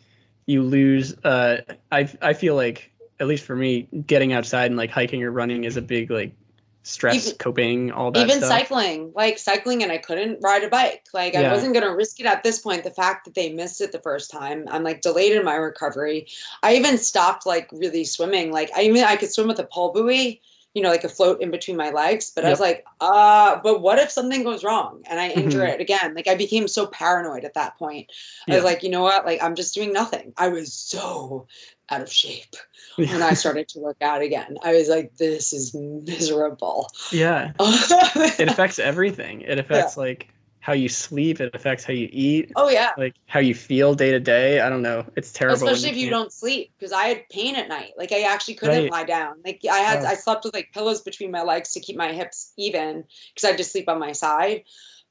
you 0.47 0.63
lose. 0.63 1.15
Uh, 1.25 1.59
I 1.93 2.11
I 2.21 2.33
feel 2.33 2.57
like 2.57 2.93
at 3.21 3.29
least 3.29 3.45
for 3.45 3.55
me, 3.55 3.89
getting 4.07 4.33
outside 4.33 4.67
and 4.67 4.77
like 4.77 4.91
hiking 4.91 5.23
or 5.23 5.31
running 5.31 5.63
is 5.63 5.77
a 5.77 5.83
big 5.83 6.11
like 6.11 6.35
stress 6.83 7.26
even, 7.26 7.39
coping 7.39 7.93
all 7.93 8.11
that 8.11 8.24
even 8.24 8.39
stuff. 8.39 8.49
cycling 8.49 9.12
like 9.14 9.39
cycling 9.39 9.83
and 9.83 9.93
i 9.93 9.99
couldn't 9.99 10.41
ride 10.43 10.64
a 10.64 10.68
bike 10.68 11.05
like 11.14 11.35
yeah. 11.35 11.43
i 11.43 11.53
wasn't 11.53 11.72
going 11.72 11.87
to 11.87 11.95
risk 11.95 12.18
it 12.18 12.26
at 12.26 12.43
this 12.43 12.59
point 12.59 12.83
the 12.83 12.91
fact 12.91 13.24
that 13.24 13.35
they 13.35 13.53
missed 13.53 13.80
it 13.80 13.93
the 13.93 14.01
first 14.01 14.30
time 14.30 14.66
i'm 14.70 14.83
like 14.83 15.01
delayed 15.01 15.33
in 15.33 15.45
my 15.45 15.55
recovery 15.55 16.26
i 16.62 16.74
even 16.74 16.99
stopped 16.99 17.47
like 17.47 17.68
really 17.72 18.05
swimming 18.05 18.51
like 18.51 18.70
i 18.74 18.89
mean 18.89 19.05
i 19.05 19.16
could 19.16 19.33
swim 19.33 19.47
with 19.47 19.59
a 19.59 19.64
pull 19.64 19.93
buoy 19.93 20.41
you 20.74 20.83
know, 20.83 20.89
like 20.89 21.05
a 21.05 21.09
float 21.09 21.43
in 21.43 21.51
between 21.51 21.76
my 21.76 21.91
legs. 21.91 22.33
But 22.35 22.43
yep. 22.45 22.49
I 22.49 22.51
was 22.51 22.61
like, 22.61 22.87
uh, 23.01 23.61
but 23.62 23.80
what 23.83 23.99
if 23.99 24.11
something 24.11 24.43
goes 24.43 24.64
wrong 24.64 25.03
and 25.07 25.20
I 25.20 25.28
injure 25.28 25.59
mm-hmm. 25.59 25.74
it 25.74 25.80
again? 25.80 26.14
Like 26.14 26.28
I 26.28 26.35
became 26.35 26.66
so 26.66 26.87
paranoid 26.87 27.45
at 27.45 27.55
that 27.55 27.78
point. 27.78 28.11
Yeah. 28.47 28.55
I 28.55 28.57
was 28.57 28.64
like, 28.64 28.83
you 28.83 28.89
know 28.89 29.03
what? 29.03 29.26
Like 29.26 29.43
I'm 29.43 29.55
just 29.55 29.74
doing 29.74 29.93
nothing. 29.93 30.33
I 30.37 30.49
was 30.49 30.72
so 30.72 31.47
out 31.93 32.01
of 32.01 32.11
shape 32.11 32.57
when 32.97 33.22
I 33.22 33.34
started 33.34 33.68
to 33.68 33.80
work 33.80 33.99
out 34.01 34.22
again. 34.22 34.57
I 34.62 34.72
was 34.72 34.88
like, 34.88 35.16
this 35.16 35.53
is 35.53 35.74
miserable. 35.74 36.88
Yeah. 37.11 37.53
it 37.61 38.49
affects 38.49 38.78
everything. 38.78 39.43
It 39.43 39.59
affects 39.59 39.97
yeah. 39.97 40.03
like 40.03 40.28
how 40.61 40.72
you 40.72 40.88
sleep. 40.88 41.40
It 41.40 41.55
affects 41.55 41.84
how 41.84 41.93
you 41.93 42.09
eat. 42.11 42.53
Oh 42.57 42.68
yeah. 42.68 42.93
Like 42.97 43.14
how 43.26 43.40
you 43.40 43.55
feel 43.55 43.95
day 43.95 44.12
to 44.12 44.20
day. 44.20 44.61
I 44.61 44.68
don't 44.70 44.82
know. 44.82 45.05
It's 45.16 45.32
terrible. 45.32 45.57
Especially 45.57 45.88
you 45.88 45.95
if 45.95 45.97
you 45.97 46.09
can't. 46.09 46.22
don't 46.22 46.32
sleep, 46.32 46.72
because 46.78 46.93
I 46.93 47.05
had 47.05 47.28
pain 47.28 47.57
at 47.57 47.68
night. 47.68 47.93
Like 47.97 48.12
I 48.12 48.22
actually 48.22 48.55
couldn't 48.55 48.84
right. 48.84 48.93
lie 48.93 49.05
down. 49.05 49.36
Like 49.45 49.61
I 49.70 49.78
had, 49.78 50.05
oh. 50.05 50.07
I 50.07 50.14
slept 50.14 50.45
with 50.45 50.55
like 50.55 50.70
pillows 50.72 51.03
between 51.03 51.30
my 51.30 51.43
legs 51.43 51.72
to 51.72 51.80
keep 51.80 51.97
my 51.97 52.12
hips 52.12 52.53
even, 52.57 53.05
because 53.34 53.51
I 53.51 53.57
just 53.57 53.72
sleep 53.72 53.88
on 53.88 53.99
my 53.99 54.12
side. 54.12 54.64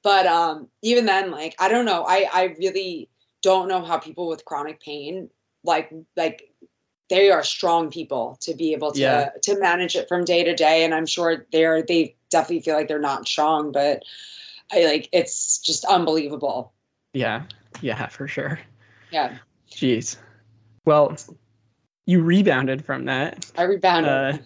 but 0.03 0.25
um, 0.25 0.67
even 0.81 1.05
then, 1.05 1.31
like 1.31 1.55
I 1.59 1.67
don't 1.67 1.85
know. 1.85 2.05
I 2.07 2.27
I 2.31 2.43
really 2.57 3.09
don't 3.41 3.67
know 3.67 3.81
how 3.81 3.97
people 3.97 4.27
with 4.27 4.45
chronic 4.45 4.79
pain 4.79 5.29
like 5.63 5.93
like 6.15 6.50
they 7.11 7.29
are 7.29 7.43
strong 7.43 7.91
people 7.91 8.37
to 8.41 8.55
be 8.55 8.73
able 8.73 8.93
to 8.93 8.99
Yeah. 8.99 9.29
to 9.43 9.59
manage 9.59 9.95
it 9.95 10.07
from 10.07 10.23
day 10.25 10.43
to 10.45 10.55
day 10.55 10.83
and 10.85 10.93
i'm 10.95 11.05
sure 11.05 11.45
they're 11.51 11.83
they 11.83 12.15
definitely 12.31 12.61
feel 12.61 12.75
like 12.75 12.87
they're 12.87 12.99
not 12.99 13.27
strong 13.27 13.71
but 13.71 14.01
i 14.71 14.85
like 14.85 15.09
it's 15.11 15.59
just 15.59 15.85
unbelievable 15.85 16.73
Yeah. 17.13 17.43
Yeah, 17.81 18.07
for 18.07 18.27
sure. 18.27 18.59
yeah 19.11 19.37
Jeez. 19.69 20.17
Well, 20.85 21.15
you 22.05 22.21
rebounded 22.21 22.83
from 22.85 23.05
that. 23.05 23.45
i 23.57 23.63
rebounded 23.63 24.11
Uh, 24.11 24.37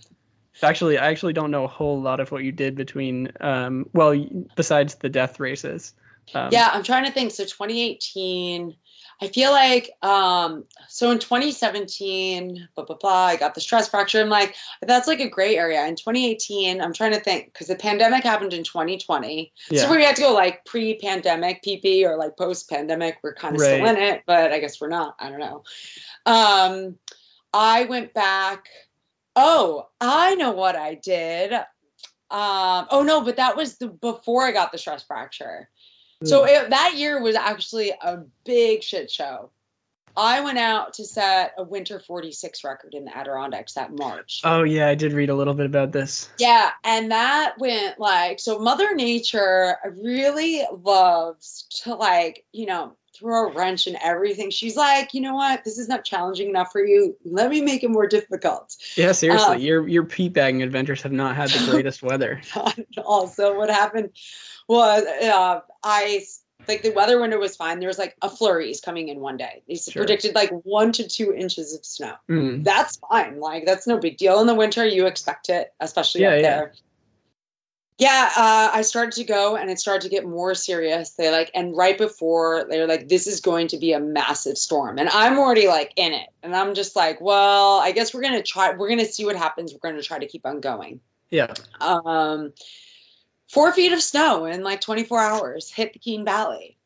Actually, 0.64 0.98
I 0.98 1.08
actually 1.10 1.34
don't 1.34 1.52
know 1.52 1.66
a 1.66 1.68
whole 1.68 2.02
lot 2.02 2.20
of 2.22 2.32
what 2.32 2.44
you 2.44 2.52
did 2.54 2.76
between, 2.76 3.30
um, 3.42 3.90
well, 3.94 4.16
besides 4.56 4.96
the 4.96 5.10
death 5.10 5.40
races. 5.40 5.94
Um, 6.34 6.50
yeah 6.52 6.70
i'm 6.74 6.82
trying 6.84 7.06
to 7.06 7.12
think 7.12 7.32
so 7.32 7.44
2018 7.44 8.76
i 9.22 9.28
feel 9.28 9.52
like 9.52 9.92
um 10.02 10.64
so 10.88 11.12
in 11.12 11.20
2017 11.20 12.68
blah 12.76 12.86
blah 12.86 12.98
blah 12.98 13.26
i 13.26 13.36
got 13.36 13.56
the 13.56 13.62
stress 13.62 13.90
fracture 13.90 14.22
i'm 14.22 14.30
like 14.30 14.56
that's 14.82 15.08
like 15.08 15.20
a 15.20 15.30
gray 15.30 15.58
area 15.58 15.86
in 15.88 15.96
2018 15.96 16.82
i'm 16.82 16.94
trying 16.94 17.14
to 17.14 17.20
think 17.20 17.46
because 17.46 17.68
the 17.68 17.76
pandemic 17.76 18.24
happened 18.24 18.54
in 18.54 18.64
2020 18.64 19.52
yeah. 19.70 19.82
So 19.82 19.92
we 19.92 20.04
had 20.04 20.16
to 20.18 20.22
go 20.22 20.34
like 20.34 20.66
pre-pandemic 20.66 21.64
PP 21.64 22.04
or 22.04 22.18
like 22.18 22.38
post-pandemic. 22.38 23.18
We're 23.24 23.34
kind 23.34 23.56
of 23.56 23.62
still 23.62 23.86
in 23.86 23.98
it, 23.98 24.24
but 24.26 24.52
I 24.52 24.60
guess 24.60 24.80
we're 24.80 24.90
not. 24.90 25.16
I 25.20 25.30
don't 25.30 25.40
know. 25.40 25.64
Um, 26.26 26.98
I 27.54 27.86
went 27.86 28.14
back. 28.14 28.68
Oh, 29.36 29.88
I 30.00 30.36
know 30.36 30.52
what 30.52 30.76
I 30.76 30.96
did. 30.96 31.54
Um, 31.54 32.88
oh 32.90 33.04
no, 33.06 33.22
but 33.22 33.38
that 33.38 33.56
was 33.56 33.78
the 33.78 33.88
before 33.88 34.44
I 34.44 34.52
got 34.52 34.72
the 34.72 34.78
stress 34.78 35.04
fracture. 35.04 35.70
So 36.24 36.46
it, 36.46 36.70
that 36.70 36.94
year 36.96 37.22
was 37.22 37.36
actually 37.36 37.92
a 37.92 38.20
big 38.46 38.84
shit 38.84 39.12
show. 39.12 39.52
I 40.18 40.42
went 40.42 40.58
out 40.58 40.94
to 40.94 41.06
set 41.06 41.54
a 41.58 41.64
winter 41.64 42.00
46 42.00 42.64
record 42.64 42.94
in 42.94 43.06
the 43.06 43.16
Adirondacks 43.16 43.74
that 43.74 43.92
March. 43.92 44.42
Oh 44.44 44.64
yeah, 44.64 44.88
I 44.88 44.96
did 44.96 45.12
read 45.14 45.30
a 45.30 45.36
little 45.36 45.54
bit 45.54 45.66
about 45.66 45.92
this. 45.92 46.30
Yeah, 46.40 46.72
and 46.84 47.12
that 47.12 47.56
went 47.60 48.00
like 48.00 48.40
so 48.40 48.60
Mother 48.60 48.96
Nature 48.96 49.78
really 50.02 50.64
loves 50.72 51.68
to 51.84 51.96
like, 51.96 52.46
you 52.54 52.66
know, 52.66 52.96
throw 53.14 53.48
a 53.48 53.52
wrench 53.52 53.88
in 53.88 53.98
everything. 54.02 54.52
She's 54.52 54.76
like, 54.76 55.14
you 55.14 55.22
know 55.22 55.36
what, 55.36 55.64
this 55.64 55.78
is 55.78 55.88
not 55.88 56.06
challenging 56.06 56.50
enough 56.50 56.72
for 56.72 56.86
you. 56.86 57.18
Let 57.26 57.50
me 57.50 57.62
make 57.62 57.84
it 57.84 57.90
more 57.90 58.08
difficult. 58.08 58.76
Yeah, 58.96 59.12
seriously, 59.12 59.56
Um, 59.56 59.62
your 59.62 59.88
your 59.88 60.06
peak 60.06 60.34
bagging 60.34 60.64
adventures 60.64 61.02
have 61.02 61.12
not 61.12 61.36
had 61.36 61.50
the 61.50 61.66
greatest 61.72 62.02
weather. 62.02 62.42
also, 63.06 63.58
what 63.58 63.70
happened 63.70 64.12
was 64.68 65.04
uh, 65.04 65.62
I 65.84 66.24
like 66.68 66.82
the 66.82 66.92
weather 66.92 67.20
window 67.20 67.38
was 67.38 67.56
fine. 67.56 67.80
There 67.80 67.90
was 67.90 68.00
like 68.00 68.16
a 68.22 68.30
flurries 68.30 68.82
coming 68.82 69.10
in 69.10 69.20
one 69.20 69.38
day. 69.38 69.62
They 69.68 69.76
Sure. 69.76 70.02
predicted 70.02 70.34
like 70.36 70.50
one 70.52 70.92
to 70.94 71.08
two 71.08 71.34
inches 71.34 71.76
of 71.76 71.86
snow. 71.86 72.14
Mm. 72.30 72.64
that's 72.64 72.98
fine. 72.98 73.40
Like 73.40 73.66
that's 73.66 73.86
no 73.88 73.98
big 73.98 74.18
deal 74.18 74.40
in 74.42 74.48
the 74.48 74.56
winter. 74.56 74.86
You 74.86 75.06
expect 75.06 75.50
it, 75.50 75.74
especially 75.80 76.22
Yeah, 76.22 76.30
up 76.30 76.36
yeah. 76.36 76.42
there. 76.42 76.74
Yeah, 77.98 78.30
uh, 78.36 78.70
I 78.74 78.82
started 78.82 79.14
to 79.14 79.24
go 79.24 79.56
and 79.56 79.70
it 79.70 79.80
started 79.80 80.02
to 80.02 80.10
get 80.10 80.26
more 80.26 80.54
serious. 80.54 81.12
They 81.12 81.32
like, 81.32 81.52
and 81.56 81.78
right 81.78 81.98
before 81.98 82.66
they're 82.70 82.88
like, 82.88 83.08
this 83.08 83.26
is 83.26 83.40
going 83.40 83.70
to 83.70 83.78
be 83.78 83.94
a 83.94 84.02
massive 84.02 84.58
storm. 84.58 85.00
And 85.00 85.08
I'm 85.08 85.40
already 85.40 85.70
like 85.70 85.94
in 85.96 86.12
it. 86.12 86.28
And 86.44 86.54
I'm 86.54 86.74
just 86.74 86.98
like, 86.98 87.22
well, 87.22 87.80
I 87.80 87.94
guess 87.94 88.14
we're 88.14 88.22
going 88.22 88.34
to 88.34 88.44
try, 88.44 88.74
we're 88.74 88.90
going 88.90 89.00
to 89.00 89.06
see 89.06 89.24
what 89.24 89.38
happens. 89.38 89.72
We're 89.72 89.90
going 89.90 90.02
to 90.02 90.06
try 90.06 90.20
to 90.20 90.28
keep 90.28 90.46
on 90.46 90.60
going. 90.60 91.00
Yeah. 91.30 91.54
Um, 91.80 92.52
four 93.50 93.72
feet 93.74 93.94
of 93.94 94.02
snow 94.02 94.46
in 94.46 94.64
like 94.64 94.82
24 94.82 95.20
hours 95.20 95.72
hit 95.72 95.94
the 95.94 96.00
Keene 96.00 96.26
Valley. 96.26 96.78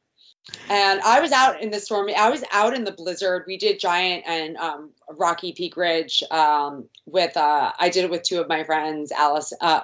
And 0.70 1.01
I 1.01 1.20
was 1.20 1.32
out 1.32 1.62
in 1.62 1.70
the 1.70 1.80
storm. 1.80 2.10
I 2.16 2.30
was 2.30 2.43
out 2.51 2.74
in 2.74 2.84
the 2.84 2.91
blizzard. 2.91 3.43
We 3.45 3.57
did 3.57 3.80
Giant 3.80 4.24
and 4.26 4.57
um, 4.57 4.91
Rocky 5.18 5.53
Peak 5.53 5.76
Ridge 5.78 6.24
um, 6.32 6.89
with. 7.05 7.36
Uh, 7.36 7.72
I 7.78 7.89
did 7.89 8.05
it 8.05 8.12
with 8.12 8.24
two 8.24 8.39
of 8.39 8.47
my 8.47 8.64
friends, 8.64 9.12
Alice. 9.12 9.53
Uh, 9.60 9.82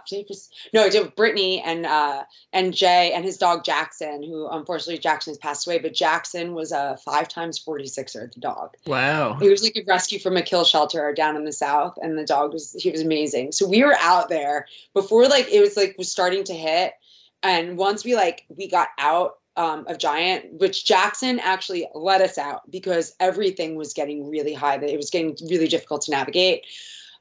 no, 0.73 0.83
I 0.83 0.89
did 0.89 0.95
it 0.95 1.03
with 1.05 1.15
Brittany 1.15 1.61
and 1.65 1.85
uh, 1.85 2.23
and 2.53 2.73
Jay 2.73 3.11
and 3.13 3.25
his 3.25 3.37
dog 3.37 3.63
Jackson, 3.63 4.23
who 4.23 4.47
unfortunately 4.47 4.99
Jackson 4.99 5.31
has 5.31 5.37
passed 5.37 5.67
away. 5.67 5.79
But 5.79 5.93
Jackson 5.93 6.53
was 6.53 6.71
a 6.71 6.97
five 7.03 7.27
times 7.27 7.63
46er. 7.63 8.33
The 8.33 8.39
dog. 8.39 8.75
Wow. 8.85 9.35
He 9.35 9.49
was 9.49 9.63
like 9.63 9.75
a 9.75 9.83
rescue 9.87 10.19
from 10.19 10.37
a 10.37 10.41
kill 10.41 10.63
shelter 10.63 11.13
down 11.13 11.35
in 11.35 11.45
the 11.45 11.53
south, 11.53 11.97
and 12.01 12.17
the 12.17 12.25
dog 12.25 12.53
was 12.53 12.73
he 12.73 12.91
was 12.91 13.01
amazing. 13.01 13.51
So 13.51 13.67
we 13.67 13.83
were 13.83 13.95
out 13.99 14.29
there 14.29 14.67
before 14.93 15.27
like 15.27 15.51
it 15.51 15.61
was 15.61 15.75
like 15.75 15.95
was 15.97 16.11
starting 16.11 16.43
to 16.45 16.53
hit, 16.53 16.93
and 17.41 17.77
once 17.77 18.03
we 18.03 18.15
like 18.15 18.45
we 18.49 18.69
got 18.69 18.89
out 18.99 19.37
um, 19.57 19.85
of 19.87 19.97
Giant, 19.97 20.53
which 20.59 20.85
Jackson 20.85 21.39
actually 21.39 21.87
let 21.93 22.21
us 22.21 22.37
out 22.37 22.69
because 22.69 23.15
everything 23.19 23.75
was 23.75 23.93
getting 23.93 24.29
really 24.29 24.53
high. 24.53 24.77
That 24.77 24.89
it 24.89 24.97
was 24.97 25.09
getting 25.09 25.37
really 25.49 25.67
difficult 25.67 26.03
to 26.03 26.11
navigate. 26.11 26.65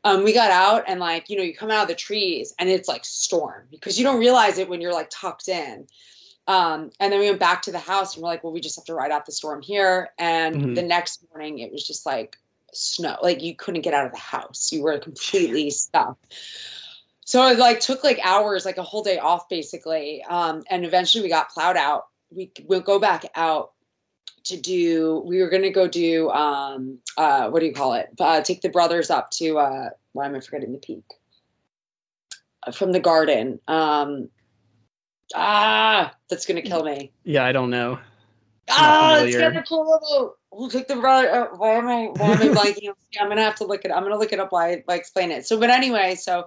Um, 0.03 0.22
we 0.24 0.35
got 0.35 0.51
out 0.51 0.85
and 0.87 1.01
like 1.01 1.30
you 1.30 1.37
know 1.37 1.43
you 1.43 1.55
come 1.55 1.70
out 1.70 1.82
of 1.82 1.89
the 1.89 1.95
trees 1.95 2.55
and 2.59 2.68
it's 2.68 2.89
like 2.89 3.05
storm 3.05 3.66
because 3.70 3.99
you 3.99 4.05
don't 4.05 4.20
realize 4.20 4.59
it 4.59 4.68
when 4.68 4.80
you're 4.80 4.93
like 4.93 5.09
tucked 5.11 5.49
in. 5.49 5.87
Um, 6.47 6.91
and 7.01 7.11
then 7.11 7.20
we 7.20 7.28
went 7.28 7.41
back 7.41 7.62
to 7.62 7.72
the 7.72 7.78
house 7.78 8.14
and 8.14 8.22
we're 8.22 8.28
like, 8.28 8.45
well, 8.45 8.53
we 8.53 8.61
just 8.61 8.76
have 8.76 8.85
to 8.87 8.95
ride 8.95 9.11
out 9.11 9.24
the 9.24 9.32
storm 9.32 9.62
here. 9.62 10.11
And 10.18 10.57
Mhm. 10.57 10.74
the 10.74 10.82
next 10.82 11.24
morning 11.30 11.59
it 11.59 11.72
was 11.72 11.87
just 11.87 12.05
like 12.05 12.37
snow, 12.74 13.16
like 13.22 13.43
you 13.43 13.57
couldn't 13.57 13.80
get 13.80 13.95
out 13.95 14.07
of 14.07 14.12
the 14.12 14.18
house. 14.18 14.70
You 14.72 14.82
were 14.82 14.99
completely 14.99 15.70
stuck. 15.70 16.18
So 17.24 17.47
it 17.47 17.59
like 17.59 17.80
took 17.80 18.05
like 18.05 18.20
hours, 18.22 18.66
like 18.66 18.76
a 18.76 18.82
whole 18.82 19.03
day 19.03 19.18
off 19.18 19.49
basically. 19.49 20.22
Um, 20.22 20.64
and 20.68 20.85
eventually 20.85 21.22
we 21.22 21.30
got 21.30 21.49
plowed 21.49 21.78
out. 21.78 22.07
We 22.35 22.51
will 22.64 22.80
go 22.80 22.99
back 22.99 23.24
out 23.35 23.72
to 24.45 24.61
do, 24.61 25.22
we 25.24 25.41
were 25.41 25.49
going 25.49 25.62
to 25.62 25.70
go 25.70 25.89
do, 25.89 26.30
um, 26.30 26.99
uh, 27.16 27.49
what 27.49 27.61
do 27.61 27.66
you 27.66 27.72
call 27.72 27.95
it? 27.95 28.11
Uh, 28.18 28.41
take 28.43 28.61
the 28.61 28.68
brothers 28.68 29.11
up 29.11 29.30
to, 29.32 29.59
uh, 29.59 29.91
why 30.12 30.26
am 30.26 30.35
I 30.35 30.41
forgetting 30.41 30.72
the 30.72 30.78
peak? 30.78 31.05
Uh, 32.66 32.72
From 32.72 32.93
the 32.93 33.01
garden. 33.01 33.61
Um, 33.66 34.28
ah, 35.35 36.14
that's 36.28 36.47
going 36.47 36.62
to 36.62 36.68
kill 36.68 36.85
me. 36.85 37.12
Yeah, 37.24 37.45
I 37.45 37.53
don't 37.53 37.70
know. 37.70 37.99
Ah, 38.70 39.22
it's 39.22 39.37
gonna 39.37 39.62
cool. 39.62 40.37
We'll 40.51 40.70
take 40.70 40.89
the 40.89 40.97
brother. 40.97 41.28
Uh, 41.28 41.57
why 41.57 41.72
am 41.74 41.89
I? 41.89 42.05
Why 42.07 42.32
am 42.32 42.41
I 42.41 42.49
blanking? 42.55 42.95
Yeah, 43.12 43.22
I'm 43.22 43.28
gonna 43.28 43.43
have 43.43 43.57
to 43.57 43.66
look 43.66 43.85
it. 43.85 43.91
I'm 43.91 44.03
gonna 44.03 44.18
look 44.18 44.32
it 44.32 44.41
up 44.41 44.53
while 44.53 44.62
I, 44.62 44.82
while 44.85 44.95
I 44.95 44.99
explain 44.99 45.30
it. 45.30 45.47
So, 45.47 45.61
but 45.61 45.70
anyway, 45.70 46.14
so 46.14 46.47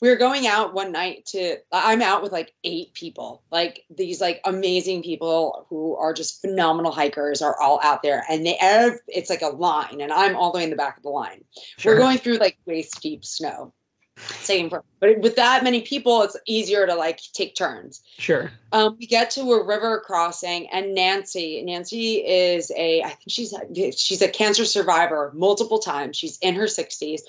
we 0.00 0.08
were 0.08 0.16
going 0.16 0.46
out 0.46 0.74
one 0.74 0.92
night 0.92 1.26
to. 1.26 1.56
I'm 1.72 2.02
out 2.02 2.22
with 2.22 2.32
like 2.32 2.52
eight 2.64 2.94
people, 2.94 3.42
like 3.50 3.84
these 3.90 4.20
like 4.20 4.40
amazing 4.44 5.02
people 5.02 5.66
who 5.70 5.96
are 5.96 6.12
just 6.14 6.40
phenomenal 6.40 6.92
hikers 6.92 7.42
are 7.42 7.60
all 7.60 7.80
out 7.82 8.02
there, 8.02 8.24
and 8.28 8.46
they 8.46 8.56
ev- 8.60 9.00
it's 9.08 9.30
like 9.30 9.42
a 9.42 9.48
line, 9.48 10.00
and 10.00 10.12
I'm 10.12 10.36
all 10.36 10.52
the 10.52 10.58
way 10.58 10.64
in 10.64 10.70
the 10.70 10.76
back 10.76 10.96
of 10.98 11.02
the 11.02 11.08
line. 11.08 11.44
Sure. 11.78 11.94
We're 11.94 11.98
going 12.00 12.18
through 12.18 12.36
like 12.38 12.58
waist 12.66 13.00
deep 13.02 13.24
snow. 13.24 13.72
Same 14.20 14.68
for, 14.68 14.82
but 14.98 15.20
with 15.20 15.36
that 15.36 15.62
many 15.62 15.82
people, 15.82 16.22
it's 16.22 16.36
easier 16.44 16.84
to 16.84 16.96
like 16.96 17.20
take 17.34 17.54
turns 17.54 18.02
Sure. 18.18 18.50
um, 18.72 18.96
we 18.98 19.06
get 19.06 19.30
to 19.32 19.42
a 19.52 19.64
river 19.64 20.02
crossing 20.04 20.68
and 20.72 20.92
nancy 20.92 21.62
nancy 21.62 22.16
is 22.16 22.72
a 22.76 23.00
i 23.04 23.10
think 23.10 23.20
she's 23.28 23.52
a, 23.52 23.92
she's 23.92 24.20
a 24.20 24.28
cancer 24.28 24.64
survivor 24.64 25.30
multiple 25.36 25.78
times 25.78 26.16
she's 26.16 26.36
in 26.38 26.56
her 26.56 26.64
60s 26.64 27.20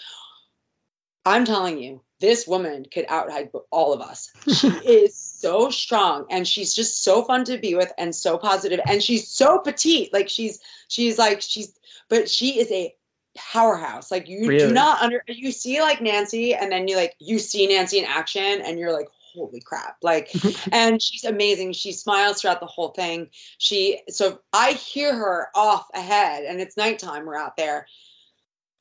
i'm 1.27 1.45
telling 1.45 1.77
you 1.77 2.01
this 2.19 2.47
woman 2.47 2.85
could 2.91 3.07
outhike 3.07 3.49
all 3.71 3.93
of 3.93 4.01
us 4.01 4.31
she 4.53 4.67
is 4.67 5.15
so 5.15 5.69
strong 5.69 6.25
and 6.29 6.47
she's 6.47 6.73
just 6.73 7.03
so 7.03 7.23
fun 7.23 7.45
to 7.45 7.57
be 7.57 7.75
with 7.75 7.91
and 7.97 8.13
so 8.13 8.37
positive 8.37 8.79
and 8.87 9.01
she's 9.01 9.27
so 9.27 9.59
petite 9.59 10.11
like 10.13 10.29
she's 10.29 10.59
she's 10.87 11.17
like 11.17 11.41
she's 11.41 11.73
but 12.09 12.29
she 12.29 12.59
is 12.59 12.71
a 12.71 12.93
powerhouse 13.37 14.11
like 14.11 14.27
you 14.27 14.47
Really? 14.47 14.67
do 14.67 14.73
not 14.73 15.01
under 15.01 15.23
you 15.27 15.51
see 15.51 15.81
like 15.81 16.01
nancy 16.01 16.53
and 16.53 16.71
then 16.71 16.87
you 16.87 16.95
like 16.95 17.15
you 17.19 17.39
see 17.39 17.67
nancy 17.67 17.99
in 17.99 18.05
action 18.05 18.61
and 18.61 18.79
you're 18.79 18.91
like 18.91 19.07
holy 19.33 19.61
crap 19.61 19.97
like 20.01 20.31
and 20.71 21.01
she's 21.01 21.23
amazing. 21.23 21.73
She 21.73 21.91
smiles 21.91 22.41
throughout 22.41 22.59
the 22.59 22.65
whole 22.65 22.89
thing. 22.89 23.29
She 23.57 24.01
so 24.09 24.39
I 24.51 24.71
hear 24.73 25.15
her 25.15 25.49
off 25.55 25.87
ahead, 25.93 26.45
and 26.45 26.59
it's 26.59 26.77
nighttime. 26.77 27.25
We're 27.25 27.37
out 27.37 27.55
there. 27.57 27.87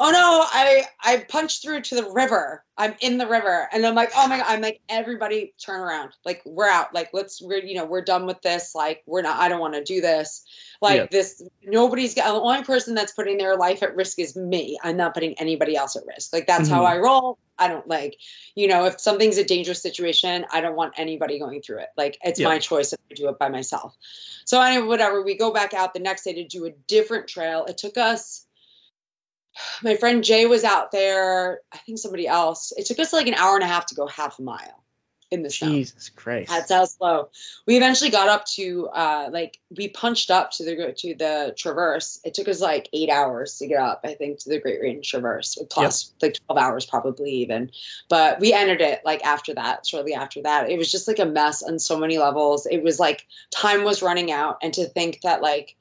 Oh 0.00 0.10
no! 0.10 0.44
I 0.46 0.84
I 1.02 1.24
punched 1.28 1.62
through 1.62 1.80
to 1.82 1.96
the 1.96 2.10
river. 2.10 2.64
I'm 2.76 2.94
in 3.00 3.18
the 3.18 3.26
river, 3.26 3.68
and 3.72 3.84
I'm 3.84 3.96
like, 3.96 4.10
oh 4.16 4.28
my 4.28 4.36
god! 4.38 4.46
I'm 4.48 4.60
like, 4.60 4.80
everybody 4.88 5.54
turn 5.58 5.80
around. 5.80 6.12
Like 6.24 6.40
we're 6.46 6.68
out. 6.68 6.94
Like 6.94 7.10
let's 7.12 7.42
we're 7.42 7.58
you 7.58 7.74
know 7.74 7.84
we're 7.84 8.04
done 8.04 8.24
with 8.26 8.40
this. 8.40 8.76
Like 8.76 9.02
we're 9.06 9.22
not. 9.22 9.40
I 9.40 9.48
don't 9.48 9.58
want 9.60 9.74
to 9.74 9.82
do 9.82 10.00
this. 10.00 10.44
Like 10.80 10.96
Yeah. 11.00 11.06
this. 11.10 11.42
Nobody's 11.64 12.14
got 12.14 12.32
the 12.32 12.40
only 12.40 12.62
person 12.62 12.94
that's 12.94 13.10
putting 13.12 13.38
their 13.38 13.56
life 13.56 13.82
at 13.82 13.96
risk 13.96 14.20
is 14.20 14.36
me. 14.36 14.78
I'm 14.80 14.96
not 14.96 15.14
putting 15.14 15.34
anybody 15.40 15.74
else 15.76 15.96
at 15.96 16.04
risk. 16.06 16.32
Like 16.32 16.46
that's 16.46 16.68
how 16.68 16.82
Mhm. 16.82 16.88
I 16.90 16.98
roll. 16.98 17.38
I 17.58 17.66
don't 17.66 17.88
like 17.88 18.16
you 18.54 18.68
know, 18.68 18.84
if 18.84 19.00
something's 19.00 19.36
a 19.38 19.44
dangerous 19.44 19.82
situation, 19.82 20.46
I 20.52 20.60
don't 20.60 20.76
want 20.76 20.94
anybody 20.96 21.40
going 21.40 21.60
through 21.60 21.78
it. 21.78 21.88
Like 21.96 22.18
it's 22.22 22.38
Yeah. 22.38 22.46
my 22.46 22.60
choice 22.60 22.92
if 22.92 23.00
I 23.10 23.14
do 23.14 23.28
it 23.30 23.38
by 23.40 23.48
myself. 23.48 23.96
So 24.44 24.60
anyway, 24.62 24.86
whatever. 24.86 25.22
We 25.22 25.34
go 25.36 25.50
back 25.52 25.74
out 25.74 25.92
the 25.92 25.98
next 26.00 26.22
day 26.22 26.34
to 26.34 26.44
do 26.46 26.66
a 26.66 26.70
different 26.70 27.26
trail. 27.26 27.64
It 27.64 27.78
took 27.78 27.98
us. 27.98 28.44
My 29.82 29.96
friend 29.96 30.24
Jay 30.24 30.46
was 30.46 30.64
out 30.64 30.92
there. 30.92 31.60
I 31.72 31.78
think 31.78 31.98
somebody 31.98 32.26
else. 32.26 32.72
It 32.76 32.86
took 32.86 32.98
us 32.98 33.12
like 33.12 33.26
an 33.26 33.34
hour 33.34 33.54
and 33.54 33.64
a 33.64 33.68
half 33.68 33.86
to 33.86 33.94
go 33.94 34.06
half 34.06 34.38
a 34.38 34.42
mile. 34.42 34.82
in 35.30 35.42
the 35.42 35.50
snow. 35.50 35.68
Jesus 35.68 36.08
Christ. 36.08 36.48
That's 36.48 36.72
how 36.72 36.86
slow. 36.86 37.28
We 37.66 37.76
eventually 37.76 38.08
got 38.08 38.28
up 38.28 38.46
to 38.56 38.88
uh 38.88 39.28
like 39.30 39.58
we 39.76 39.88
punched 39.88 40.30
up 40.30 40.52
to 40.52 40.64
the 40.64 40.94
to 40.96 41.14
the 41.14 41.54
traverse. 41.54 42.18
It 42.24 42.32
took 42.32 42.48
us 42.48 42.62
like 42.62 42.88
eight 42.94 43.10
hours 43.10 43.58
to 43.58 43.66
get 43.66 43.78
up, 43.78 44.00
I 44.04 44.14
think, 44.14 44.38
to 44.38 44.48
the 44.48 44.58
Great 44.58 44.80
Range 44.80 45.06
Traverse, 45.06 45.58
plus 45.68 46.14
like 46.22 46.38
twelve 46.46 46.58
hours 46.58 46.86
probably 46.86 47.30
even. 47.42 47.70
But 48.08 48.40
we 48.40 48.54
entered 48.54 48.80
it 48.80 49.02
like 49.04 49.22
after 49.22 49.52
that, 49.54 49.86
shortly 49.86 50.14
after 50.14 50.40
that. 50.44 50.70
It 50.70 50.78
was 50.78 50.90
just 50.90 51.06
like 51.08 51.18
a 51.18 51.26
mess 51.26 51.62
on 51.62 51.78
so 51.78 51.98
many 51.98 52.16
levels. 52.16 52.66
It 52.66 52.82
was 52.82 52.98
like 52.98 53.26
time 53.50 53.84
was 53.84 54.00
running 54.02 54.32
out, 54.32 54.58
and 54.62 54.72
to 54.74 54.86
think 54.86 55.20
that 55.24 55.42
like 55.42 55.76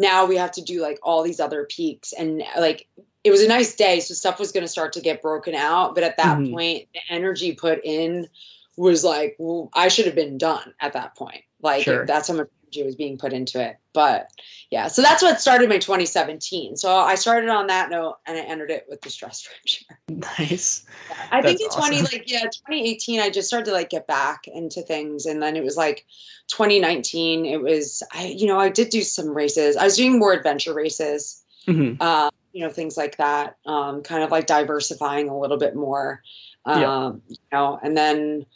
now 0.00 0.26
we 0.26 0.38
have 0.38 0.52
to 0.52 0.62
do 0.62 0.82
like 0.82 0.98
all 1.04 1.22
these 1.22 1.38
other 1.38 1.64
peaks 1.64 2.12
and 2.12 2.42
like 2.58 2.88
it 3.24 3.30
was 3.30 3.42
a 3.42 3.48
nice 3.48 3.74
day 3.76 4.00
so 4.00 4.14
stuff 4.14 4.38
was 4.38 4.52
going 4.52 4.64
to 4.64 4.68
start 4.68 4.94
to 4.94 5.00
get 5.00 5.22
broken 5.22 5.54
out 5.54 5.94
but 5.94 6.04
at 6.04 6.16
that 6.16 6.38
Mhm. 6.38 6.52
point 6.52 6.88
the 6.94 7.00
energy 7.10 7.52
put 7.54 7.80
in 7.84 8.28
was 8.76 9.04
like 9.04 9.36
well, 9.38 9.68
i 9.74 9.88
should 9.88 10.06
have 10.06 10.14
been 10.14 10.38
done 10.38 10.74
at 10.80 10.94
that 10.94 11.14
point 11.16 11.42
like 11.62 11.82
Sure. 11.84 12.06
that's 12.06 12.28
how 12.28 12.34
much 12.34 12.48
energy 12.64 12.82
was 12.84 12.96
being 12.96 13.18
put 13.18 13.32
into 13.32 13.60
it 13.62 13.76
but 13.92 14.28
yeah 14.70 14.88
so 14.88 15.02
that's 15.02 15.22
what 15.22 15.40
started 15.40 15.68
my 15.68 15.78
2017 15.78 16.76
so 16.76 16.94
i 16.94 17.14
started 17.16 17.50
on 17.50 17.66
that 17.66 17.90
note 17.90 18.16
and 18.26 18.38
i 18.38 18.40
entered 18.40 18.70
it 18.70 18.86
with 18.88 19.00
the 19.02 19.10
stress 19.10 19.40
fracture 19.42 19.84
Nice. 20.08 20.84
I 21.32 21.42
think 21.42 21.60
in 21.60 21.66
That's 21.66 21.76
20 21.76 22.02
like 22.02 22.24
yeah, 22.26 22.40
2018 22.42 23.20
I 23.20 23.30
just 23.30 23.48
started 23.48 23.66
to 23.66 23.72
like 23.72 23.90
get 23.90 24.06
back 24.06 24.46
into 24.46 24.82
things 24.82 25.26
and 25.26 25.40
then 25.42 25.56
it 25.56 25.62
was 25.62 25.76
like 25.76 26.04
2019 26.48 27.46
it 27.46 27.60
was 27.60 28.02
I 28.12 28.26
you 28.26 28.46
know, 28.46 28.58
I 28.58 28.68
did 28.70 28.90
do 28.90 29.02
some 29.02 29.28
races. 29.28 29.76
I 29.76 29.84
was 29.84 29.96
doing 29.96 30.18
more 30.18 30.32
adventure 30.32 30.74
races. 30.74 31.42
hmm 31.66 31.94
Um, 32.00 32.30
you 32.52 32.64
know, 32.64 32.70
things 32.70 32.96
like 32.96 33.16
that. 33.18 33.56
Um, 33.66 34.02
kind 34.02 34.22
of 34.22 34.30
like 34.30 34.46
diversifying 34.46 35.28
a 35.28 35.38
little 35.38 35.58
bit 35.58 35.74
more. 35.74 36.22
Um, 36.64 36.80
Yeah. 36.80 37.12
you 37.28 37.36
know, 37.52 37.78
and 37.82 37.96
then 37.96 38.46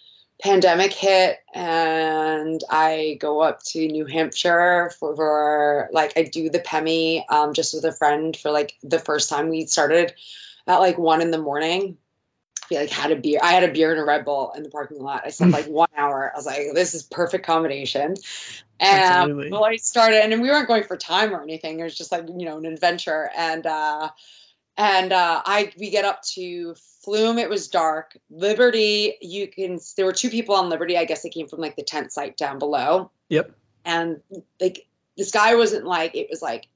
pandemic 0.43 0.93
hit 0.93 1.39
and 1.55 2.61
I 2.69 3.17
go 3.21 3.41
up 3.41 3.63
to 3.67 3.87
New 3.87 4.05
Hampshire 4.05 4.91
for, 4.99 5.15
for 5.15 5.89
like 5.93 6.13
I 6.17 6.25
do 6.25 6.51
the 6.51 6.59
PEMI 6.59 7.25
um, 7.31 7.55
just 7.55 7.75
with 7.75 7.85
a 7.85 7.93
friend 7.93 8.37
for 8.37 8.51
like 8.51 8.75
the 8.83 8.99
first 8.99 9.31
time 9.31 9.49
we 9.49 9.67
started 9.67 10.13
at 10.67 10.79
like 10.79 10.99
one 10.99 11.23
in 11.23 11.31
the 11.31 11.39
morning. 11.39 11.99
We 12.75 12.81
like 12.81 12.91
had 12.91 13.11
a 13.11 13.17
beer. 13.17 13.41
I 13.43 13.53
had 13.53 13.65
a 13.65 13.73
beer 13.73 13.93
and 13.93 14.01
a 14.01 14.05
Red 14.05 14.25
Bull 14.25 14.53
in 14.57 14.63
the 14.63 14.71
parking 14.71 15.03
lot. 15.03 15.23
I 15.25 15.31
spent 15.31 15.53
like 15.53 15.67
one 15.69 15.89
hour. 15.97 16.31
I 16.33 16.37
was 16.37 16.47
like, 16.47 16.59
this 16.75 16.95
is 16.95 17.03
perfect 17.03 17.47
combination. 17.47 18.15
And 18.81 19.51
well, 19.51 19.65
I 19.65 19.77
started, 19.77 20.23
and 20.25 20.43
we 20.43 20.51
weren't 20.51 20.67
going 20.67 20.85
for 20.85 20.97
time 20.97 21.33
or 21.33 21.43
anything. 21.43 21.79
It 21.79 21.85
was 21.85 21.97
just 21.97 22.11
like 22.11 22.27
you 22.29 22.45
know 22.45 22.59
an 22.59 22.67
adventure. 22.67 23.31
And 23.37 23.67
uh, 23.67 24.11
and 24.77 25.13
uh, 25.13 25.43
I 25.45 25.73
we 25.79 25.91
get 25.91 26.05
up 26.05 26.23
to 26.35 26.75
Flume. 27.03 27.39
It 27.39 27.49
was 27.49 27.69
dark. 27.69 28.17
Liberty. 28.31 29.17
You 29.21 29.47
can. 29.49 29.79
There 29.97 30.07
were 30.07 30.13
two 30.13 30.31
people 30.31 30.57
on 30.57 30.69
Liberty. 30.69 30.99
I 30.99 31.05
guess 31.05 31.23
they 31.23 31.29
came 31.29 31.47
from 31.47 31.61
like 31.61 31.77
the 31.77 31.85
tent 31.85 32.13
site 32.13 32.37
down 32.37 32.59
below. 32.59 33.11
Yep. 33.29 33.53
And 33.85 34.21
like 34.61 34.87
the 35.17 35.25
sky 35.25 35.55
wasn't 35.55 35.87
like 35.87 36.17
it 36.17 36.29
was 36.31 36.43
like 36.43 36.67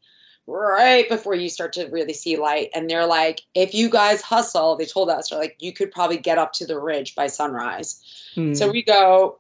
right 0.49 1.07
before 1.09 1.35
you 1.35 1.51
start 1.51 1.75
to 1.75 1.87
really 1.89 2.15
see 2.15 2.39
light. 2.39 2.71
And 2.75 2.89
they're 2.89 3.07
like, 3.07 3.43
if 3.55 3.75
you 3.75 3.91
guys 3.91 4.23
hustle, 4.23 4.77
they 4.77 4.87
told 4.87 5.11
us, 5.11 5.29
they're 5.29 5.39
like, 5.39 5.57
you 5.61 5.75
could 5.75 5.93
probably 5.93 6.17
get 6.17 6.39
up 6.39 6.55
to 6.55 6.67
the 6.67 6.81
ridge 6.81 7.15
by 7.15 7.27
sunrise. 7.27 8.03
Mm. 8.35 8.57
So 8.57 8.71
we 8.71 8.83
go, 8.83 9.39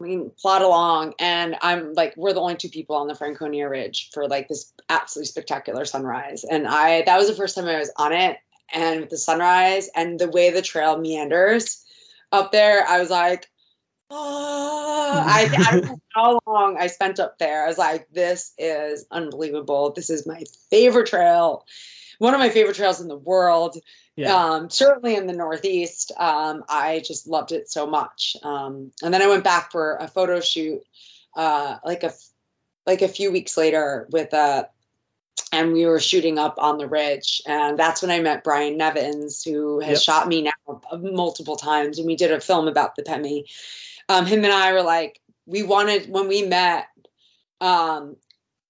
we 0.00 0.28
plot 0.40 0.62
along, 0.62 1.14
and 1.20 1.56
I'm 1.62 1.94
like, 1.94 2.14
we're 2.16 2.32
the 2.32 2.40
only 2.40 2.56
two 2.56 2.68
people 2.68 2.96
on 2.96 3.06
the 3.06 3.14
Franconia 3.14 3.68
Ridge 3.68 4.10
for 4.12 4.26
like 4.26 4.48
this 4.48 4.72
absolutely 4.88 5.28
spectacular 5.28 5.84
sunrise. 5.84 6.42
And 6.42 6.66
I, 6.66 7.02
that 7.02 7.16
was 7.16 7.28
the 7.28 7.36
first 7.36 7.54
time 7.54 7.66
I 7.66 7.78
was 7.78 7.92
on 7.96 8.12
it, 8.12 8.36
and 8.74 9.02
with 9.02 9.10
the 9.10 9.16
sunrise 9.16 9.88
and 9.94 10.18
the 10.18 10.28
way 10.28 10.50
the 10.50 10.62
trail 10.62 10.98
meanders 10.98 11.84
up 12.32 12.50
there, 12.50 12.84
I 12.84 12.98
was 12.98 13.08
like, 13.08 13.48
oh, 14.10 15.24
I, 15.26 15.50
I 15.56 15.70
don't 15.72 15.84
know 15.86 16.00
how 16.14 16.40
long 16.46 16.76
I 16.78 16.88
spent 16.88 17.20
up 17.20 17.38
there. 17.38 17.64
I 17.64 17.68
was 17.68 17.78
like, 17.78 18.08
this 18.10 18.52
is 18.58 19.06
unbelievable. 19.10 19.92
This 19.92 20.10
is 20.10 20.26
my 20.26 20.42
favorite 20.70 21.08
trail. 21.08 21.66
One 22.18 22.34
of 22.34 22.40
my 22.40 22.48
favorite 22.48 22.76
trails 22.76 23.00
in 23.00 23.08
the 23.08 23.16
world 23.16 23.76
yeah. 24.16 24.34
um, 24.34 24.70
certainly 24.70 25.16
in 25.16 25.26
the 25.26 25.32
Northeast. 25.32 26.12
Um, 26.16 26.64
I 26.68 27.02
just 27.04 27.26
loved 27.26 27.52
it 27.52 27.70
so 27.70 27.86
much. 27.86 28.36
Um, 28.42 28.92
and 29.02 29.12
then 29.12 29.22
I 29.22 29.28
went 29.28 29.44
back 29.44 29.72
for 29.72 29.96
a 29.96 30.08
photo 30.08 30.40
shoot, 30.40 30.82
uh, 31.36 31.78
like 31.84 32.02
a 32.02 32.12
like 32.86 33.02
a 33.02 33.08
few 33.08 33.32
weeks 33.32 33.56
later 33.56 34.06
with 34.10 34.34
uh 34.34 34.64
and 35.52 35.72
we 35.72 35.86
were 35.86 36.00
shooting 36.00 36.38
up 36.38 36.56
on 36.58 36.78
the 36.78 36.86
ridge, 36.86 37.42
and 37.46 37.78
that's 37.78 38.02
when 38.02 38.10
I 38.10 38.20
met 38.20 38.44
Brian 38.44 38.76
Nevins, 38.76 39.42
who 39.42 39.80
has 39.80 39.98
Yep. 39.98 40.02
shot 40.02 40.28
me 40.28 40.42
now 40.42 40.80
multiple 40.92 41.56
times, 41.56 41.98
and 41.98 42.06
we 42.06 42.16
did 42.16 42.32
a 42.32 42.40
film 42.40 42.68
about 42.68 42.94
the 42.94 43.02
Pemi. 43.02 43.44
Um, 44.08 44.26
him 44.26 44.44
and 44.44 44.52
I 44.52 44.72
were 44.72 44.82
like, 44.82 45.20
we 45.46 45.62
wanted 45.62 46.08
when 46.10 46.28
we 46.28 46.42
met. 46.42 46.86
Um, 47.60 48.16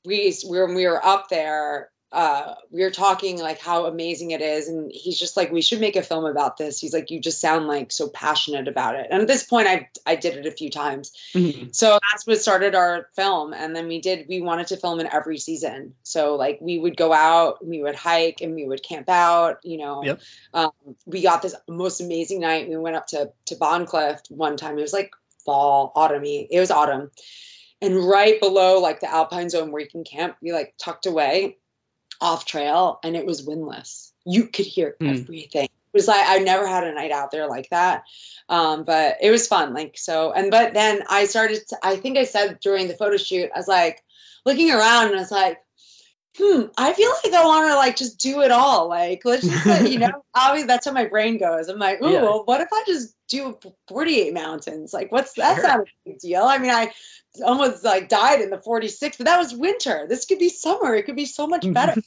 we 0.05 0.35
when 0.45 0.75
we 0.75 0.87
were 0.87 1.05
up 1.05 1.29
there 1.31 1.91
uh, 2.15 2.55
we 2.71 2.83
were 2.83 2.93
talking 2.93 3.41
like 3.41 3.59
how 3.59 3.87
amazing 3.87 4.31
it 4.31 4.41
is. 4.41 4.69
And 4.69 4.91
he's 4.95 5.19
just 5.19 5.37
like 5.37 5.51
we 5.51 5.61
should 5.61 5.81
make 5.81 5.97
a 5.97 6.03
film 6.03 6.25
about 6.25 6.57
this. 6.57 6.79
He's 6.79 6.95
like 6.95 7.11
you 7.11 7.21
just 7.21 7.41
sound 7.41 7.67
like 7.67 7.91
so 7.91 8.09
passionate 8.09 8.69
about 8.69 8.95
it. 8.95 9.09
And 9.11 9.21
at 9.21 9.27
this 9.27 9.43
point 9.43 9.67
i 9.67 9.89
i 10.07 10.15
did 10.15 10.37
it 10.37 10.47
a 10.47 10.53
few 10.53 10.71
times. 10.71 11.13
Mhm. 11.35 11.75
so 11.75 11.99
that's 12.13 12.25
what 12.25 12.41
started 12.41 12.77
our 12.77 13.09
film. 13.17 13.53
And 13.53 13.75
then 13.75 13.89
we 13.89 14.01
did 14.01 14.27
we 14.29 14.41
wanted 14.41 14.69
to 14.69 14.77
film 14.77 15.01
in 15.01 15.13
every 15.13 15.39
season. 15.39 15.95
So 16.05 16.37
like 16.37 16.61
we 16.63 16.79
would 16.79 16.97
go 16.97 17.13
out 17.13 17.67
we 17.67 17.83
would 17.83 17.97
hike 17.97 18.41
and 18.43 18.55
we 18.55 18.65
would 18.65 18.85
camp 18.85 19.09
out 19.09 19.59
you 19.65 19.79
know. 19.79 20.05
Yep. 20.05 20.21
um, 20.55 20.71
we 21.07 21.21
got 21.21 21.43
this 21.43 21.57
most 21.69 22.01
amazing 22.01 22.39
night. 22.41 22.69
We 22.69 22.77
went 22.77 22.95
up 22.95 23.09
to 23.09 23.33
to 23.47 23.57
Bondcliff 23.57 24.21
one 24.31 24.57
time. 24.57 24.79
It 24.79 24.83
was 24.83 24.93
like 24.93 25.11
fall 25.45 25.93
autumny 25.97 26.47
it 26.51 26.61
was 26.61 26.71
autumn. 26.71 27.11
And 27.81 27.97
right 28.09 28.41
below 28.41 28.81
like 28.81 29.01
the 29.01 29.13
alpine 29.13 29.51
zone 29.51 29.71
where 29.71 29.83
you 29.83 29.89
can 29.89 30.05
camp 30.05 30.37
we 30.41 30.53
like 30.53 30.75
tucked 30.79 31.07
away 31.07 31.59
off 32.21 32.45
trail 32.47 32.99
and 33.03 33.17
it 33.17 33.27
was 33.27 33.43
windless. 33.43 34.13
You 34.25 34.47
could 34.47 34.67
hear 34.67 34.97
Hmm. 35.01 35.09
everything. 35.09 35.65
It 35.65 35.99
was 35.99 36.09
like 36.09 36.25
i 36.27 36.39
never 36.39 36.67
had 36.67 36.85
a 36.85 36.93
night 36.95 37.13
out 37.13 37.31
there 37.31 37.47
like 37.49 37.69
that. 37.71 38.05
Um, 38.49 38.85
but 38.85 39.19
it 39.23 39.31
was 39.31 39.47
fun 39.47 39.75
like 39.75 39.97
so 39.97 40.33
and 40.33 40.51
but 40.51 40.75
then 40.75 41.03
i 41.09 41.25
started 41.27 41.67
to, 41.69 41.79
i 41.83 41.97
think 41.97 42.19
i 42.19 42.25
said 42.25 42.59
during 42.61 42.89
the 42.89 42.95
photo 42.95 43.17
shoot 43.17 43.51
i 43.55 43.59
was 43.59 43.69
like 43.69 44.03
looking 44.45 44.71
around 44.71 45.07
and 45.07 45.17
i 45.17 45.21
was 45.21 45.31
like 45.31 45.59
hmm 46.37 46.63
i 46.77 46.93
feel 46.93 47.11
like 47.23 47.33
i 47.33 47.45
want 47.45 47.69
to 47.71 47.77
like 47.77 47.97
just 47.97 48.19
do 48.19 48.41
it 48.43 48.51
all 48.51 48.89
like 48.89 49.23
let's 49.25 49.47
just 49.49 49.67
like, 49.67 49.91
you 49.91 49.99
know 50.01 50.11
obviously 50.35 50.67
that's 50.67 50.87
how 50.87 50.93
my 50.93 51.07
brain 51.07 51.39
goes. 51.39 51.69
I'm 51.69 51.79
like 51.79 52.03
ooh 52.03 52.13
Yeah. 52.13 52.23
well, 52.23 52.43
what 52.45 52.61
if 52.61 52.69
i 52.73 52.83
just 52.87 53.15
do 53.29 53.57
48 53.89 54.35
mountains? 54.35 54.93
Like 54.93 55.11
what's 55.13 55.33
that's 55.35 55.61
Sure. 55.61 55.69
not 55.69 55.81
a 55.81 55.85
big 56.05 56.19
deal. 56.19 56.43
I 56.43 56.59
mean 56.59 56.71
i 56.71 56.93
almost 57.45 57.85
like 57.85 58.09
died 58.09 58.41
in 58.41 58.51
the 58.51 58.61
46 58.61 59.17
but 59.17 59.27
that 59.27 59.39
was 59.39 59.55
winter. 59.55 60.07
This 60.09 60.27
could 60.27 60.39
be 60.39 60.49
summer. 60.49 60.95
It 60.95 61.05
could 61.05 61.17
be 61.17 61.27
so 61.27 61.47
much 61.47 61.73
better. 61.73 62.03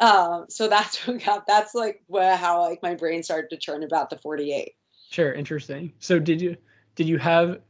Um 0.00 0.46
so 0.48 0.68
that's 0.68 1.06
what 1.06 1.24
got 1.24 1.46
that's 1.46 1.74
like 1.74 2.02
where 2.06 2.36
how 2.36 2.60
like 2.62 2.82
my 2.82 2.94
brain 2.94 3.22
started 3.22 3.48
to 3.50 3.56
churn 3.56 3.82
about 3.82 4.10
the 4.10 4.18
48 4.18 4.72
Sure, 5.10 5.32
interesting. 5.32 5.92
So 6.00 6.18
did 6.18 6.40
you 6.40 6.56
did 6.96 7.08
you 7.08 7.18
have 7.18 7.60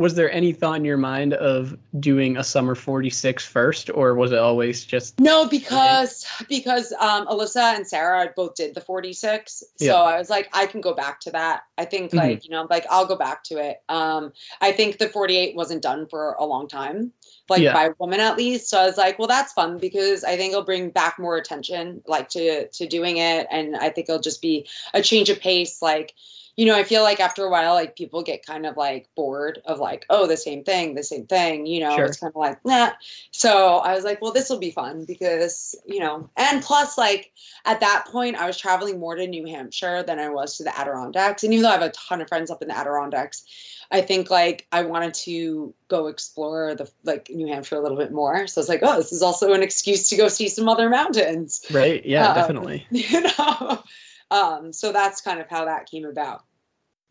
was 0.00 0.14
there 0.14 0.30
any 0.30 0.52
thought 0.52 0.76
in 0.76 0.84
your 0.84 0.96
mind 0.96 1.34
of 1.34 1.76
doing 1.98 2.36
a 2.36 2.44
summer 2.44 2.76
46 2.76 3.44
first 3.44 3.90
or 3.92 4.14
was 4.14 4.30
it 4.30 4.38
always 4.38 4.84
just 4.84 5.18
no 5.18 5.48
because 5.48 6.24
because 6.48 6.92
um 6.92 7.26
alyssa 7.26 7.74
and 7.74 7.86
sarah 7.86 8.32
both 8.36 8.54
did 8.54 8.74
the 8.76 8.80
46 8.80 9.64
so 9.76 9.84
Yeah. 9.84 9.94
i 9.94 10.18
was 10.18 10.30
like 10.30 10.48
i 10.52 10.66
can 10.66 10.80
go 10.80 10.94
back 10.94 11.20
to 11.20 11.32
that 11.32 11.62
i 11.76 11.84
think 11.84 12.12
Mhm. 12.12 12.16
like 12.16 12.44
you 12.44 12.50
know 12.50 12.66
like 12.70 12.86
i'll 12.90 13.06
go 13.06 13.16
back 13.16 13.42
to 13.44 13.58
it 13.58 13.82
um 13.88 14.32
i 14.60 14.70
think 14.70 14.98
the 14.98 15.08
48 15.08 15.56
wasn't 15.56 15.82
done 15.82 16.06
for 16.06 16.34
a 16.38 16.44
long 16.46 16.68
time 16.68 17.12
like 17.48 17.62
Yeah. 17.62 17.72
by 17.72 17.86
a 17.86 17.92
woman 17.98 18.20
at 18.20 18.36
least 18.36 18.68
so 18.68 18.78
i 18.78 18.86
was 18.86 18.96
like 18.96 19.18
well 19.18 19.28
that's 19.28 19.52
fun 19.52 19.78
because 19.78 20.22
i 20.22 20.36
think 20.36 20.52
it'll 20.52 20.64
bring 20.64 20.90
back 20.90 21.18
more 21.18 21.36
attention 21.36 22.02
like 22.06 22.28
to 22.30 22.68
to 22.68 22.86
doing 22.86 23.16
it 23.16 23.48
and 23.50 23.76
i 23.76 23.90
think 23.90 24.08
it'll 24.08 24.20
just 24.20 24.42
be 24.42 24.68
a 24.94 25.02
change 25.02 25.28
of 25.28 25.40
pace 25.40 25.82
like 25.82 26.14
you 26.58 26.66
know, 26.66 26.74
I 26.74 26.82
feel 26.82 27.04
like 27.04 27.20
after 27.20 27.44
a 27.44 27.50
while, 27.50 27.72
like 27.74 27.94
people 27.94 28.24
get 28.24 28.44
kind 28.44 28.66
of 28.66 28.76
like 28.76 29.08
bored 29.14 29.62
of 29.64 29.78
like, 29.78 30.04
oh, 30.10 30.26
the 30.26 30.36
same 30.36 30.64
thing, 30.64 30.96
the 30.96 31.04
same 31.04 31.26
thing, 31.28 31.66
you 31.66 31.78
know, 31.78 31.94
Sure. 31.94 32.06
it's 32.06 32.18
kind 32.18 32.32
of 32.32 32.36
like, 32.36 32.64
nah. 32.64 32.90
So 33.30 33.76
I 33.76 33.94
was 33.94 34.02
like, 34.02 34.20
well, 34.20 34.32
this 34.32 34.50
will 34.50 34.58
be 34.58 34.72
fun 34.72 35.04
because, 35.04 35.76
you 35.86 36.00
know, 36.00 36.28
and 36.36 36.60
plus, 36.60 36.98
like 36.98 37.30
at 37.64 37.78
that 37.78 38.06
point, 38.10 38.34
I 38.34 38.48
was 38.48 38.58
traveling 38.58 38.98
more 38.98 39.14
to 39.14 39.24
New 39.28 39.46
Hampshire 39.46 40.02
than 40.02 40.18
I 40.18 40.30
was 40.30 40.56
to 40.56 40.64
the 40.64 40.76
Adirondacks. 40.76 41.44
And 41.44 41.52
even 41.52 41.62
though 41.62 41.68
I 41.68 41.74
have 41.74 41.82
a 41.82 41.90
ton 41.90 42.20
of 42.22 42.26
friends 42.28 42.50
up 42.50 42.60
in 42.60 42.66
the 42.66 42.76
Adirondacks, 42.76 43.44
I 43.88 44.00
think 44.00 44.28
like 44.28 44.66
I 44.72 44.82
wanted 44.82 45.14
to 45.14 45.74
go 45.86 46.08
explore 46.08 46.74
the 46.74 46.90
like 47.04 47.30
New 47.30 47.46
Hampshire 47.46 47.76
a 47.76 47.80
little 47.80 47.96
bit 47.98 48.10
more. 48.10 48.48
So 48.48 48.60
it's 48.60 48.68
like, 48.68 48.80
oh, 48.82 48.96
this 48.96 49.12
is 49.12 49.22
also 49.22 49.52
an 49.52 49.62
excuse 49.62 50.08
to 50.08 50.16
go 50.16 50.26
see 50.26 50.48
some 50.48 50.68
other 50.68 50.90
mountains, 50.90 51.64
right? 51.70 52.04
Yeah, 52.04 52.30
Um, 52.30 52.34
definitely. 52.34 52.86
you 52.90 53.20
know. 53.20 53.82
Um, 54.30 54.72
so 54.74 54.92
that's 54.92 55.22
kind 55.22 55.40
of 55.40 55.48
how 55.48 55.64
that 55.66 55.90
came 55.90 56.04
about. 56.04 56.44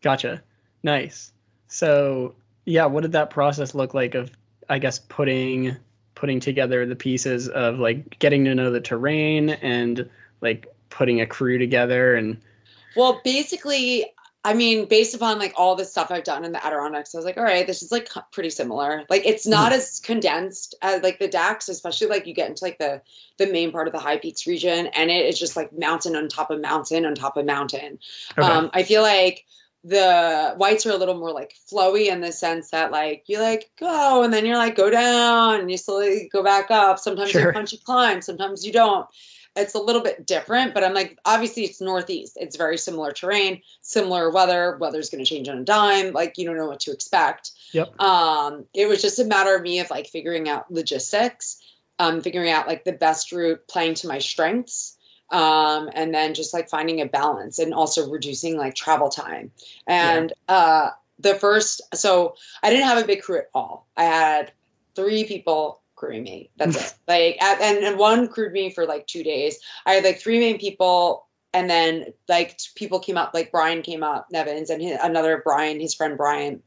Gotcha. 0.02 0.42
Nice. 0.82 1.32
So, 1.66 2.34
yeah, 2.64 2.86
what 2.86 3.02
did 3.02 3.12
that 3.12 3.30
process 3.30 3.74
look 3.74 3.94
like 3.94 4.14
of 4.14 4.30
I 4.68 4.78
guess 4.78 4.98
putting 4.98 5.76
putting 6.14 6.40
together 6.40 6.84
the 6.84 6.96
pieces 6.96 7.48
of 7.48 7.78
like 7.78 8.18
getting 8.18 8.44
to 8.44 8.54
know 8.54 8.70
the 8.70 8.80
terrain 8.80 9.50
and 9.50 10.10
like 10.40 10.66
putting 10.90 11.20
a 11.20 11.26
crew 11.26 11.58
together 11.58 12.16
and 12.16 12.38
Well, 12.96 13.20
basically, 13.24 14.06
I 14.44 14.54
mean, 14.54 14.86
based 14.86 15.14
upon 15.14 15.38
like 15.38 15.54
all 15.56 15.76
the 15.76 15.84
stuff 15.84 16.10
I've 16.10 16.24
done 16.24 16.44
in 16.44 16.52
the 16.52 16.64
Adirondacks, 16.64 17.14
I 17.14 17.18
was 17.18 17.24
like, 17.24 17.36
all 17.36 17.44
right, 17.44 17.66
this 17.66 17.82
is 17.82 17.92
like 17.92 18.08
pretty 18.32 18.50
similar. 18.50 19.04
Like 19.08 19.26
it's 19.26 19.46
not 19.46 19.72
mm-hmm. 19.72 19.80
as 19.80 20.00
condensed 20.00 20.74
as 20.82 21.02
like 21.02 21.18
the 21.18 21.28
Dax, 21.28 21.68
especially 21.68 22.08
like 22.08 22.26
you 22.26 22.34
get 22.34 22.48
into 22.48 22.64
like 22.64 22.78
the 22.78 23.02
the 23.36 23.46
main 23.46 23.72
part 23.72 23.86
of 23.86 23.92
the 23.92 24.00
High 24.00 24.18
Peaks 24.18 24.46
region, 24.46 24.86
and 24.86 25.10
it 25.10 25.26
is 25.26 25.38
just 25.38 25.56
like 25.56 25.76
mountain 25.76 26.16
on 26.16 26.28
top 26.28 26.50
of 26.50 26.60
mountain 26.60 27.06
on 27.06 27.14
top 27.14 27.36
of 27.36 27.46
mountain. 27.46 27.98
Okay. 28.36 28.46
Um, 28.46 28.70
I 28.72 28.82
feel 28.82 29.02
like 29.02 29.44
the 29.84 30.54
whites 30.56 30.86
are 30.86 30.90
a 30.90 30.96
little 30.96 31.18
more 31.18 31.32
like 31.32 31.54
flowy 31.72 32.08
in 32.08 32.20
the 32.20 32.32
sense 32.32 32.70
that 32.70 32.90
like 32.90 33.24
you 33.26 33.40
like 33.40 33.70
go 33.78 34.22
and 34.24 34.32
then 34.32 34.44
you're 34.44 34.56
like 34.56 34.76
go 34.76 34.90
down 34.90 35.60
and 35.60 35.70
you 35.70 35.76
slowly 35.76 36.28
go 36.32 36.42
back 36.42 36.70
up. 36.70 36.98
Sometimes 36.98 37.30
sure. 37.30 37.46
you 37.46 37.52
punchy 37.52 37.78
climb, 37.78 38.20
sometimes 38.20 38.66
you 38.66 38.72
don't 38.72 39.06
it's 39.58 39.74
a 39.74 39.80
little 39.80 40.02
bit 40.02 40.26
different, 40.26 40.74
but 40.74 40.84
I'm 40.84 40.94
like, 40.94 41.18
obviously 41.24 41.64
it's 41.64 41.80
Northeast. 41.80 42.36
It's 42.40 42.56
very 42.56 42.78
similar 42.78 43.12
terrain, 43.12 43.62
similar 43.80 44.30
weather. 44.30 44.76
Weather's 44.80 45.10
going 45.10 45.24
to 45.24 45.28
change 45.28 45.48
on 45.48 45.58
a 45.58 45.64
dime. 45.64 46.12
Like 46.12 46.38
you 46.38 46.46
don't 46.46 46.56
know 46.56 46.66
what 46.66 46.80
to 46.80 46.92
expect. 46.92 47.50
Yep. 47.72 48.00
Um, 48.00 48.66
it 48.72 48.88
was 48.88 49.02
just 49.02 49.18
a 49.18 49.24
matter 49.24 49.54
of 49.54 49.62
me 49.62 49.80
of 49.80 49.90
like 49.90 50.06
figuring 50.06 50.48
out 50.48 50.70
logistics, 50.70 51.60
um, 51.98 52.20
figuring 52.20 52.50
out 52.50 52.68
like 52.68 52.84
the 52.84 52.92
best 52.92 53.32
route, 53.32 53.66
playing 53.66 53.94
to 53.94 54.08
my 54.08 54.18
strengths, 54.18 54.96
um, 55.30 55.90
and 55.92 56.14
then 56.14 56.34
just 56.34 56.54
like 56.54 56.68
finding 56.68 57.00
a 57.00 57.06
balance 57.06 57.58
and 57.58 57.74
also 57.74 58.10
reducing 58.10 58.56
like 58.56 58.74
travel 58.74 59.08
time. 59.08 59.50
And 59.86 60.32
yeah. 60.48 60.54
uh, 60.54 60.90
the 61.18 61.34
first, 61.34 61.82
so 61.94 62.36
I 62.62 62.70
didn't 62.70 62.86
have 62.86 63.02
a 63.02 63.06
big 63.06 63.22
crew 63.22 63.38
at 63.38 63.50
all. 63.54 63.86
I 63.96 64.04
had 64.04 64.52
three 64.94 65.24
people 65.24 65.82
crewing 65.96 66.22
me. 66.22 66.50
That's 66.56 66.76
it. 66.92 66.94
Like, 67.06 67.42
and, 67.42 67.84
and 67.84 67.98
one 67.98 68.28
crewed 68.28 68.52
me 68.52 68.70
for 68.70 68.86
like 68.86 69.06
two 69.06 69.22
days. 69.22 69.60
I 69.84 69.94
had 69.94 70.04
like 70.04 70.20
three 70.20 70.38
main 70.38 70.58
people, 70.58 71.26
and 71.52 71.68
then 71.68 72.12
like 72.28 72.58
people 72.74 73.00
came 73.00 73.16
up, 73.16 73.32
like 73.34 73.50
Brian 73.50 73.82
came 73.82 74.02
up, 74.02 74.28
Nevins, 74.30 74.70
and 74.70 74.80
his, 74.82 74.98
another 75.02 75.40
Brian, 75.44 75.80
his 75.80 75.94
friend 75.94 76.16
Brian, 76.16 76.62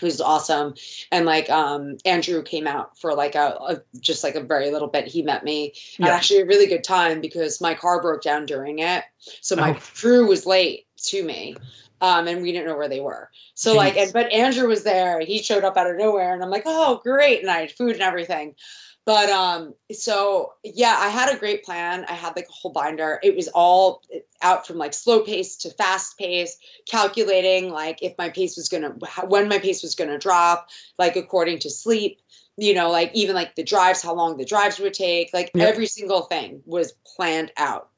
who's 0.00 0.20
awesome, 0.20 0.74
and 1.10 1.26
like 1.26 1.50
um 1.50 1.96
Andrew 2.04 2.42
came 2.42 2.66
out 2.66 2.98
for 2.98 3.14
like 3.14 3.34
a, 3.34 3.56
a 3.60 3.82
just 4.00 4.24
like 4.24 4.34
a 4.34 4.42
very 4.42 4.70
little 4.70 4.88
bit. 4.88 5.06
He 5.06 5.22
met 5.22 5.44
me. 5.44 5.74
Yeah. 5.98 6.06
Had 6.06 6.14
actually 6.14 6.40
a 6.40 6.46
really 6.46 6.66
good 6.66 6.84
time 6.84 7.20
because 7.20 7.60
my 7.60 7.74
car 7.74 8.00
broke 8.00 8.22
down 8.22 8.46
during 8.46 8.78
it, 8.78 9.04
so 9.40 9.56
my 9.56 9.70
oh. 9.70 9.74
crew 9.74 10.26
was 10.26 10.46
late 10.46 10.86
to 11.04 11.22
me 11.22 11.56
um, 12.02 12.26
and 12.26 12.42
we 12.42 12.50
didn't 12.50 12.66
know 12.66 12.76
where 12.76 12.88
they 12.88 13.00
were. 13.00 13.30
So 13.54 13.72
Jeez. 13.72 13.76
like, 13.76 13.96
and, 13.96 14.12
but 14.12 14.32
Andrew 14.32 14.66
was 14.66 14.82
there. 14.82 15.20
He 15.20 15.40
showed 15.40 15.64
up 15.64 15.76
out 15.76 15.88
of 15.88 15.96
nowhere, 15.96 16.34
and 16.34 16.42
I'm 16.42 16.50
like, 16.50 16.64
oh, 16.66 17.00
great! 17.02 17.40
And 17.40 17.50
I 17.50 17.60
had 17.60 17.72
food 17.72 17.92
and 17.92 18.02
everything. 18.02 18.56
But 19.04 19.30
um, 19.30 19.74
so 19.92 20.52
yeah, 20.62 20.96
I 20.96 21.08
had 21.08 21.34
a 21.34 21.38
great 21.38 21.64
plan. 21.64 22.04
I 22.08 22.12
had 22.12 22.36
like 22.36 22.46
a 22.48 22.52
whole 22.52 22.72
binder. 22.72 23.18
It 23.22 23.34
was 23.34 23.48
all 23.48 24.02
out 24.40 24.66
from 24.66 24.78
like 24.78 24.94
slow 24.94 25.20
pace 25.20 25.56
to 25.58 25.70
fast 25.70 26.18
pace, 26.18 26.56
calculating 26.88 27.70
like 27.70 28.02
if 28.02 28.16
my 28.16 28.28
pace 28.28 28.56
was 28.56 28.68
gonna, 28.68 28.94
when 29.26 29.48
my 29.48 29.58
pace 29.58 29.82
was 29.82 29.96
gonna 29.96 30.18
drop, 30.18 30.68
like 30.98 31.16
according 31.16 31.60
to 31.60 31.70
sleep 31.70 32.20
you 32.58 32.74
know, 32.74 32.90
like 32.90 33.10
even 33.14 33.34
like 33.34 33.54
the 33.54 33.64
drives, 33.64 34.02
how 34.02 34.14
long 34.14 34.36
the 34.36 34.44
drives 34.44 34.78
would 34.78 34.92
take, 34.92 35.32
like 35.32 35.50
yep. 35.54 35.68
every 35.70 35.86
single 35.86 36.20
thing 36.20 36.60
was 36.66 36.92
planned 37.16 37.50
out 37.56 37.88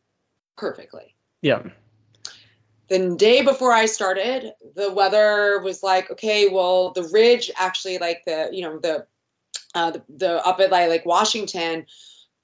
perfectly. 0.56 1.16
Yeah 1.42 1.64
the 2.88 3.16
day 3.16 3.42
before 3.42 3.72
I 3.72 3.86
started, 3.86 4.52
the 4.76 4.92
weather 4.92 5.60
was 5.62 5.82
like, 5.82 6.10
okay, 6.10 6.48
well, 6.48 6.92
the 6.92 7.08
ridge 7.12 7.50
actually, 7.56 7.98
like 7.98 8.24
the, 8.26 8.50
you 8.52 8.62
know, 8.62 8.78
the, 8.78 9.06
uh, 9.74 9.92
the, 9.92 10.02
the 10.08 10.46
up 10.46 10.60
at 10.60 10.70
like, 10.70 10.88
like 10.88 11.06
Washington, 11.06 11.86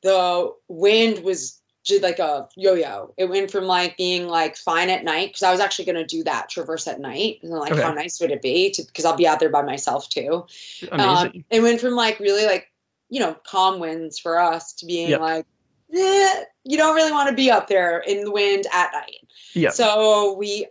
the 0.03 0.53
wind 0.69 1.23
was 1.25 1.61
just 1.85 2.03
like 2.03 2.19
a 2.19 2.49
yo-yo. 2.57 3.15
It 3.17 3.29
went 3.29 3.51
from 3.51 3.65
like 3.65 3.97
being 3.97 4.29
like 4.29 4.57
fine 4.57 4.91
at 4.91 5.05
night 5.05 5.29
because 5.29 5.43
I 5.43 5.51
was 5.51 5.61
actually 5.61 5.87
going 5.87 5.97
to 5.97 6.07
do 6.07 6.25
that 6.25 6.49
traverse 6.49 6.87
at 6.87 7.01
night. 7.01 7.39
And 7.43 7.53
like, 7.53 7.73
okay. 7.73 7.83
how 7.83 7.93
nice 7.93 8.21
would 8.21 8.31
it 8.31 8.43
be 8.43 8.71
to 8.73 8.83
because 8.83 9.05
I'll 9.05 9.17
be 9.17 9.27
out 9.27 9.41
there 9.41 9.51
by 9.51 9.63
myself 9.63 10.09
too. 10.09 10.47
Amazing. 10.91 11.41
Um, 11.41 11.45
it 11.51 11.63
went 11.63 11.81
from 11.81 11.95
like 11.95 12.21
really 12.21 12.47
like 12.47 12.67
you 13.09 13.21
know 13.21 13.35
calm 13.47 13.81
winds 13.81 14.19
for 14.19 14.39
us 14.39 14.75
to 14.75 14.87
being 14.87 15.11
yep. 15.11 15.21
like 15.21 15.47
eh, 15.95 16.45
you 16.65 16.77
don't 16.77 16.95
really 16.95 17.13
want 17.13 17.29
to 17.29 17.35
be 17.35 17.51
up 17.51 17.67
there 17.67 17.99
in 17.99 18.25
the 18.25 18.31
wind 18.31 18.67
at 18.73 18.93
night. 18.93 19.27
Yeah. 19.55 19.71
So 19.71 20.35
we 20.35 20.67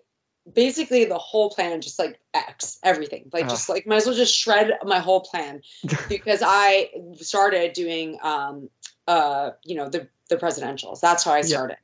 basically 0.53 1.05
the 1.05 1.17
whole 1.17 1.49
plan 1.49 1.81
just 1.81 1.99
like 1.99 2.19
X 2.33 2.79
everything. 2.83 3.29
Like 3.31 3.45
uh. 3.45 3.49
just 3.49 3.69
like 3.69 3.87
might 3.87 3.97
as 3.97 4.05
well 4.05 4.15
just 4.15 4.35
shred 4.35 4.71
my 4.83 4.99
whole 4.99 5.21
plan 5.21 5.61
because 6.09 6.41
I 6.45 6.91
started 7.15 7.73
doing 7.73 8.17
um 8.21 8.69
uh 9.07 9.51
you 9.63 9.75
know 9.75 9.89
the 9.89 10.07
the 10.29 10.37
presidentials. 10.37 10.99
That's 10.99 11.23
how 11.23 11.33
I 11.33 11.41
started. 11.41 11.77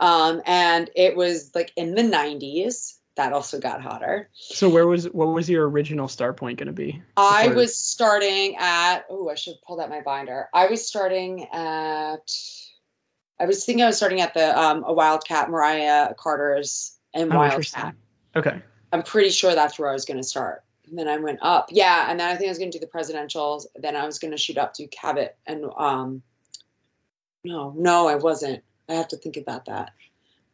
Yeah. 0.00 0.06
Um 0.06 0.42
and 0.46 0.90
it 0.94 1.16
was 1.16 1.52
like 1.54 1.72
in 1.76 1.94
the 1.94 2.02
90s 2.02 2.94
that 3.16 3.32
also 3.32 3.60
got 3.60 3.80
hotter. 3.80 4.28
So 4.34 4.68
where 4.68 4.86
was 4.86 5.04
what 5.06 5.28
was 5.28 5.48
your 5.48 5.68
original 5.68 6.08
start 6.08 6.36
point 6.36 6.58
going 6.58 6.66
to 6.66 6.72
be? 6.72 7.02
I 7.16 7.48
was 7.48 7.76
starting 7.76 8.56
at 8.56 9.06
oh 9.08 9.28
I 9.28 9.34
should 9.34 9.56
pull 9.66 9.80
out 9.80 9.88
my 9.88 10.00
binder. 10.00 10.48
I 10.52 10.66
was 10.66 10.86
starting 10.86 11.46
at 11.52 12.30
I 13.38 13.46
was 13.46 13.64
thinking 13.64 13.84
I 13.84 13.88
was 13.88 13.96
starting 13.96 14.20
at 14.20 14.34
the 14.34 14.58
um, 14.58 14.84
a 14.86 14.92
Wildcat 14.92 15.50
Moriah 15.50 16.14
Carter's 16.18 16.93
and 17.14 17.32
oh, 17.32 17.36
Wildcat. 17.36 17.94
Okay. 18.36 18.60
I'm 18.92 19.02
pretty 19.02 19.30
sure 19.30 19.54
that's 19.54 19.78
where 19.78 19.88
I 19.88 19.92
was 19.92 20.04
going 20.04 20.18
to 20.18 20.24
start. 20.24 20.62
And 20.88 20.98
then 20.98 21.08
I 21.08 21.16
went 21.16 21.38
up. 21.40 21.68
Yeah, 21.70 22.06
and 22.10 22.20
then 22.20 22.28
I 22.28 22.36
think 22.36 22.48
I 22.48 22.50
was 22.50 22.58
going 22.58 22.70
to 22.70 22.78
do 22.78 22.84
the 22.84 22.90
presidentials. 22.90 23.64
Then 23.74 23.96
I 23.96 24.04
was 24.04 24.18
going 24.18 24.32
to 24.32 24.36
shoot 24.36 24.58
up 24.58 24.74
to 24.74 24.86
Cabot 24.86 25.36
and 25.46 25.64
um 25.76 26.22
no, 27.44 27.74
no, 27.76 28.08
I 28.08 28.16
wasn't. 28.16 28.64
I 28.88 28.94
have 28.94 29.08
to 29.08 29.16
think 29.16 29.36
about 29.36 29.66
that. 29.66 29.92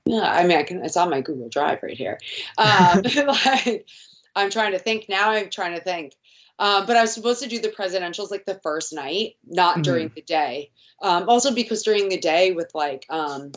Yeah, 0.05 0.23
I 0.23 0.45
mean, 0.45 0.59
I 0.59 0.65
can. 0.65 0.85
It's 0.85 0.97
on 0.97 1.11
my 1.11 1.21
Google 1.21 1.49
Drive 1.49 1.83
right 1.83 1.97
here. 1.97 2.19
Um, 2.59 3.03
like, 3.27 3.87
I'm 4.35 4.51
trying 4.51 4.73
to 4.73 4.79
think 4.79 5.09
now. 5.09 5.31
I'm 5.31 5.51
trying 5.51 5.77
to 5.77 5.81
think. 5.81 6.15
Um, 6.59 6.87
but 6.87 6.97
I 6.97 7.03
was 7.03 7.15
supposed 7.15 7.43
to 7.43 7.49
do 7.49 7.61
the 7.61 7.69
presidentials 7.69 8.31
like 8.31 8.45
the 8.45 8.61
first 8.63 8.93
night, 8.93 9.37
not 9.47 9.75
mm-hmm. 9.75 9.83
during 9.83 10.13
the 10.15 10.21
day. 10.21 10.71
Um, 11.01 11.29
also 11.29 11.55
because 11.55 11.83
during 11.83 12.11
the 12.11 12.19
day 12.19 12.53
with 12.53 12.71
like 12.75 13.07
um, 13.09 13.53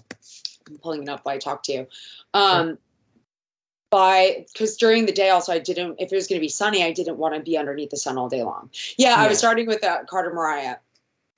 I'm 0.70 0.78
pulling 0.78 1.04
it 1.04 1.10
up 1.10 1.22
while 1.24 1.36
I 1.36 1.40
talk 1.40 1.64
to 1.64 1.74
you. 1.74 1.88
Um, 2.34 2.68
sure. 2.68 2.78
By 3.94 4.46
because 4.52 4.78
during 4.78 5.06
the 5.06 5.12
day 5.12 5.30
also 5.30 5.54
I 5.54 5.60
didn't 5.60 5.98
if 6.00 6.12
it 6.12 6.16
was 6.16 6.28
going 6.28 6.40
to 6.40 6.44
be 6.44 6.50
sunny 6.50 6.84
I 6.84 6.94
didn't 6.94 7.18
want 7.18 7.36
to 7.36 7.42
be 7.42 7.60
underneath 7.60 7.92
the 7.92 7.98
sun 7.98 8.18
all 8.18 8.28
day 8.28 8.42
long. 8.42 8.72
Yeah, 8.98 9.10
yeah. 9.10 9.16
I 9.18 9.28
was 9.28 9.38
starting 9.38 9.68
with 9.68 9.82
that 9.82 10.08
Carter 10.08 10.34
Moriah. 10.34 10.80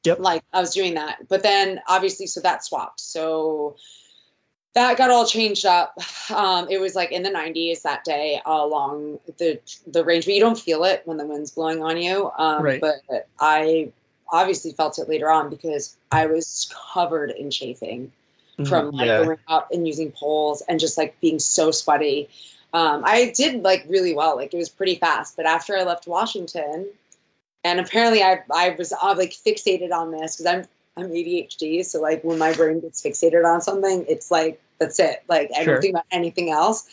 Yep. 0.06 0.20
Like 0.20 0.42
I 0.54 0.62
was 0.62 0.74
doing 0.74 0.94
that, 0.94 1.28
but 1.28 1.44
then 1.44 1.82
obviously 1.86 2.28
so 2.28 2.40
that 2.42 2.64
swapped. 2.64 3.02
So 3.02 3.76
that 4.74 4.98
got 4.98 5.10
all 5.10 5.26
changed 5.26 5.66
up. 5.66 5.98
Um, 6.34 6.68
it 6.72 6.80
was 6.80 6.96
like 6.96 7.12
in 7.12 7.22
the 7.22 7.30
90s 7.30 7.84
that 7.84 8.04
day 8.04 8.42
along 8.46 9.20
the 9.38 9.60
the 9.86 10.04
range, 10.04 10.26
but 10.26 10.34
you 10.34 10.40
don't 10.40 10.58
feel 10.58 10.84
it 10.86 11.04
when 11.06 11.18
the 11.18 11.26
wind's 11.26 11.52
blowing 11.52 11.84
on 11.84 11.98
you. 11.98 12.32
Um, 12.36 12.64
right. 12.64 12.82
But 12.82 13.28
I 13.40 13.92
obviously 14.28 14.72
felt 14.72 14.98
it 14.98 15.08
later 15.08 15.30
on 15.30 15.50
because 15.50 15.96
I 16.12 16.26
was 16.26 16.74
covered 16.94 17.30
in 17.30 17.52
chafing. 17.52 18.12
From 18.64 18.92
like 18.92 19.08
yeah. 19.08 19.24
going 19.24 19.38
up 19.48 19.72
and 19.72 19.86
using 19.86 20.12
poles 20.12 20.62
and 20.62 20.80
just 20.80 20.98
like 20.98 21.20
being 21.20 21.40
so 21.40 21.72
sweaty. 21.72 22.30
Um, 22.74 23.04
I 23.06 23.34
did 23.36 23.64
like 23.64 23.86
really 23.90 24.14
well, 24.14 24.38
like 24.38 24.54
it 24.54 24.58
was 24.58 24.70
pretty 24.70 24.96
fast. 24.96 25.36
But 25.36 25.46
after 25.46 25.78
I 25.78 25.84
left 25.84 26.08
Washington, 26.08 26.88
and 27.64 27.80
apparently 27.80 28.24
I 28.24 28.44
I 28.54 28.76
was 28.78 28.94
uh, 28.94 29.16
like 29.18 29.32
fixated 29.32 29.92
on 29.92 30.12
this 30.12 30.38
because 30.38 30.46
I'm 30.46 30.66
I'm 30.96 31.12
ADHD, 31.12 31.84
so 31.84 32.02
like 32.02 32.24
when 32.24 32.38
my 32.38 32.54
brain 32.54 32.80
gets 32.80 33.02
fixated 33.02 33.46
on 33.46 33.62
something, 33.62 34.06
it's 34.08 34.32
like 34.32 34.62
that's 34.80 35.00
it. 35.00 35.24
Like 35.28 35.52
I 35.58 35.66
don't 35.66 35.82
think 35.82 35.94
about 35.94 36.06
anything 36.12 36.52
else. 36.52 36.88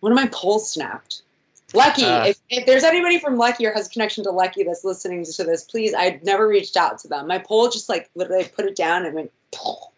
One 0.00 0.12
of 0.12 0.16
my 0.16 0.28
poles 0.28 0.70
snapped. 0.70 1.22
Leki, 1.72 2.04
uh, 2.04 2.28
if, 2.28 2.38
if, 2.48 2.66
there's 2.66 2.84
anybody 2.84 3.18
from 3.18 3.36
Leki 3.36 3.66
or 3.66 3.74
has 3.74 3.88
a 3.88 3.90
connection 3.90 4.24
to 4.24 4.30
Leki 4.30 4.64
that's 4.64 4.84
listening 4.84 5.24
to 5.24 5.44
this, 5.44 5.64
please. 5.64 5.92
I'd 5.92 6.24
never 6.24 6.46
reached 6.48 6.78
out 6.78 7.00
to 7.00 7.08
them. 7.08 7.26
My 7.26 7.38
pole 7.38 7.68
just 7.68 7.90
like 7.90 8.08
literally 8.14 8.44
put 8.44 8.64
it 8.64 8.76
down 8.76 9.04
and 9.04 9.14
went. 9.14 9.32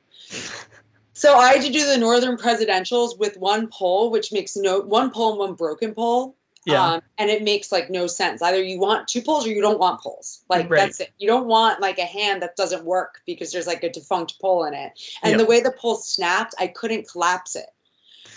So 1.21 1.37
I 1.37 1.53
had 1.53 1.66
to 1.66 1.71
do 1.71 1.85
the 1.85 1.99
Northern 1.99 2.39
Presidentials 2.39 3.19
with 3.19 3.36
one 3.36 3.69
pole, 3.69 4.11
which 4.11 4.32
makes 4.32 4.57
no 4.57 4.81
one 4.81 5.11
pole 5.11 5.32
and 5.32 5.39
one 5.39 5.53
broken 5.53 5.93
pole. 5.93 6.35
Yeah. 6.65 6.94
Um, 6.94 7.03
and 7.19 7.28
it 7.28 7.43
makes 7.43 7.70
like 7.70 7.90
no 7.90 8.07
sense. 8.07 8.40
Either 8.40 8.62
you 8.62 8.81
want 8.81 9.07
two 9.07 9.20
poles 9.20 9.47
or 9.47 9.51
you 9.51 9.61
don't 9.61 9.78
want 9.78 10.01
poles. 10.01 10.43
Like 10.49 10.70
right. 10.70 10.78
that's 10.78 11.01
it. 11.01 11.11
You 11.19 11.28
don't 11.28 11.47
want 11.47 11.78
like 11.78 11.99
a 11.99 12.07
hand 12.07 12.40
that 12.40 12.57
doesn't 12.57 12.86
work 12.86 13.20
because 13.27 13.53
there's 13.53 13.66
like 13.66 13.82
a 13.85 13.90
defunct 13.90 14.40
pole 14.40 14.65
in 14.65 14.73
it. 14.73 14.93
And 15.23 15.32
yep. 15.32 15.40
the 15.40 15.44
way 15.44 15.61
the 15.61 15.73
pole 15.73 15.97
snapped, 15.97 16.55
I 16.59 16.69
couldn't 16.69 17.07
collapse 17.07 17.55
it 17.55 17.69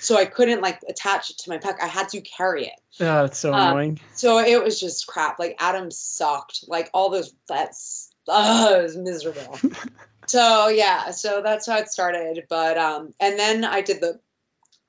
so 0.01 0.17
I 0.17 0.25
couldn't 0.25 0.59
like 0.59 0.81
attach 0.85 1.29
it 1.29 1.37
to 1.39 1.51
my 1.51 1.59
pack. 1.59 1.81
I 1.81 1.87
had 1.87 2.09
to 2.09 2.19
carry 2.19 2.65
it. 2.65 2.79
Yeah, 2.99 3.23
it's 3.23 3.37
so 3.37 3.53
um, 3.53 3.69
annoying. 3.69 3.99
So 4.15 4.39
it 4.39 4.61
was 4.61 4.77
just 4.77 5.07
crap. 5.07 5.39
Like 5.39 5.55
Adam 5.59 5.89
sucked. 5.89 6.65
Like 6.67 6.89
all 6.93 7.09
those 7.09 7.33
that's 7.47 8.11
oh, 8.27 8.79
it 8.79 8.83
was 8.83 8.97
miserable. 8.97 9.57
so 10.27 10.67
yeah, 10.69 11.11
so 11.11 11.41
that's 11.43 11.67
how 11.67 11.77
it 11.77 11.89
started. 11.89 12.45
But 12.49 12.77
um, 12.77 13.13
and 13.19 13.37
then 13.37 13.63
I 13.63 13.81
did 13.81 14.01
the 14.01 14.19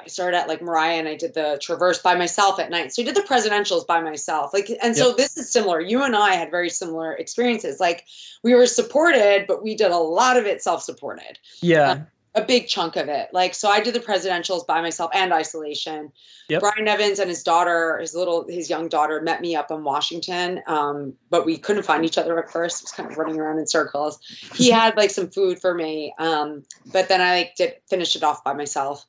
I 0.00 0.08
started 0.08 0.36
at 0.36 0.48
like 0.48 0.60
Moriah 0.60 0.98
and 0.98 1.08
I 1.08 1.14
did 1.14 1.34
the 1.34 1.58
traverse 1.60 1.98
by 1.98 2.14
myself 2.16 2.58
at 2.58 2.70
night. 2.70 2.92
So 2.92 3.02
I 3.02 3.04
did 3.04 3.14
the 3.14 3.22
presidentials 3.22 3.86
by 3.86 4.00
myself. 4.00 4.52
Like, 4.52 4.70
and 4.82 4.96
so 4.96 5.08
yep. 5.08 5.16
this 5.16 5.36
is 5.36 5.50
similar. 5.50 5.80
You 5.80 6.02
and 6.02 6.16
I 6.16 6.34
had 6.34 6.50
very 6.50 6.68
similar 6.68 7.12
experiences. 7.12 7.80
Like 7.80 8.04
we 8.42 8.54
were 8.54 8.66
supported, 8.66 9.46
but 9.46 9.62
we 9.62 9.76
did 9.76 9.92
a 9.92 9.96
lot 9.96 10.36
of 10.36 10.46
it 10.46 10.62
self-supported. 10.62 11.38
Yeah. 11.60 11.90
Uh, 11.90 12.00
a 12.34 12.42
big 12.42 12.66
chunk 12.66 12.96
of 12.96 13.08
it. 13.08 13.28
Like, 13.32 13.54
so 13.54 13.68
I 13.68 13.80
did 13.80 13.94
the 13.94 14.00
presidentials 14.00 14.66
by 14.66 14.80
myself 14.80 15.12
and 15.14 15.32
isolation. 15.32 16.12
Yep. 16.48 16.60
Brian 16.60 16.84
Nevins 16.84 17.20
and 17.20 17.28
his 17.28 17.44
daughter, 17.44 17.98
his 17.98 18.14
little, 18.14 18.46
his 18.48 18.68
young 18.68 18.88
daughter, 18.88 19.20
met 19.20 19.40
me 19.40 19.54
up 19.54 19.70
in 19.70 19.84
Washington, 19.84 20.60
um, 20.66 21.14
but 21.30 21.46
we 21.46 21.58
couldn't 21.58 21.84
find 21.84 22.04
each 22.04 22.18
other 22.18 22.38
at 22.42 22.50
first. 22.50 22.82
It 22.82 22.84
was 22.84 22.92
kind 22.92 23.10
of 23.10 23.16
running 23.16 23.38
around 23.38 23.60
in 23.60 23.66
circles. 23.66 24.18
He 24.54 24.70
had 24.70 24.96
like 24.96 25.10
some 25.10 25.30
food 25.30 25.60
for 25.60 25.72
me, 25.72 26.12
um, 26.18 26.64
but 26.92 27.08
then 27.08 27.20
I 27.20 27.36
like 27.36 27.54
did 27.56 27.74
finish 27.88 28.16
it 28.16 28.24
off 28.24 28.42
by 28.42 28.52
myself, 28.52 29.06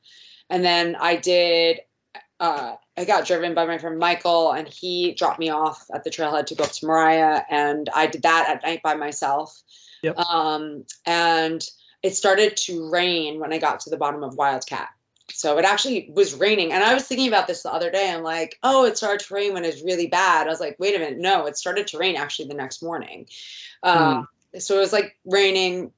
and 0.50 0.64
then 0.64 0.96
I 0.96 1.16
did. 1.16 1.80
Uh, 2.40 2.76
I 2.98 3.06
got 3.06 3.26
driven 3.26 3.54
by 3.54 3.66
my 3.66 3.78
friend 3.78 3.98
Michael, 3.98 4.52
and 4.52 4.68
he 4.68 5.14
dropped 5.14 5.40
me 5.40 5.50
off 5.50 5.86
at 5.94 6.04
the 6.04 6.10
trailhead 6.10 6.48
to 6.48 6.56
go 6.56 6.66
up 6.66 6.72
to 6.72 6.86
Moriah, 6.86 7.46
and 7.50 7.90
I 7.94 8.08
did 8.08 8.24
that 8.24 8.50
at 8.50 8.64
night 8.64 8.82
by 8.84 8.96
myself. 8.96 9.62
Yep. 10.04 10.20
Um, 10.20 10.86
and 11.06 11.66
it 12.06 12.16
started 12.16 12.56
to 12.56 12.92
rain 12.92 13.40
when 13.40 13.52
I 13.52 13.58
got 13.58 13.80
to 13.82 13.90
the 13.90 13.98
bottom 13.98 14.24
of 14.24 14.36
Wildcat. 14.36 14.90
So 15.32 15.58
it 15.58 15.66
actually 15.66 16.12
was 16.14 16.36
raining. 16.36 16.72
And 16.72 16.84
I 16.84 16.94
was 16.94 17.04
thinking 17.04 17.28
about 17.28 17.48
this 17.48 17.64
the 17.64 17.74
other 17.74 17.90
day. 17.90 18.12
I'm 18.12 18.22
like, 18.22 18.60
oh, 18.62 18.86
it 18.86 18.96
started 18.96 19.26
to 19.26 19.34
rain 19.34 19.54
when 19.54 19.66
it's 19.66 19.84
really 19.84 20.06
bad. 20.06 20.46
I 20.46 20.52
was 20.52 20.60
like, 20.60 20.76
wait 20.78 20.96
a 20.96 21.00
minute. 21.00 21.18
No, 21.18 21.48
it 21.48 21.58
started 21.58 21.88
to 21.88 21.98
rain 21.98 22.16
actually 22.16 22.50
the 22.50 22.54
next 22.54 22.84
morning. 22.84 23.26
Um, 23.82 24.28
So 24.60 24.78
it 24.78 24.82
was 24.82 24.94
like 24.94 25.18
raining. 25.26 25.92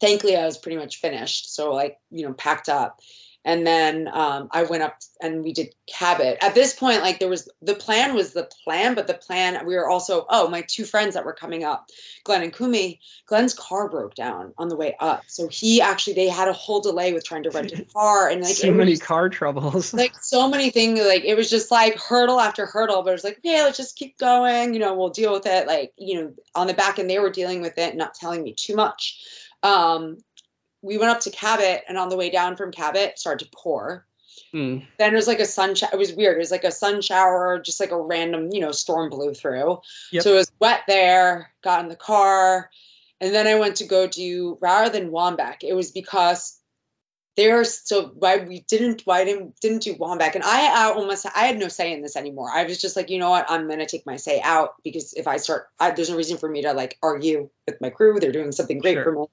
Thankfully, 0.00 0.36
I 0.36 0.44
was 0.44 0.58
pretty 0.58 0.78
much 0.78 1.00
finished. 1.00 1.52
So, 1.52 1.72
like, 1.72 1.98
you 2.10 2.24
know, 2.24 2.34
packed 2.34 2.68
up. 2.68 3.00
And 3.44 3.66
then 3.66 4.08
um, 4.12 4.48
I 4.50 4.64
went 4.64 4.82
up 4.82 4.98
and 5.22 5.42
we 5.42 5.52
did 5.52 5.74
Cabot. 5.86 6.38
At 6.42 6.54
this 6.54 6.74
point, 6.74 7.00
like 7.02 7.18
there 7.18 7.28
was 7.28 7.48
the 7.62 7.74
plan 7.74 8.14
was 8.14 8.32
the 8.32 8.48
plan, 8.64 8.94
but 8.94 9.06
the 9.06 9.14
plan 9.14 9.64
we 9.66 9.74
were 9.76 9.88
also 9.88 10.26
oh 10.28 10.48
my 10.48 10.62
two 10.62 10.84
friends 10.84 11.14
that 11.14 11.24
were 11.24 11.32
coming 11.32 11.64
up, 11.64 11.88
Glenn 12.24 12.42
and 12.42 12.52
Kumi. 12.52 13.00
Glenn's 13.26 13.54
car 13.54 13.88
broke 13.88 14.14
down 14.14 14.52
on 14.58 14.68
the 14.68 14.76
way 14.76 14.94
up, 15.00 15.24
so 15.28 15.48
he 15.48 15.80
actually 15.80 16.14
they 16.14 16.28
had 16.28 16.48
a 16.48 16.52
whole 16.52 16.80
delay 16.80 17.12
with 17.12 17.24
trying 17.24 17.44
to 17.44 17.50
rent 17.50 17.72
a 17.72 17.84
car 17.84 18.28
and 18.28 18.42
like 18.42 18.54
so 18.54 18.72
many 18.72 18.92
was- 18.92 19.02
car 19.02 19.28
troubles. 19.28 19.94
like 19.94 20.12
so 20.22 20.48
many 20.48 20.70
things 20.70 21.00
like 21.00 21.24
it 21.24 21.36
was 21.36 21.48
just 21.48 21.70
like 21.70 21.98
hurdle 21.98 22.40
after 22.40 22.66
hurdle 22.66 23.02
but 23.02 23.10
it 23.10 23.12
was 23.12 23.24
like 23.24 23.38
okay 23.38 23.62
let's 23.62 23.76
just 23.76 23.96
keep 23.96 24.18
going 24.18 24.74
you 24.74 24.80
know 24.80 24.94
we'll 24.94 25.10
deal 25.10 25.32
with 25.32 25.46
it 25.46 25.66
like 25.66 25.92
you 25.96 26.20
know 26.20 26.32
on 26.54 26.66
the 26.66 26.74
back 26.74 26.98
end 26.98 27.08
they 27.08 27.18
were 27.18 27.30
dealing 27.30 27.62
with 27.62 27.78
it 27.78 27.96
not 27.96 28.14
telling 28.14 28.42
me 28.42 28.52
too 28.52 28.74
much 28.76 29.24
um 29.62 30.18
we 30.82 30.98
went 30.98 31.10
up 31.10 31.20
to 31.20 31.30
cabot 31.30 31.82
and 31.88 31.98
on 31.98 32.08
the 32.08 32.16
way 32.16 32.30
down 32.30 32.56
from 32.56 32.72
cabot 32.72 33.00
it 33.10 33.18
started 33.18 33.44
to 33.44 33.50
pour 33.56 34.04
Mm. 34.54 34.86
then 34.98 35.12
it 35.12 35.16
was 35.16 35.26
like 35.26 35.40
a 35.40 35.44
sun 35.44 35.74
shower 35.74 35.90
it 35.92 35.98
was 35.98 36.12
weird 36.12 36.36
it 36.36 36.38
was 36.38 36.50
like 36.52 36.64
a 36.64 36.70
sun 36.70 37.02
shower 37.02 37.58
just 37.58 37.80
like 37.80 37.90
a 37.90 38.00
random 38.00 38.48
you 38.52 38.60
know 38.60 38.70
storm 38.72 39.10
blew 39.10 39.34
through 39.34 39.80
Yep. 40.12 40.22
so 40.22 40.32
it 40.32 40.36
was 40.36 40.52
wet 40.60 40.82
there 40.86 41.50
got 41.62 41.80
in 41.82 41.88
the 41.88 41.96
car 41.96 42.70
and 43.20 43.34
then 43.34 43.46
i 43.46 43.56
went 43.58 43.76
to 43.76 43.84
go 43.86 44.06
do 44.06 44.56
rather 44.60 44.90
than 44.90 45.10
Waumbek 45.10 45.56
it 45.62 45.74
was 45.74 45.90
because 45.90 46.57
there's 47.38 47.88
so 47.88 48.08
why 48.08 48.38
we 48.38 48.64
didn't 48.66 49.02
why 49.04 49.24
didn't 49.24 49.58
didn't 49.60 49.82
do 49.82 49.94
Waumbek 49.94 50.34
and 50.34 50.42
I, 50.42 50.88
I 50.88 50.92
almost 50.92 51.24
I 51.24 51.44
had 51.46 51.56
no 51.56 51.68
say 51.68 51.92
in 51.92 52.02
this 52.02 52.16
anymore. 52.16 52.50
I 52.52 52.64
was 52.64 52.80
just 52.80 52.96
like, 52.96 53.10
you 53.10 53.18
know 53.20 53.30
what, 53.30 53.48
I'm 53.48 53.68
gonna 53.68 53.86
take 53.86 54.04
my 54.04 54.16
say 54.16 54.40
out 54.42 54.74
because 54.82 55.12
if 55.12 55.28
I 55.28 55.36
start, 55.36 55.68
I, 55.78 55.92
there's 55.92 56.10
no 56.10 56.16
reason 56.16 56.38
for 56.38 56.48
me 56.48 56.62
to 56.62 56.72
like 56.72 56.98
argue 57.00 57.48
with 57.64 57.80
my 57.80 57.90
crew. 57.90 58.18
They're 58.18 58.32
doing 58.32 58.50
something 58.50 58.80
great 58.80 58.94
Sure. 58.94 59.04
for 59.04 59.12
me, 59.12 59.26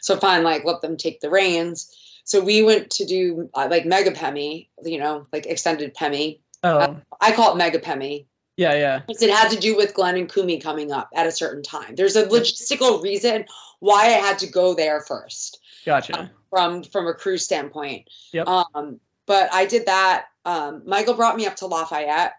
so 0.00 0.16
fine, 0.16 0.44
like 0.44 0.64
let 0.64 0.80
them 0.80 0.96
take 0.96 1.20
the 1.20 1.28
reins. 1.28 1.94
So 2.24 2.40
we 2.40 2.62
went 2.62 2.92
to 2.92 3.04
do 3.04 3.50
uh, 3.52 3.68
like 3.70 3.84
mega 3.84 4.12
pemi, 4.12 4.68
you 4.82 4.98
know, 4.98 5.26
like 5.30 5.44
extended 5.44 5.94
pemi. 5.94 6.38
Oh, 6.64 6.96
I 7.20 7.32
call 7.32 7.52
it 7.52 7.58
mega 7.58 7.80
pemi 7.80 8.24
yeah, 8.56 8.74
yeah. 8.74 8.98
because 9.00 9.22
it 9.22 9.30
had 9.30 9.50
to 9.50 9.58
do 9.58 9.76
with 9.76 9.92
Glenn 9.92 10.16
and 10.16 10.32
Kumi 10.32 10.58
coming 10.58 10.92
up 10.92 11.10
at 11.14 11.26
a 11.26 11.32
certain 11.32 11.62
time. 11.62 11.96
There's 11.96 12.16
a 12.16 12.26
logistical 12.26 13.02
reason 13.02 13.44
why 13.80 14.06
I 14.06 14.20
had 14.20 14.38
to 14.38 14.46
go 14.46 14.74
there 14.74 15.00
first 15.00 15.58
Gotcha. 15.84 16.30
from 16.50 16.82
from 16.84 17.06
a 17.06 17.14
crew 17.14 17.38
standpoint. 17.38 18.08
Yep. 18.32 18.46
Um, 18.48 19.00
but 19.26 19.52
I 19.52 19.66
did 19.66 19.86
that. 19.86 20.26
Um, 20.44 20.82
Michael 20.86 21.14
brought 21.14 21.36
me 21.36 21.46
up 21.46 21.56
to 21.56 21.66
Lafayette. 21.66 22.34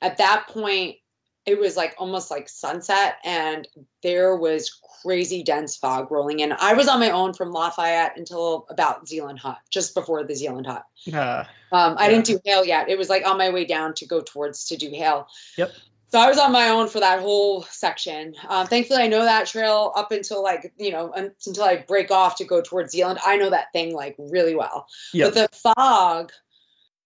At 0.00 0.18
that 0.18 0.46
point, 0.48 0.96
it 1.46 1.58
was 1.58 1.76
like 1.76 1.94
almost 1.98 2.30
like 2.30 2.48
sunset, 2.48 3.16
and 3.24 3.66
there 4.02 4.36
was 4.36 4.78
crazy 5.02 5.42
dense 5.42 5.76
fog 5.76 6.10
rolling 6.12 6.40
in. 6.40 6.52
I 6.52 6.74
was 6.74 6.86
on 6.88 7.00
my 7.00 7.10
own 7.10 7.32
from 7.34 7.50
Lafayette 7.50 8.16
until 8.16 8.66
about 8.70 9.08
Zealand 9.08 9.38
Hut, 9.40 9.58
just 9.70 9.94
before 9.94 10.22
the 10.24 10.34
Zealand 10.36 10.66
Hut. 10.66 10.84
Uh, 11.12 11.44
Um, 11.72 11.96
I 11.98 12.04
Yeah. 12.04 12.10
didn't 12.10 12.26
do 12.26 12.40
Hale 12.44 12.64
yet. 12.66 12.88
It 12.90 12.98
was 12.98 13.08
like 13.08 13.26
on 13.26 13.38
my 13.38 13.50
way 13.50 13.64
down 13.64 13.94
to 13.94 14.06
go 14.06 14.20
towards 14.20 14.66
to 14.66 14.76
do 14.76 14.90
Hale. 14.90 15.26
Yep. 15.56 15.72
So 16.12 16.20
I 16.20 16.28
was 16.28 16.36
on 16.36 16.52
my 16.52 16.68
own 16.68 16.88
for 16.88 17.00
that 17.00 17.20
whole 17.20 17.62
section. 17.62 18.34
Um, 18.46 18.66
thankfully, 18.66 19.02
I 19.02 19.06
know 19.06 19.24
that 19.24 19.46
trail 19.46 19.92
up 19.96 20.12
until 20.12 20.42
like 20.42 20.70
you 20.76 20.92
know 20.92 21.10
until 21.10 21.64
I 21.64 21.76
break 21.76 22.10
off 22.10 22.36
to 22.36 22.44
go 22.44 22.60
towards 22.60 22.92
Zealand. 22.92 23.18
I 23.24 23.38
know 23.38 23.48
that 23.48 23.72
thing 23.72 23.94
like 23.94 24.16
really 24.18 24.54
well. 24.54 24.86
Yep. 25.14 25.32
But 25.32 25.50
the 25.50 25.72
fog. 25.74 26.32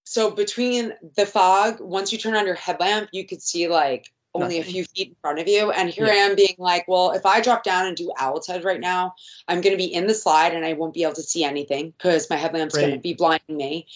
So 0.03 0.33
between 0.33 0.93
the 1.15 1.24
fog, 1.24 1.81
once 1.81 2.11
you 2.11 2.19
turn 2.19 2.35
on 2.35 2.47
your 2.47 2.57
headlamp, 2.57 3.11
you 3.12 3.24
could 3.24 3.43
see 3.43 3.69
like 3.69 4.12
only 4.35 4.59
a 4.59 4.65
few 4.65 4.85
feet 4.85 5.09
in 5.09 5.16
front 5.20 5.39
of 5.39 5.47
you. 5.47 5.70
And 5.70 5.89
here 5.89 6.07
Yeah. 6.07 6.12
I 6.12 6.16
am 6.16 6.35
being 6.35 6.57
like, 6.59 6.87
well, 6.89 7.12
if 7.12 7.24
I 7.27 7.41
drop 7.41 7.62
down 7.62 7.87
and 7.87 7.97
do 7.97 8.12
Owl's 8.19 8.47
Head 8.47 8.65
right 8.65 8.81
now, 8.81 9.15
I'm 9.49 9.61
going 9.61 9.73
to 9.73 9.83
be 9.83 9.93
in 9.93 10.07
the 10.07 10.15
slide 10.15 10.53
and 10.53 10.65
I 10.65 10.74
won't 10.74 10.95
be 10.95 11.05
able 11.05 11.15
to 11.15 11.23
see 11.23 11.45
anything 11.45 11.93
because 11.97 12.28
my 12.28 12.37
headlamp's 12.37 12.77
going 12.77 12.93
to 12.93 12.99
be 12.99 13.15
blinding 13.15 13.57
me. 13.57 13.87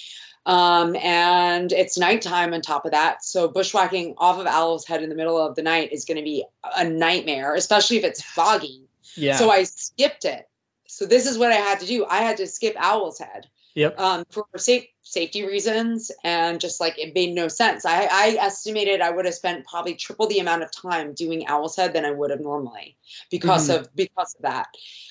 Um, 0.46 0.96
and 0.96 1.70
it's 1.70 1.98
nighttime 1.98 2.54
on 2.54 2.62
top 2.62 2.84
of 2.86 2.92
that. 2.92 3.24
So 3.24 3.48
bushwhacking 3.48 4.14
off 4.18 4.38
of 4.38 4.46
Owl's 4.46 4.86
Head 4.86 5.02
in 5.02 5.08
the 5.08 5.14
middle 5.14 5.38
of 5.38 5.54
the 5.54 5.62
night 5.62 5.92
is 5.92 6.04
going 6.06 6.16
to 6.16 6.22
be 6.24 6.44
a 6.76 6.84
nightmare, 6.84 7.54
especially 7.54 7.98
if 7.98 8.04
it's 8.04 8.22
foggy. 8.22 8.88
yeah. 9.16 9.36
So 9.36 9.50
I 9.50 9.64
skipped 9.64 10.24
it. 10.24 10.48
So 10.88 11.06
this 11.06 11.26
is 11.26 11.38
what 11.38 11.52
I 11.52 11.56
had 11.56 11.80
to 11.80 11.86
do. 11.86 12.06
I 12.08 12.18
had 12.18 12.38
to 12.38 12.46
skip 12.46 12.74
Owl's 12.78 13.18
Head 13.18 13.46
yep. 13.74 13.98
um, 13.98 14.24
for 14.30 14.46
safe 14.56 14.86
safety 15.02 15.44
reasons 15.44 16.12
and 16.22 16.60
just 16.60 16.80
like 16.80 16.96
it 16.98 17.14
made 17.14 17.34
no 17.34 17.48
sense. 17.48 17.84
I, 17.84 18.08
I 18.10 18.36
estimated 18.40 19.00
I 19.00 19.10
would 19.10 19.24
have 19.24 19.34
spent 19.34 19.66
probably 19.66 19.94
triple 19.94 20.28
the 20.28 20.38
amount 20.38 20.62
of 20.62 20.70
time 20.70 21.14
doing 21.14 21.48
Owl's 21.48 21.74
Head 21.74 21.92
than 21.92 22.04
I 22.04 22.12
would 22.12 22.30
have 22.30 22.40
normally 22.40 22.96
because 23.30 23.68
Mhm. 23.68 23.80
of 23.80 23.96
because 23.96 24.34
of 24.36 24.42
that. 24.42 24.68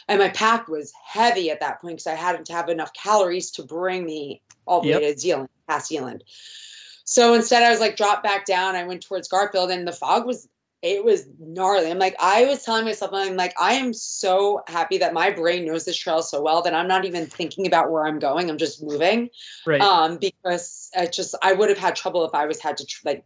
And 0.07 0.19
my 0.19 0.29
pack 0.29 0.67
was 0.67 0.93
heavy 1.05 1.51
at 1.51 1.59
that 1.59 1.81
point 1.81 1.97
because 1.97 2.07
I 2.07 2.15
hadn't 2.15 2.45
to 2.45 2.53
have 2.53 2.69
enough 2.69 2.93
calories 2.93 3.51
to 3.51 3.63
bring 3.63 4.05
me 4.05 4.41
all 4.65 4.81
the 4.81 4.91
way 4.91 5.13
to 5.13 5.19
Zealand, 5.19 5.49
past 5.67 5.87
Zealand. 5.87 6.23
So 7.03 7.33
instead, 7.33 7.63
I 7.63 7.71
was 7.71 7.79
like 7.79 7.97
dropped 7.97 8.23
back 8.23 8.45
down. 8.45 8.75
I 8.75 8.83
went 8.83 9.01
towards 9.01 9.27
Garfield, 9.27 9.71
and 9.71 9.87
the 9.87 9.91
fog 9.91 10.25
was 10.25 10.47
it 10.81 11.03
was 11.03 11.25
gnarly. 11.39 11.91
I'm 11.91 11.99
like, 11.99 12.15
I 12.19 12.45
was 12.45 12.63
telling 12.63 12.85
myself, 12.85 13.11
I'm 13.13 13.35
like, 13.35 13.53
I 13.59 13.73
am 13.73 13.93
so 13.93 14.61
happy 14.67 14.99
that 14.99 15.13
my 15.13 15.31
brain 15.31 15.65
knows 15.65 15.85
this 15.85 15.97
trail 15.97 16.21
so 16.21 16.41
well 16.41 16.61
that 16.61 16.73
I'm 16.73 16.87
not 16.87 17.05
even 17.05 17.25
thinking 17.27 17.67
about 17.67 17.91
where 17.91 18.05
I'm 18.05 18.19
going. 18.19 18.49
I'm 18.49 18.57
just 18.57 18.81
moving. 18.81 19.29
Right. 19.65 19.81
Um, 19.81 20.17
because 20.17 20.89
I 20.97 21.07
just 21.07 21.35
I 21.41 21.53
would 21.53 21.69
have 21.69 21.77
had 21.77 21.95
trouble 21.95 22.25
if 22.25 22.33
I 22.33 22.45
was 22.45 22.61
had 22.61 22.77
to 22.77 22.85
tr- 22.85 23.01
like 23.05 23.25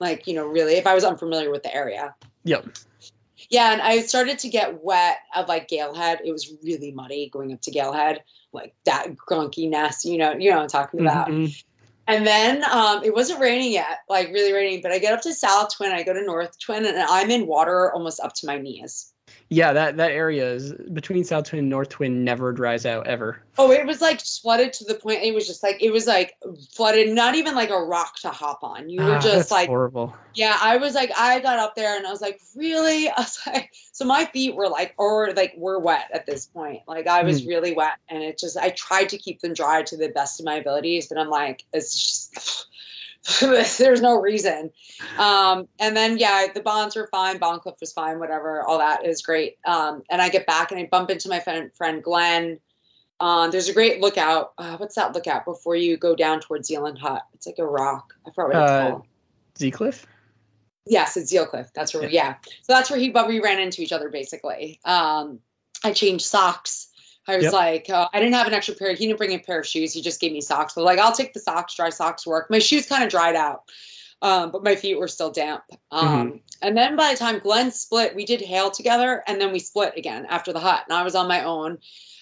like 0.00 0.26
you 0.26 0.34
know 0.34 0.46
really 0.46 0.74
if 0.74 0.86
I 0.86 0.94
was 0.94 1.04
unfamiliar 1.04 1.50
with 1.50 1.62
the 1.62 1.74
area. 1.74 2.14
yep. 2.44 2.66
Yeah, 3.50 3.72
and 3.72 3.80
I 3.80 4.00
started 4.00 4.40
to 4.40 4.48
get 4.48 4.82
wet 4.82 5.18
of 5.34 5.46
like 5.46 5.68
Galehead. 5.68 6.18
It 6.24 6.32
was 6.32 6.52
really 6.62 6.90
muddy 6.90 7.30
going 7.32 7.52
up 7.52 7.60
to 7.62 7.70
Galehead, 7.70 8.18
like 8.52 8.74
that 8.84 9.14
grunky 9.16 9.70
nasty, 9.70 10.10
you 10.10 10.18
know, 10.18 10.32
you 10.32 10.50
know 10.50 10.56
what 10.56 10.62
I'm 10.64 10.68
talking 10.68 11.00
about. 11.00 11.28
Mhm. 11.28 11.64
And 12.08 12.26
then 12.26 12.64
um, 12.64 13.04
it 13.04 13.14
wasn't 13.14 13.40
raining 13.40 13.70
yet, 13.70 14.00
like 14.08 14.28
really 14.28 14.54
raining, 14.54 14.80
but 14.80 14.92
I 14.92 14.98
get 14.98 15.12
up 15.12 15.20
to 15.22 15.34
South 15.34 15.76
Twin, 15.76 15.92
I 15.92 16.04
go 16.04 16.14
to 16.14 16.24
North 16.24 16.58
Twin, 16.58 16.86
and 16.86 16.96
I'm 16.98 17.30
in 17.30 17.46
water 17.46 17.92
almost 17.92 18.18
up 18.18 18.32
to 18.36 18.46
my 18.46 18.56
knees. 18.56 19.12
Yeah, 19.50 19.72
that 19.72 19.96
that 19.96 20.10
area 20.10 20.50
is 20.52 20.72
between 20.72 21.24
South 21.24 21.44
Twin 21.44 21.60
and 21.60 21.70
North 21.70 21.88
Twin 21.88 22.22
never 22.24 22.52
dries 22.52 22.84
out 22.84 23.06
ever. 23.06 23.42
Oh, 23.56 23.70
it 23.72 23.86
was 23.86 24.00
like 24.00 24.20
flooded 24.20 24.74
to 24.74 24.84
the 24.84 24.94
point 24.94 25.22
it 25.22 25.34
was 25.34 25.46
just 25.46 25.62
like 25.62 25.82
it 25.82 25.90
was 25.90 26.06
like 26.06 26.34
flooded, 26.74 27.14
not 27.14 27.34
even 27.34 27.54
like 27.54 27.70
a 27.70 27.78
rock 27.82 28.16
to 28.20 28.28
hop 28.28 28.60
on. 28.62 28.90
You 28.90 29.00
were 29.00 29.14
Ah, 29.14 29.20
just 29.20 29.50
like 29.50 29.68
horrible. 29.68 30.14
Yeah, 30.34 30.56
I 30.60 30.76
was 30.76 30.94
like, 30.94 31.10
I 31.18 31.40
got 31.40 31.58
up 31.58 31.74
there 31.74 31.96
and 31.96 32.06
I 32.06 32.10
was 32.10 32.20
like, 32.20 32.40
really? 32.54 33.08
I 33.16 33.20
was 33.20 33.40
like, 33.46 33.70
so 33.92 34.04
my 34.04 34.26
feet 34.26 34.54
were 34.54 34.68
like, 34.68 34.94
or 34.98 35.32
like 35.32 35.54
were 35.56 35.78
wet 35.80 36.10
at 36.12 36.26
this 36.26 36.46
point. 36.46 36.80
Like 36.86 37.06
I 37.08 37.22
was 37.24 37.42
Mm. 37.42 37.48
really 37.48 37.72
wet, 37.72 37.96
and 38.08 38.22
it 38.22 38.38
just, 38.38 38.56
I 38.56 38.70
tried 38.70 39.08
to 39.08 39.18
keep 39.18 39.40
them 39.40 39.54
dry 39.54 39.82
to 39.82 39.96
the 39.96 40.10
best 40.10 40.40
of 40.40 40.46
my 40.46 40.56
abilities, 40.56 41.08
but 41.08 41.18
I'm 41.18 41.30
like, 41.30 41.64
it's 41.72 41.92
just, 41.92 42.66
there's 43.40 44.00
no 44.00 44.20
reason. 44.20 44.70
Um, 45.18 45.68
and 45.78 45.96
then 45.96 46.18
yeah, 46.18 46.46
the 46.54 46.60
bonds 46.60 46.96
were 46.96 47.08
fine, 47.10 47.38
Bondcliff 47.38 47.80
was 47.80 47.92
fine, 47.92 48.18
whatever, 48.18 48.62
all 48.62 48.78
that 48.78 49.04
is 49.06 49.22
great. 49.22 49.58
Um, 49.64 50.02
and 50.10 50.22
I 50.22 50.28
get 50.28 50.46
back 50.46 50.70
and 50.70 50.80
I 50.80 50.88
bump 50.90 51.10
into 51.10 51.28
my 51.28 51.40
friend, 51.40 51.70
friend 51.76 52.02
Glenn. 52.02 52.58
Um, 53.20 53.50
there's 53.50 53.68
a 53.68 53.74
great 53.74 54.00
lookout. 54.00 54.52
Uh, 54.56 54.76
what's 54.76 54.94
that 54.94 55.14
lookout 55.14 55.44
before 55.44 55.74
you 55.74 55.96
go 55.96 56.14
down 56.14 56.40
towards 56.40 56.68
Zealand 56.68 56.98
Hut? 56.98 57.22
It's 57.34 57.46
like 57.46 57.58
a 57.58 57.66
rock. 57.66 58.14
I 58.26 58.30
forgot 58.30 58.54
what 58.54 58.62
it's 58.62 58.70
Uh, 58.70 58.90
called. 58.90 59.06
Zeacliff? 59.58 60.04
Yes, 60.86 61.16
it's 61.16 61.28
Zeal 61.28 61.46
Cliff. 61.46 61.68
That's 61.74 61.92
where, 61.92 62.08
yeah. 62.08 62.36
So 62.62 62.72
that's 62.72 62.90
where 62.90 62.98
he, 62.98 63.10
but 63.10 63.28
we 63.28 63.40
ran 63.40 63.58
into 63.60 63.82
each 63.82 63.92
other 63.92 64.08
basically. 64.08 64.80
Um, 64.84 65.40
I 65.84 65.92
changed 65.92 66.24
socks. 66.24 66.87
I 67.28 67.36
was 67.36 67.44
Yep. 67.44 67.52
like, 67.52 67.90
uh, 67.90 68.08
I 68.12 68.18
didn't 68.18 68.34
have 68.34 68.46
an 68.46 68.54
extra 68.54 68.74
pair. 68.74 68.92
He 68.94 69.06
didn't 69.06 69.18
bring 69.18 69.32
a 69.34 69.38
pair 69.38 69.60
of 69.60 69.66
shoes. 69.66 69.92
He 69.92 70.00
just 70.02 70.20
gave 70.20 70.32
me 70.32 70.40
socks. 70.40 70.74
So 70.74 70.82
like, 70.82 70.98
I'll 70.98 71.12
take 71.12 71.34
the 71.34 71.40
socks. 71.40 71.74
Dry 71.76 71.90
socks 71.90 72.26
work. 72.26 72.48
My 72.50 72.58
shoes 72.58 72.86
kind 72.86 73.04
of 73.04 73.10
dried 73.10 73.36
out, 73.36 73.62
um, 74.22 74.50
but 74.50 74.64
my 74.64 74.74
feet 74.74 74.98
were 74.98 75.08
still 75.08 75.30
damp. 75.30 75.62
Um, 75.92 76.40
And 76.60 76.76
then 76.76 76.96
by 76.96 77.12
the 77.12 77.18
time 77.18 77.38
Glenn 77.38 77.70
split, 77.70 78.16
we 78.16 78.24
did 78.24 78.40
Hale 78.40 78.72
together, 78.72 79.22
and 79.28 79.40
then 79.40 79.52
we 79.52 79.60
split 79.60 79.92
again 79.96 80.26
after 80.28 80.52
the 80.52 80.58
hut. 80.58 80.82
And 80.88 80.96
I 80.96 81.04
was 81.04 81.14
on 81.14 81.28
my 81.28 81.44
own. 81.44 81.78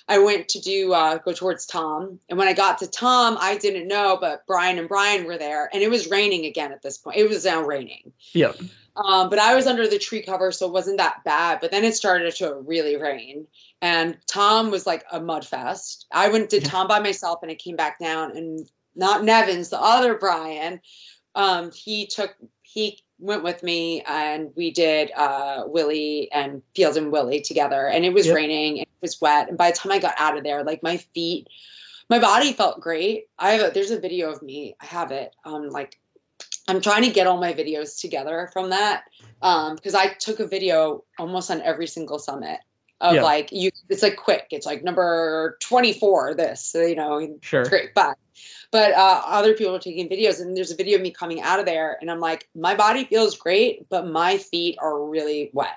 I 0.09 0.19
went 0.19 0.51
to 0.51 0.61
do 0.61 0.93
uh, 0.93 1.19
go 1.19 1.33
towards 1.33 1.67
Tom, 1.67 2.21
and 2.29 2.39
when 2.39 2.47
I 2.47 2.53
got 2.53 2.79
to 2.79 2.87
Tom, 2.87 3.39
I 3.41 3.57
didn't 3.57 3.89
know, 3.89 4.19
but 4.21 4.47
Brian 4.47 4.79
and 4.79 4.89
Brian 4.89 5.25
were 5.25 5.39
there, 5.39 5.69
and 5.73 5.83
it 5.83 5.91
was 5.91 6.09
raining 6.11 6.45
again 6.47 6.71
at 6.73 6.83
this 6.83 6.99
point. 6.99 7.17
It 7.17 7.29
was 7.29 7.45
now 7.45 7.63
raining. 7.63 8.13
Yep. 8.33 8.57
Um, 8.97 9.29
but 9.31 9.39
I 9.39 9.55
was 9.55 9.67
under 9.67 9.87
the 9.87 9.99
tree 9.99 10.23
cover, 10.23 10.53
so 10.53 10.67
it 10.67 10.73
wasn't 10.73 10.99
that 10.99 11.23
bad. 11.25 11.61
But 11.61 11.71
then 11.71 11.85
it 11.85 11.95
started 11.95 12.35
to 12.37 12.55
really 12.55 12.97
rain, 12.97 13.47
and 13.83 14.17
Tom 14.27 14.71
was 14.71 14.87
like 14.87 15.05
a 15.13 15.21
mud 15.21 15.47
fest. 15.47 16.07
I 16.13 16.29
went 16.29 16.51
to 16.51 16.61
Tom 16.61 16.89
by 16.89 17.01
myself, 17.01 17.41
and 17.43 17.51
it 17.51 17.59
came 17.59 17.77
back 17.77 17.99
down, 17.99 18.37
and 18.37 18.69
not 18.95 19.25
Nevins, 19.25 19.69
the 19.69 19.81
other 19.81 20.15
Brian. 20.15 20.81
Um, 21.35 21.71
he 21.73 22.07
took 22.07 22.35
he 22.63 22.99
went 23.19 23.43
with 23.43 23.63
me 23.63 24.03
and 24.03 24.51
we 24.57 24.71
did 24.71 25.11
uh, 25.17 25.65
Willey 25.67 26.31
and 26.33 26.63
Field 26.75 26.97
and 26.97 27.11
Willey 27.11 27.41
together. 27.41 27.87
And 27.87 28.05
it 28.05 28.13
was 28.13 28.27
Yep. 28.27 28.37
raining, 28.37 28.77
it 28.79 28.89
was 29.01 29.21
wet. 29.21 29.49
And 29.49 29.57
by 29.57 29.71
the 29.71 29.77
time 29.77 29.93
I 29.93 29.99
got 29.99 30.15
out 30.19 30.37
of 30.37 30.45
there, 30.45 30.65
like 30.65 30.83
my 30.83 30.99
feet, 31.15 31.49
my 32.09 32.19
body 32.19 32.53
felt 32.53 32.81
great. 32.81 33.29
I 33.39 33.53
have 33.53 33.71
a, 33.71 33.73
there's 33.73 33.91
a 33.91 33.99
video 34.01 34.31
of 34.31 34.43
me. 34.43 34.77
I 34.81 34.87
have 34.87 35.11
it. 35.13 35.35
Um, 35.45 35.71
like 35.71 35.99
I'm 36.69 36.81
trying 36.81 37.03
to 37.05 37.11
get 37.11 37.27
all 37.27 37.39
my 37.39 37.53
videos 37.55 38.01
together 38.01 38.51
from 38.53 38.71
that. 38.71 39.05
Um, 39.43 39.77
because 39.77 39.95
I 39.95 40.09
took 40.09 40.41
a 40.41 40.47
video 40.47 41.05
almost 41.19 41.51
on 41.51 41.63
every 41.63 41.87
single 41.87 42.19
summit 42.19 42.59
of 43.01 43.15
Yeah. 43.15 43.23
like 43.23 43.53
you. 43.53 43.71
It's 43.89 44.03
like 44.03 44.17
quick. 44.17 44.47
It's 44.51 44.67
like 44.67 44.83
number 44.83 45.59
24. 45.61 46.35
This, 46.35 46.65
so, 46.65 46.83
you 46.83 46.97
know, 46.97 47.39
Sure. 47.43 47.65
great 47.65 47.95
but 47.95 48.17
but 48.71 48.93
uh, 48.93 49.23
other 49.27 49.55
people 49.55 49.75
are 49.75 49.79
taking 49.81 50.09
videos 50.09 50.41
and 50.41 50.57
there's 50.57 50.71
a 50.71 50.77
video 50.77 50.97
of 50.97 51.03
me 51.03 51.11
coming 51.11 51.41
out 51.41 51.59
of 51.59 51.65
there 51.67 51.97
and 52.01 52.11
i'm 52.11 52.21
like 52.21 52.49
my 52.55 52.75
body 52.75 53.05
feels 53.05 53.37
great 53.39 53.89
but 53.89 54.07
my 54.07 54.37
feet 54.39 54.77
are 54.79 55.05
really 55.09 55.51
wet 55.55 55.77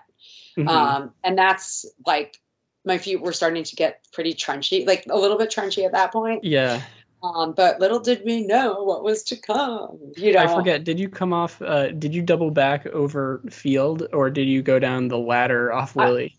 Mhm. 0.58 0.68
um, 0.68 1.14
and 1.24 1.38
that's 1.38 1.86
like 2.06 2.38
my 2.84 2.98
feet 2.98 3.22
were 3.22 3.32
starting 3.32 3.64
to 3.64 3.76
get 3.76 4.06
pretty 4.12 4.34
trenchy 4.34 4.86
like 4.86 5.06
a 5.10 5.18
little 5.18 5.38
bit 5.38 5.52
trenchy 5.52 5.86
at 5.86 5.94
that 5.94 6.12
point 6.12 6.44
yeah. 6.44 6.82
Um, 7.22 7.54
but 7.54 7.80
little 7.80 8.00
did 8.00 8.24
we 8.26 8.46
know 8.46 8.84
what 8.84 9.04
was 9.04 9.24
to 9.24 9.36
come 9.36 10.14
you 10.16 10.32
know 10.32 10.40
I 10.40 10.48
forget. 10.48 10.86
Did 10.86 11.00
you 11.00 11.10
come 11.10 11.34
off? 11.34 11.62
Uh, 11.62 11.92
did 11.92 12.16
you 12.16 12.22
double 12.22 12.50
back 12.50 12.86
over 12.88 13.42
field, 13.50 14.08
or 14.14 14.30
did 14.30 14.48
you 14.48 14.62
go 14.62 14.80
down 14.80 15.10
the 15.10 15.18
ladder 15.18 15.74
off 15.74 15.98
I- 15.98 16.06
Willey? 16.06 16.36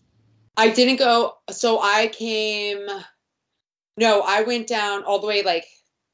I 0.57 0.69
didn't 0.69 0.97
go. 0.97 1.37
So 1.49 1.79
I 1.79 2.07
came. 2.07 2.85
No, 3.97 4.21
I 4.25 4.41
went 4.43 4.67
down 4.67 5.03
all 5.03 5.19
the 5.19 5.27
way. 5.27 5.43
Like, 5.43 5.65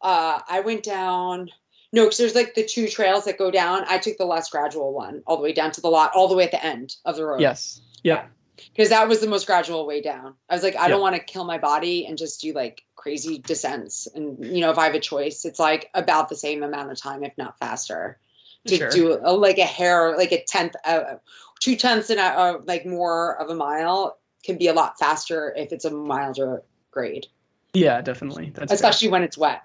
uh, 0.01 0.39
I 0.47 0.61
went 0.61 0.83
down. 0.83 1.49
No, 1.93 2.03
because 2.03 2.17
there's 2.17 2.35
like 2.35 2.53
the 2.53 2.65
two 2.65 2.87
trails 2.87 3.25
that 3.25 3.37
go 3.37 3.49
down. 3.49 3.85
I 3.87 3.97
took 3.97 4.17
the 4.17 4.25
less 4.25 4.49
gradual 4.49 4.93
one 4.93 5.23
all 5.25 5.37
the 5.37 5.43
way 5.43 5.53
down 5.53 5.71
to 5.71 5.81
the 5.81 5.87
lot, 5.87 6.11
all 6.13 6.27
the 6.27 6.35
way 6.35 6.43
at 6.43 6.51
the 6.51 6.63
end 6.63 6.95
of 7.05 7.15
the 7.15 7.25
road. 7.25 7.41
yes. 7.41 7.81
Yep. 8.03 8.29
Because 8.73 8.89
that 8.89 9.07
was 9.07 9.19
the 9.19 9.27
most 9.27 9.47
gradual 9.47 9.85
way 9.85 10.01
down. 10.01 10.35
I 10.49 10.55
was 10.55 10.63
like, 10.63 10.75
I 10.75 10.87
don't 10.87 11.01
want 11.01 11.15
to 11.15 11.21
kill 11.21 11.43
my 11.45 11.57
body 11.57 12.05
and 12.05 12.17
just 12.17 12.41
do 12.41 12.53
like 12.53 12.83
crazy 12.95 13.39
descents. 13.39 14.07
And 14.13 14.43
you 14.45 14.61
know, 14.61 14.71
if 14.71 14.77
I 14.77 14.85
have 14.85 14.95
a 14.95 14.99
choice, 14.99 15.45
it's 15.45 15.59
like 15.59 15.89
about 15.93 16.29
the 16.29 16.35
same 16.35 16.63
amount 16.63 16.91
of 16.91 16.99
time, 16.99 17.23
if 17.23 17.37
not 17.37 17.57
faster, 17.59 18.19
to 18.67 18.77
Sure. 18.77 18.89
do 18.89 19.19
a, 19.23 19.31
like 19.33 19.57
a 19.59 19.65
hair, 19.65 20.17
like 20.17 20.31
a 20.31 20.43
tenth, 20.43 20.75
uh, 20.83 21.15
two 21.59 21.75
tenths 21.75 22.09
and 22.09 22.19
uh, 22.19 22.59
like 22.65 22.85
more 22.85 23.39
of 23.39 23.49
a 23.49 23.55
mile 23.55 24.17
can 24.43 24.57
be 24.57 24.67
a 24.67 24.73
lot 24.73 24.97
faster 24.99 25.53
if 25.55 25.71
it's 25.71 25.85
a 25.85 25.91
milder 25.91 26.63
grade, 26.91 27.27
Yeah, 27.73 28.01
definitely. 28.01 28.51
That's 28.53 28.69
fair. 28.71 28.75
especially 28.75 29.09
when 29.09 29.23
it's 29.23 29.37
wet. 29.37 29.61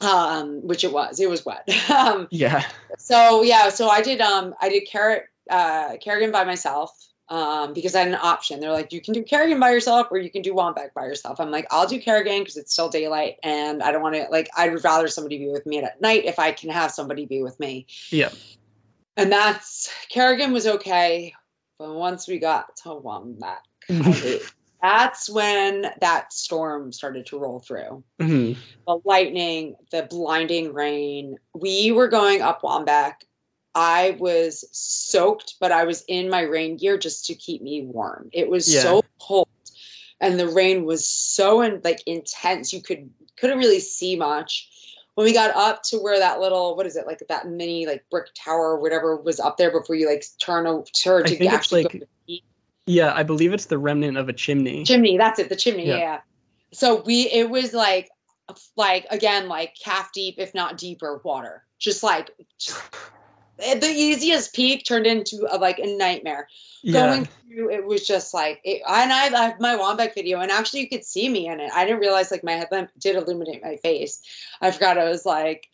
Um, 0.00 0.66
which 0.66 0.82
it 0.82 0.92
was. 0.92 1.20
It 1.20 1.30
was 1.30 1.44
wet. 1.46 1.68
um, 1.90 2.26
Yeah. 2.30 2.64
so 2.98 3.42
yeah, 3.42 3.68
so 3.68 3.88
I 3.88 4.02
did 4.02 4.20
um 4.20 4.54
I 4.60 4.68
did 4.68 4.88
carrot 4.88 5.24
uh 5.48 5.96
Carrigain 6.04 6.32
by 6.32 6.44
myself 6.44 6.90
um 7.32 7.72
because 7.72 7.94
I 7.94 8.00
had 8.00 8.08
an 8.08 8.18
option. 8.22 8.60
They're 8.60 8.72
like 8.72 8.92
you 8.92 9.00
can 9.00 9.14
do 9.14 9.24
Carrigain 9.24 9.58
by 9.58 9.70
yourself 9.70 10.08
or 10.10 10.18
you 10.18 10.30
can 10.30 10.42
do 10.42 10.52
Waumbek 10.52 10.92
by 10.94 11.06
yourself. 11.06 11.40
I'm 11.40 11.50
like 11.50 11.66
I'll 11.70 11.86
do 11.88 11.98
Carrigain 12.00 12.40
because 12.40 12.58
it's 12.58 12.72
still 12.72 12.90
daylight 12.90 13.38
and 13.42 13.82
I 13.82 13.90
don't 13.90 14.02
want 14.02 14.14
to 14.16 14.26
like 14.30 14.50
I'd 14.56 14.84
rather 14.84 15.08
somebody 15.08 15.38
be 15.38 15.48
with 15.48 15.64
me 15.64 15.78
at 15.78 16.00
night 16.00 16.26
if 16.26 16.38
I 16.38 16.52
can 16.52 16.68
have 16.70 16.90
somebody 16.92 17.24
be 17.24 17.42
with 17.42 17.58
me. 17.58 17.86
Yeah. 18.10 18.30
And 19.16 19.32
that's 19.32 19.90
Carrigain 20.14 20.52
was 20.52 20.66
okay, 20.66 21.32
but 21.78 21.94
once 21.94 22.28
we 22.28 22.38
got 22.38 22.76
to 22.82 22.90
Waumbek, 22.90 23.56
that's 24.82 25.30
when 25.30 25.86
that 26.00 26.32
storm 26.34 26.92
started 26.92 27.26
to 27.26 27.38
roll 27.38 27.60
through 27.60 28.04
Mhm. 28.20 28.56
the 28.86 29.00
lightning, 29.04 29.76
the 29.90 30.02
blinding 30.02 30.74
rain. 30.74 31.36
We 31.54 31.92
were 31.92 32.08
going 32.08 32.42
up 32.42 32.60
Waumbek. 32.62 33.14
I 33.74 34.16
was 34.18 34.64
soaked, 34.72 35.54
but 35.60 35.72
I 35.72 35.84
was 35.84 36.04
in 36.06 36.28
my 36.28 36.42
rain 36.42 36.76
gear 36.76 36.98
just 36.98 37.26
to 37.26 37.34
keep 37.34 37.62
me 37.62 37.82
warm. 37.84 38.28
It 38.32 38.48
was 38.48 38.72
Yeah. 38.72 38.82
so 38.82 39.02
cold, 39.20 39.48
and 40.20 40.38
the 40.38 40.48
rain 40.48 40.84
was 40.84 41.08
so 41.08 41.62
in, 41.62 41.80
like 41.82 42.02
intense. 42.06 42.72
You 42.72 42.82
could 42.82 43.10
couldn't 43.36 43.58
really 43.58 43.80
see 43.80 44.16
much. 44.16 44.68
When 45.14 45.24
we 45.26 45.32
got 45.34 45.54
up 45.54 45.82
to 45.84 45.98
where 45.98 46.18
that 46.20 46.40
little 46.40 46.74
what 46.76 46.86
is 46.86 46.96
it 46.96 47.06
like 47.06 47.22
that 47.28 47.46
mini 47.46 47.86
like 47.86 48.04
brick 48.10 48.28
tower 48.34 48.72
or 48.76 48.80
whatever 48.80 49.16
was 49.16 49.40
up 49.40 49.56
there 49.58 49.70
before 49.70 49.94
you 49.96 50.08
like 50.08 50.24
turn 50.42 50.66
a 50.66 50.82
turn 50.84 51.24
I 51.26 51.34
to 51.34 51.46
actually 51.46 51.82
like- 51.84 51.92
go 51.92 51.98
to 52.00 52.06
the 52.26 52.42
Yeah, 52.86 53.12
I 53.14 53.22
believe 53.22 53.52
it's 53.52 53.66
the 53.66 53.78
remnant 53.78 54.16
of 54.16 54.28
a 54.30 54.32
chimney. 54.32 54.84
chimney 54.84 55.18
that's 55.18 55.38
it 55.38 55.48
the 55.50 55.56
chimney 55.56 55.86
Yeah. 55.88 55.96
yeah. 55.98 56.20
so 56.72 57.02
we 57.02 57.28
it 57.30 57.50
was 57.50 57.74
like 57.74 58.08
like 58.76 59.06
again 59.10 59.48
like 59.48 59.74
calf 59.82 60.10
deep 60.14 60.36
if 60.38 60.54
not 60.54 60.78
deeper 60.78 61.20
water 61.22 61.62
just 61.78 62.02
like 62.02 62.30
the 63.58 63.88
easiest 63.88 64.54
peak 64.54 64.84
turned 64.84 65.06
into 65.06 65.46
a, 65.50 65.58
like 65.58 65.78
a 65.78 65.96
nightmare. 65.96 66.48
Yeah. 66.82 67.06
going 67.06 67.26
through 67.26 67.70
it 67.70 67.84
was 67.84 68.04
just 68.04 68.34
like 68.34 68.60
it, 68.64 68.82
and 68.86 69.12
I, 69.12 69.26
I 69.26 69.48
have 69.50 69.60
my 69.60 69.76
Waumbek 69.76 70.14
video 70.14 70.40
and 70.40 70.50
actually 70.50 70.80
you 70.80 70.88
could 70.88 71.04
see 71.04 71.28
me 71.28 71.46
in 71.46 71.60
it. 71.60 71.70
I 71.72 71.84
didn't 71.84 72.00
realize 72.00 72.30
like 72.30 72.42
my 72.42 72.52
headlamp 72.52 72.90
did 72.98 73.14
illuminate 73.14 73.62
my 73.62 73.76
face. 73.76 74.20
I 74.60 74.72
forgot 74.72 74.98
I 74.98 75.08
was 75.08 75.24
like 75.24 75.68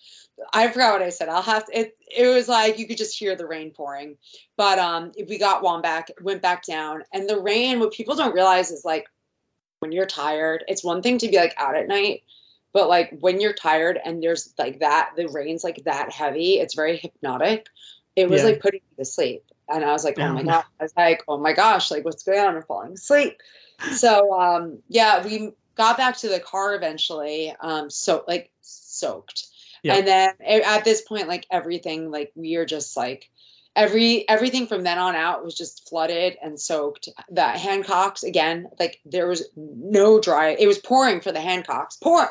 I 0.53 0.69
forgot 0.69 0.93
what 0.93 1.03
I 1.03 1.09
said. 1.09 1.31
I'll 1.31 1.41
have 1.41 1.65
to 1.67 1.79
it 1.79 1.97
it 2.15 2.27
was 2.27 2.47
like 2.47 2.79
you 2.79 2.87
could 2.87 2.99
just 2.99 3.19
hear 3.19 3.37
the 3.37 3.47
rain 3.47 3.71
pouring. 3.71 4.19
But 4.59 4.79
um 4.79 5.13
we 5.27 5.39
got 5.39 5.63
Waumbek 5.63 6.11
went 6.21 6.43
back 6.43 6.65
down 6.65 7.05
and 7.13 7.27
the 7.27 7.41
rain 7.41 7.81
what 7.81 7.93
people 7.93 8.15
don't 8.15 8.35
realize 8.35 8.71
is 8.71 8.85
like 8.85 9.07
when 9.79 9.93
you're 9.93 10.07
tired 10.07 10.65
it's 10.69 10.85
one 10.85 11.01
thing 11.01 11.19
to 11.19 11.29
be 11.29 11.39
like 11.39 11.55
out 11.57 11.77
at 11.77 11.89
night 11.89 12.23
but 12.73 12.89
like 12.89 13.17
when 13.21 13.41
you're 13.41 13.53
tired 13.53 13.99
and 14.03 14.23
there's 14.23 14.53
like 14.59 14.81
that 14.81 15.13
the 15.17 15.29
rain's 15.29 15.65
like 15.65 15.83
that 15.85 16.13
heavy 16.13 16.55
it's 16.55 16.75
very 16.75 16.97
hypnotic. 16.97 17.67
It 18.17 18.29
was 18.29 18.43
Yeah. 18.43 18.49
like 18.49 18.61
putting 18.61 18.81
me 18.91 18.97
to 18.99 19.05
sleep. 19.05 19.43
And 19.69 19.85
i 19.85 19.93
was 19.93 20.05
like 20.05 20.19
oh 20.19 20.23
Oh, 20.23 20.33
my 20.33 20.43
god. 20.43 20.65
I 20.81 20.83
was 20.85 20.93
like 20.97 21.23
oh 21.29 21.39
my 21.39 21.53
gosh 21.53 21.91
like 21.91 22.05
what's 22.05 22.23
going 22.25 22.41
on? 22.41 22.57
I'm 22.57 22.63
falling 22.63 22.93
asleep. 22.95 23.39
So 23.97 24.33
um 24.39 24.79
yeah 24.89 25.25
we 25.25 25.53
got 25.77 25.97
back 25.97 26.17
to 26.19 26.29
the 26.29 26.41
car 26.41 26.75
eventually 26.75 27.55
um 27.61 27.91
so 27.91 28.25
like 28.27 28.51
soaked. 28.63 29.47
Yeah. 29.83 29.95
and 29.95 30.07
then 30.07 30.35
at 30.43 30.85
this 30.85 31.01
point 31.03 31.29
like 31.29 31.47
everything 31.51 32.11
like 32.11 32.33
we 32.35 32.57
are 32.57 32.67
just 32.67 32.97
like 32.97 33.31
every 33.77 34.29
everything 34.29 34.67
from 34.67 34.83
then 34.83 34.99
on 34.99 35.15
out 35.15 35.45
was 35.45 35.55
just 35.55 35.89
flooded 35.89 36.37
and 36.43 36.59
soaked. 36.61 37.09
The 37.31 37.43
hancocks 37.43 38.25
again 38.25 38.67
like 38.81 39.01
there 39.05 39.29
was 39.29 39.49
no 39.57 40.19
dry 40.21 40.57
it 40.59 40.67
was 40.67 40.79
pouring 40.79 41.21
for 41.21 41.31
the 41.31 41.39
hancocks 41.39 42.01
pour 42.03 42.29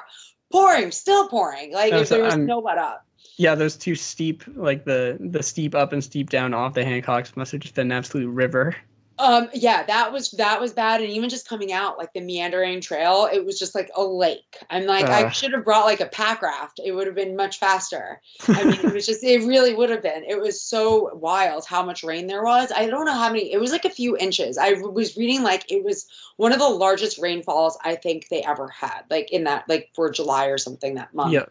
pouring 0.51 0.91
still 0.91 1.27
pouring 1.27 1.73
like 1.73 1.93
Oh, 1.93 1.97
if 1.99 2.07
so 2.07 2.15
there 2.15 2.23
was 2.23 2.33
I'm- 2.33 2.45
no 2.45 2.59
let 2.59 2.77
up 2.77 3.05
Yeah, 3.37 3.55
those 3.55 3.75
two 3.77 3.95
steep, 3.95 4.43
like 4.55 4.83
the 4.85 5.17
the 5.19 5.43
steep 5.43 5.75
up 5.75 5.93
and 5.93 6.03
steep 6.03 6.29
down 6.29 6.53
off 6.53 6.73
the 6.73 6.81
Hancocks 6.81 7.35
must 7.37 7.51
have 7.51 7.61
just 7.61 7.75
been 7.75 7.87
an 7.91 7.97
absolute 7.97 8.29
river. 8.29 8.75
Um 9.19 9.49
yeah 9.53 9.83
that 9.83 10.11
was 10.11 10.31
that 10.31 10.61
was 10.61 10.73
bad 10.73 11.01
and 11.01 11.09
even 11.09 11.29
just 11.29 11.47
coming 11.47 11.71
out 11.71 11.97
like 11.97 12.13
the 12.13 12.21
meandering 12.21 12.81
trail 12.81 13.27
it 13.31 13.43
was 13.45 13.57
just 13.57 13.75
like 13.75 13.89
a 13.95 14.03
lake 14.03 14.57
i'm 14.69 14.85
like 14.85 15.05
i 15.05 15.29
should 15.29 15.53
have 15.53 15.63
brought 15.65 15.85
like 15.85 16.01
a 16.01 16.05
pack 16.05 16.41
raft 16.41 16.79
it 16.83 16.91
would 16.91 17.07
have 17.07 17.15
been 17.15 17.35
much 17.35 17.59
faster 17.59 18.21
I 18.47 18.63
mean, 18.63 18.73
it 18.73 18.83
was 18.93 19.05
just, 19.05 19.23
it 19.23 19.45
really 19.45 19.73
would 19.73 19.89
have 19.89 20.01
been. 20.01 20.23
It 20.23 20.39
was 20.39 20.61
so 20.61 21.13
wild 21.15 21.65
how 21.65 21.83
much 21.83 22.03
rain 22.03 22.27
there 22.27 22.43
was. 22.43 22.71
I 22.75 22.87
don't 22.87 23.05
know 23.05 23.13
how 23.13 23.29
many, 23.29 23.51
it 23.51 23.59
was 23.59 23.71
like 23.71 23.85
a 23.85 23.89
few 23.89 24.17
inches. 24.17 24.57
I 24.57 24.73
was 24.73 25.17
reading 25.17 25.43
like 25.43 25.71
it 25.71 25.83
was 25.83 26.07
one 26.37 26.53
of 26.53 26.59
the 26.59 26.67
largest 26.67 27.19
rainfalls 27.19 27.77
I 27.83 27.95
think 27.95 28.27
they 28.29 28.41
ever 28.41 28.67
had, 28.67 29.03
like 29.09 29.31
in 29.31 29.45
that, 29.45 29.67
like 29.67 29.91
for 29.93 30.09
July 30.09 30.47
or 30.47 30.57
something 30.57 30.95
that 30.95 31.13
month. 31.13 31.33
yeah. 31.33 31.45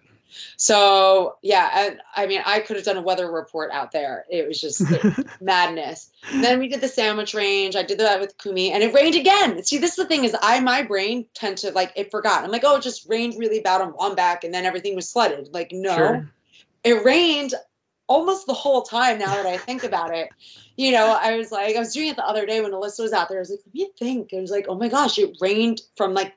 So, 0.57 1.37
yeah, 1.43 1.71
and 1.75 2.01
I 2.15 2.27
mean, 2.27 2.43
I 2.45 2.61
could 2.61 2.77
have 2.77 2.85
done 2.85 2.97
a 2.97 3.03
weather 3.03 3.31
report 3.31 3.71
out 3.73 3.93
there. 3.93 4.25
It 4.31 4.47
was 4.47 4.61
just 4.61 4.83
madness. 5.41 6.11
then 6.33 6.59
we 6.59 6.69
did 6.69 6.81
the 6.81 6.89
sandwich 6.89 7.35
range. 7.35 7.77
I 7.77 7.83
did 7.83 7.99
that 7.99 8.21
with 8.21 8.37
Kumi, 8.39 8.73
and 8.73 8.83
it 8.83 8.95
rained 8.95 9.15
again. 9.15 9.63
See, 9.65 9.79
this 9.79 9.91
is 9.91 9.97
the 9.97 10.07
thing 10.07 10.25
is, 10.25 10.37
I 10.41 10.61
my 10.61 10.83
brain 10.83 11.27
tend 11.35 11.59
to 11.59 11.71
like 11.73 11.93
it 11.97 12.11
forgot. 12.11 12.45
I'm 12.45 12.51
like, 12.51 12.65
oh, 12.65 12.77
it 12.77 12.83
just 12.83 13.09
rained 13.09 13.35
really 13.39 13.61
bad 13.61 13.81
on 13.81 13.93
Waumbek, 13.93 14.45
and 14.45 14.53
then 14.53 14.65
everything 14.65 14.95
was 14.97 15.11
flooded. 15.13 15.53
Like, 15.53 15.71
no, 15.73 15.97
Sure. 15.97 16.31
it 16.85 17.05
rained 17.05 17.55
almost 18.09 18.47
the 18.47 18.55
whole 18.55 18.83
time. 18.83 19.19
Now 19.19 19.35
that 19.35 19.47
I 19.47 19.57
think 19.59 19.85
about 19.85 20.15
it, 20.15 20.29
you 20.77 20.93
know, 20.93 21.07
I 21.21 21.37
was 21.37 21.51
like, 21.51 21.77
I 21.77 21.79
was 21.79 21.93
doing 21.93 22.09
it 22.09 22.17
the 22.17 22.27
other 22.27 22.47
day 22.47 22.61
when 22.61 22.73
Alyssa 22.73 23.01
was 23.01 23.13
out 23.13 23.29
there. 23.29 23.39
I 23.39 23.41
was 23.41 23.51
like, 23.51 23.61
let 23.67 23.75
me 23.75 23.89
think. 23.99 24.33
It 24.33 24.41
was 24.41 24.51
like, 24.51 24.67
oh 24.69 24.75
my 24.77 24.89
gosh, 24.89 25.19
it 25.19 25.37
rained 25.41 25.81
from 25.97 26.15
like 26.15 26.35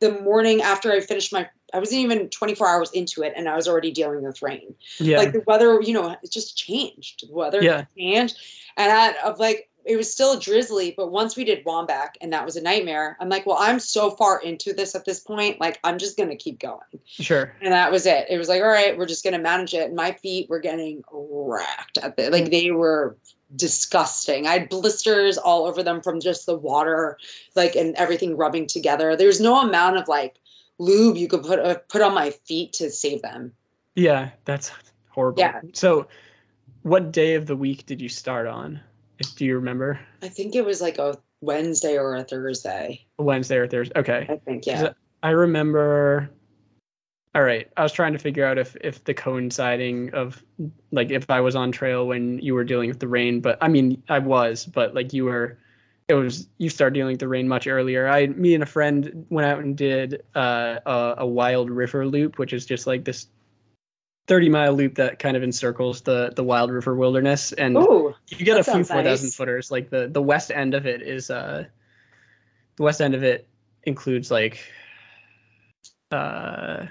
the 0.00 0.20
morning 0.20 0.62
after 0.62 0.90
I 0.92 1.00
finished 1.00 1.32
my. 1.32 1.48
I 1.74 1.78
wasn't 1.80 2.00
even 2.02 2.28
24 2.30 2.68
hours 2.68 2.90
into 2.92 3.22
it, 3.22 3.34
and 3.36 3.48
I 3.48 3.56
was 3.56 3.68
already 3.68 3.90
dealing 3.90 4.22
with 4.22 4.40
rain 4.42 4.74
Yeah. 4.98 5.18
like 5.18 5.32
the 5.32 5.42
weather 5.46 5.80
you 5.80 5.92
know 5.92 6.16
it 6.22 6.30
just 6.30 6.56
changed 6.56 7.28
the 7.28 7.34
weather 7.34 7.62
Yeah. 7.62 7.84
changed 7.98 8.36
and 8.76 8.90
I, 8.90 9.28
of 9.28 9.38
like 9.38 9.68
it 9.86 9.96
was 9.96 10.10
still 10.10 10.38
drizzly, 10.40 10.94
but 10.96 11.10
once 11.12 11.36
we 11.36 11.44
did 11.44 11.62
Waumbek 11.66 12.12
and 12.22 12.32
that 12.32 12.46
was 12.46 12.56
a 12.56 12.62
nightmare, 12.62 13.18
I'm 13.20 13.28
like, 13.28 13.44
well, 13.44 13.58
I'm 13.60 13.78
so 13.78 14.10
far 14.12 14.40
into 14.40 14.72
this 14.72 14.94
at 14.94 15.04
this 15.04 15.20
point, 15.20 15.60
like 15.60 15.78
I'm 15.84 15.98
just 15.98 16.16
gonna 16.16 16.36
keep 16.36 16.58
going. 16.58 16.80
Sure. 17.04 17.54
And 17.60 17.74
that 17.74 17.92
was 17.92 18.06
it. 18.06 18.26
It 18.30 18.38
was 18.38 18.48
like, 18.48 18.62
all 18.62 18.68
right, 18.68 18.96
we're 18.96 19.04
just 19.04 19.24
gonna 19.24 19.38
manage 19.38 19.74
it. 19.74 19.86
And 19.88 19.94
my 19.94 20.12
feet 20.12 20.48
were 20.48 20.60
getting 20.60 21.04
racked 21.12 21.98
at 21.98 22.16
the 22.16 22.30
like 22.30 22.50
they 22.50 22.70
were 22.70 23.18
disgusting. 23.54 24.46
I 24.46 24.52
had 24.54 24.68
blisters 24.68 25.36
all 25.36 25.66
over 25.66 25.82
them 25.82 26.00
from 26.00 26.20
just 26.20 26.46
the 26.46 26.56
water, 26.56 27.18
like 27.54 27.76
and 27.76 27.94
everything 27.96 28.36
rubbing 28.38 28.66
together. 28.66 29.16
There's 29.16 29.40
no 29.40 29.60
amount 29.60 29.98
of 29.98 30.08
like 30.08 30.36
lube 30.78 31.16
you 31.16 31.28
could 31.28 31.42
put 31.42 31.58
uh, 31.58 31.78
put 31.88 32.02
on 32.02 32.14
my 32.14 32.30
feet 32.30 32.74
to 32.74 32.90
save 32.90 33.22
them. 33.22 33.52
Yeah, 33.94 34.30
that's 34.44 34.72
horrible. 35.10 35.40
Yeah. 35.40 35.60
So, 35.72 36.08
what 36.82 37.12
day 37.12 37.34
of 37.34 37.46
the 37.46 37.56
week 37.56 37.86
did 37.86 38.00
you 38.00 38.08
start 38.08 38.46
on? 38.46 38.80
If, 39.18 39.36
do 39.36 39.44
you 39.44 39.56
remember? 39.56 40.00
I 40.22 40.28
think 40.28 40.56
it 40.56 40.64
was 40.64 40.80
like 40.80 40.98
a 40.98 41.18
Wednesday 41.40 41.96
or 41.98 42.16
a 42.16 42.24
Thursday. 42.24 43.06
Wednesday 43.18 43.56
or 43.56 43.68
Thursday? 43.68 43.98
Okay. 43.98 44.26
I 44.28 44.36
think 44.36 44.66
yeah. 44.66 44.92
I 45.22 45.30
remember. 45.30 46.30
All 47.36 47.42
right, 47.42 47.68
I 47.76 47.82
was 47.82 47.90
trying 47.90 48.12
to 48.12 48.20
figure 48.20 48.46
out 48.46 48.58
if 48.58 48.76
if 48.80 49.02
the 49.02 49.14
coinciding 49.14 50.14
of 50.14 50.40
like 50.92 51.10
if 51.10 51.28
I 51.30 51.40
was 51.40 51.56
on 51.56 51.72
trail 51.72 52.06
when 52.06 52.38
you 52.38 52.54
were 52.54 52.62
dealing 52.62 52.88
with 52.88 53.00
the 53.00 53.08
rain, 53.08 53.40
but 53.40 53.58
I 53.60 53.66
mean 53.66 54.04
I 54.08 54.20
was, 54.20 54.64
but 54.64 54.94
like 54.94 55.12
you 55.12 55.24
were, 55.24 55.58
it 56.08 56.14
was 56.14 56.48
you 56.58 56.68
started 56.68 56.94
dealing 56.94 57.14
with 57.14 57.20
the 57.20 57.28
rain 57.28 57.48
much 57.48 57.66
earlier. 57.66 58.06
I 58.06 58.26
me 58.26 58.54
and 58.54 58.62
a 58.62 58.66
friend 58.66 59.26
went 59.30 59.46
out 59.46 59.60
and 59.60 59.76
did 59.76 60.22
uh, 60.34 60.78
a, 60.84 61.14
a 61.18 61.26
wild 61.26 61.70
river 61.70 62.06
loop, 62.06 62.38
which 62.38 62.52
is 62.52 62.66
just 62.66 62.86
like 62.86 63.04
this 63.04 63.26
30 64.26 64.48
mile 64.50 64.72
loop 64.72 64.96
that 64.96 65.18
kind 65.18 65.36
of 65.36 65.42
encircles 65.42 66.02
the 66.02 66.32
the 66.34 66.44
wild 66.44 66.70
river 66.70 66.94
wilderness, 66.94 67.52
and 67.52 67.76
Ooh, 67.76 68.14
you 68.28 68.44
get 68.44 68.58
a 68.58 68.64
few 68.64 68.84
four 68.84 69.02
thousand 69.02 69.26
nice. 69.26 69.34
footers. 69.34 69.70
Like 69.70 69.90
the 69.90 70.08
the 70.08 70.22
west 70.22 70.50
end 70.50 70.74
of 70.74 70.86
it 70.86 71.02
is 71.02 71.30
uh 71.30 71.64
the 72.76 72.82
west 72.82 73.00
end 73.00 73.14
of 73.14 73.22
it 73.22 73.48
includes 73.82 74.30
like 74.30 74.60
uh 76.10 76.86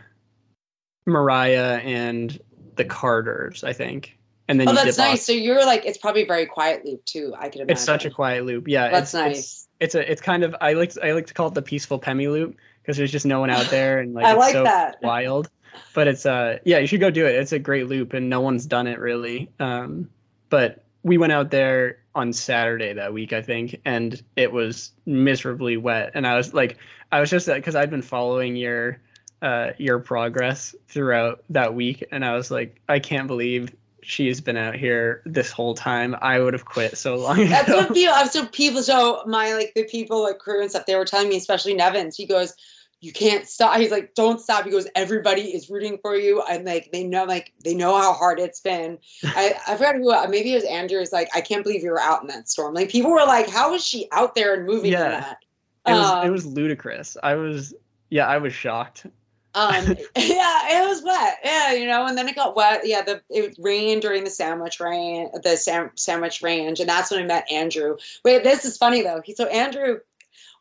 Moriah 1.06 1.78
and 1.78 2.40
the 2.76 2.86
Carters, 2.86 3.64
I 3.64 3.74
think. 3.74 4.18
And 4.48 4.60
then 4.60 4.68
oh, 4.68 4.74
that's 4.74 4.98
dip 4.98 5.06
off- 5.06 5.12
nice. 5.12 5.26
So 5.26 5.32
you're 5.32 5.66
like, 5.66 5.86
it's 5.86 5.98
probably 5.98 6.24
a 6.24 6.28
very 6.28 6.46
quiet 6.46 6.86
loop 6.86 7.06
too. 7.06 7.34
I 7.38 7.50
can 7.50 7.62
imagine. 7.62 7.72
It's 7.72 7.84
such 7.84 8.06
a 8.06 8.10
quiet 8.10 8.46
loop. 8.46 8.68
Yeah, 8.68 8.90
That's 8.90 9.14
it's, 9.14 9.14
nice. 9.14 9.38
It's, 9.38 9.68
it's 9.80 9.96
a 9.96 10.12
it's 10.12 10.22
kind 10.22 10.44
of 10.44 10.56
I 10.60 10.74
like 10.74 10.94
I 11.02 11.12
like 11.14 11.28
to 11.28 11.34
call 11.34 11.48
it 11.48 11.54
the 11.54 11.62
peaceful 11.62 12.00
Pemi 12.00 12.32
loop 12.32 12.58
because 12.82 12.98
there's 12.98 13.12
just 13.12 13.26
no 13.26 13.40
one 13.40 13.50
out 13.50 13.68
there 13.68 14.00
and 14.00 14.14
like 14.14 14.26
I 14.26 14.32
it's 14.32 14.40
like 14.40 14.54
so 14.54 14.64
that. 14.64 14.98
wild. 15.02 15.50
But 15.94 16.08
it's 16.08 16.26
uh 16.26 16.60
yeah 16.66 16.80
you 16.80 16.88
should 16.88 17.00
go 17.00 17.10
do 17.10 17.26
it. 17.26 17.36
It's 17.36 17.52
a 17.52 17.60
great 17.60 17.88
loop 17.88 18.14
and 18.14 18.30
no 18.30 18.42
one's 18.42 18.66
done 18.66 18.88
it 18.88 19.00
really. 19.00 19.50
Um, 19.60 20.10
but 20.50 20.84
we 21.04 21.18
went 21.18 21.34
out 21.34 21.50
there 21.52 22.00
on 22.16 22.32
Saturday 22.32 22.94
that 22.94 23.12
week 23.14 23.34
I 23.34 23.42
think 23.42 23.82
and 23.86 24.22
it 24.36 24.52
was 24.52 24.92
miserably 25.06 25.78
wet 25.78 26.12
and 26.14 26.28
I 26.28 26.38
was 26.38 26.54
like 26.54 26.78
I 27.12 27.20
was 27.20 27.30
just 27.30 27.48
because 27.48 27.76
I'd 27.76 27.90
been 27.90 28.04
following 28.04 28.56
your 28.56 29.00
uh 29.42 29.72
your 29.78 30.00
progress 30.00 30.76
throughout 30.88 31.44
that 31.50 31.74
week 31.74 32.06
and 32.12 32.24
I 32.24 32.36
was 32.36 32.52
like 32.52 32.80
I 32.88 33.00
can't 33.00 33.28
believe 33.28 33.74
she's 34.06 34.42
been 34.42 34.58
out 34.58 34.76
here 34.76 35.22
this 35.26 35.52
whole 35.52 35.74
time. 35.74 36.16
I 36.22 36.40
would 36.40 36.54
have 36.54 36.66
quit 36.66 36.98
so 36.98 37.16
long 37.16 37.40
ago. 37.40 37.50
That's 37.50 37.70
what 37.70 37.94
people. 37.94 38.14
I'm 38.16 38.28
so 38.28 38.46
people. 38.46 38.82
So 38.84 39.24
my 39.26 39.54
like 39.54 39.74
the 39.76 39.84
people 39.86 40.24
like 40.24 40.40
crew 40.40 40.62
and 40.62 40.70
stuff. 40.70 40.86
They 40.86 40.96
were 40.96 41.06
telling 41.06 41.30
me, 41.30 41.38
especially 41.38 41.74
Nevins. 41.74 42.16
He 42.16 42.26
goes, 42.26 42.54
"You 43.02 43.12
can't 43.14 43.48
stop." 43.48 43.78
He's 43.80 43.92
like, 43.92 44.14
"Don't 44.16 44.40
stop." 44.42 44.66
He 44.66 44.72
goes, 44.72 44.88
"Everybody 44.96 45.54
is 45.54 45.70
rooting 45.70 45.98
for 46.02 46.16
you." 46.16 46.42
And 46.42 46.66
like 46.66 46.92
they 46.92 47.04
know, 47.04 47.26
like 47.26 47.52
they 47.64 47.74
know 47.76 47.98
how 47.98 48.14
hard 48.14 48.40
it's 48.40 48.60
been. 48.62 49.00
I 49.24 49.54
I 49.68 49.76
forgot 49.76 49.96
who. 49.96 50.30
Maybe 50.30 50.52
it 50.52 50.56
was 50.56 50.64
Andrew. 50.66 51.00
Is 51.00 51.12
like, 51.14 51.30
"I 51.36 51.42
can't 51.42 51.64
believe 51.64 51.84
you 51.84 51.92
were 51.92 52.00
out 52.02 52.22
in 52.22 52.28
that 52.28 52.50
storm." 52.50 52.74
Like 52.74 52.90
people 52.90 53.12
were 53.12 53.26
like, 53.26 53.50
"How 53.50 53.74
is 53.74 53.86
she 53.86 54.08
out 54.12 54.36
there 54.36 54.54
and 54.56 54.66
moving 54.66 54.92
Yeah. 54.92 55.06
in 55.06 55.12
that?" 55.12 55.38
It 55.86 55.92
was 55.92 56.10
Um, 56.10 56.28
it 56.28 56.30
was 56.30 56.46
ludicrous. 56.46 57.18
I 57.22 57.36
was 57.36 57.74
yeah, 58.10 58.28
I 58.28 58.38
was 58.38 58.54
shocked. 58.54 59.06
Um, 59.56 59.86
yeah, 60.18 60.84
it 60.84 60.88
was 60.88 61.04
wet. 61.04 61.38
Yeah, 61.44 61.74
you 61.74 61.88
know, 61.88 62.06
and 62.06 62.18
then 62.18 62.28
it 62.28 62.36
got 62.36 62.56
wet. 62.56 62.82
Yeah, 62.86 63.04
the 63.04 63.22
it 63.30 63.56
rained 63.60 64.02
during 64.02 64.24
the 64.24 64.30
sandwich 64.30 64.80
rain, 64.80 65.30
the 65.44 65.56
sam- 65.58 65.92
sandwich 65.96 66.42
range, 66.42 66.80
and 66.80 66.90
that's 66.90 67.12
when 67.12 67.22
I 67.22 67.26
met 67.26 67.52
Andrew. 67.52 67.98
Wait, 68.26 68.44
this 68.44 68.66
is 68.66 68.78
funny 68.78 69.02
though. 69.04 69.22
He, 69.24 69.36
so 69.36 69.46
Andrew, 69.46 70.00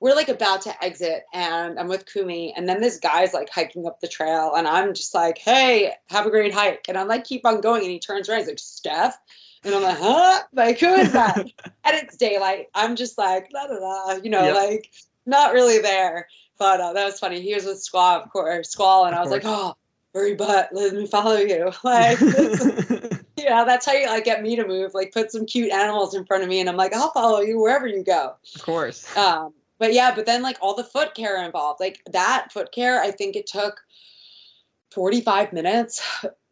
we're 0.00 0.14
like 0.14 0.28
about 0.28 0.62
to 0.62 0.84
exit, 0.84 1.22
and 1.32 1.78
I'm 1.78 1.88
with 1.88 2.04
Kumi, 2.12 2.52
and 2.56 2.68
then 2.68 2.80
this 2.80 2.98
guy's 2.98 3.32
like 3.32 3.48
hiking 3.50 3.86
up 3.86 4.00
the 4.00 4.08
trail, 4.08 4.54
and 4.54 4.66
I'm 4.68 4.94
just 4.94 5.14
like, 5.14 5.38
"Hey, 5.38 5.92
have 6.10 6.26
a 6.26 6.30
great 6.30 6.52
hike," 6.52 6.86
and 6.88 6.98
I'm 6.98 7.08
like, 7.08 7.24
"Keep 7.24 7.46
on 7.46 7.60
going," 7.60 7.82
and 7.82 7.90
he 7.90 7.98
turns 7.98 8.28
around, 8.28 8.40
he's 8.40 8.48
like, 8.48 8.56
"Stef." 8.56 9.12
And 9.64 9.72
I'm 9.76 9.82
like, 9.82 9.98
huh? 9.98 10.42
Like, 10.52 10.80
who 10.80 10.92
is 10.94 11.12
that? 11.12 11.36
and 11.38 11.46
it's 11.84 12.16
daylight. 12.16 12.66
I'm 12.74 12.96
just 12.96 13.16
like, 13.16 13.48
la 13.54 13.62
la 13.62 13.76
la, 13.76 14.14
you 14.14 14.28
know, 14.28 14.42
Yep. 14.46 14.54
like 14.56 14.90
not 15.24 15.52
really 15.54 15.78
there. 15.78 16.26
But 16.62 16.80
uh, 16.80 16.92
that 16.92 17.04
was 17.06 17.18
funny. 17.18 17.40
He 17.40 17.54
was 17.54 17.64
with 17.64 17.82
Squall, 17.82 18.20
of 18.22 18.30
course, 18.30 18.70
Squall, 18.70 19.04
and 19.06 19.14
Of 19.14 19.18
I 19.18 19.22
was 19.22 19.30
like, 19.32 19.42
oh, 19.44 19.74
hurry 20.14 20.36
butt, 20.36 20.68
let 20.72 20.94
me 20.94 21.06
follow 21.08 21.34
you. 21.38 21.72
Like, 21.82 22.20
yeah, 23.36 23.64
that's 23.64 23.84
how 23.84 23.92
you 23.94 24.06
like 24.06 24.24
get 24.24 24.40
me 24.42 24.54
to 24.54 24.64
move. 24.64 24.94
Like, 24.94 25.10
put 25.12 25.32
some 25.32 25.44
cute 25.46 25.72
animals 25.72 26.14
in 26.14 26.24
front 26.24 26.44
of 26.44 26.48
me, 26.48 26.60
and 26.60 26.68
I'm 26.68 26.76
like, 26.76 26.94
I'll 26.94 27.10
follow 27.10 27.40
you 27.40 27.60
wherever 27.60 27.88
you 27.88 28.04
go. 28.04 28.34
of 28.54 28.62
course. 28.62 29.16
Um, 29.16 29.52
but 29.80 29.92
yeah, 29.92 30.14
but 30.14 30.24
then 30.24 30.42
like 30.42 30.58
all 30.60 30.76
the 30.76 30.84
foot 30.84 31.16
care 31.16 31.44
involved, 31.44 31.80
like 31.80 32.00
that 32.12 32.52
foot 32.52 32.70
care, 32.70 33.00
I 33.02 33.10
think 33.10 33.34
it 33.34 33.48
took 33.48 33.82
45 34.92 35.52
minutes 35.52 36.02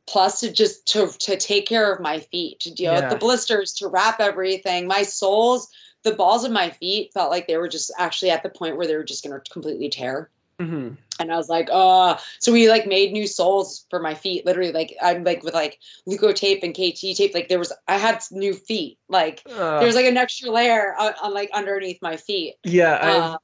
plus 0.09 0.41
to 0.41 0.51
just 0.53 0.87
to 0.89 1.07
to 1.21 1.37
take 1.37 1.67
care 1.69 1.93
of 1.93 2.01
my 2.01 2.19
feet, 2.19 2.61
to 2.61 2.75
deal 2.75 2.93
Yeah. 2.93 3.03
with 3.03 3.11
the 3.11 3.17
blisters, 3.17 3.75
to 3.75 3.87
wrap 3.87 4.19
everything. 4.21 4.89
My 4.89 5.03
soles, 5.05 5.69
the 6.03 6.13
balls 6.15 6.45
of 6.45 6.53
my 6.53 6.71
feet 6.71 7.13
felt 7.13 7.31
like 7.31 7.47
they 7.47 7.57
were 7.57 7.69
just 7.69 7.93
actually 7.99 8.31
at 8.31 8.43
the 8.43 8.49
point 8.49 8.77
where 8.77 8.87
they 8.87 8.97
were 8.97 9.05
just 9.05 9.23
gonna 9.25 9.41
completely 9.51 9.89
tear. 9.89 10.31
hmm 10.59 10.91
And 11.19 11.31
I 11.33 11.37
was 11.37 11.49
like, 11.51 11.69
oh, 11.71 12.19
so 12.39 12.53
we 12.53 12.69
like 12.71 12.87
made 12.87 13.13
new 13.13 13.27
soles 13.27 13.85
for 13.91 14.01
my 14.01 14.15
feet. 14.15 14.47
Literally, 14.47 14.73
like 14.73 14.97
I'm 15.03 15.23
like 15.25 15.43
with 15.43 15.53
like 15.55 15.79
Leukotape 16.09 16.63
and 16.63 16.75
KT 16.75 17.15
tape. 17.17 17.35
Like 17.35 17.49
there 17.49 17.59
was 17.59 17.73
I 17.87 17.99
had 17.99 18.23
new 18.31 18.55
feet. 18.55 18.99
Like 19.09 19.45
there 19.45 19.87
was 19.87 19.97
like 19.97 20.07
an 20.07 20.17
extra 20.17 20.51
layer 20.51 20.95
on, 20.99 21.13
on 21.23 21.35
like 21.35 21.51
underneath 21.53 22.01
my 22.01 22.17
feet. 22.17 22.57
yeah, 22.65 22.99
Uh, 23.03 23.37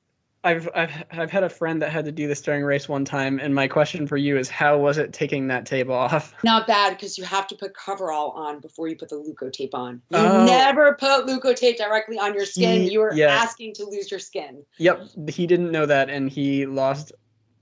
I've, 0.47 0.69
I've 0.75 1.05
I've 1.11 1.31
had 1.31 1.43
a 1.45 1.49
friend 1.49 1.83
that 1.83 1.91
had 1.91 2.05
to 2.07 2.13
do 2.13 2.29
this 2.29 2.41
during 2.41 2.63
race 2.63 2.89
one 2.89 3.05
time, 3.05 3.39
and 3.41 3.55
my 3.55 3.69
question 3.69 4.07
for 4.07 4.17
you 4.17 4.39
is, 4.39 4.49
how 4.49 4.79
was 4.79 4.97
it 4.99 5.13
taking 5.13 5.49
that 5.49 5.67
tape 5.67 5.91
off? 5.91 6.33
Not 6.45 6.67
bad 6.67 6.91
because 6.95 7.19
you 7.19 7.25
have 7.25 7.47
to 7.49 7.57
put 7.57 7.75
Cover-Roll 7.75 8.31
on 8.31 8.61
before 8.61 8.89
you 8.89 8.97
put 8.97 9.09
the 9.09 9.17
Leukotape 9.17 9.75
on. 9.75 10.03
You 10.11 10.19
Oh. 10.19 10.47
never 10.47 10.95
put 10.95 11.27
Leukotape 11.27 11.77
directly 11.77 12.19
on 12.19 12.35
your 12.35 12.47
skin. 12.47 12.83
He- 12.83 12.93
you 12.93 13.03
are 13.03 13.13
yeah. 13.13 13.27
asking 13.29 13.75
to 13.75 13.85
lose 13.85 14.11
your 14.11 14.21
skin. 14.21 14.65
Yep, 14.79 15.09
he 15.31 15.47
didn't 15.47 15.73
know 15.73 15.87
that, 15.87 16.09
and 16.11 16.31
he 16.31 16.65
lost 16.67 17.13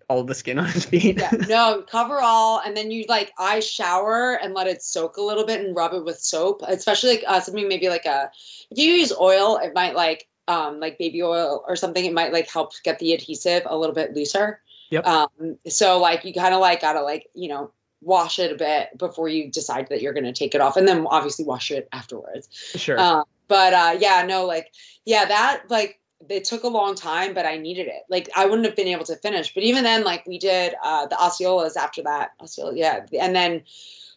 all 0.06 0.22
the 0.22 0.34
skin 0.34 0.58
on 0.58 0.66
his 0.66 0.84
feet. 0.92 1.18
Yeah, 1.18 1.30
no, 1.48 1.82
Cover-Roll, 1.90 2.58
and 2.58 2.76
then 2.76 2.90
you 2.90 3.06
like 3.08 3.32
I 3.38 3.60
shower 3.60 4.34
and 4.34 4.52
let 4.52 4.66
it 4.66 4.82
soak 4.82 5.16
a 5.16 5.22
little 5.22 5.46
bit 5.46 5.60
and 5.64 5.74
rub 5.74 5.94
it 5.94 6.04
with 6.04 6.18
soap, 6.20 6.60
especially 6.68 7.10
like 7.10 7.24
uh, 7.26 7.40
something 7.40 7.66
maybe 7.66 7.88
like 7.88 8.04
a 8.04 8.30
if 8.70 8.76
you 8.76 8.92
use 8.92 9.12
oil, 9.18 9.56
it 9.56 9.72
might 9.74 9.94
like 9.94 10.28
um 10.48 10.80
like 10.80 10.98
baby 10.98 11.22
oil 11.22 11.64
or 11.66 11.76
something, 11.76 12.04
it 12.04 12.12
might 12.12 12.32
like 12.32 12.50
help 12.50 12.72
get 12.82 12.98
the 12.98 13.12
adhesive 13.12 13.62
a 13.66 13.76
little 13.76 13.94
bit 13.94 14.14
looser. 14.14 14.60
Yep. 14.90 15.06
Um, 15.06 15.58
so 15.68 15.98
like 15.98 16.24
you 16.24 16.32
kind 16.32 16.54
of 16.54 16.60
like 16.60 16.80
gotta 16.80 17.02
like 17.02 17.28
you 17.34 17.48
know 17.48 17.72
wash 18.00 18.38
it 18.38 18.52
a 18.52 18.54
bit 18.54 18.96
before 18.98 19.28
you 19.28 19.50
decide 19.50 19.88
that 19.88 20.02
you're 20.02 20.12
gonna 20.12 20.32
take 20.32 20.54
it 20.54 20.60
off, 20.60 20.76
and 20.76 20.86
then 20.86 21.06
obviously 21.06 21.44
wash 21.44 21.70
it 21.70 21.88
afterwards. 21.92 22.48
sure. 22.76 22.98
Uh, 22.98 23.22
but 23.48 23.72
uh, 23.72 23.96
yeah, 23.98 24.24
no, 24.26 24.46
like 24.46 24.72
yeah, 25.04 25.24
that 25.24 25.64
like 25.68 26.00
it 26.28 26.44
took 26.44 26.64
a 26.64 26.68
long 26.68 26.94
time, 26.94 27.34
but 27.34 27.46
I 27.46 27.56
needed 27.56 27.86
it. 27.88 28.02
Like 28.08 28.28
I 28.36 28.46
wouldn't 28.46 28.66
have 28.66 28.76
been 28.76 28.88
able 28.88 29.04
to 29.06 29.16
finish. 29.16 29.52
But 29.52 29.62
even 29.64 29.84
then, 29.84 30.04
like 30.04 30.26
we 30.26 30.38
did 30.38 30.74
uh, 30.82 31.06
the 31.06 31.16
Osceolas 31.16 31.76
after 31.76 32.02
that. 32.02 32.30
Osceola, 32.40 32.76
yeah, 32.76 33.06
and 33.18 33.34
then, 33.34 33.62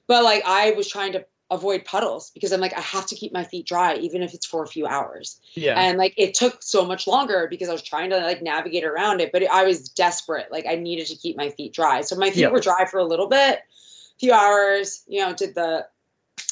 but 0.07 0.23
like 0.23 0.43
I 0.45 0.71
was 0.71 0.87
trying 0.87 1.13
to 1.13 1.25
avoid 1.49 1.85
puddles 1.85 2.29
because 2.31 2.51
I'm 2.51 2.59
like 2.59 2.75
I 2.77 2.81
have 2.81 3.05
to 3.07 3.15
keep 3.15 3.31
my 3.31 3.43
feet 3.45 3.65
dry 3.65 3.95
even 3.95 4.21
if 4.21 4.33
it's 4.33 4.45
for 4.45 4.63
a 4.63 4.67
few 4.67 4.85
hours. 4.85 5.39
yeah. 5.53 5.79
And 5.79 5.97
like 5.97 6.13
it 6.17 6.33
took 6.33 6.61
so 6.61 6.85
much 6.85 7.07
longer 7.07 7.47
because 7.49 7.69
I 7.69 7.71
was 7.71 7.81
trying 7.83 8.09
to 8.09 8.17
like 8.17 8.41
navigate 8.41 8.83
around 8.83 9.21
it, 9.21 9.31
but 9.31 9.43
I 9.49 9.63
was 9.63 9.89
desperate. 9.89 10.51
Like 10.51 10.65
I 10.67 10.75
needed 10.75 11.07
to 11.07 11.15
keep 11.15 11.37
my 11.37 11.49
feet 11.49 11.73
dry. 11.73 12.01
So 12.01 12.15
my 12.17 12.31
feet 12.31 12.41
Yeah. 12.41 12.49
were 12.49 12.59
dry 12.59 12.85
for 12.85 12.99
a 12.99 13.05
little 13.05 13.27
bit, 13.27 13.59
a 13.59 14.19
few 14.19 14.33
hours. 14.33 15.03
You 15.07 15.21
know, 15.25 15.33
did 15.33 15.55
the 15.55 15.87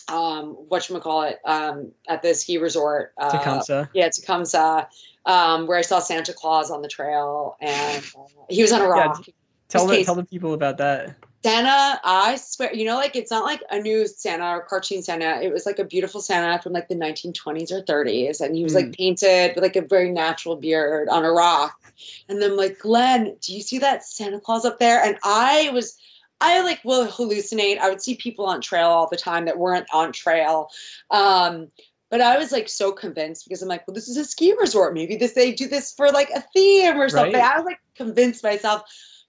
um 0.08 0.50
what 0.70 0.88
call 1.02 1.24
it 1.24 1.40
um 1.44 1.92
at 2.08 2.22
the 2.22 2.34
ski 2.34 2.58
resort 2.58 3.14
uh, 3.18 3.32
Tecumseh. 3.32 3.90
yeah 3.94 4.10
Tecumseh 4.10 4.88
um 5.26 5.68
where 5.68 5.78
I 5.78 5.82
saw 5.82 6.00
Santa 6.00 6.32
Claus 6.34 6.70
on 6.72 6.82
the 6.82 6.88
trail 6.88 7.58
and 7.60 8.04
uh, 8.18 8.22
he 8.50 8.62
was 8.62 8.72
on 8.72 8.82
a 8.82 8.84
Yeah, 8.84 8.90
rock. 8.90 9.26
Tell 9.68 9.88
the 9.88 9.96
case- 9.98 10.06
tell 10.06 10.16
the 10.16 10.24
people 10.24 10.54
about 10.54 10.78
that. 10.78 11.16
Santa, 11.46 12.00
I 12.04 12.38
swear, 12.38 12.74
you 12.74 12.86
know, 12.86 12.96
like 12.96 13.16
it's 13.16 13.30
not 13.30 13.44
like 13.44 13.62
a 13.70 13.80
new 13.80 14.08
Santa 14.08 14.50
or 14.56 14.62
cartoon 14.62 15.04
Santa. 15.04 15.42
It 15.44 15.54
was 15.54 15.66
like 15.66 15.78
a 15.78 15.84
beautiful 15.84 16.20
Santa 16.20 16.60
from 16.62 16.74
like 16.74 16.88
the 16.88 16.96
1920s 16.96 17.72
or 17.72 17.84
30s, 17.84 18.42
and 18.42 18.56
he 18.56 18.64
was 18.64 18.74
like 18.74 18.98
painted 18.98 19.54
with 19.54 19.64
like 19.64 19.76
a 19.76 19.82
very 19.82 20.12
natural 20.12 20.56
beard 20.56 21.08
on 21.08 21.24
a 21.24 21.32
rock. 21.32 21.80
And 22.28 22.42
then 22.42 22.52
I'm 22.52 22.58
like, 22.58 22.80
Glenn, 22.80 23.38
do 23.42 23.54
you 23.54 23.62
see 23.62 23.80
that 23.80 24.04
Santa 24.04 24.40
Claus 24.40 24.66
up 24.66 24.80
there? 24.80 25.04
And 25.04 25.18
I 25.24 25.70
was, 25.72 25.98
I 26.42 26.62
like 26.64 26.84
will 26.84 27.06
hallucinate. 27.08 27.78
I 27.78 27.90
would 27.90 28.02
see 28.02 28.16
people 28.16 28.48
on 28.48 28.62
trail 28.62 28.88
all 28.88 29.08
the 29.08 29.16
time 29.16 29.46
that 29.46 29.60
weren't 29.60 29.88
on 29.94 30.12
trail. 30.12 30.70
Um, 31.12 31.70
But 32.10 32.22
I 32.22 32.38
was 32.38 32.52
like 32.52 32.70
so 32.70 32.92
convinced 32.92 33.46
because 33.46 33.62
I'm 33.62 33.68
like, 33.68 33.88
well, 33.88 33.96
this 33.96 34.08
is 34.08 34.18
a 34.18 34.26
ski 34.26 34.54
resort. 34.60 34.94
Maybe 34.94 35.16
this 35.18 35.34
they 35.34 35.54
do 35.54 35.68
this 35.68 35.94
for 35.94 36.12
like 36.12 36.30
a 36.30 36.42
theme 36.42 37.00
or 37.00 37.10
something. 37.10 37.34
Right. 37.34 37.54
I 37.54 37.58
was 37.58 37.66
like 37.66 37.80
convinced 37.96 38.44
myself. 38.44 38.84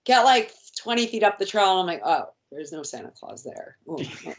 Get 0.04 0.22
like 0.24 0.52
20 0.86 1.08
feet 1.08 1.24
up 1.24 1.36
the 1.40 1.46
trail, 1.46 1.72
and 1.72 1.80
I'm 1.80 1.86
like, 1.86 2.02
oh, 2.04 2.26
there's 2.52 2.70
no 2.70 2.84
Santa 2.84 3.10
Claus 3.10 3.42
there. 3.42 3.76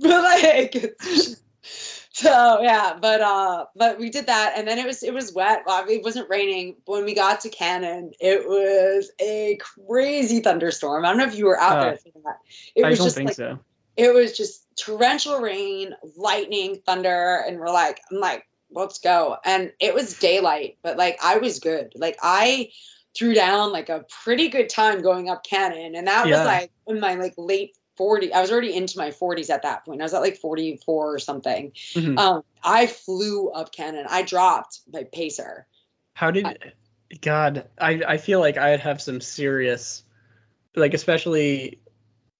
But 0.00 0.22
like, 0.22 0.96
so 1.62 2.60
yeah, 2.62 2.96
but 3.00 3.20
uh, 3.20 3.66
but 3.76 3.98
we 3.98 4.08
did 4.10 4.26
that, 4.26 4.54
and 4.56 4.66
then 4.66 4.78
it 4.78 4.86
was 4.86 5.02
it 5.02 5.12
was 5.12 5.32
wet. 5.32 5.64
Well, 5.66 5.86
it 5.88 6.02
wasn't 6.02 6.30
raining. 6.30 6.76
When 6.86 7.04
we 7.04 7.14
got 7.14 7.40
to 7.42 7.48
Cannon, 7.50 8.12
it 8.20 8.46
was 8.46 9.10
a 9.20 9.58
crazy 9.86 10.40
thunderstorm. 10.40 11.04
I 11.04 11.08
don't 11.08 11.18
know 11.18 11.26
if 11.26 11.36
you 11.36 11.46
were 11.46 11.60
out 11.60 11.78
Uh, 11.78 11.84
there 11.84 11.96
for 11.96 12.12
that. 12.24 12.38
It 12.74 12.84
I 12.84 12.90
was 12.90 12.98
don't 12.98 13.06
just 13.06 13.16
think 13.16 13.28
like 13.28 13.36
so. 13.36 13.58
it 13.96 14.14
was 14.14 14.36
just 14.36 14.64
torrential 14.76 15.40
rain, 15.40 15.94
lightning, 16.16 16.80
thunder, 16.86 17.42
and 17.46 17.58
we're 17.58 17.72
like, 17.72 18.00
I'm 18.10 18.20
like, 18.20 18.46
let's 18.70 19.00
go. 19.00 19.36
And 19.44 19.72
it 19.80 19.94
was 19.94 20.18
daylight, 20.18 20.78
but 20.82 20.96
like 20.96 21.18
I 21.22 21.38
was 21.38 21.60
good. 21.60 21.92
Like 21.96 22.18
I 22.22 22.70
threw 23.18 23.34
down 23.34 23.72
like 23.72 23.88
a 23.88 24.04
pretty 24.22 24.48
good 24.48 24.68
time 24.68 25.02
going 25.02 25.28
up 25.28 25.44
Cannon, 25.44 25.94
and 25.96 26.06
that 26.06 26.28
Yeah. 26.28 26.38
was 26.38 26.46
like 26.46 26.70
in 26.86 27.00
my 27.00 27.14
like 27.14 27.34
late 27.36 27.76
40. 27.96 28.32
I 28.32 28.40
was 28.40 28.52
already 28.52 28.74
into 28.76 28.96
my 28.96 29.10
40s 29.10 29.50
at 29.50 29.62
that 29.62 29.84
point. 29.84 30.00
I 30.00 30.04
was 30.04 30.14
at 30.14 30.20
like 30.20 30.36
44 30.36 31.14
or 31.14 31.18
something. 31.18 31.72
Mhm. 31.94 32.16
Um, 32.18 32.42
I 32.62 32.86
flew 32.86 33.50
up 33.50 33.72
Cannon. 33.72 34.06
I 34.08 34.22
dropped 34.22 34.80
my 34.92 35.04
pacer. 35.12 35.66
How 36.14 36.30
did 36.30 36.46
God? 37.20 37.68
I 37.80 38.02
I 38.06 38.16
feel 38.18 38.38
like 38.40 38.56
I'd 38.56 38.80
have 38.80 39.02
some 39.02 39.20
serious, 39.20 40.04
like 40.76 40.94
especially, 40.94 41.80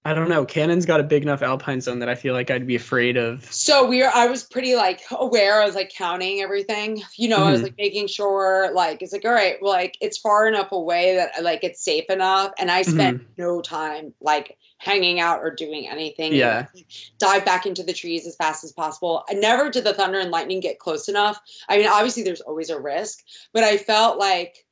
I 0.09 0.15
don't 0.15 0.27
know. 0.27 0.43
Cannon's 0.43 0.87
got 0.87 0.99
a 0.99 1.03
big 1.03 1.21
enough 1.21 1.43
alpine 1.43 1.81
zone 1.81 1.99
that 1.99 2.09
I 2.09 2.15
feel 2.15 2.33
like 2.33 2.49
I'd 2.49 2.65
be 2.65 2.75
afraid 2.75 3.15
of. 3.15 3.45
So 3.53 3.85
we 3.85 4.01
are 4.01 4.11
I 4.11 4.25
was 4.25 4.43
pretty 4.43 4.75
like 4.75 5.01
aware. 5.11 5.61
I 5.61 5.65
was 5.65 5.75
like 5.75 5.93
counting 5.95 6.41
everything. 6.41 7.03
You 7.15 7.29
know, 7.29 7.37
I 7.43 7.51
was 7.51 7.59
Mhm. 7.59 7.65
like 7.65 7.77
making 7.77 8.07
sure 8.07 8.71
like 8.73 9.03
it's 9.03 9.13
like 9.13 9.23
all 9.23 9.31
right, 9.31 9.57
well, 9.61 9.71
like 9.71 9.97
it's 10.01 10.17
far 10.17 10.47
enough 10.47 10.71
away 10.71 11.17
that 11.17 11.43
like 11.43 11.63
it's 11.63 11.83
safe 11.83 12.05
enough. 12.09 12.53
And 12.57 12.71
I 12.71 12.81
spent 12.81 13.21
no 13.37 13.61
time 13.61 14.15
like 14.19 14.57
hanging 14.79 15.19
out 15.19 15.41
or 15.41 15.51
doing 15.51 15.87
anything. 15.87 16.33
Yeah. 16.33 16.65
Dive 17.19 17.45
back 17.45 17.67
into 17.67 17.83
the 17.83 17.93
trees 17.93 18.25
as 18.25 18.35
fast 18.35 18.63
as 18.63 18.71
possible. 18.71 19.23
I 19.29 19.33
never 19.35 19.69
did 19.69 19.83
the 19.83 19.93
thunder 19.93 20.17
and 20.17 20.31
lightning 20.31 20.59
get 20.59 20.79
close 20.79 21.07
enough. 21.07 21.39
I 21.67 21.77
mean, 21.77 21.87
obviously 21.87 22.23
there's 22.23 22.41
always 22.41 22.71
a 22.71 22.79
risk, 22.79 23.23
but 23.53 23.63
I 23.63 23.77
felt 23.77 24.17
like 24.17 24.65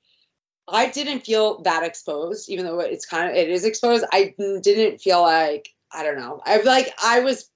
I 0.67 0.89
didn't 0.89 1.21
feel 1.21 1.61
that 1.61 1.83
exposed, 1.83 2.49
even 2.49 2.65
though 2.65 2.79
it's 2.79 3.05
kind 3.05 3.29
of 3.29 3.35
it 3.35 3.49
is 3.49 3.65
exposed. 3.65 4.05
I 4.11 4.33
didn't 4.37 4.99
feel 4.99 5.21
like 5.21 5.69
I 5.91 6.03
don't 6.03 6.17
know. 6.17 6.41
I 6.45 6.61
like 6.61 6.93
I 7.01 7.21
was 7.21 7.49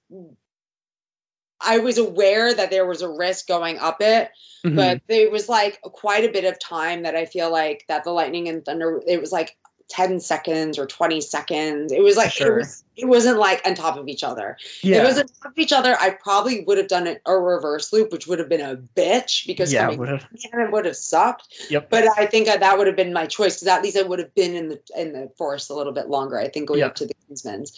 I 1.60 1.78
was 1.78 1.98
aware 1.98 2.52
that 2.52 2.70
there 2.70 2.86
was 2.86 3.02
a 3.02 3.08
risk 3.08 3.46
going 3.46 3.78
up 3.78 4.00
it, 4.00 4.30
Mhm. 4.64 4.76
but 4.76 5.00
there 5.08 5.30
was 5.30 5.48
like 5.48 5.80
quite 5.82 6.24
a 6.24 6.32
bit 6.32 6.44
of 6.44 6.58
time 6.58 7.02
that 7.02 7.14
I 7.14 7.26
feel 7.26 7.50
like 7.52 7.84
that 7.88 8.04
the 8.04 8.10
lightning 8.10 8.48
and 8.48 8.64
thunder 8.64 9.02
it 9.06 9.20
was 9.20 9.30
like 9.30 9.56
10 9.92 10.20
seconds 10.20 10.78
or 10.78 10.86
20 10.86 11.20
seconds. 11.20 11.92
It 11.92 12.02
was 12.02 12.16
like 12.16 12.32
Sure. 12.32 12.54
it 12.56 12.60
was 12.60 12.82
it 12.96 13.06
wasn't 13.06 13.38
like 13.38 13.66
on 13.66 13.74
top 13.74 13.96
of 13.96 14.06
each 14.08 14.22
other. 14.22 14.56
yeah, 14.82 14.98
If 14.98 15.02
it 15.02 15.06
was 15.06 15.18
on 15.18 15.26
top 15.26 15.52
of 15.52 15.58
each 15.58 15.72
other, 15.72 15.96
I 15.98 16.10
probably 16.10 16.62
would 16.64 16.76
have 16.78 16.88
done 16.88 17.06
it 17.06 17.20
a 17.26 17.34
reverse 17.38 17.90
loop, 17.92 18.12
which 18.12 18.26
would 18.26 18.38
have 18.38 18.48
been 18.50 18.60
a 18.60 18.76
bitch 18.76 19.46
because 19.46 19.72
yeah, 19.72 19.88
would've- 19.88 20.26
Canada 20.50 20.70
would 20.70 20.84
have 20.86 20.96
sucked. 20.96 21.48
Yep. 21.70 21.88
But 21.90 22.04
I 22.18 22.26
think 22.26 22.46
that 22.46 22.78
would 22.78 22.86
have 22.86 22.96
been 22.96 23.12
my 23.12 23.26
choice 23.26 23.56
because 23.56 23.68
at 23.68 23.82
least 23.82 23.96
I 23.98 24.02
would 24.02 24.18
have 24.18 24.34
been 24.34 24.54
in 24.54 24.68
the 24.70 24.80
in 24.96 25.12
the 25.12 25.30
forest 25.36 25.68
a 25.70 25.74
little 25.74 25.92
bit 25.92 26.08
longer. 26.08 26.38
I 26.38 26.48
think 26.48 26.68
going 26.68 26.80
Yeah. 26.80 26.86
up 26.86 26.94
to 26.96 27.06
the 27.06 27.14
Kinsman's, 27.28 27.72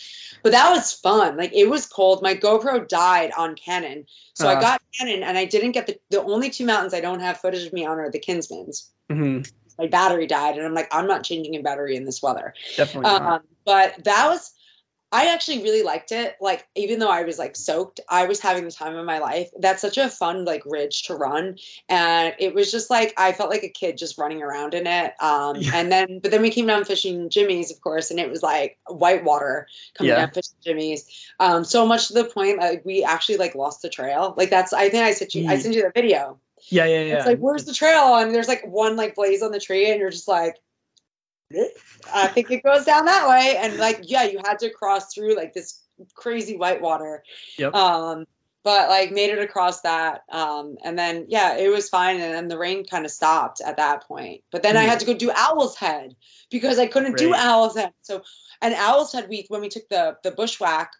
but 0.44 0.52
that 0.52 0.70
was 0.70 0.92
fun. 0.92 1.36
Like 1.36 1.52
it 1.52 1.68
was 1.68 1.86
cold. 1.86 2.22
My 2.22 2.34
GoPro 2.34 2.86
died 2.86 3.32
on 3.36 3.54
Cannon, 3.56 4.06
so 4.34 4.46
I 4.48 4.54
Ah. 4.56 4.60
got 4.60 4.82
Cannon, 4.98 5.22
and 5.24 5.36
I 5.38 5.44
didn't 5.46 5.72
get 5.72 5.86
the 5.88 5.98
the 6.10 6.22
only 6.22 6.50
two 6.50 6.64
mountains 6.66 6.94
I 6.94 7.00
don't 7.00 7.20
have 7.20 7.38
footage 7.40 7.66
of 7.66 7.72
me 7.72 7.84
on 7.86 7.98
are 7.98 8.10
the 8.10 8.18
Kinsman's. 8.20 8.88
Mhm. 9.10 9.48
My 9.78 9.86
battery 9.86 10.26
died, 10.26 10.56
and 10.56 10.66
I'm 10.66 10.74
like, 10.74 10.94
I'm 10.94 11.06
not 11.06 11.24
changing 11.24 11.56
a 11.56 11.62
battery 11.62 11.96
in 11.96 12.04
this 12.04 12.22
weather. 12.22 12.54
definitely. 12.76 13.10
not. 13.10 13.22
Um, 13.22 13.40
but 13.64 14.04
that 14.04 14.28
was, 14.28 14.52
I 15.10 15.32
actually 15.32 15.62
really 15.62 15.82
liked 15.84 16.10
it. 16.10 16.36
Like, 16.40 16.66
even 16.74 16.98
though 16.98 17.08
I 17.10 17.22
was 17.22 17.38
like 17.38 17.54
soaked, 17.54 18.00
I 18.08 18.26
was 18.26 18.40
having 18.40 18.64
the 18.64 18.72
time 18.72 18.96
of 18.96 19.06
my 19.06 19.18
life. 19.20 19.48
That's 19.58 19.80
such 19.80 19.96
a 19.96 20.08
fun 20.08 20.44
like 20.44 20.62
ridge 20.66 21.04
to 21.04 21.14
run, 21.14 21.56
and 21.88 22.34
it 22.40 22.52
was 22.52 22.72
just 22.72 22.90
like 22.90 23.14
I 23.16 23.32
felt 23.32 23.48
like 23.50 23.62
a 23.62 23.68
kid 23.68 23.96
just 23.96 24.18
running 24.18 24.42
around 24.42 24.74
in 24.74 24.86
it. 24.86 25.14
Um, 25.22 25.56
Yeah. 25.56 25.70
and 25.74 25.92
then, 25.92 26.18
but 26.18 26.30
then 26.32 26.42
we 26.42 26.50
came 26.50 26.66
down 26.66 26.84
fishing 26.84 27.30
Jimmy's, 27.30 27.70
of 27.70 27.80
course, 27.80 28.10
and 28.10 28.18
it 28.18 28.28
was 28.28 28.42
like 28.42 28.78
white 28.88 29.22
water 29.24 29.68
coming 29.96 30.10
Yeah. 30.10 30.26
down 30.26 30.30
fishing 30.32 30.56
Jimmy's. 30.62 31.08
Um, 31.38 31.62
so 31.64 31.86
much 31.86 32.08
to 32.08 32.14
the 32.14 32.24
point 32.24 32.58
like 32.58 32.84
we 32.84 33.04
actually 33.04 33.36
like 33.38 33.54
lost 33.54 33.82
the 33.82 33.88
trail. 33.90 34.34
Like 34.36 34.50
that's 34.50 34.72
I 34.72 34.88
think 34.88 35.04
I 35.04 35.12
sent 35.12 35.34
you 35.36 35.48
I 35.48 35.58
sent 35.58 35.74
you 35.76 35.82
the 35.82 35.92
video. 35.94 36.38
Yeah, 36.68 36.84
yeah, 36.86 37.00
yeah. 37.02 37.16
It's 37.16 37.26
like, 37.26 37.38
where's 37.38 37.64
the 37.64 37.74
trail? 37.74 38.16
And 38.16 38.34
there's 38.34 38.48
like 38.48 38.64
one 38.66 38.96
like 38.96 39.14
blaze 39.14 39.42
on 39.42 39.52
the 39.52 39.60
tree, 39.60 39.90
and 39.90 40.00
you're 40.00 40.10
just 40.10 40.28
like, 40.28 40.56
"Eh, 41.54 41.68
I 42.12 42.28
think 42.28 42.50
it 42.50 42.62
goes 42.62 42.84
down 42.84 43.06
that 43.06 43.28
way. 43.28 43.56
And 43.58 43.78
like, 43.78 44.00
yeah, 44.02 44.24
you 44.24 44.40
had 44.44 44.58
to 44.60 44.70
cross 44.70 45.12
through 45.12 45.36
like 45.36 45.52
this 45.54 45.80
crazy 46.14 46.56
white 46.56 46.80
water. 46.80 47.22
Yep. 47.58 47.74
Um, 47.74 48.26
but 48.62 48.88
like 48.88 49.12
made 49.12 49.30
it 49.30 49.38
across 49.38 49.82
that. 49.82 50.22
Um, 50.32 50.78
and 50.82 50.98
then 50.98 51.26
yeah, 51.28 51.56
it 51.56 51.68
was 51.68 51.88
fine. 51.90 52.20
And 52.20 52.34
then 52.34 52.48
the 52.48 52.58
rain 52.58 52.86
kind 52.86 53.04
of 53.04 53.10
stopped 53.10 53.60
at 53.60 53.76
that 53.76 54.04
point. 54.08 54.42
But 54.50 54.62
then 54.62 54.76
I 54.76 54.84
Mhm. 54.84 54.88
had 54.88 55.00
to 55.00 55.06
go 55.06 55.14
do 55.14 55.30
Owl's 55.30 55.76
Head 55.76 56.16
because 56.50 56.78
I 56.78 56.86
couldn't 56.86 57.18
do 57.18 57.34
Owl's 57.34 57.76
Head. 57.76 57.92
So 58.02 58.22
and 58.62 58.74
Owl's 58.74 59.12
Head, 59.12 59.28
we 59.28 59.44
when 59.48 59.60
we 59.60 59.68
took 59.68 59.88
the 59.90 60.16
the 60.22 60.30
bushwhack, 60.30 60.92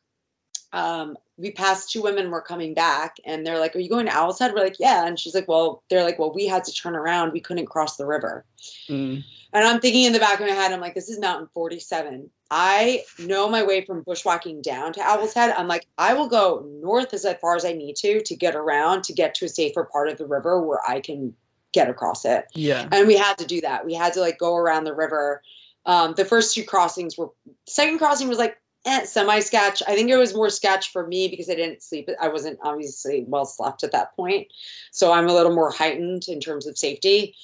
um, 0.75 1.17
we 1.37 1.53
passed 1.53 1.91
two 1.93 2.03
women 2.03 2.31
were 2.31 2.41
coming 2.41 2.75
back 2.75 3.17
and 3.25 3.47
they're 3.47 3.61
like, 3.61 3.77
Are 3.77 3.79
you 3.79 3.89
going 3.89 4.07
to 4.07 4.17
Owl's 4.17 4.41
Head? 4.41 4.53
We're 4.53 4.65
like, 4.65 4.81
Yeah. 4.81 5.07
And 5.07 5.19
she's 5.19 5.35
like, 5.35 5.47
Well, 5.47 5.83
they're 5.89 6.03
like, 6.03 6.19
Well, 6.19 6.35
we 6.35 6.47
had 6.47 6.65
to 6.65 6.73
turn 6.73 6.97
around. 6.97 7.33
We 7.33 7.41
couldn't 7.41 7.67
cross 7.67 7.97
the 7.97 8.07
river. 8.07 8.45
Mm. 8.89 9.23
And 9.53 9.65
I'm 9.65 9.81
thinking 9.81 10.03
in 10.03 10.13
the 10.13 10.19
back 10.19 10.41
of 10.41 10.47
my 10.47 10.53
head, 10.53 10.73
I'm 10.73 10.81
like, 10.81 10.97
this 10.97 11.09
is 11.09 11.21
mountain 11.21 11.49
47. 11.55 12.29
I 12.51 13.05
know 13.21 13.49
my 13.49 13.63
way 13.63 13.85
from 13.85 14.03
bushwhacking 14.03 14.63
down 14.63 14.93
to 14.95 15.01
Owl's 15.01 15.33
Head. 15.33 15.55
I'm 15.57 15.69
like, 15.69 15.87
I 15.97 16.15
will 16.15 16.29
go 16.29 16.67
north 16.83 17.15
as 17.15 17.25
far 17.41 17.55
as 17.55 17.65
I 17.65 17.73
need 17.73 17.95
to 17.97 18.21
to 18.23 18.37
get 18.37 18.57
around 18.57 19.05
to 19.05 19.13
get 19.13 19.37
to 19.37 19.45
a 19.45 19.49
safer 19.49 19.85
part 19.85 20.09
of 20.09 20.19
the 20.19 20.27
river 20.27 20.61
where 20.61 20.81
I 20.87 21.01
can 21.01 21.35
get 21.73 21.89
across 21.89 22.25
it. 22.25 22.47
Yeah. 22.53 22.89
And 22.91 23.07
we 23.07 23.17
had 23.17 23.39
to 23.39 23.47
do 23.47 23.61
that. 23.61 23.87
We 23.87 23.95
had 23.95 24.15
to 24.15 24.21
like 24.21 24.39
go 24.39 24.57
around 24.57 24.85
the 24.85 24.95
river. 24.95 25.41
Um, 25.87 26.15
the 26.17 26.25
first 26.25 26.55
two 26.55 26.65
crossings 26.65 27.17
were, 27.17 27.31
second 27.67 27.99
crossing 27.99 28.29
was 28.29 28.39
like 28.39 28.59
eh, 28.85 29.05
semi 29.05 29.41
sketch. 29.41 29.83
I 29.87 29.95
think 29.95 30.11
it 30.11 30.17
was 30.17 30.35
more 30.35 30.51
sketch 30.51 30.93
for 30.93 31.07
me 31.07 31.29
because 31.29 31.49
I 31.51 31.55
didn't 31.55 31.83
sleep. 31.83 32.09
I 32.21 32.29
wasn't 32.29 32.59
obviously 32.63 33.25
well 33.27 33.45
slept 33.47 33.85
at 33.85 33.93
that 33.93 34.15
point. 34.17 34.49
So 34.91 35.13
I'm 35.13 35.29
a 35.29 35.35
little 35.35 35.55
more 35.55 35.71
heightened 35.71 36.25
in 36.29 36.41
terms 36.41 36.67
of 36.67 36.77
safety. 36.79 37.35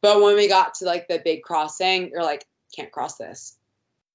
But 0.00 0.22
when 0.22 0.36
we 0.36 0.48
got 0.48 0.74
to 0.74 0.84
like 0.84 1.08
the 1.08 1.20
big 1.24 1.42
crossing, 1.42 2.10
you're 2.10 2.22
like, 2.22 2.46
can't 2.74 2.92
cross 2.92 3.16
this. 3.16 3.56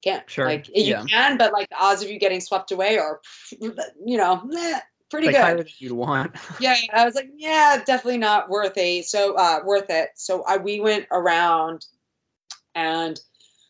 Can't. 0.04 0.30
Sure, 0.30 0.46
Like 0.46 0.68
you 0.70 0.84
yeah. 0.84 1.04
can, 1.04 1.38
but 1.38 1.54
like 1.54 1.70
the 1.70 1.78
odds 1.82 2.04
of 2.04 2.10
you 2.10 2.20
getting 2.20 2.42
swept 2.42 2.72
away 2.72 2.98
are, 2.98 3.20
you 3.60 4.18
know, 4.18 4.42
eh, 4.58 4.80
pretty 5.10 5.28
Like 5.28 5.36
good 5.36 5.42
higher 5.42 5.58
than 5.58 5.68
you'd 5.78 5.92
want. 5.92 6.36
yeah 6.60 6.76
i 6.92 7.06
was 7.06 7.14
like 7.14 7.30
yeah 7.38 7.80
definitely 7.86 8.18
not 8.18 8.50
worth 8.50 8.74
it 8.78 9.06
so 9.06 9.36
uh 9.36 9.60
worth 9.64 9.92
it 9.92 10.10
so 10.16 10.42
I, 10.44 10.58
we 10.58 10.80
went 10.80 11.06
around 11.12 11.86
and 12.74 13.20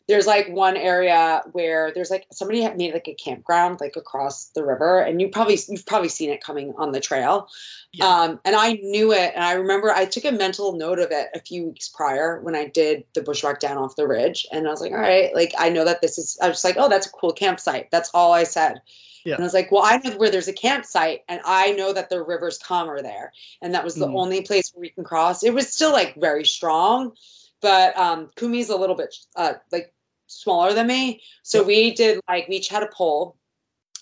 there's 0.08 0.28
like 0.28 0.50
one 0.50 0.76
area 0.76 1.42
where 1.54 1.92
there's 1.94 2.10
like 2.12 2.26
somebody 2.32 2.62
had 2.62 2.78
made 2.78 2.94
like 2.94 3.08
a 3.08 3.14
campground 3.14 3.80
like 3.80 3.96
across 3.96 4.46
the 4.56 4.64
river 4.64 5.00
and 5.00 5.22
you 5.22 5.30
probably 5.30 5.58
you've 5.70 5.86
probably 5.86 6.10
seen 6.10 6.30
it 6.30 6.44
coming 6.44 6.74
on 6.78 6.92
the 6.92 7.00
trail 7.00 7.48
Yeah. 7.94 8.08
um 8.08 8.40
and 8.44 8.56
i 8.56 8.74
knew 8.74 9.14
it 9.14 9.32
and 9.34 9.44
i 9.44 9.54
remember 9.54 9.90
i 9.92 10.06
took 10.06 10.26
a 10.26 10.32
mental 10.32 10.74
note 10.78 11.00
of 11.00 11.12
it 11.12 11.30
a 11.34 11.40
few 11.40 11.68
weeks 11.68 11.88
prior 11.90 12.42
when 12.42 12.56
i 12.56 12.66
did 12.68 13.06
the 13.14 13.22
bushwhack 13.22 13.60
down 13.62 13.78
off 13.78 13.96
the 13.96 14.08
ridge 14.08 14.46
and 14.52 14.68
i 14.68 14.72
was 14.72 14.82
like 14.82 14.92
all 14.92 14.98
right 14.98 15.34
like 15.34 15.54
i 15.58 15.70
know 15.70 15.86
that 15.86 16.02
this 16.02 16.18
is 16.18 16.38
i 16.42 16.48
was 16.48 16.56
just 16.56 16.66
like 16.66 16.76
oh 16.78 16.90
that's 16.90 17.08
a 17.08 17.12
cool 17.12 17.32
campsite 17.32 17.90
that's 17.90 18.10
all 18.14 18.34
i 18.34 18.44
said 18.44 18.82
Yeah. 19.26 19.36
and 19.36 19.44
I 19.44 19.46
was 19.46 19.54
like, 19.54 19.72
well, 19.72 19.84
I 19.86 19.96
know 20.04 20.18
where 20.18 20.32
there's 20.32 20.50
a 20.50 20.54
campsite, 20.54 21.22
and 21.30 21.40
I 21.46 21.72
know 21.72 21.94
that 21.94 22.10
the 22.10 22.22
river's 22.22 22.58
calmer 22.58 23.02
there, 23.02 23.32
and 23.62 23.74
that 23.74 23.86
was 23.86 23.96
the 23.96 24.06
Mhm. 24.08 24.20
only 24.20 24.42
place 24.42 24.70
where 24.74 24.82
we 24.82 24.90
can 24.90 25.06
cross. 25.06 25.44
It 25.44 25.54
was 25.54 25.72
still 25.72 25.94
like 25.94 26.16
very 26.20 26.44
strong, 26.44 27.16
but 27.62 27.96
um, 27.98 28.32
Kumi's 28.36 28.68
a 28.70 28.76
little 28.76 28.98
bit 28.98 29.16
uh, 29.38 29.54
like 29.72 29.93
smaller 30.42 30.74
than 30.74 30.88
me, 30.88 31.22
so 31.42 31.64
we 31.64 31.92
did 31.92 32.20
like 32.28 32.48
we 32.48 32.58
each 32.58 32.70
had 32.70 32.84
a 32.84 32.88
pole, 32.88 33.38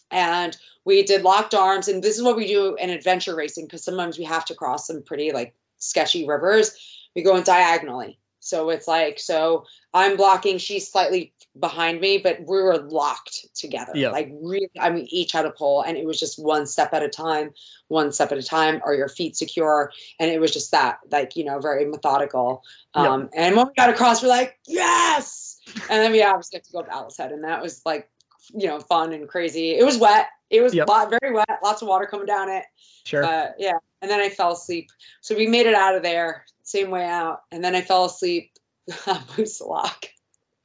and 0.10 0.56
we 0.86 1.04
did 1.04 1.24
locked 1.24 1.54
arms, 1.54 1.88
and 1.88 2.02
this 2.04 2.18
is 2.18 2.24
what 2.24 2.36
we 2.36 2.48
do 2.48 2.76
in 2.76 2.90
adventure 2.90 3.36
racing 3.36 3.66
because 3.66 3.84
sometimes 3.84 4.18
we 4.18 4.26
have 4.26 4.46
to 4.46 4.56
cross 4.56 4.88
some 4.88 5.04
pretty 5.04 5.32
like 5.32 5.54
sketchy 5.78 6.28
rivers. 6.28 6.76
We 7.16 7.24
go 7.24 7.36
in 7.36 7.44
diagonally. 7.44 8.18
So 8.44 8.72
it's 8.72 8.88
like, 8.88 9.20
so 9.20 9.66
I'm 9.94 10.18
blocking, 10.18 10.58
she's 10.58 10.92
slightly 10.92 11.32
behind 11.58 12.02
me, 12.02 12.18
but 12.18 12.40
we 12.40 12.62
were 12.62 12.80
locked 12.80 13.46
together. 13.54 13.92
Yeah. 13.94 14.10
Like 14.10 14.32
really, 14.42 14.72
I 14.80 14.90
mean, 14.90 15.06
each 15.10 15.32
had 15.32 15.46
a 15.46 15.52
pole 15.52 15.84
and 15.84 15.96
it 15.96 16.06
was 16.06 16.20
just 16.20 16.44
one 16.44 16.66
step 16.66 16.92
at 16.94 17.04
a 17.04 17.08
time, 17.08 17.52
one 17.88 18.12
step 18.12 18.32
at 18.32 18.40
a 18.40 18.44
time. 18.44 18.82
Are 18.84 18.96
your 18.96 19.10
feet 19.10 19.36
secure? 19.38 19.94
And 20.20 20.32
it 20.32 20.42
was 20.42 20.52
just 20.52 20.72
that, 20.72 21.00
like, 21.12 21.36
you 21.36 21.46
know, 21.46 21.60
very 21.60 21.86
methodical. 21.86 22.64
Yeah. 22.96 23.10
Um, 23.10 23.30
and 23.36 23.56
when 23.56 23.68
we 23.68 23.74
got 23.74 23.92
across, 23.92 24.24
we're 24.24 24.30
like, 24.30 24.58
yes. 24.68 25.51
And 25.90 26.02
then 26.02 26.12
we 26.12 26.24
obviously 26.24 26.58
have 26.58 26.64
to 26.64 26.72
go 26.72 26.80
up 26.80 26.88
Owl's 26.92 27.18
Head. 27.18 27.32
And 27.32 27.44
that 27.44 27.62
was 27.62 27.82
like 27.86 28.10
you 28.54 28.68
know, 28.68 28.80
fun 28.80 29.14
and 29.14 29.28
crazy. 29.28 29.72
It 29.72 29.86
was 29.86 29.98
wet. 29.98 30.28
It 30.50 30.62
was 30.62 30.74
Yep. 30.74 30.88
very 31.22 31.34
wet. 31.34 31.60
Lots 31.64 31.82
of 31.82 31.88
water 31.88 32.06
coming 32.06 32.26
down 32.26 32.50
it. 32.50 32.66
Sure. 33.06 33.24
Uh, 33.24 33.52
yeah. 33.58 33.78
And 34.02 34.10
then 34.10 34.20
I 34.20 34.30
fell 34.30 34.54
asleep. 34.54 34.90
So 35.22 35.36
we 35.36 35.48
made 35.48 35.68
it 35.68 35.76
out 35.76 35.96
of 35.96 36.04
there, 36.04 36.46
same 36.64 36.90
way 36.90 37.06
out. 37.06 37.42
And 37.52 37.64
then 37.64 37.76
I 37.76 37.82
fell 37.82 38.06
asleep 38.06 38.52
on 39.08 39.18
Moosilauke. 39.38 40.10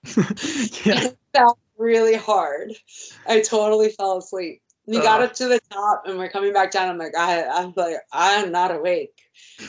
yeah. 0.87 1.09
It 1.37 1.41
felt 1.41 1.59
really 1.77 2.15
hard. 2.15 2.73
I 3.27 3.43
totally 3.43 3.91
fell 3.91 4.17
asleep. 4.17 4.63
We 4.87 4.99
got 4.99 5.21
Ugh. 5.21 5.31
up 5.31 5.35
to 5.35 5.49
the 5.49 5.61
top 5.71 6.05
and 6.07 6.17
we're 6.17 6.31
coming 6.31 6.53
back 6.53 6.71
down. 6.71 6.89
I'm 6.89 6.99
like, 6.99 7.17
I, 7.17 7.45
I'm 7.45 7.73
like, 7.77 7.97
I'm 8.13 8.53
not 8.53 8.75
awake. 8.75 9.21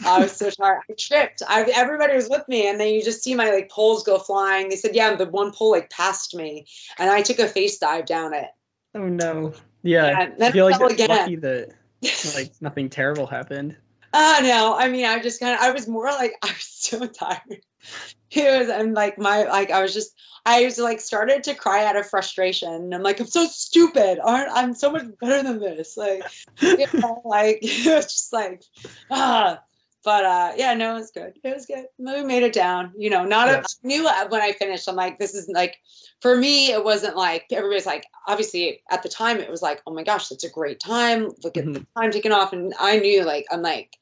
I 0.05 0.19
was 0.19 0.31
so 0.31 0.49
tired. 0.49 0.81
I 0.89 0.93
tripped. 0.93 1.41
I, 1.47 1.63
everybody 1.75 2.15
was 2.15 2.29
with 2.29 2.47
me, 2.47 2.69
and 2.69 2.79
then 2.79 2.93
you 2.93 3.03
just 3.03 3.23
see 3.23 3.35
my 3.35 3.49
like 3.49 3.69
poles 3.69 4.03
go 4.03 4.17
flying. 4.19 4.69
They 4.69 4.75
said, 4.75 4.95
yeah, 4.95 5.15
the 5.15 5.25
one 5.25 5.51
pole 5.51 5.71
like 5.71 5.89
passed 5.89 6.35
me, 6.35 6.67
and 6.97 7.09
I 7.09 7.21
took 7.21 7.39
a 7.39 7.47
face 7.47 7.77
dive 7.79 8.05
down 8.05 8.33
it. 8.33 8.47
Oh 8.95 9.07
no. 9.07 9.53
Yeah. 9.83 10.07
Yeah, 10.07 10.29
then 10.37 10.49
I 10.49 10.51
feel 10.51 10.67
it 10.67 10.79
like 10.79 10.91
again. 10.91 11.09
lucky 11.09 11.35
that 11.37 11.69
like 12.35 12.51
nothing 12.61 12.89
terrible 12.89 13.27
happened. 13.27 13.75
Uh 14.17 14.39
no, 14.41 14.75
I 14.75 14.89
mean 14.89 15.05
I 15.05 15.19
just 15.19 15.39
kind 15.39 15.53
of 15.53 15.61
I 15.61 15.71
was 15.71 15.87
more 15.87 16.07
like 16.07 16.33
I 16.43 16.47
was 16.47 16.63
so 16.63 17.05
tired. 17.05 17.61
It 18.31 18.59
was 18.59 18.67
and 18.69 18.95
like 18.95 19.19
my 19.19 19.43
like 19.43 19.69
I 19.69 19.83
was 19.83 19.93
just 19.93 20.11
I 20.43 20.65
was 20.65 20.79
like 20.79 21.01
started 21.01 21.43
to 21.43 21.53
cry 21.53 21.85
out 21.85 21.95
of 21.95 22.09
frustration. 22.09 22.73
And 22.73 22.95
I'm 22.95 23.03
like 23.03 23.19
I'm 23.19 23.27
so 23.27 23.45
stupid. 23.45 24.19
Aren't 24.19 24.51
I'm 24.51 24.73
so 24.73 24.91
much 24.91 25.05
better 25.21 25.43
than 25.43 25.59
this? 25.59 25.95
Like 25.97 26.23
you 26.61 26.87
know, 26.95 27.21
like 27.25 27.59
it 27.61 27.95
was 27.95 28.05
just 28.05 28.33
like 28.33 28.63
ah. 29.11 29.61
But 30.03 30.25
uh 30.25 30.53
yeah, 30.57 30.73
no, 30.73 30.95
it 30.95 30.99
was 30.99 31.11
good. 31.11 31.33
It 31.43 31.53
was 31.53 31.67
good. 31.67 31.85
We 31.99 32.23
made 32.23 32.41
it 32.41 32.53
down. 32.53 32.93
You 32.97 33.11
know, 33.11 33.23
not 33.23 33.49
a, 33.49 33.51
Yeah. 33.51 33.59
I 33.59 33.87
knew 33.87 34.03
when 34.29 34.41
I 34.41 34.53
finished. 34.53 34.89
I'm 34.89 34.95
like 34.95 35.19
this 35.19 35.35
is 35.35 35.47
like 35.47 35.77
for 36.21 36.35
me 36.35 36.71
it 36.71 36.83
wasn't 36.83 37.15
like 37.15 37.45
everybody's 37.51 37.85
like 37.85 38.07
obviously 38.27 38.81
at 38.89 39.03
the 39.03 39.09
time 39.09 39.37
it 39.37 39.51
was 39.51 39.61
like 39.61 39.81
oh 39.85 39.93
my 39.93 40.03
gosh 40.03 40.29
that's 40.29 40.43
a 40.43 40.49
great 40.49 40.79
time 40.79 41.29
look 41.43 41.57
at 41.57 41.65
the 41.65 41.85
time 41.95 42.11
taken 42.11 42.31
off 42.31 42.53
and 42.53 42.73
i 42.79 42.97
knew 42.97 43.23
like 43.23 43.45
i'm 43.51 43.61
like 43.61 43.95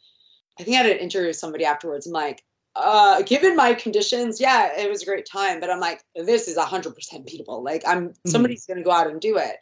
i 0.60 0.64
think 0.64 0.76
i 0.76 0.82
had 0.84 0.92
an 0.92 0.98
interview 0.98 1.28
with 1.28 1.36
somebody 1.36 1.66
afterwards. 1.66 2.08
I'm 2.08 2.14
like 2.14 2.44
uh 2.76 3.22
given 3.22 3.56
my 3.56 3.74
conditions 3.74 4.42
yeah 4.42 4.78
it 4.78 4.90
was 4.90 5.02
a 5.02 5.06
great 5.06 5.26
time 5.26 5.62
but 5.62 5.70
i'm 5.70 5.80
like 5.80 6.02
this 6.14 6.50
is 6.50 6.58
100% 6.58 6.94
beatable. 7.26 7.64
Like 7.64 7.84
i'm 7.88 8.14
somebody's 8.28 8.66
going 8.66 8.78
to 8.78 8.84
go 8.84 8.92
out 8.92 9.10
and 9.10 9.22
do 9.22 9.38
it 9.38 9.56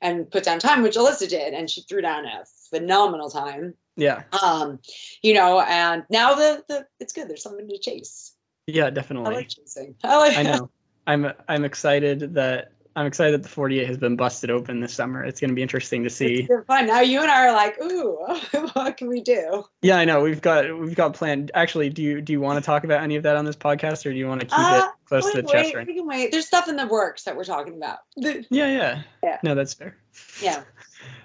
and 0.00 0.30
put 0.30 0.44
down 0.44 0.60
time 0.60 0.82
which 0.82 0.96
alyssa 0.96 1.28
did 1.28 1.52
and 1.52 1.68
she 1.68 1.82
threw 1.82 2.00
down 2.00 2.26
a 2.26 2.44
phenomenal 2.70 3.28
time. 3.28 3.74
Yeah. 3.96 4.22
um 4.40 4.78
you 5.20 5.34
know 5.34 5.60
and 5.60 6.04
now 6.10 6.34
the, 6.34 6.62
the 6.68 6.86
it's 7.00 7.12
good. 7.12 7.28
There's 7.28 7.42
something 7.42 7.68
to 7.68 7.78
chase. 7.78 8.34
Yeah, 8.66 8.90
definitely. 8.90 9.34
i 9.34 9.38
like 9.38 9.48
chasing. 9.48 9.96
I 10.04 10.16
like 10.18 10.38
I 10.38 10.42
know. 10.44 10.70
I'm 11.06 11.32
I'm 11.48 11.64
excited 11.64 12.34
that 12.34 12.72
I'm 13.00 13.06
excited 13.06 13.32
that 13.32 13.42
the 13.42 13.48
48 13.48 13.86
has 13.86 13.96
been 13.96 14.16
busted 14.16 14.50
open 14.50 14.80
this 14.80 14.92
summer. 14.92 15.24
It's 15.24 15.40
going 15.40 15.48
to 15.48 15.54
be 15.54 15.62
interesting 15.62 16.04
to 16.04 16.10
see. 16.10 16.46
It's 16.50 16.66
fun. 16.66 16.86
Now 16.86 17.00
you 17.00 17.22
and 17.22 17.30
I 17.30 17.46
are 17.46 17.52
like, 17.54 17.80
ooh, 17.82 18.18
what 18.74 18.98
can 18.98 19.08
we 19.08 19.22
do? 19.22 19.64
Yeah, 19.80 19.96
I 19.96 20.04
know. 20.04 20.20
We've 20.20 20.42
got 20.42 20.78
we've 20.78 20.94
got 20.94 21.14
planned. 21.14 21.50
Actually, 21.54 21.88
do 21.88 22.02
you 22.02 22.20
do 22.20 22.34
you 22.34 22.42
want 22.42 22.62
to 22.62 22.66
talk 22.66 22.84
about 22.84 23.02
any 23.02 23.16
of 23.16 23.22
that 23.22 23.36
on 23.36 23.46
this 23.46 23.56
podcast, 23.56 24.04
or 24.04 24.12
do 24.12 24.18
you 24.18 24.28
want 24.28 24.42
to 24.42 24.46
keep 24.48 24.58
Uh, 24.58 24.82
it 24.84 25.08
close 25.08 25.32
to 25.32 25.40
the 25.40 25.48
chest 25.48 25.74
wait, 25.74 25.86
we 25.86 25.94
can 25.94 26.06
wait. 26.06 26.30
There's 26.30 26.46
stuff 26.46 26.68
in 26.68 26.76
the 26.76 26.86
works 26.86 27.24
that 27.24 27.36
we're 27.36 27.44
talking 27.44 27.74
about. 27.74 28.00
Yeah, 28.16 28.66
yeah. 28.66 29.02
Yeah. 29.22 29.38
No, 29.42 29.54
that's 29.54 29.72
fair. 29.72 29.96
Yeah. 30.42 30.62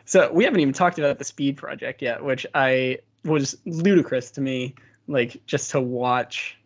So 0.05 0.31
we 0.31 0.45
haven't 0.45 0.61
even 0.61 0.73
talked 0.73 0.97
about 0.97 1.17
the 1.17 1.25
speed 1.25 1.57
project 1.57 2.01
yet, 2.01 2.23
which 2.23 2.45
I 2.53 2.99
was 3.25 3.57
ludicrous 3.65 4.31
to 4.31 4.41
me, 4.41 4.75
like 5.07 5.45
just 5.45 5.71
to 5.71 5.81
watch. 5.81 6.57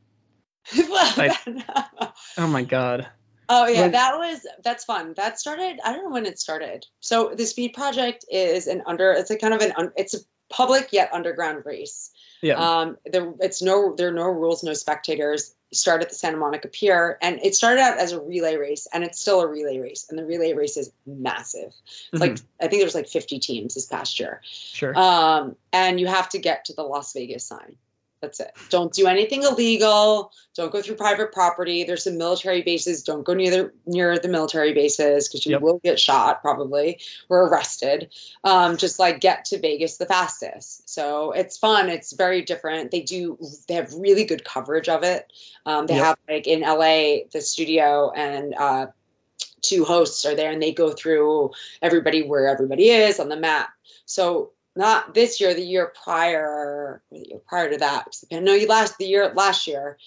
Well, 0.77 2.13
Oh 2.37 2.47
my 2.47 2.63
god. 2.63 3.07
Oh 3.49 3.67
yeah, 3.67 3.87
that 3.89 4.17
was 4.17 4.45
that's 4.63 4.85
fun. 4.85 5.13
That 5.15 5.39
started. 5.39 5.79
I 5.83 5.93
don't 5.93 6.05
know 6.05 6.11
when 6.11 6.25
it 6.25 6.39
started. 6.39 6.85
So 6.99 7.33
the 7.35 7.45
Speed 7.45 7.73
Project 7.73 8.25
is 8.31 8.67
an 8.67 8.83
under. 8.85 9.11
It's 9.11 9.31
a 9.31 9.37
kind 9.37 9.53
of 9.53 9.61
an. 9.61 9.73
un- 9.77 9.91
It's 9.97 10.13
a 10.13 10.19
public 10.49 10.93
yet 10.93 11.09
underground 11.13 11.65
race. 11.65 12.11
Yeah. 12.41 12.55
Um, 12.55 12.97
there 13.05 13.33
it's 13.41 13.61
no 13.61 13.95
there 13.95 14.07
are 14.07 14.13
no 14.13 14.23
rules, 14.29 14.63
no 14.63 14.73
spectators. 14.73 15.53
Start 15.71 16.01
at 16.01 16.09
the 16.09 16.15
Santa 16.15 16.37
Monica 16.37 16.67
Pier, 16.67 17.19
and 17.21 17.39
it 17.43 17.53
started 17.53 17.79
out 17.81 17.99
as 17.99 18.11
a 18.11 18.19
relay 18.19 18.55
race, 18.55 18.87
and 18.91 19.03
it's 19.03 19.19
still 19.21 19.41
a 19.41 19.47
relay 19.47 19.77
race, 19.77 20.07
and 20.09 20.17
the 20.17 20.25
relay 20.25 20.53
race 20.53 20.77
is 20.77 20.91
massive. 21.05 21.71
It's 22.11 22.19
like 22.21 22.31
Mhm. 22.31 22.43
I 22.59 22.67
think 22.69 22.81
there's 22.81 22.95
like 22.95 23.07
50 23.07 23.37
teams 23.39 23.75
this 23.75 23.85
past 23.85 24.19
year. 24.19 24.41
sure. 24.43 24.97
Um, 24.97 25.55
and 25.71 25.99
you 25.99 26.07
have 26.07 26.29
to 26.29 26.39
get 26.39 26.65
to 26.65 26.73
the 26.73 26.81
Las 26.81 27.13
Vegas 27.13 27.45
sign. 27.45 27.75
That's 28.21 28.41
it. 28.41 28.51
Don't 28.69 28.91
do 28.91 29.07
anything 29.07 29.43
illegal. 29.43 30.33
Don't 30.55 30.73
go 30.73 30.81
through 30.81 30.95
private 30.95 31.31
property. 31.31 31.85
There's 31.85 32.03
some 32.03 32.17
military 32.17 32.63
bases. 32.63 33.03
Don't 33.03 33.23
go 33.23 33.33
near 33.33 33.49
the 33.49 33.71
near 33.85 34.19
the 34.19 34.27
military 34.27 34.73
bases 34.73 35.29
because 35.29 35.45
you 35.45 35.53
Yep. 35.53 35.61
will 35.61 35.79
get 35.79 35.99
shot 35.99 36.41
probably 36.41 36.99
or 37.29 37.47
arrested. 37.47 38.09
Um, 38.43 38.75
just 38.75 38.99
like 38.99 39.21
get 39.21 39.45
to 39.45 39.59
Vegas 39.59 39.97
the 39.97 40.05
fastest. 40.05 40.89
So 40.89 41.31
it's 41.31 41.57
fun. 41.57 41.89
It's 41.89 42.11
very 42.11 42.41
different. 42.41 42.91
They 42.91 43.01
do. 43.01 43.37
They 43.69 43.75
have 43.75 43.93
really 43.93 44.25
good 44.25 44.43
coverage 44.43 44.89
of 44.89 45.03
it. 45.03 45.31
Um, 45.65 45.87
they 45.87 45.95
Yep. 45.95 46.03
have 46.03 46.17
like 46.27 46.47
in 46.47 46.61
LA 46.61 47.23
the 47.31 47.39
studio 47.41 48.11
and 48.11 48.53
uh, 48.53 48.87
two 49.61 49.85
hosts 49.85 50.25
are 50.25 50.35
there 50.35 50.51
and 50.51 50.61
they 50.61 50.73
go 50.73 50.91
through 50.91 51.51
everybody 51.81 52.23
where 52.23 52.47
everybody 52.47 52.89
is 52.89 53.19
on 53.19 53.29
the 53.29 53.37
map. 53.37 53.69
So 54.05 54.51
not 54.79 55.13
this 55.13 55.39
year, 55.39 55.53
the 55.53 55.61
year 55.61 55.93
prior, 56.03 57.03
the 57.11 57.19
year 57.19 57.39
prior 57.45 57.69
to 57.69 57.77
that. 57.77 58.07
No, 58.31 58.53
you 58.53 58.67
last 58.67 58.97
the 58.97 59.05
year 59.05 59.31
last 59.35 59.67
year, 59.67 59.97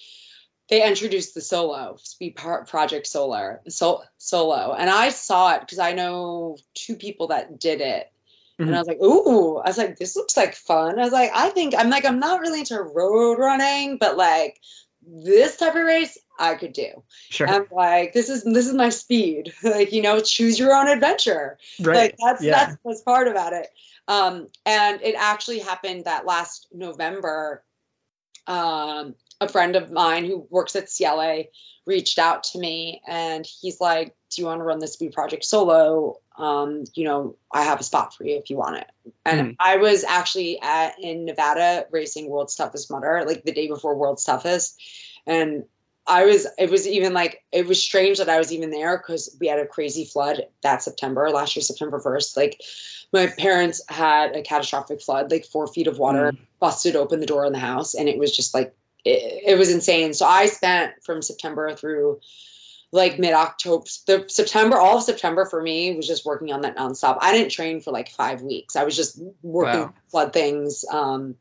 they 0.68 0.86
introduced 0.86 1.34
the 1.34 1.42
solo 1.42 1.96
speed 2.02 2.34
Pro- 2.36 2.64
project 2.64 3.06
solar 3.06 3.60
so, 3.68 4.02
solo, 4.16 4.72
and 4.72 4.88
I 4.88 5.10
saw 5.10 5.54
it 5.54 5.60
because 5.60 5.78
I 5.78 5.92
know 5.92 6.56
two 6.74 6.96
people 6.96 7.28
that 7.28 7.60
did 7.60 7.80
it. 7.82 8.10
And 8.58 8.70
Mhm. 8.70 8.74
I 8.74 8.78
was 8.78 8.88
like, 8.88 9.02
ooh, 9.02 9.58
I 9.58 9.68
was 9.68 9.78
like, 9.78 9.98
this 9.98 10.16
looks 10.16 10.36
like 10.36 10.54
fun. 10.54 10.98
I 10.98 11.02
was 11.02 11.12
like, 11.12 11.30
I 11.34 11.50
think 11.50 11.74
I'm 11.76 11.90
like, 11.90 12.04
I'm 12.04 12.20
not 12.20 12.40
really 12.40 12.60
into 12.60 12.80
road 12.80 13.38
running, 13.38 13.98
but 13.98 14.16
like 14.16 14.60
this 15.06 15.56
type 15.56 15.74
of 15.74 15.84
race 15.84 16.18
I 16.38 16.54
could 16.54 16.72
do. 16.72 17.02
sure. 17.30 17.48
I'm 17.48 17.66
like, 17.70 18.12
this 18.12 18.28
is 18.28 18.44
this 18.44 18.66
is 18.66 18.74
my 18.74 18.88
speed. 18.88 19.52
like, 19.62 19.92
you 19.92 20.02
know, 20.02 20.20
choose 20.20 20.58
your 20.58 20.74
own 20.74 20.88
adventure. 20.88 21.58
right. 21.80 21.96
Like 21.96 22.16
that's 22.18 22.42
yeah. 22.42 22.66
that's 22.66 22.78
what's 22.82 23.02
part 23.02 23.28
about 23.28 23.52
it. 23.52 23.68
Um, 24.08 24.48
and 24.66 25.00
it 25.02 25.14
actually 25.16 25.60
happened 25.60 26.04
that 26.04 26.26
last 26.26 26.68
November. 26.72 27.62
Um, 28.46 29.14
a 29.42 29.48
friend 29.48 29.76
of 29.76 29.90
mine 29.90 30.24
who 30.24 30.46
works 30.50 30.76
at 30.76 30.86
Ciele 30.86 31.48
reached 31.86 32.18
out 32.18 32.44
to 32.44 32.58
me 32.58 33.02
and 33.06 33.44
he's 33.44 33.80
like, 33.80 34.14
Do 34.30 34.40
you 34.40 34.46
want 34.46 34.60
to 34.60 34.64
run 34.64 34.78
this 34.78 34.94
speed 34.94 35.12
project 35.12 35.44
solo? 35.44 36.16
Um, 36.38 36.84
you 36.94 37.04
know, 37.04 37.36
I 37.52 37.64
have 37.64 37.80
a 37.80 37.82
spot 37.82 38.14
for 38.14 38.24
you 38.24 38.36
if 38.36 38.48
you 38.48 38.56
want 38.56 38.78
it. 38.78 38.86
And 39.26 39.48
Mhm. 39.48 39.56
I 39.58 39.76
was 39.76 40.04
actually 40.04 40.58
at 40.60 40.98
in 41.00 41.26
Nevada 41.26 41.86
racing 41.90 42.30
World's 42.30 42.54
Toughest 42.54 42.90
Mudder, 42.90 43.24
like 43.26 43.44
the 43.44 43.52
day 43.52 43.68
before 43.68 43.94
World's 43.94 44.24
Toughest. 44.24 44.80
And 45.26 45.64
I 46.06 46.24
was, 46.24 46.46
it 46.58 46.70
was 46.70 46.88
even 46.88 47.12
like, 47.12 47.44
it 47.52 47.66
was 47.66 47.82
strange 47.82 48.18
that 48.18 48.28
I 48.28 48.38
was 48.38 48.52
even 48.52 48.70
there 48.70 48.96
because 48.96 49.36
we 49.38 49.48
had 49.48 49.60
a 49.60 49.66
crazy 49.66 50.04
flood 50.04 50.46
that 50.62 50.82
September, 50.82 51.30
last 51.30 51.54
year, 51.54 51.62
September 51.62 52.00
1st. 52.00 52.36
Like, 52.36 52.60
my 53.12 53.26
parents 53.26 53.82
had 53.88 54.34
a 54.34 54.42
catastrophic 54.42 55.02
flood, 55.02 55.30
like 55.30 55.44
four 55.44 55.66
feet 55.66 55.86
of 55.86 55.98
water 55.98 56.32
busted 56.58 56.96
open 56.96 57.20
the 57.20 57.26
door 57.26 57.44
in 57.44 57.52
the 57.52 57.58
house. 57.58 57.94
And 57.94 58.08
it 58.08 58.18
was 58.18 58.34
just 58.34 58.54
like, 58.54 58.74
it, 59.04 59.52
it 59.52 59.58
was 59.58 59.72
insane. 59.72 60.14
So 60.14 60.26
I 60.26 60.46
spent 60.46 61.02
from 61.04 61.22
September 61.22 61.74
through 61.74 62.20
like 62.92 63.18
mid 63.18 63.32
October, 63.32 63.84
the 64.06 64.24
September, 64.28 64.76
all 64.76 64.98
of 64.98 65.02
September 65.02 65.46
for 65.46 65.60
me 65.60 65.96
was 65.96 66.06
just 66.06 66.26
working 66.26 66.52
on 66.52 66.60
that 66.62 66.76
nonstop. 66.76 67.18
I 67.20 67.32
didn't 67.32 67.50
train 67.50 67.80
for 67.80 67.90
like 67.90 68.10
five 68.10 68.42
weeks. 68.42 68.76
I 68.76 68.84
was 68.84 68.94
just 68.94 69.20
working 69.42 69.80
Wow. 69.80 69.94
flood 70.10 70.32
things. 70.32 70.84
Um, 70.90 71.36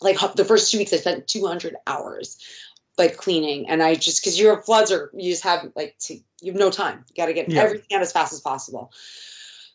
like 0.00 0.18
the 0.34 0.44
first 0.44 0.70
two 0.70 0.78
weeks, 0.78 0.92
I 0.92 0.96
spent 0.96 1.28
200 1.28 1.76
hours 1.86 2.38
like 2.96 3.16
cleaning, 3.16 3.68
and 3.68 3.80
I 3.80 3.94
just 3.94 4.20
because 4.20 4.38
your 4.38 4.60
floods 4.60 4.90
are 4.90 5.10
you 5.14 5.30
just 5.30 5.44
have 5.44 5.70
like 5.76 5.96
to, 6.00 6.14
you 6.40 6.52
have 6.52 6.58
no 6.60 6.70
time. 6.70 7.04
You 7.08 7.14
got 7.22 7.26
to 7.26 7.32
get 7.32 7.48
Yeah. 7.48 7.62
everything 7.62 7.96
out 7.96 8.02
as 8.02 8.12
fast 8.12 8.32
as 8.32 8.40
possible. 8.40 8.92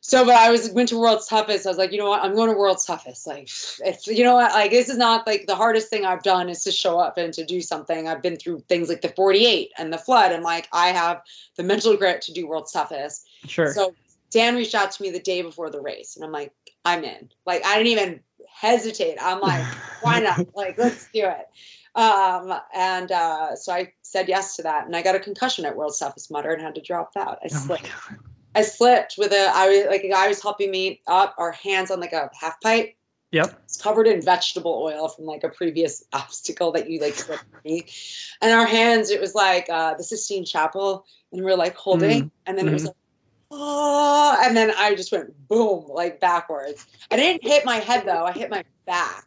So, 0.05 0.25
but 0.25 0.35
I 0.35 0.51
was 0.51 0.69
went 0.69 0.89
to 0.89 0.99
World's 0.99 1.27
Toughest. 1.27 1.65
I 1.65 1.69
was 1.69 1.77
like, 1.77 1.93
you 1.93 1.97
know 1.97 2.09
what, 2.09 2.21
I'm 2.21 2.35
going 2.35 2.51
to 2.51 2.57
World's 2.57 2.84
Toughest. 2.84 3.25
Like, 3.25 3.49
if 3.85 4.05
you 4.05 4.25
know 4.25 4.35
what, 4.35 4.51
like 4.51 4.69
this 4.69 4.89
is 4.89 4.97
not 4.97 5.25
like 5.25 5.47
the 5.47 5.55
hardest 5.55 5.89
thing 5.89 6.05
I've 6.05 6.21
done 6.21 6.49
is 6.49 6.65
to 6.65 6.73
show 6.73 6.99
up 6.99 7.17
and 7.17 7.34
to 7.35 7.45
do 7.45 7.61
something. 7.61 8.05
I've 8.05 8.21
been 8.21 8.35
through 8.35 8.65
things 8.67 8.89
like 8.89 8.99
the 8.99 9.07
48 9.07 9.71
and 9.77 9.93
the 9.93 9.97
flood, 9.97 10.34
and 10.34 10.43
like 10.43 10.67
I 10.73 10.89
have 10.89 11.21
the 11.55 11.63
mental 11.63 11.95
grit 11.95 12.23
to 12.23 12.34
do 12.34 12.45
World's 12.45 12.73
Toughest. 12.73 13.25
Sure. 13.47 13.73
So 13.73 13.95
Dan 14.30 14.57
reached 14.57 14.75
out 14.75 14.91
to 14.91 15.01
me 15.01 15.09
the 15.11 15.21
day 15.21 15.41
before 15.41 15.69
the 15.69 15.80
race, 15.80 16.17
and 16.17 16.25
I'm 16.25 16.34
like, 16.34 16.51
I'm 16.84 17.05
in. 17.05 17.30
Like 17.45 17.65
I 17.65 17.77
didn't 17.77 17.93
even 17.93 18.19
hesitate. 18.53 19.19
I'm 19.21 19.39
like, 19.39 19.65
why 20.01 20.19
not? 20.19 20.45
Like 20.53 20.77
let's 20.77 21.07
do 21.13 21.27
it. 21.27 21.47
Um, 21.95 22.53
and 22.75 23.09
uh, 23.09 23.55
so 23.55 23.71
I 23.71 23.93
said 24.01 24.27
yes 24.27 24.57
to 24.57 24.63
that, 24.63 24.85
and 24.85 24.97
I 24.97 25.01
got 25.01 25.15
a 25.15 25.19
concussion 25.21 25.63
at 25.63 25.77
World's 25.77 25.99
Toughest 25.99 26.30
Mudder 26.30 26.51
and 26.51 26.61
had 26.61 26.75
to 26.75 26.81
drop 26.81 27.13
out. 27.15 27.39
I 27.41 27.47
Oh 27.53 27.53
my 27.53 27.77
slipped. 27.77 27.89
I 28.55 28.61
slipped 28.61 29.15
with 29.17 29.31
a 29.31 29.51
I 29.53 29.67
was 29.69 29.85
like 29.88 30.03
a 30.03 30.09
guy 30.09 30.27
was 30.27 30.41
helping 30.41 30.71
me 30.71 31.01
up, 31.07 31.35
our 31.38 31.51
hands 31.51 31.91
on 31.91 31.99
like 31.99 32.13
a 32.13 32.30
half 32.39 32.59
pipe. 32.61 32.95
Yep. 33.31 33.61
It's 33.65 33.81
covered 33.81 34.07
in 34.07 34.21
vegetable 34.21 34.80
oil 34.84 35.07
from 35.07 35.25
like 35.25 35.43
a 35.43 35.49
previous 35.49 36.03
obstacle 36.13 36.73
that 36.73 36.89
you 36.89 36.99
like 36.99 37.15
slipped 37.15 37.45
me. 37.65 37.88
And 38.41 38.51
our 38.51 38.67
hands, 38.67 39.09
it 39.09 39.19
was 39.19 39.34
like 39.34 39.69
uh 39.69 39.95
the 39.95 40.03
Sistine 40.03 40.45
Chapel, 40.45 41.05
and 41.31 41.43
we 41.43 41.51
are 41.51 41.57
like 41.57 41.75
holding, 41.75 42.31
and 42.45 42.57
then 42.57 42.67
it 42.67 42.73
was 42.73 42.84
Mhm. 42.84 42.88
like 42.88 42.95
oh, 43.55 44.41
and 44.43 44.57
then 44.57 44.71
I 44.77 44.95
just 44.95 45.11
went 45.11 45.47
boom, 45.47 45.85
like 45.88 46.19
backwards. 46.19 46.85
I 47.11 47.17
didn't 47.17 47.43
hit 47.43 47.65
my 47.65 47.77
head 47.77 48.05
though. 48.05 48.23
I 48.25 48.31
hit 48.31 48.49
my 48.49 48.63
back. 48.85 49.25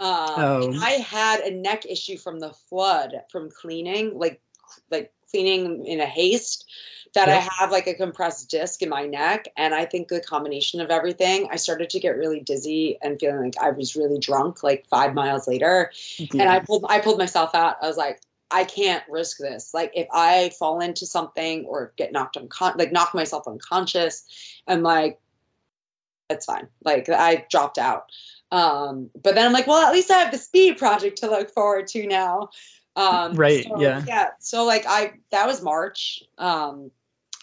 Um, 0.00 0.08
Oh. 0.08 0.72
I 0.80 0.90
had 0.90 1.40
a 1.40 1.50
neck 1.50 1.84
issue 1.86 2.16
from 2.18 2.38
the 2.38 2.52
flood 2.52 3.14
from 3.30 3.50
cleaning, 3.50 4.16
like 4.18 4.40
like 4.90 5.12
cleaning 5.30 5.86
in 5.86 6.00
a 6.00 6.06
haste. 6.06 6.66
That 7.14 7.28
Yep. 7.28 7.36
I 7.36 7.40
have 7.60 7.70
like 7.70 7.86
a 7.86 7.94
compressed 7.94 8.50
disc 8.50 8.82
in 8.82 8.88
my 8.88 9.06
neck, 9.06 9.48
and 9.56 9.74
I 9.74 9.84
think 9.84 10.08
the 10.08 10.20
combination 10.20 10.80
of 10.80 10.90
everything, 10.90 11.48
I 11.50 11.56
started 11.56 11.90
to 11.90 12.00
get 12.00 12.16
really 12.16 12.40
dizzy 12.40 12.98
and 13.02 13.18
feeling 13.18 13.42
like 13.42 13.58
I 13.60 13.70
was 13.70 13.96
really 13.96 14.18
drunk. 14.18 14.62
Like 14.62 14.86
five 14.88 15.14
miles 15.14 15.48
later, 15.48 15.92
and 16.18 16.42
I 16.42 16.60
pulled 16.60 16.86
I 16.88 17.00
pulled 17.00 17.18
myself 17.18 17.54
out. 17.54 17.76
I 17.82 17.86
was 17.86 17.96
like, 17.96 18.20
I 18.50 18.64
can't 18.64 19.04
risk 19.08 19.38
this. 19.38 19.74
Like 19.74 19.92
if 19.94 20.08
I 20.12 20.50
fall 20.58 20.80
into 20.80 21.06
something 21.06 21.64
or 21.66 21.92
get 21.96 22.12
knocked 22.12 22.36
uncon 22.36 22.76
like 22.78 22.92
knock 22.92 23.14
myself 23.14 23.46
unconscious, 23.46 24.24
I'm 24.66 24.82
like, 24.82 25.20
it's 26.30 26.46
fine. 26.46 26.68
Like 26.84 27.08
I 27.08 27.46
dropped 27.50 27.78
out. 27.78 28.10
Um, 28.50 29.10
but 29.20 29.34
then 29.34 29.46
I'm 29.46 29.52
like, 29.52 29.66
well, 29.66 29.86
at 29.86 29.92
least 29.92 30.10
I 30.10 30.18
have 30.18 30.32
the 30.32 30.38
speed 30.38 30.78
project 30.78 31.18
to 31.18 31.30
look 31.30 31.50
forward 31.50 31.88
to 31.88 32.06
now. 32.06 32.50
Um, 32.96 33.34
Right, 33.34 33.64
so, 33.64 33.80
yeah. 33.80 34.02
Yeah. 34.06 34.28
So 34.40 34.64
like 34.64 34.84
I 34.86 35.14
that 35.30 35.46
was 35.46 35.62
March. 35.62 36.22
Um, 36.38 36.90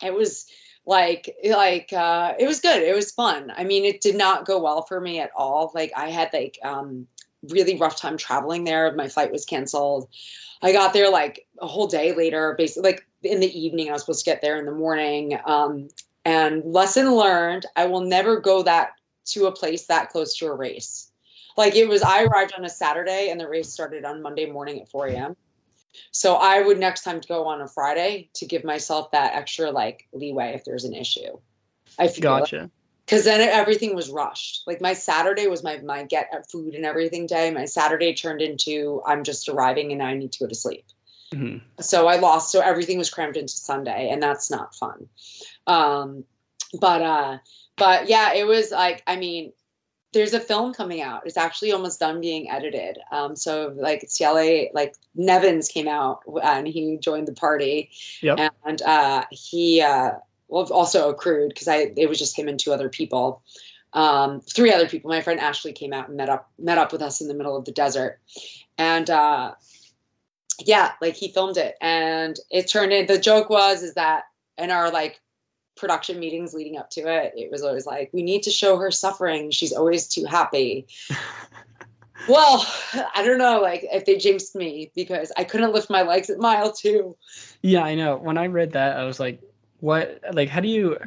it 0.03 0.13
was 0.13 0.47
like 0.85 1.35
like 1.43 1.91
uh 1.93 2.33
it 2.37 2.47
was 2.47 2.61
good. 2.61 2.81
It 2.81 2.95
was 2.95 3.11
fun. 3.11 3.51
I 3.55 3.63
mean 3.63 3.85
it 3.85 4.01
did 4.01 4.15
not 4.15 4.45
go 4.45 4.61
well 4.61 4.83
for 4.83 4.99
me 4.99 5.19
at 5.19 5.31
all. 5.35 5.71
Like 5.73 5.91
i 5.95 6.09
had 6.09 6.31
like 6.33 6.59
um 6.63 7.07
really 7.49 7.77
rough 7.77 7.97
time 7.97 8.17
traveling 8.17 8.63
there. 8.63 8.93
My 8.93 9.07
flight 9.07 9.31
was 9.31 9.45
canceled. 9.45 10.09
I 10.61 10.71
got 10.71 10.93
there 10.93 11.11
like 11.11 11.47
a 11.59 11.67
whole 11.67 11.87
day 11.87 12.13
later 12.13 12.55
basically 12.57 12.91
like 12.91 13.05
in 13.23 13.39
the 13.39 13.59
evening 13.59 13.89
i 13.89 13.93
was 13.93 14.01
supposed 14.01 14.23
to 14.25 14.29
get 14.31 14.41
there 14.41 14.57
in 14.57 14.65
the 14.65 14.71
morning. 14.71 15.37
Um 15.45 15.89
and 16.23 16.63
lesson 16.65 17.13
learned 17.15 17.65
i 17.75 17.85
will 17.85 18.01
never 18.01 18.39
go 18.39 18.63
that 18.63 18.93
to 19.25 19.47
a 19.47 19.51
place 19.51 19.87
that 19.87 20.09
close 20.09 20.37
to 20.37 20.47
a 20.47 20.55
race. 20.55 21.11
Like 21.57 21.75
it 21.75 21.87
was 21.87 22.03
i 22.03 22.23
arrived 22.23 22.53
on 22.55 22.65
a 22.65 22.69
saturday 22.69 23.29
and 23.31 23.39
the 23.39 23.49
race 23.49 23.71
started 23.71 24.05
on 24.05 24.21
monday 24.21 24.45
morning 24.45 24.81
at 24.81 24.89
4 24.89 25.07
a.m 25.07 25.35
so 26.11 26.35
I 26.35 26.61
would 26.61 26.79
next 26.79 27.03
time 27.03 27.21
go 27.27 27.47
on 27.47 27.61
a 27.61 27.67
Friday 27.67 28.29
to 28.35 28.45
give 28.45 28.63
myself 28.63 29.11
that 29.11 29.35
extra 29.35 29.71
like 29.71 30.07
leeway 30.13 30.53
if 30.53 30.63
there's 30.63 30.85
an 30.85 30.93
issue. 30.93 31.37
I 31.97 32.07
feel 32.07 32.23
Gotcha. 32.23 32.69
because 33.05 33.23
then 33.25 33.41
everything 33.41 33.95
was 33.95 34.09
rushed. 34.09 34.63
Like 34.67 34.81
my 34.81 34.93
Saturday 34.93 35.47
was 35.47 35.63
my 35.63 35.77
my 35.79 36.03
get 36.03 36.29
at 36.33 36.49
food 36.49 36.75
and 36.75 36.85
everything 36.85 37.27
day. 37.27 37.51
My 37.51 37.65
Saturday 37.65 38.13
turned 38.13 38.41
into 38.41 39.01
I'm 39.05 39.23
just 39.23 39.49
arriving 39.49 39.91
and 39.91 40.01
I 40.01 40.15
need 40.15 40.33
to 40.33 40.39
go 40.39 40.47
to 40.47 40.55
sleep. 40.55 40.85
Mhm. 41.33 41.61
So 41.81 42.07
I 42.07 42.17
lost. 42.17 42.51
So 42.51 42.61
everything 42.61 42.97
was 42.97 43.09
crammed 43.09 43.37
into 43.37 43.53
Sunday, 43.53 44.09
and 44.09 44.21
that's 44.21 44.49
not 44.49 44.75
fun. 44.75 45.09
Um, 45.67 46.25
but 46.79 47.01
uh, 47.01 47.37
but 47.77 48.09
yeah, 48.09 48.33
it 48.33 48.45
was 48.45 48.71
like 48.71 49.03
I 49.07 49.15
mean, 49.15 49.53
there's 50.15 50.33
a 50.33 50.39
film 50.39 50.73
coming 50.73 51.01
out. 51.01 51.27
It's 51.27 51.37
actually 51.37 51.73
almost 51.73 51.99
done 51.99 52.21
being 52.21 52.49
edited. 52.49 52.97
Um, 53.11 53.35
so 53.35 53.73
like 53.75 54.07
Ciele, 54.07 54.69
like 54.73 54.95
Nevins 55.13 55.67
came 55.67 55.87
out 55.87 56.21
and 56.41 56.65
he 56.67 56.97
joined 56.97 57.27
the 57.27 57.33
party, 57.33 57.91
Yep. 58.21 58.53
and 58.65 58.81
uh, 58.81 59.25
he 59.29 59.81
uh, 59.81 60.11
well 60.47 60.71
also 60.71 61.09
accrued 61.09 61.49
because 61.49 61.67
I 61.67 61.91
it 61.95 62.07
was 62.09 62.17
just 62.17 62.37
him 62.37 62.47
and 62.47 62.59
two 62.59 62.73
other 62.73 62.89
people. 62.89 63.43
Um, 63.93 64.41
three 64.41 64.73
other 64.73 64.87
people. 64.87 65.09
My 65.09 65.21
friend 65.21 65.39
Ashley 65.39 65.73
came 65.73 65.93
out 65.93 66.07
and 66.07 66.17
met 66.17 66.29
up 66.29 66.49
met 66.57 66.77
up 66.77 66.91
with 66.91 67.01
us 67.01 67.21
in 67.21 67.27
the 67.27 67.33
middle 67.33 67.55
of 67.55 67.65
the 67.65 67.71
desert, 67.71 68.19
and 68.77 69.09
uh, 69.09 69.53
yeah, 70.59 70.93
like 71.01 71.15
he 71.15 71.31
filmed 71.31 71.57
it, 71.57 71.75
and 71.81 72.37
it 72.49 72.67
turned 72.67 72.93
in. 72.93 73.05
The 73.05 73.19
joke 73.19 73.49
was 73.49 73.83
is 73.83 73.95
that 73.95 74.23
in 74.57 74.71
our 74.71 74.91
like 74.91 75.19
production 75.75 76.19
meetings 76.19 76.53
leading 76.53 76.77
up 76.77 76.89
to 76.91 77.01
it, 77.01 77.33
it 77.35 77.51
was 77.51 77.63
always 77.63 77.85
like 77.85 78.09
we 78.13 78.23
need 78.23 78.43
to 78.43 78.51
show 78.51 78.77
her 78.77 78.91
suffering. 78.91 79.51
She's 79.51 79.73
always 79.73 80.07
too 80.07 80.25
happy. 80.25 80.87
well, 82.27 82.65
I 82.93 83.23
don't 83.25 83.37
know, 83.37 83.61
like 83.61 83.85
if 83.91 84.05
they 84.05 84.17
jinxed 84.17 84.55
me 84.55 84.91
because 84.95 85.31
I 85.35 85.43
couldn't 85.43 85.73
lift 85.73 85.89
my 85.89 86.03
legs 86.03 86.29
at 86.29 86.39
mile 86.39 86.71
two. 86.71 87.15
Yeah, 87.61 87.83
I 87.83 87.95
know. 87.95 88.17
When 88.17 88.37
I 88.37 88.47
read 88.47 88.73
that, 88.73 88.97
I 88.97 89.03
was 89.05 89.19
like, 89.19 89.41
"What? 89.79 90.21
Like, 90.33 90.49
how 90.49 90.61
do 90.61 90.67
you? 90.67 90.97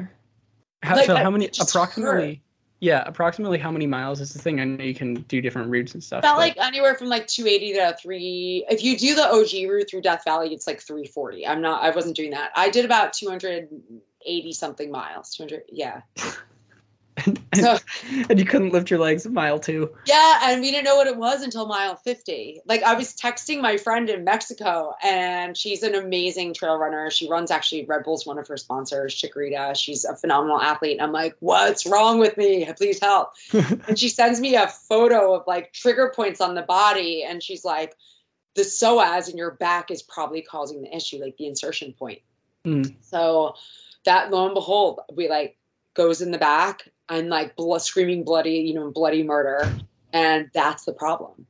How, 0.83 0.97
Like, 0.97 1.07
so 1.07 1.17
how 1.17 1.31
many? 1.31 1.51
Approximately? 1.61 2.43
Yeah, 2.81 3.03
approximately 3.05 3.59
how 3.59 3.73
many 3.73 3.89
miles 3.89 4.21
is 4.21 4.33
the 4.33 4.39
thing? 4.39 4.61
I 4.61 4.65
know 4.65 4.85
you 4.85 4.95
can 4.95 5.15
do 5.15 5.41
different 5.41 5.71
routes 5.71 5.95
and 5.95 6.05
stuff. 6.05 6.21
About 6.21 6.35
but- 6.37 6.57
like 6.57 6.59
anywhere 6.59 6.95
from 6.95 7.09
like 7.09 7.27
280 7.27 7.73
to 7.75 7.97
three. 8.01 8.65
If 8.71 8.85
you 8.85 8.97
do 8.97 9.17
the 9.17 9.27
OG 9.27 9.69
route 9.69 9.91
through 9.91 10.03
Death 10.03 10.23
Valley, 10.25 10.55
it's 10.55 10.67
like 10.67 10.81
340. 10.81 11.45
I'm 11.47 11.61
not. 11.61 11.83
I 11.83 11.91
wasn't 11.91 12.15
doing 12.15 12.31
that. 12.31 12.53
I 12.55 12.71
did 12.71 12.85
about 12.85 13.15
280 14.25 14.53
something 14.53 14.91
miles. 14.91 15.35
200. 15.35 15.65
Yeah. 15.71 16.03
and, 17.25 17.41
So- 17.55 17.79
and 18.29 18.39
you 18.39 18.45
couldn't 18.45 18.73
lift 18.73 18.91
your 18.91 19.01
legs 19.01 19.27
a 19.27 19.31
mile 19.31 19.59
two. 19.59 19.95
Yeah, 20.07 20.41
and 20.45 20.61
we 20.61 20.71
didn't 20.71 20.85
know 20.85 20.97
what 20.97 21.07
it 21.07 21.17
was 21.17 21.43
until 21.43 21.67
mile 21.67 21.97
50. 21.97 22.61
Like 22.67 22.83
I 22.83 22.95
was 22.95 23.15
texting 23.15 23.61
my 23.61 23.77
friend 23.77 24.09
in 24.09 24.25
Mexico, 24.25 24.95
and 25.03 25.57
she's 25.57 25.83
an 25.83 25.95
amazing 25.95 26.55
trail 26.55 26.77
runner. 26.77 27.11
She 27.11 27.29
runs 27.29 27.51
actually 27.51 27.87
Red 27.87 28.05
Bull's 28.05 28.27
one 28.27 28.39
of 28.39 28.49
her 28.49 28.57
sponsors, 28.57 29.15
Chikorita. 29.15 29.77
She's 29.77 30.05
a 30.05 30.17
phenomenal 30.17 30.61
athlete. 30.61 30.99
I'm 31.01 31.13
like, 31.13 31.37
what's 31.41 31.87
wrong 31.87 32.19
with 32.19 32.37
me? 32.37 32.71
Please 32.77 33.01
help. 33.01 33.33
and 33.53 33.99
she 33.99 34.09
sends 34.09 34.41
me 34.41 34.57
a 34.57 34.69
photo 34.69 35.35
of 35.35 35.45
like 35.47 35.73
trigger 35.73 36.13
points 36.15 36.41
on 36.41 36.55
the 36.55 36.63
body, 36.63 37.25
and 37.25 37.43
she's 37.43 37.65
like, 37.65 37.95
the 38.55 38.63
psoas 38.63 39.31
in 39.31 39.37
your 39.37 39.53
back 39.53 39.91
is 39.91 40.03
probably 40.03 40.43
causing 40.43 40.83
the 40.83 40.95
issue, 40.95 41.19
like 41.19 41.37
the 41.37 41.47
insertion 41.47 41.95
point. 41.97 42.21
Mm. 42.67 42.95
So 43.03 43.55
that 44.05 44.31
lo 44.31 44.47
and 44.47 44.55
behold, 44.55 45.01
we 45.13 45.29
like 45.29 45.57
goes 45.95 46.23
in 46.23 46.31
the 46.31 46.39
back 46.39 46.89
and 47.09 47.29
like 47.29 47.57
blo- 47.57 47.79
screaming 47.79 48.25
bloody, 48.25 48.61
you 48.61 48.75
know, 48.75 48.91
bloody 48.91 49.23
murder, 49.23 49.73
and 50.13 50.51
that's 50.53 50.85
the 50.85 50.93
problem. 50.93 51.47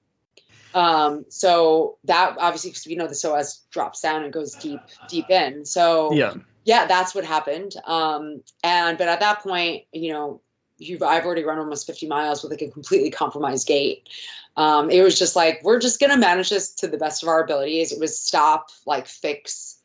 Um, 0.75 1.25
so 1.29 1.99
that 2.05 2.37
obviously, 2.39 2.71
because 2.71 2.87
you 2.87 2.97
know 2.97 3.07
the 3.09 3.15
psoas 3.15 3.61
drops 3.71 4.01
down 4.01 4.25
and 4.25 4.33
goes 4.33 4.55
deep, 4.55 4.81
deep 5.09 5.31
in. 5.31 5.65
So 5.65 6.13
Yeah. 6.13 6.35
yeah, 6.65 6.87
that's 6.87 7.15
what 7.15 7.25
happened. 7.25 7.75
Um, 7.85 8.43
and 8.63 8.99
but 8.99 9.09
at 9.09 9.21
that 9.21 9.41
point, 9.41 9.85
you 9.93 10.13
know, 10.13 10.41
you've 10.77 11.03
I've 11.03 11.25
already 11.25 11.45
run 11.45 11.59
almost 11.59 11.87
50 11.87 12.07
miles 12.07 12.43
with 12.43 12.53
like 12.53 12.63
a 12.63 12.71
completely 12.71 13.11
compromised 13.11 13.67
gait. 13.67 14.09
Um, 14.57 14.91
it 14.91 15.03
was 15.03 15.19
just 15.19 15.37
like 15.37 15.61
we're 15.63 15.81
just 15.81 16.01
gonna 16.01 16.19
manage 16.19 16.51
this 16.51 16.75
to 16.77 16.89
the 16.89 16.99
best 16.99 17.23
of 17.23 17.29
our 17.29 17.43
abilities. 17.43 17.93
It 17.93 18.01
was 18.01 18.19
stop, 18.19 18.69
like 18.87 19.07
fix, 19.07 19.79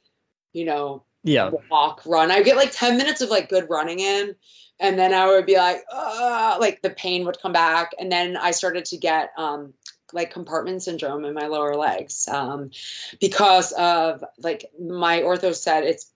you 0.51 0.65
know, 0.65 1.03
Yeah. 1.23 1.51
walk, 1.69 2.01
run. 2.05 2.31
I 2.31 2.43
get 2.43 2.57
like 2.57 2.71
10 2.71 2.97
minutes 2.97 3.21
of 3.21 3.29
like 3.29 3.49
good 3.49 3.69
running 3.69 3.99
in. 3.99 4.35
And 4.79 4.99
then 4.99 5.13
I 5.13 5.27
would 5.27 5.45
be 5.45 5.55
like, 5.55 5.83
uh, 5.91 6.57
like 6.59 6.81
the 6.81 6.89
pain 6.89 7.25
would 7.25 7.39
come 7.41 7.53
back. 7.53 7.91
And 7.97 8.11
then 8.11 8.35
I 8.35 8.51
started 8.51 8.85
to 8.85 8.97
get 8.97 9.31
um, 9.37 9.73
like 10.11 10.31
compartment 10.31 10.83
syndrome 10.83 11.25
in 11.25 11.33
my 11.33 11.47
lower 11.47 11.75
legs 11.75 12.27
um, 12.27 12.71
because 13.19 13.71
of 13.71 14.23
like 14.39 14.71
my 14.79 15.21
ortho 15.21 15.55
said 15.55 15.83
it's 15.83 16.11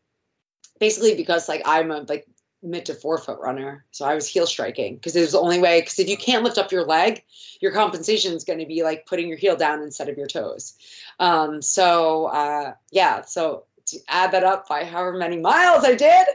basically 0.80 1.16
because 1.16 1.48
like 1.48 1.64
I'm 1.66 1.92
a 1.92 2.06
like 2.08 2.28
mid 2.64 2.86
to 2.88 2.94
forefoot 2.94 3.40
runner. 3.40 3.86
So 3.92 4.06
I 4.06 4.16
was 4.16 4.28
heel 4.28 4.48
striking 4.48 4.96
because 4.96 5.16
it 5.16 5.22
was 5.22 5.32
the 5.32 5.40
only 5.40 5.60
way. 5.60 5.80
Because 5.80 6.00
if 6.00 6.10
you 6.10 6.18
can't 6.18 6.44
lift 6.44 6.58
up 6.58 6.72
your 6.72 6.86
leg, 6.86 7.24
your 7.62 7.72
compensation 7.72 8.34
is 8.34 8.44
going 8.44 8.60
to 8.60 8.66
be 8.66 8.84
like 8.84 9.06
putting 9.06 9.28
your 9.28 9.38
heel 9.38 9.56
down 9.56 9.82
instead 9.82 10.10
of 10.10 10.18
your 10.18 10.28
toes. 10.28 10.76
Um, 11.20 11.62
so 11.62 12.26
uh, 12.26 12.74
yeah, 12.92 13.22
so 13.22 13.66
add 14.08 14.32
that 14.32 14.44
up 14.44 14.68
by 14.68 14.84
however 14.84 15.18
many 15.18 15.38
miles 15.38 15.84
I 15.84 15.96
did, 15.96 16.28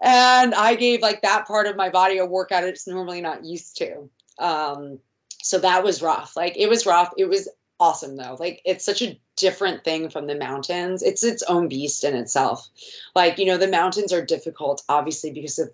and 0.00 0.54
I 0.54 0.74
gave 0.74 1.02
like 1.02 1.22
that 1.22 1.46
part 1.46 1.66
of 1.66 1.76
my 1.76 1.90
body 1.90 2.18
a 2.18 2.26
workout 2.26 2.64
it's 2.64 2.86
normally 2.86 3.20
not 3.20 3.44
used 3.44 3.76
to. 3.78 4.10
Um, 4.38 4.98
so 5.42 5.58
that 5.58 5.84
was 5.84 6.02
rough. 6.02 6.36
Like 6.36 6.56
it 6.56 6.68
was 6.68 6.86
rough. 6.86 7.12
It 7.16 7.28
was 7.28 7.48
awesome 7.80 8.16
though. 8.16 8.36
Like 8.38 8.60
it's 8.64 8.84
such 8.84 9.02
a 9.02 9.18
different 9.36 9.84
thing 9.84 10.10
from 10.10 10.26
the 10.26 10.34
mountains. 10.34 11.02
It's 11.02 11.24
its 11.24 11.42
own 11.42 11.68
beast 11.68 12.04
in 12.04 12.14
itself. 12.14 12.68
Like, 13.14 13.38
you 13.38 13.46
know, 13.46 13.56
the 13.56 13.68
mountains 13.68 14.12
are 14.12 14.24
difficult 14.24 14.82
obviously 14.88 15.32
because 15.32 15.58
of 15.58 15.70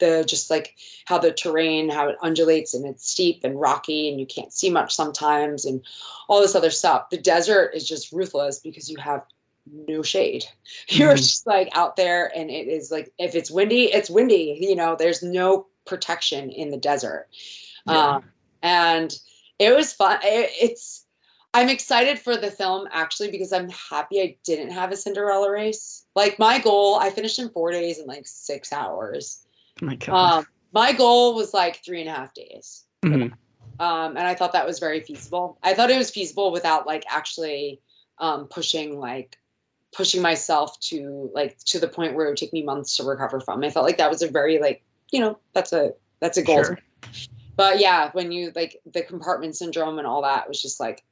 the 0.00 0.24
just 0.26 0.50
like 0.50 0.74
how 1.04 1.18
the 1.18 1.32
terrain, 1.32 1.88
how 1.88 2.08
it 2.08 2.16
undulates 2.20 2.74
and 2.74 2.86
it's 2.86 3.08
steep 3.08 3.44
and 3.44 3.60
rocky 3.60 4.08
and 4.08 4.18
you 4.18 4.26
can't 4.26 4.52
see 4.52 4.70
much 4.70 4.94
sometimes 4.94 5.64
and 5.64 5.82
all 6.28 6.40
this 6.40 6.56
other 6.56 6.70
stuff. 6.70 7.10
The 7.10 7.18
desert 7.18 7.72
is 7.74 7.88
just 7.88 8.12
ruthless 8.12 8.58
because 8.58 8.90
you 8.90 8.98
have 8.98 9.24
no 9.66 10.02
shade. 10.02 10.44
You're 10.88 11.14
Mhm. 11.14 11.18
just 11.18 11.46
like 11.46 11.70
out 11.72 11.96
there 11.96 12.30
and 12.34 12.50
it 12.50 12.68
is 12.68 12.90
like 12.90 13.12
if 13.18 13.34
it's 13.34 13.50
windy, 13.50 13.84
it's 13.84 14.10
windy. 14.10 14.58
You 14.60 14.76
know, 14.76 14.96
there's 14.98 15.22
no 15.22 15.66
protection 15.86 16.50
in 16.50 16.70
the 16.70 16.76
desert. 16.76 17.28
Yeah. 17.86 18.16
Um, 18.16 18.24
and 18.62 19.14
it 19.58 19.74
was 19.74 19.92
fun. 19.92 20.20
It, 20.22 20.50
it's 20.60 21.04
I'm 21.52 21.68
excited 21.68 22.18
for 22.18 22.36
the 22.36 22.50
film 22.50 22.88
actually 22.90 23.30
because 23.30 23.52
I'm 23.52 23.68
happy 23.68 24.20
I 24.20 24.36
didn't 24.44 24.70
have 24.70 24.90
a 24.90 24.96
Cinderella 24.96 25.50
race. 25.50 26.04
Like 26.16 26.38
my 26.38 26.58
goal, 26.58 26.96
I 26.96 27.10
finished 27.10 27.38
in 27.38 27.50
four 27.50 27.70
days 27.70 27.98
and 27.98 28.08
like 28.08 28.26
six 28.26 28.72
hours. 28.72 29.44
Oh 29.82 29.86
my 29.86 29.94
God. 29.96 30.38
Um, 30.38 30.46
my 30.72 30.92
goal 30.92 31.34
was 31.36 31.54
like 31.54 31.84
three 31.84 32.00
and 32.00 32.10
a 32.10 32.12
half 32.12 32.34
days. 32.34 32.84
Mhm. 33.04 33.32
Um, 33.78 34.16
and 34.16 34.26
I 34.26 34.34
thought 34.34 34.52
that 34.52 34.66
was 34.66 34.78
very 34.78 35.00
feasible. 35.00 35.58
I 35.62 35.74
thought 35.74 35.90
it 35.90 35.98
was 35.98 36.10
feasible 36.10 36.50
without 36.52 36.86
like 36.86 37.04
actually 37.08 37.80
um, 38.18 38.46
pushing 38.46 38.98
like 38.98 39.36
pushing 39.94 40.22
myself 40.22 40.78
to 40.80 41.30
like 41.34 41.58
to 41.66 41.78
the 41.78 41.88
point 41.88 42.14
where 42.14 42.26
it 42.26 42.30
would 42.30 42.38
take 42.38 42.52
me 42.52 42.62
months 42.62 42.96
to 42.96 43.04
recover 43.04 43.40
from. 43.40 43.62
I 43.64 43.70
felt 43.70 43.86
like 43.86 43.98
that 43.98 44.10
was 44.10 44.22
a 44.22 44.28
very 44.28 44.58
like 44.58 44.82
you 45.10 45.20
know 45.20 45.38
that's 45.52 45.72
a 45.72 45.94
that's 46.20 46.36
a 46.38 46.42
goal. 46.42 46.64
Sure. 46.64 46.78
But 47.56 47.78
yeah, 47.78 48.10
when 48.12 48.32
you 48.32 48.52
like 48.54 48.80
the 48.90 49.02
compartment 49.02 49.56
syndrome 49.56 49.98
and 49.98 50.06
all 50.06 50.22
that 50.22 50.48
was 50.48 50.60
just 50.60 50.80
like 50.80 51.04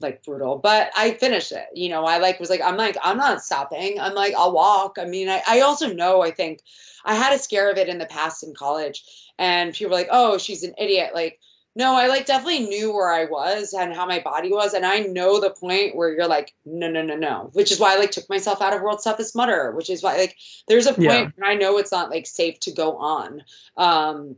like 0.00 0.24
brutal. 0.24 0.58
But 0.58 0.90
I 0.96 1.12
finished 1.12 1.52
it. 1.52 1.66
You 1.74 1.88
know, 1.88 2.04
I 2.04 2.18
like 2.18 2.38
was 2.40 2.50
like 2.50 2.60
I'm 2.62 2.76
like 2.76 2.96
I'm 3.02 3.16
not 3.16 3.42
stopping. 3.42 4.00
I'm 4.00 4.14
like 4.14 4.34
I'll 4.34 4.52
walk. 4.52 4.96
I 5.00 5.04
mean, 5.04 5.28
I 5.28 5.42
I 5.46 5.60
also 5.60 5.92
know 5.92 6.22
I 6.22 6.30
think 6.30 6.60
I 7.04 7.14
had 7.14 7.32
a 7.32 7.38
scare 7.38 7.70
of 7.70 7.78
it 7.78 7.88
in 7.88 7.98
the 7.98 8.06
past 8.06 8.42
in 8.42 8.54
college, 8.54 9.04
and 9.38 9.72
people 9.72 9.90
were 9.90 9.96
like, 9.96 10.08
oh, 10.10 10.38
she's 10.38 10.62
an 10.62 10.74
idiot. 10.78 11.10
Like 11.14 11.40
no, 11.78 11.94
I 11.94 12.08
like 12.08 12.26
definitely 12.26 12.66
knew 12.66 12.92
where 12.92 13.10
I 13.10 13.26
was 13.26 13.72
and 13.72 13.94
how 13.94 14.04
my 14.04 14.18
body 14.20 14.50
was. 14.50 14.74
And 14.74 14.84
I 14.84 14.98
know 14.98 15.40
the 15.40 15.50
point 15.50 15.94
where 15.94 16.12
you're 16.12 16.26
like, 16.26 16.52
no, 16.66 16.90
no, 16.90 17.02
no, 17.02 17.14
no, 17.16 17.50
which 17.52 17.70
is 17.70 17.78
why 17.78 17.94
I 17.94 17.98
like 17.98 18.10
took 18.10 18.28
myself 18.28 18.60
out 18.60 18.74
of 18.74 18.82
World's 18.82 19.04
Toughest 19.04 19.36
Mudder, 19.36 19.70
which 19.76 19.88
is 19.88 20.02
why 20.02 20.16
like 20.16 20.36
there's 20.66 20.86
a 20.88 20.92
point 20.92 21.04
Yeah. 21.04 21.30
when 21.36 21.48
I 21.48 21.54
know 21.54 21.78
it's 21.78 21.92
not 21.92 22.10
like 22.10 22.26
safe 22.26 22.58
to 22.62 22.72
go 22.72 22.96
on. 22.98 23.44
Um, 23.76 24.36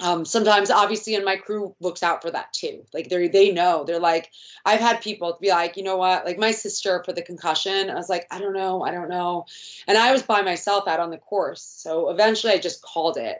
um, 0.00 0.24
sometimes 0.24 0.70
obviously 0.70 1.14
and 1.14 1.24
my 1.24 1.36
crew 1.36 1.74
looks 1.80 2.02
out 2.02 2.20
for 2.20 2.30
that 2.30 2.52
too. 2.52 2.84
Like 2.92 3.08
they 3.08 3.28
they 3.28 3.52
know 3.52 3.84
they're 3.84 4.00
like, 4.00 4.30
I've 4.64 4.80
had 4.80 5.00
people 5.00 5.38
be 5.40 5.50
like, 5.50 5.76
you 5.78 5.84
know 5.84 5.96
what, 5.96 6.26
like 6.26 6.38
my 6.38 6.50
sister 6.50 7.02
for 7.04 7.12
the 7.14 7.22
concussion, 7.22 7.88
I 7.90 7.94
was 7.94 8.10
like, 8.10 8.26
I 8.30 8.40
don't 8.40 8.52
know, 8.54 8.82
I 8.82 8.90
don't 8.90 9.08
know. 9.08 9.46
And 9.86 9.96
I 9.96 10.12
was 10.12 10.22
by 10.24 10.42
myself 10.42 10.86
out 10.88 11.00
on 11.00 11.10
the 11.10 11.16
course. 11.18 11.62
So 11.62 12.10
eventually 12.10 12.52
I 12.52 12.58
just 12.58 12.82
called 12.82 13.16
it 13.16 13.38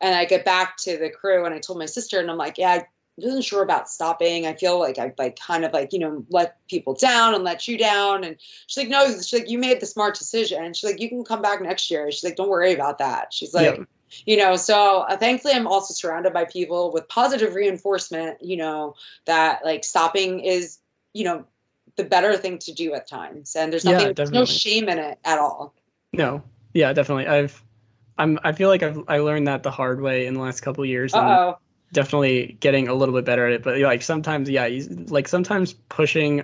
and 0.00 0.14
I 0.14 0.24
get 0.24 0.44
back 0.44 0.76
to 0.78 0.96
the 0.98 1.10
crew 1.10 1.44
and 1.44 1.54
I 1.54 1.58
told 1.58 1.78
my 1.78 1.86
sister 1.86 2.20
and 2.20 2.30
I'm 2.30 2.36
like, 2.36 2.58
yeah, 2.58 2.70
I 2.70 2.86
wasn't 3.16 3.44
sure 3.44 3.62
about 3.62 3.88
stopping. 3.88 4.46
I 4.46 4.54
feel 4.54 4.78
like 4.78 4.98
I've 4.98 5.14
like 5.18 5.38
kind 5.38 5.64
of 5.64 5.72
like, 5.72 5.92
you 5.92 5.98
know, 5.98 6.24
let 6.28 6.56
people 6.68 6.94
down 6.94 7.34
and 7.34 7.44
let 7.44 7.66
you 7.66 7.78
down. 7.78 8.24
And 8.24 8.36
she's 8.66 8.76
like, 8.76 8.88
no, 8.88 9.06
she's 9.06 9.32
like, 9.32 9.50
you 9.50 9.58
made 9.58 9.80
the 9.80 9.86
smart 9.86 10.18
decision. 10.18 10.62
And 10.62 10.76
she's 10.76 10.90
like, 10.90 11.00
you 11.00 11.08
can 11.08 11.24
come 11.24 11.40
back 11.42 11.62
next 11.62 11.90
year. 11.90 12.10
She's 12.10 12.24
like, 12.24 12.36
don't 12.36 12.50
worry 12.50 12.74
about 12.74 12.98
that. 12.98 13.32
She's 13.32 13.54
like, 13.54 13.78
Yeah. 13.78 13.84
you 14.26 14.36
know, 14.36 14.56
so 14.56 15.00
uh, 15.00 15.16
thankfully 15.16 15.54
I'm 15.54 15.66
also 15.66 15.94
surrounded 15.94 16.32
by 16.34 16.44
people 16.44 16.92
with 16.92 17.08
positive 17.08 17.54
reinforcement, 17.54 18.42
you 18.42 18.58
know, 18.58 18.96
that 19.24 19.64
like 19.64 19.84
stopping 19.84 20.40
is, 20.40 20.78
you 21.14 21.24
know, 21.24 21.46
the 21.96 22.04
better 22.04 22.36
thing 22.36 22.58
to 22.58 22.72
do 22.72 22.92
at 22.92 23.08
times. 23.08 23.56
And 23.56 23.72
there's 23.72 23.84
Yeah, 23.84 23.92
nothing, 23.92 24.14
there's 24.14 24.30
no 24.30 24.44
shame 24.44 24.90
in 24.90 24.98
it 24.98 25.18
at 25.24 25.38
all. 25.38 25.74
No. 26.12 26.42
Yeah, 26.74 26.92
definitely. 26.92 27.26
I've 27.26 27.62
I'm 28.18 28.38
I 28.44 28.52
feel 28.52 28.68
like 28.68 28.82
I've 28.82 29.02
I 29.08 29.18
learned 29.18 29.48
that 29.48 29.62
the 29.62 29.70
hard 29.70 30.00
way 30.00 30.26
in 30.26 30.34
the 30.34 30.40
last 30.40 30.60
couple 30.60 30.82
of 30.84 30.88
years. 30.90 31.12
Oh. 31.14 31.58
definitely 31.92 32.56
getting 32.60 32.88
a 32.88 32.94
little 32.94 33.14
bit 33.14 33.24
better 33.24 33.46
at 33.46 33.52
it. 33.52 33.62
But 33.62 33.78
like 33.80 34.02
sometimes, 34.02 34.50
yeah, 34.50 34.66
you, 34.66 34.86
like 35.08 35.28
sometimes 35.28 35.72
pushing 35.72 36.42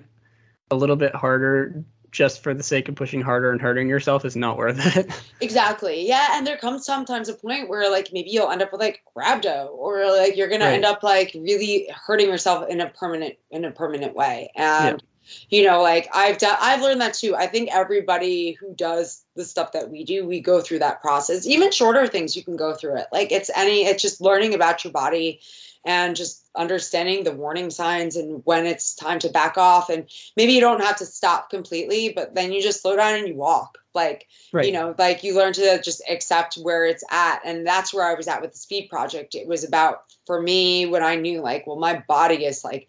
a 0.71 0.75
little 0.77 0.97
bit 0.97 1.15
harder 1.15 1.85
just 2.11 2.43
for 2.43 2.53
the 2.53 2.63
sake 2.63 2.89
of 2.91 2.95
pushing 2.95 3.23
harder 3.23 3.51
and 3.53 3.61
hurting 3.61 3.89
yourself 3.89 4.25
is 4.27 4.37
not 4.37 4.59
worth 4.59 4.97
it. 4.97 5.11
Exactly. 5.41 6.07
Yeah. 6.07 6.29
And 6.33 6.47
there 6.47 6.59
comes 6.59 6.85
sometimes 6.87 7.29
a 7.29 7.35
point 7.35 7.69
where 7.69 7.91
like 7.91 8.11
maybe 8.13 8.31
you'll 8.31 8.51
end 8.51 8.63
up 8.63 8.71
with 8.71 8.81
like 8.81 9.01
rhabdo 9.17 9.71
or 9.71 10.07
like 10.11 10.37
you're 10.37 10.49
gonna 10.49 10.67
Right. 10.67 10.75
end 10.75 10.85
up 10.85 11.03
like 11.03 11.33
really 11.35 11.89
hurting 12.07 12.29
yourself 12.29 12.69
in 12.69 12.81
a 12.81 12.89
permanent 12.91 13.35
in 13.51 13.65
a 13.65 13.71
permanent 13.73 14.15
way. 14.15 14.53
And 14.55 15.03
you 15.49 15.67
know, 15.67 15.83
like 15.83 16.09
I've 16.15 16.39
done 16.39 16.57
I've 16.61 16.83
learned 16.83 17.01
that 17.01 17.15
too. 17.15 17.35
I 17.35 17.47
think 17.47 17.71
everybody 17.73 18.53
who 18.53 18.75
does 18.75 19.25
the 19.35 19.45
stuff 19.45 19.73
that 19.73 19.91
we 19.91 20.05
do, 20.05 20.27
we 20.27 20.41
go 20.41 20.61
through 20.61 20.81
that 20.81 21.01
process. 21.01 21.47
Even 21.47 21.73
shorter 21.73 22.07
things 22.07 22.37
you 22.37 22.45
can 22.45 22.57
go 22.57 22.75
through 22.75 22.99
it. 22.99 23.07
Like 23.13 23.33
it's 23.33 23.51
any 23.55 23.85
it's 23.85 24.03
just 24.03 24.21
learning 24.21 24.55
about 24.55 24.85
your 24.85 24.93
body 24.93 25.41
and 25.85 26.15
just 26.15 26.45
understanding 26.55 27.25
the 27.25 27.33
warning 27.33 27.71
signs 27.71 28.17
and 28.17 28.43
when 28.45 28.67
it's 28.67 28.95
time 28.95 29.19
to 29.19 29.29
back 29.29 29.57
off 29.57 29.89
and 29.89 30.09
maybe 30.37 30.53
you 30.53 30.61
don't 30.61 30.83
have 30.83 30.97
to 30.97 31.07
stop 31.07 31.51
completely 31.51 32.13
but 32.15 32.35
then 32.35 32.53
you 32.53 32.63
just 32.63 32.83
slow 32.83 32.95
down 32.95 33.15
and 33.15 33.27
you 33.27 33.35
walk 33.35 33.79
like 33.95 34.29
right. 34.53 34.67
you 34.67 34.73
know 34.73 34.95
like 34.99 35.25
you 35.25 35.35
learn 35.35 35.53
to 35.53 35.81
just 35.83 36.03
accept 36.09 36.57
where 36.57 36.85
it's 36.85 37.05
at 37.11 37.41
and 37.45 37.67
that's 37.67 37.93
where 37.93 38.05
i 38.05 38.15
was 38.15 38.29
at 38.29 38.43
with 38.43 38.53
the 38.53 38.59
speed 38.59 38.89
project 38.89 39.35
it 39.35 39.47
was 39.47 39.65
about 39.65 40.03
for 40.27 40.41
me 40.41 40.87
when 40.87 41.03
i 41.03 41.17
knew 41.17 41.41
like 41.41 41.67
well 41.67 41.79
my 41.79 42.03
body 42.07 42.45
is 42.45 42.63
like 42.63 42.87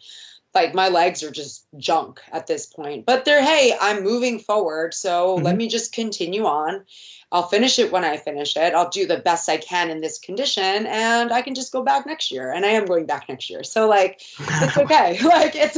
like 0.56 0.74
my 0.74 0.90
legs 0.90 1.24
are 1.24 1.32
just 1.32 1.66
junk 1.78 2.22
at 2.32 2.48
this 2.48 2.66
point 2.66 3.06
but 3.06 3.26
they're 3.26 3.44
hey 3.44 3.74
i'm 3.80 4.04
moving 4.04 4.40
forward 4.40 4.94
so 4.94 5.36
let 5.36 5.56
Mhm. 5.56 5.58
me 5.60 5.68
just 5.68 5.94
continue 5.94 6.46
on 6.46 6.86
i'll 7.34 7.48
finish 7.48 7.80
it 7.80 7.92
when 7.92 8.06
i 8.06 8.16
finish 8.16 8.56
it. 8.56 8.74
I'll 8.74 8.90
do 8.90 9.08
the 9.08 9.18
best 9.18 9.50
i 9.50 9.58
can 9.58 9.90
in 9.90 10.00
this 10.02 10.20
condition 10.20 10.86
and 10.86 11.34
i 11.34 11.42
can 11.42 11.56
just 11.56 11.74
go 11.74 11.84
back 11.84 12.06
next 12.06 12.32
year 12.32 12.52
and 12.54 12.64
i 12.66 12.70
am 12.70 12.86
going 12.86 13.06
back 13.08 13.28
next 13.28 13.50
year. 13.50 13.64
So 13.64 13.90
like 13.90 14.22
it's 14.40 14.78
okay. 14.84 15.18
Like 15.24 15.56
it's 15.56 15.78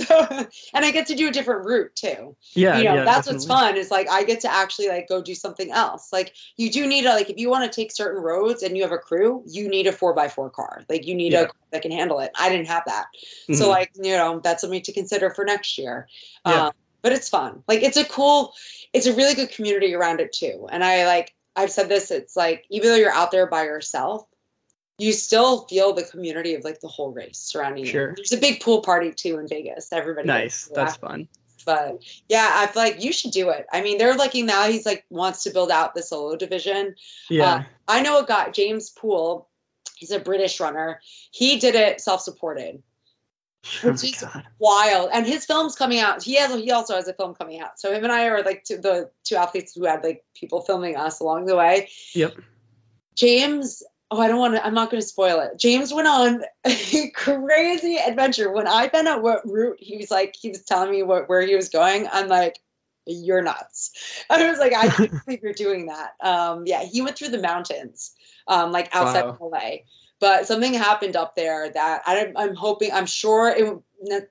and 0.73 0.86
i 0.86 0.91
get 0.91 1.07
to 1.07 1.15
do 1.15 1.30
a 1.30 1.32
different 1.32 1.65
route 1.65 1.95
too. 1.95 2.36
Yeah, 2.53 2.77
you 2.77 2.84
know 2.84 2.95
yeah, 2.95 3.06
that's 3.06 3.27
what's 3.27 3.45
fun 3.45 3.77
is 3.77 3.90
like 3.90 4.10
i 4.10 4.23
get 4.26 4.41
to 4.41 4.52
actually 4.52 4.90
like 4.90 5.07
go 5.07 5.22
do 5.22 5.34
something 5.34 5.72
else. 5.72 6.11
Like 6.11 6.34
you 6.57 6.69
do 6.69 6.86
need 6.86 7.06
a 7.06 7.14
like 7.14 7.30
if 7.30 7.38
you 7.38 7.49
want 7.49 7.72
to 7.72 7.76
take 7.76 7.91
certain 7.91 8.22
roads 8.22 8.61
and 8.61 8.76
you 8.76 8.84
have 8.84 8.91
a 8.91 8.98
crew 8.98 9.41
you 9.48 9.69
need 9.69 9.88
a 9.88 9.94
four 9.94 10.14
by 10.14 10.27
four 10.27 10.49
car. 10.49 10.84
Like 10.90 11.07
you 11.07 11.15
need 11.15 11.32
Yeah. 11.32 11.41
a 11.44 11.45
car 11.45 11.56
that 11.72 11.82
can 11.82 11.91
handle 11.91 12.19
it. 12.19 12.32
I 12.38 12.49
didn't 12.49 12.68
have 12.68 12.84
that. 12.88 13.06
So 13.53 13.65
Mhm. 13.65 13.69
like 13.69 13.91
you 13.95 14.18
know 14.18 14.40
that's 14.44 14.61
something 14.61 14.82
to 14.82 14.91
consider 14.91 15.30
for 15.30 15.45
next 15.45 15.77
year. 15.77 16.07
Yeah. 16.45 16.65
um, 16.68 16.72
but 17.02 17.11
it's 17.14 17.30
fun. 17.30 17.64
Like 17.68 17.82
it's 17.84 17.98
a 17.98 18.03
cool 18.03 18.53
it's 18.91 19.06
a 19.06 19.14
really 19.14 19.36
good 19.36 19.52
community 19.52 19.94
around 19.94 20.19
it 20.19 20.34
too. 20.34 20.68
And 20.69 20.84
i 20.84 21.06
like 21.06 21.34
i've 21.56 21.72
said 21.72 21.90
this 21.90 22.11
it's 22.11 22.36
like 22.36 22.65
even 22.69 22.90
though 22.90 22.95
you're 22.95 23.11
out 23.11 23.32
there 23.32 23.48
by 23.48 23.64
yourself 23.64 24.26
you 24.98 25.11
still 25.11 25.65
feel 25.68 25.94
the 25.94 26.03
community 26.03 26.53
of 26.56 26.64
like 26.64 26.80
the 26.80 26.88
whole 26.88 27.11
race 27.11 27.38
surrounding 27.38 27.86
Sure. 27.86 28.10
you 28.10 28.15
there's 28.15 28.32
a 28.32 28.38
big 28.38 28.61
pool 28.61 28.82
party 28.82 29.11
too 29.11 29.38
in 29.40 29.48
vegas 29.48 29.91
everybody 29.91 30.27
nice. 30.27 30.69
That's 30.73 30.95
fun. 30.98 31.27
but 31.65 32.02
yeah 32.30 32.49
i 32.53 32.68
feel 32.68 32.82
like 32.84 33.03
you 33.03 33.11
should 33.11 33.32
do 33.32 33.49
it 33.49 33.65
i 33.73 33.82
mean 33.82 33.98
they're 33.98 34.15
looking 34.15 34.45
now 34.45 34.68
he's 34.69 34.86
like 34.86 35.03
wants 35.10 35.44
to 35.44 35.49
build 35.52 35.72
out 35.72 35.95
the 35.95 36.03
solo 36.03 36.36
division 36.38 36.95
Yeah. 37.30 37.45
Uh, 37.53 37.64
I 37.88 38.02
know 38.02 38.19
a 38.23 38.26
guy, 38.26 38.49
James 38.52 38.90
Poole. 38.90 39.48
He's 39.95 40.11
a 40.11 40.19
British 40.19 40.60
runner. 40.60 40.99
He 41.32 41.57
did 41.60 41.76
it 41.76 42.02
self-supported. 42.02 42.82
Oh 43.84 43.92
which 43.92 44.04
my 44.04 44.10
is- 44.10 44.22
God. 44.22 44.44
Wild. 44.60 45.10
And 45.14 45.26
his 45.26 45.46
film's 45.46 45.76
coming 45.76 46.00
out. 46.00 46.24
He 46.24 46.36
has. 46.36 46.54
He 46.54 46.72
also 46.72 46.96
has 46.96 47.08
a 47.08 47.14
film 47.14 47.34
coming 47.36 47.60
out. 47.62 47.80
So 47.80 47.94
him 47.94 48.04
and 48.04 48.12
I 48.12 48.28
are 48.28 48.44
like 48.44 48.64
two, 48.64 48.78
the 48.78 49.10
two 49.24 49.36
athletes 49.36 49.74
who 49.76 49.86
had 49.86 50.04
like 50.04 50.24
people 50.36 50.62
filming 50.62 50.96
us 50.96 51.20
along 51.20 51.46
the 51.46 51.56
way. 51.56 51.90
Yep. 52.14 52.36
James. 53.16 53.84
Oh, 54.12 54.20
I 54.22 54.28
don't 54.28 54.38
want 54.40 54.54
to. 54.56 54.64
I'm 54.66 54.76
not 54.76 54.92
going 54.92 55.02
to 55.02 55.08
spoil 55.08 55.40
it. 55.40 55.58
James 55.58 55.92
went 55.94 56.08
on 56.08 56.44
a 56.66 57.10
crazy 57.10 57.98
adventure. 57.98 58.52
When 58.52 58.68
I 58.68 58.88
found 58.88 59.08
out 59.08 59.24
what 59.24 59.42
route 59.50 59.78
he 59.80 59.98
was 59.98 60.12
like, 60.12 60.36
he 60.40 60.50
was 60.50 60.64
telling 60.64 60.92
me 60.92 61.02
what 61.04 61.28
where 61.28 61.42
he 61.42 61.56
was 61.56 61.70
going. 61.70 62.08
I'm 62.12 62.28
like, 62.28 62.60
you're 63.08 63.42
nuts. 63.42 63.92
And 64.30 64.42
I 64.44 64.50
was 64.50 64.60
like, 64.60 64.74
I 64.74 64.88
can't 64.90 65.12
believe 65.26 65.42
you're 65.42 65.54
doing 65.54 65.88
that. 65.88 66.12
Um, 66.22 66.64
yeah, 66.68 66.84
he 66.84 67.02
went 67.02 67.18
through 67.18 67.30
the 67.30 67.42
mountains, 67.42 68.14
um, 68.48 68.72
like 68.72 68.96
outside 68.96 69.24
Wow. 69.26 69.38
of 69.42 69.52
LA. 69.52 69.70
But 70.20 70.48
something 70.48 70.74
happened 70.74 71.16
up 71.16 71.36
there 71.36 71.70
that 71.70 72.04
I, 72.06 72.32
I'm 72.36 72.56
hoping. 72.56 72.92
I'm 72.92 73.06
sure 73.06 73.50
it 73.50 73.80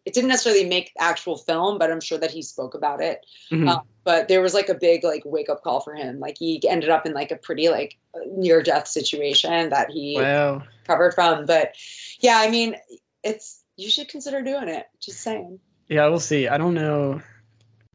it 0.04 0.14
didn't 0.14 0.28
necessarily 0.28 0.68
make 0.68 0.92
actual 0.98 1.36
film, 1.36 1.78
but 1.78 1.90
I'm 1.90 2.00
sure 2.00 2.18
that 2.18 2.30
he 2.30 2.42
spoke 2.42 2.74
about 2.74 3.02
it. 3.02 3.24
Mhm. 3.50 3.68
Um, 3.68 3.82
but 4.04 4.28
there 4.28 4.42
was 4.42 4.54
like 4.54 4.68
a 4.68 4.74
big 4.74 5.04
like 5.04 5.22
wake 5.24 5.48
up 5.48 5.62
call 5.62 5.80
for 5.80 5.94
him. 5.94 6.20
Like 6.20 6.38
he 6.38 6.60
ended 6.68 6.90
up 6.90 7.06
in 7.06 7.12
like 7.12 7.30
a 7.30 7.36
pretty 7.36 7.68
like 7.68 7.98
near 8.26 8.62
death 8.62 8.86
situation 8.86 9.70
that 9.70 9.90
he 9.90 10.16
wow. 10.18 10.62
recovered 10.82 11.14
from. 11.14 11.46
But 11.46 11.74
yeah, 12.20 12.38
I 12.38 12.50
mean, 12.50 12.76
it's 13.22 13.62
you 13.76 13.90
should 13.90 14.08
consider 14.08 14.42
doing 14.42 14.68
it. 14.68 14.86
Just 15.00 15.20
saying. 15.20 15.58
Yeah, 15.88 16.08
we'll 16.08 16.20
see. 16.20 16.48
I 16.48 16.58
don't 16.58 16.74
know. 16.74 17.22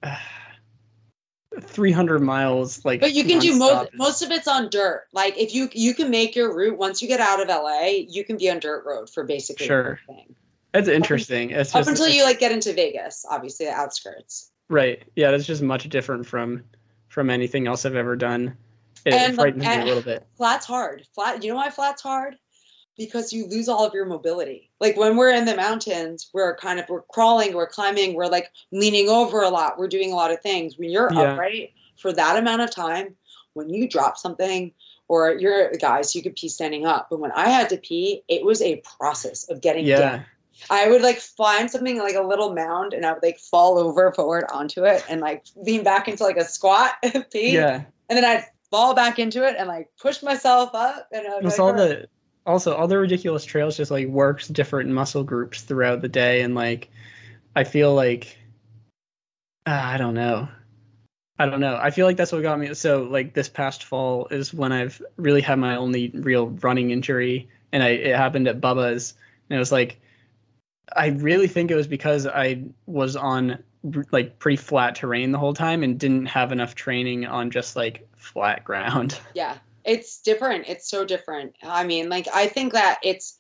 300 1.62 2.20
miles, 2.20 2.84
like. 2.86 3.02
But 3.02 3.14
you 3.14 3.24
can 3.24 3.40
do 3.40 3.58
most 3.58 3.90
most 3.96 4.22
of 4.22 4.32
it's 4.32 4.48
on 4.48 4.70
dirt. 4.70 5.06
Like 5.14 5.38
if 5.38 5.54
you 5.54 5.70
you 5.74 5.94
can 5.94 6.10
make 6.12 6.36
your 6.36 6.56
route 6.56 6.78
once 6.78 7.02
you 7.02 7.08
get 7.08 7.20
out 7.20 7.42
of 7.42 7.48
LA, 7.48 8.04
you 8.08 8.24
can 8.24 8.38
be 8.38 8.50
on 8.52 8.60
dirt 8.60 8.86
road 8.86 9.10
for 9.10 9.24
basically 9.24 9.66
Sure. 9.66 10.00
everything. 10.08 10.36
It's 10.74 10.88
interesting. 10.88 11.50
It's 11.50 11.74
Up 11.74 11.80
just 11.80 11.90
until 11.90 12.08
you 12.08 12.24
like 12.24 12.40
get 12.40 12.52
into 12.52 12.74
Vegas, 12.74 13.26
obviously 13.30 13.66
the 13.66 13.72
outskirts. 13.74 14.52
right. 14.70 15.02
Yeah, 15.16 15.32
that's 15.32 15.46
just 15.48 15.62
much 15.64 15.90
different 15.90 16.28
from 16.28 16.64
from 17.08 17.30
anything 17.32 17.68
else 17.68 17.86
I've 17.86 17.96
ever 17.96 18.16
done. 18.16 18.56
It 19.06 19.14
And, 19.14 19.34
frightens 19.36 19.66
me 19.66 19.82
a 19.82 19.86
little 19.86 20.04
bit. 20.04 20.28
Flat's 20.38 20.66
hard. 20.68 21.08
Flat. 21.16 21.42
You 21.44 21.50
know 21.50 21.56
why 21.56 21.70
flat's 21.72 22.02
hard? 22.04 22.36
Because 23.00 23.34
you 23.34 23.48
lose 23.48 23.68
all 23.70 23.86
of 23.86 23.94
your 23.94 24.06
mobility. 24.06 24.70
Like 24.80 24.98
when 24.98 25.18
we're 25.18 25.32
in 25.32 25.46
the 25.46 25.56
mountains, 25.56 26.30
we're 26.34 26.56
kind 26.58 26.80
of 26.80 26.88
we're 26.90 27.02
crawling, 27.02 27.54
we're 27.54 27.66
climbing, 27.68 28.14
we're 28.14 28.28
like 28.28 28.52
leaning 28.72 29.10
over 29.10 29.42
a 29.42 29.50
lot, 29.50 29.80
we're 29.80 29.88
doing 29.88 30.12
a 30.12 30.16
lot 30.16 30.32
of 30.32 30.42
things. 30.42 30.78
When 30.78 30.92
you're 30.92 31.12
Yeah. 31.12 31.32
upright 31.32 31.72
for 31.98 32.14
that 32.14 32.38
amount 32.38 32.62
of 32.62 32.70
time, 32.72 33.16
when 33.54 33.70
you 33.70 33.88
drop 33.90 34.18
something, 34.18 34.74
or 35.08 35.32
you're 35.32 35.72
guys, 35.72 36.14
you 36.14 36.22
could 36.22 36.36
pee 36.36 36.50
standing 36.50 36.86
up. 36.86 37.08
But 37.10 37.20
when 37.20 37.32
I 37.32 37.50
had 37.50 37.70
to 37.70 37.78
pee, 37.78 38.24
it 38.28 38.46
was 38.46 38.62
a 38.62 38.84
process 39.00 39.50
of 39.50 39.62
getting 39.62 39.86
down. 39.88 40.00
Yeah. 40.02 40.24
I 40.70 40.90
would 40.90 41.02
like 41.02 41.20
find 41.20 41.72
something 41.72 41.98
like 41.98 42.16
a 42.16 42.22
little 42.22 42.54
mound 42.54 42.94
and 42.94 43.06
I 43.06 43.14
would 43.14 43.24
like 43.24 43.40
fall 43.40 43.80
over 43.80 44.12
forward 44.12 44.46
onto 44.52 44.84
it 44.84 45.04
and 45.10 45.22
like 45.22 45.46
lean 45.56 45.84
back 45.84 46.08
into 46.10 46.24
like 46.24 46.38
a 46.38 46.44
squat 46.46 46.92
and 47.04 47.26
pee. 47.30 47.54
Yeah. 47.54 47.84
And 48.10 48.18
then 48.18 48.26
I'd 48.26 48.46
fall 48.70 48.94
back 48.94 49.20
into 49.20 49.48
it 49.48 49.56
and 49.58 49.68
like 49.68 49.90
push 49.98 50.22
myself 50.22 50.72
up 50.74 51.08
and 51.12 51.26
I'd 51.26 51.44
like, 51.44 51.60
all 51.60 51.74
the 51.74 52.08
also 52.50 52.88
the 52.88 52.98
ridiculous 52.98 53.46
trails 53.46 53.78
just 53.78 53.92
like 53.92 54.08
works 54.08 54.48
different 54.48 54.90
muscle 54.90 55.24
groups 55.24 55.62
throughout 55.62 56.02
the 56.02 56.10
day 56.10 56.42
and 56.42 56.56
like 56.56 56.90
I 57.56 57.64
feel 57.64 57.94
like 57.94 58.38
uh, 59.66 59.72
I 59.72 59.98
don't 59.98 60.16
know. 60.16 60.48
I 61.38 61.46
don't 61.46 61.60
know. 61.60 61.78
I 61.80 61.92
feel 61.92 62.06
like 62.06 62.18
that's 62.18 62.32
what 62.32 62.42
got 62.42 62.60
me. 62.60 62.74
So 62.74 63.04
like 63.04 63.34
this 63.34 63.48
past 63.48 63.84
fall 63.84 64.28
is 64.32 64.54
when 64.54 64.72
I've 64.72 65.02
really 65.16 65.42
had 65.42 65.60
my 65.60 65.78
only 65.78 66.10
real 66.10 66.48
running 66.48 66.92
injury, 66.92 67.50
and 67.72 67.82
I 67.84 67.90
it 67.90 68.16
happened 68.16 68.48
at 68.48 68.60
Bubba's, 68.60 69.14
and 69.50 69.56
it 69.56 69.60
was 69.60 69.72
like, 69.72 70.02
I 70.94 71.08
really 71.08 71.48
think 71.48 71.72
it 71.72 71.76
was 71.76 71.88
because 71.88 72.28
I 72.28 72.64
was 72.88 73.16
on 73.16 73.64
like 74.12 74.40
pretty 74.40 74.58
flat 74.58 74.96
terrain 74.96 75.32
the 75.32 75.38
whole 75.38 75.54
time 75.54 75.84
and 75.84 75.98
didn't 75.98 76.26
have 76.26 76.52
enough 76.52 76.76
training 76.76 77.26
on 77.26 77.52
just 77.52 77.76
like 77.76 78.08
flat 78.18 78.64
ground. 78.66 79.18
Yeah, 79.34 79.58
it's 79.84 80.22
different. 80.22 80.68
It's 80.68 80.90
so 80.90 81.06
different. 81.06 81.56
I 81.64 81.84
mean, 81.84 82.10
like 82.10 82.28
I 82.34 82.48
think 82.48 82.74
that 82.74 83.00
it's 83.04 83.38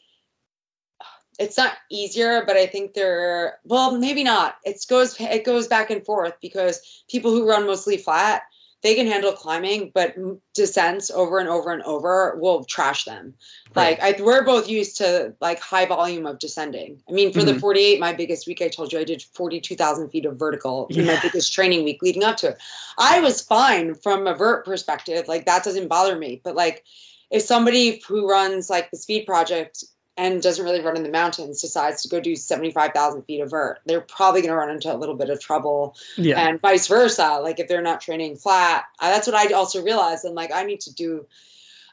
it's 1.40 1.58
not 1.58 1.74
easier, 1.90 2.44
but 2.46 2.58
I 2.58 2.66
think 2.66 2.94
they're 2.94 3.60
well, 3.64 3.98
maybe 3.98 4.24
not. 4.24 4.56
It 4.64 4.84
goes 4.90 5.20
it 5.20 5.46
goes 5.46 5.68
back 5.68 5.90
and 5.90 6.06
forth 6.06 6.34
because 6.42 7.04
people 7.10 7.32
who 7.32 7.48
run 7.48 7.66
mostly 7.66 7.98
flat, 7.98 8.44
they 8.82 8.96
can 8.96 9.08
handle 9.08 9.34
climbing, 9.34 9.92
but 9.94 10.16
descents 10.54 11.12
over 11.12 11.40
and 11.40 11.50
over 11.50 11.72
and 11.72 11.84
over 11.84 12.38
will 12.38 12.64
trash 12.64 13.04
them. 13.04 13.34
Right. 13.76 14.00
Like 14.00 14.20
I, 14.20 14.24
we're 14.24 14.46
both 14.46 14.70
used 14.70 14.98
to 14.98 15.36
like 15.42 15.60
high 15.60 15.86
volume 15.86 16.26
of 16.26 16.40
descending. 16.40 17.02
I 17.08 17.12
mean, 17.12 17.34
for 17.34 17.40
mm-hmm. 17.40 17.56
the 17.56 17.60
48, 17.60 18.00
my 18.00 18.14
biggest 18.14 18.48
week, 18.48 18.62
I 18.62 18.70
told 18.70 18.94
you 18.94 19.00
I 19.00 19.04
did 19.04 19.22
42,000 19.22 20.10
feet 20.10 20.26
of 20.26 20.38
vertical 20.38 20.88
yeah. 20.90 21.00
in 21.02 21.08
my 21.08 21.20
biggest 21.22 21.54
training 21.54 21.84
week 21.84 22.02
leading 22.02 22.24
up 22.24 22.38
to 22.38 22.50
it. 22.50 22.58
I 22.98 23.20
was 23.20 23.42
fine 23.42 23.96
from 23.96 24.28
a 24.28 24.36
vert 24.36 24.66
perspective. 24.66 25.28
Like 25.28 25.46
that 25.46 25.64
doesn't 25.64 25.90
bother 25.90 26.16
me. 26.16 26.42
But 26.42 26.56
like 26.56 26.86
if 27.30 27.42
somebody 27.42 28.02
who 28.08 28.30
runs 28.30 28.70
like 28.70 28.92
the 28.92 28.98
speed 28.98 29.26
project 29.26 29.84
and 30.20 30.42
doesn't 30.42 30.66
really 30.66 30.82
run 30.82 30.98
in 30.98 31.04
the 31.04 31.10
mountains 31.10 31.62
decides 31.62 32.02
to 32.02 32.10
go 32.10 32.20
do 32.20 32.36
75,000 32.36 33.22
feet 33.24 33.40
of 33.40 33.52
vert, 33.52 33.80
they're 33.86 34.02
probably 34.02 34.42
going 34.42 34.52
to 34.52 34.58
run 34.58 34.70
into 34.70 34.94
a 34.94 34.98
little 34.98 35.16
bit 35.16 35.30
of 35.30 35.40
trouble. 35.40 35.96
Yeah. 36.18 36.46
And 36.46 36.60
vice 36.60 36.88
versa. 36.88 37.40
Like 37.42 37.60
if 37.60 37.70
they're 37.70 37.82
not 37.82 38.02
training 38.02 38.36
flat, 38.36 38.84
that's 39.00 39.28
what 39.28 39.36
I 39.36 39.54
also 39.54 39.82
realized. 39.82 40.26
I'm 40.26 40.36
like, 40.36 40.52
I 40.54 40.64
need 40.64 40.82
to 40.82 40.94
do, 40.94 41.26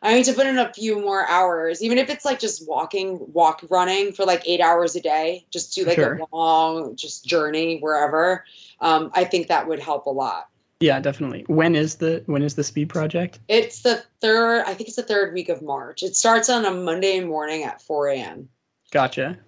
I 0.03 0.15
need 0.15 0.25
to 0.25 0.33
put 0.33 0.49
in 0.49 0.59
a 0.59 0.75
few 0.75 1.01
more 1.01 1.25
hours, 1.25 1.83
even 1.83 1.99
if 1.99 2.11
it's 2.11 2.25
like 2.25 2.41
just 2.41 2.67
walking, 2.67 3.33
walk 3.33 3.63
running 3.71 4.13
for 4.13 4.25
like 4.25 4.43
eight 4.45 4.61
hours 4.61 4.97
a 4.97 5.01
day, 5.01 5.47
just 5.51 5.77
do 5.77 5.85
like 5.85 5.95
sure. 5.95 6.15
a 6.15 6.37
long 6.37 6.97
just 6.97 7.25
journey 7.25 7.79
wherever. 7.79 8.45
Um, 8.81 9.13
I 9.15 9.23
think 9.23 9.49
that 9.49 9.69
would 9.69 9.79
help 9.79 10.07
a 10.07 10.11
lot. 10.11 10.49
Yeah, 10.81 11.01
definitely. 11.01 11.45
When 11.47 11.75
is 11.75 11.97
the 11.97 12.23
when 12.27 12.43
is 12.43 12.55
the 12.55 12.65
speed 12.65 12.91
project? 12.91 13.39
It's 13.49 13.81
the 13.81 14.03
third. 14.21 14.65
I 14.67 14.75
think 14.75 14.89
it's 14.89 14.97
the 14.97 15.03
third 15.03 15.33
week 15.33 15.49
of 15.49 15.63
March. 15.63 16.03
It 16.03 16.17
starts 16.17 16.51
on 16.51 16.67
a 16.67 16.71
Monday 16.71 17.21
morning 17.21 17.65
at 17.65 17.81
4 17.81 18.09
a.m. 18.09 18.49
Gotcha. 18.91 19.39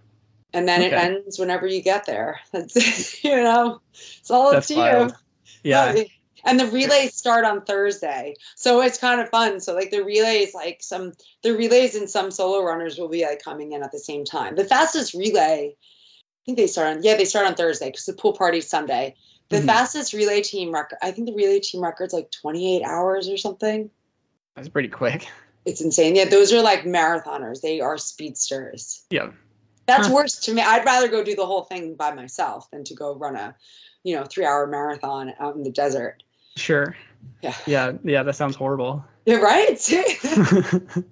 And 0.55 0.67
then 0.67 0.81
okay. 0.81 0.89
it 0.89 0.95
ends 0.95 1.39
whenever 1.39 1.67
you 1.67 1.83
get 1.83 2.07
there. 2.07 2.41
That's 2.53 3.23
you 3.23 3.37
know, 3.37 3.81
it's 3.93 4.31
all 4.31 4.53
That's 4.53 4.71
up 4.71 4.75
to 4.75 4.81
wild. 4.81 5.11
you. 5.11 5.71
Yeah. 5.71 6.03
And 6.45 6.59
the 6.59 6.67
relays 6.67 7.17
start 7.17 7.45
on 7.45 7.63
Thursday, 7.63 8.37
so 8.55 8.81
it's 8.81 8.97
kind 8.97 9.21
of 9.21 9.29
fun. 9.29 9.59
So 9.59 9.75
like 9.75 9.91
the 9.91 10.05
relays, 10.05 10.55
like 10.55 10.79
some 10.83 11.13
the 11.43 11.53
relays 11.53 11.97
and 11.97 12.09
some 12.09 12.31
solo 12.31 12.63
runners 12.63 12.97
will 12.97 13.09
be 13.09 13.25
like 13.25 13.43
coming 13.43 13.73
in 13.73 13.83
at 13.83 13.91
the 13.91 13.99
same 13.99 14.25
time. 14.25 14.55
The 14.55 14.65
fastest 14.65 15.15
relay, 15.15 15.75
I 15.75 16.41
think 16.47 16.57
they 16.57 16.69
start 16.69 16.97
on 16.97 17.03
yeah 17.03 17.17
they 17.17 17.25
start 17.25 17.49
on 17.49 17.57
Thursday 17.57 17.89
because 17.89 18.07
the 18.07 18.13
pool 18.13 18.35
party's 18.35 18.71
Sunday. 18.71 19.17
The 19.49 19.59
mm-hmm. 19.59 19.66
fastest 19.66 20.12
relay 20.12 20.43
team 20.43 20.73
record, 20.73 20.99
I 21.03 21.11
think 21.11 21.27
the 21.27 21.35
relay 21.35 21.61
team 21.61 21.83
record's 21.83 22.12
like 22.12 22.31
28 22.31 22.83
hours 22.83 23.29
or 23.29 23.37
something. 23.37 23.91
That's 24.55 24.69
pretty 24.69 24.89
quick. 24.89 25.27
It's 25.65 25.83
insane. 25.83 26.16
Yeah, 26.16 26.25
those 26.25 26.51
are 26.55 26.62
like 26.62 26.85
marathoners. 26.85 27.61
They 27.61 27.81
are 27.81 27.99
speedsters. 27.99 29.05
Yeah. 29.11 29.33
That's 29.85 30.07
huh. 30.07 30.15
worse 30.15 30.39
to 30.41 30.55
me. 30.55 30.62
I'd 30.62 30.87
rather 30.87 31.09
go 31.09 31.23
do 31.23 31.35
the 31.35 31.45
whole 31.45 31.62
thing 31.62 31.95
by 31.95 32.15
myself 32.15 32.70
than 32.70 32.85
to 32.85 32.95
go 32.95 33.15
run 33.15 33.37
a, 33.37 33.55
you 34.03 34.16
know, 34.16 34.25
three 34.25 34.47
hour 34.47 34.66
marathon 34.66 35.35
out 35.39 35.57
in 35.57 35.65
the 35.65 35.70
desert. 35.70 36.23
Sure. 36.57 36.97
Yeah. 37.43 37.55
Yeah. 37.66 37.93
Yeah. 38.03 38.23
That 38.23 38.37
sounds 38.37 38.57
horrible. 38.57 39.05
Yeah. 39.27 39.37
Right. 39.37 39.79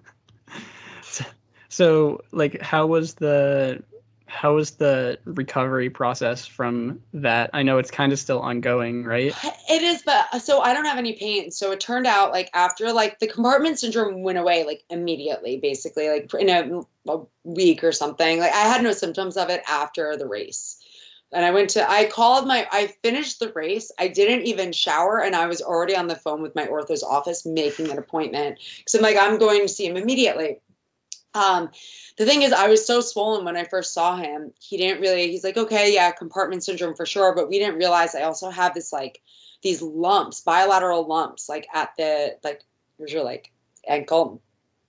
so, 1.69 2.23
like, 2.33 2.63
how 2.63 2.87
was 2.87 3.13
the 3.13 3.83
how 4.27 4.57
was 4.57 4.73
the 4.73 5.19
recovery 5.25 5.89
process 5.89 6.47
from 6.47 7.01
that? 7.15 7.51
I 7.53 7.63
know 7.63 7.79
it's 7.79 7.91
kind 7.91 8.13
of 8.13 8.19
still 8.19 8.41
ongoing, 8.41 9.05
right? 9.05 9.35
It 9.71 9.83
is, 9.83 10.03
but 10.03 10.27
uh, 10.33 10.39
so 10.41 10.61
I 10.61 10.75
don't 10.75 10.85
have 10.85 10.99
any 10.99 11.15
pain. 11.15 11.51
So 11.53 11.73
it 11.73 11.81
turned 11.81 12.07
out 12.07 12.33
like 12.33 12.51
after 12.53 12.93
like 12.93 13.19
the 13.19 13.29
compartment 13.29 13.79
syndrome 13.79 14.23
went 14.23 14.39
away 14.39 14.65
like 14.65 14.83
immediately, 14.91 15.59
basically 15.59 16.09
like 16.09 16.33
in 16.35 16.49
a, 16.49 17.11
a 17.11 17.21
week 17.45 17.85
or 17.85 17.93
something. 17.93 18.41
Like 18.41 18.53
I 18.53 18.69
had 18.69 18.83
no 18.83 18.93
symptoms 18.93 19.37
of 19.37 19.49
it 19.49 19.63
after 19.69 20.17
the 20.17 20.27
race. 20.27 20.83
And 21.33 21.45
I 21.45 21.51
went 21.51 21.71
to, 21.71 21.89
I 21.89 22.09
called 22.09 22.47
my, 22.47 22.67
I 22.71 22.87
finished 23.03 23.41
the 23.41 23.53
race. 23.53 23.91
I 23.99 24.09
didn't 24.09 24.47
even 24.47 24.73
shower 24.73 25.21
and 25.21 25.35
I 25.35 25.47
was 25.47 25.61
already 25.61 25.97
on 25.97 26.07
the 26.07 26.15
phone 26.15 26.41
with 26.41 26.55
my 26.55 26.67
ortho's 26.67 27.03
office 27.03 27.45
making 27.45 27.91
an 27.91 27.99
appointment. 27.99 28.59
Cause 28.85 28.95
I'm 28.95 29.03
like, 29.03 29.17
I'm 29.21 29.39
going 29.39 29.63
to 29.63 29.69
see 29.69 29.87
him 29.87 29.97
immediately. 29.97 30.61
Um, 31.37 31.71
the 32.17 32.25
thing 32.25 32.43
is, 32.43 32.53
I 32.53 32.69
was 32.69 32.87
so 32.87 33.01
swollen 33.03 33.45
when 33.45 33.57
I 33.57 33.65
first 33.65 33.93
saw 33.93 34.17
him. 34.17 34.53
He 34.59 34.79
didn't 34.79 35.03
really, 35.03 35.31
he's 35.31 35.45
like, 35.45 35.59
okay, 35.59 35.93
yeah, 35.93 36.11
compartment 36.13 36.65
syndrome 36.65 36.97
for 36.97 37.05
sure. 37.05 37.35
But 37.35 37.49
we 37.51 37.59
didn't 37.59 37.77
realize 37.77 38.15
I 38.15 38.23
also 38.23 38.49
have 38.49 38.73
this 38.73 38.93
like, 38.93 39.21
these 39.63 39.83
lumps, 39.83 40.41
bilateral 40.41 41.07
lumps, 41.07 41.49
like 41.49 41.67
at 41.75 41.91
the, 41.99 42.37
like, 42.43 42.63
here's 42.97 43.13
your 43.13 43.25
like 43.25 43.53
ankle, 43.87 44.41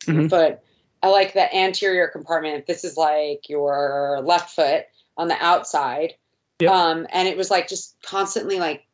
mm-hmm. 0.05 0.27
foot. 0.27 0.59
I 1.03 1.09
like 1.09 1.33
the 1.33 1.55
anterior 1.55 2.07
compartment. 2.07 2.65
This 2.65 2.83
is 2.85 2.95
like 2.95 3.49
your 3.49 4.21
left 4.23 4.55
foot 4.55 4.85
on 5.17 5.27
the 5.27 5.37
outside. 5.39 6.13
Yep. 6.59 6.71
Um, 6.71 7.07
and 7.11 7.27
it 7.27 7.37
was 7.37 7.51
like 7.51 7.67
just 7.67 7.95
constantly 8.01 8.59
like 8.59 8.86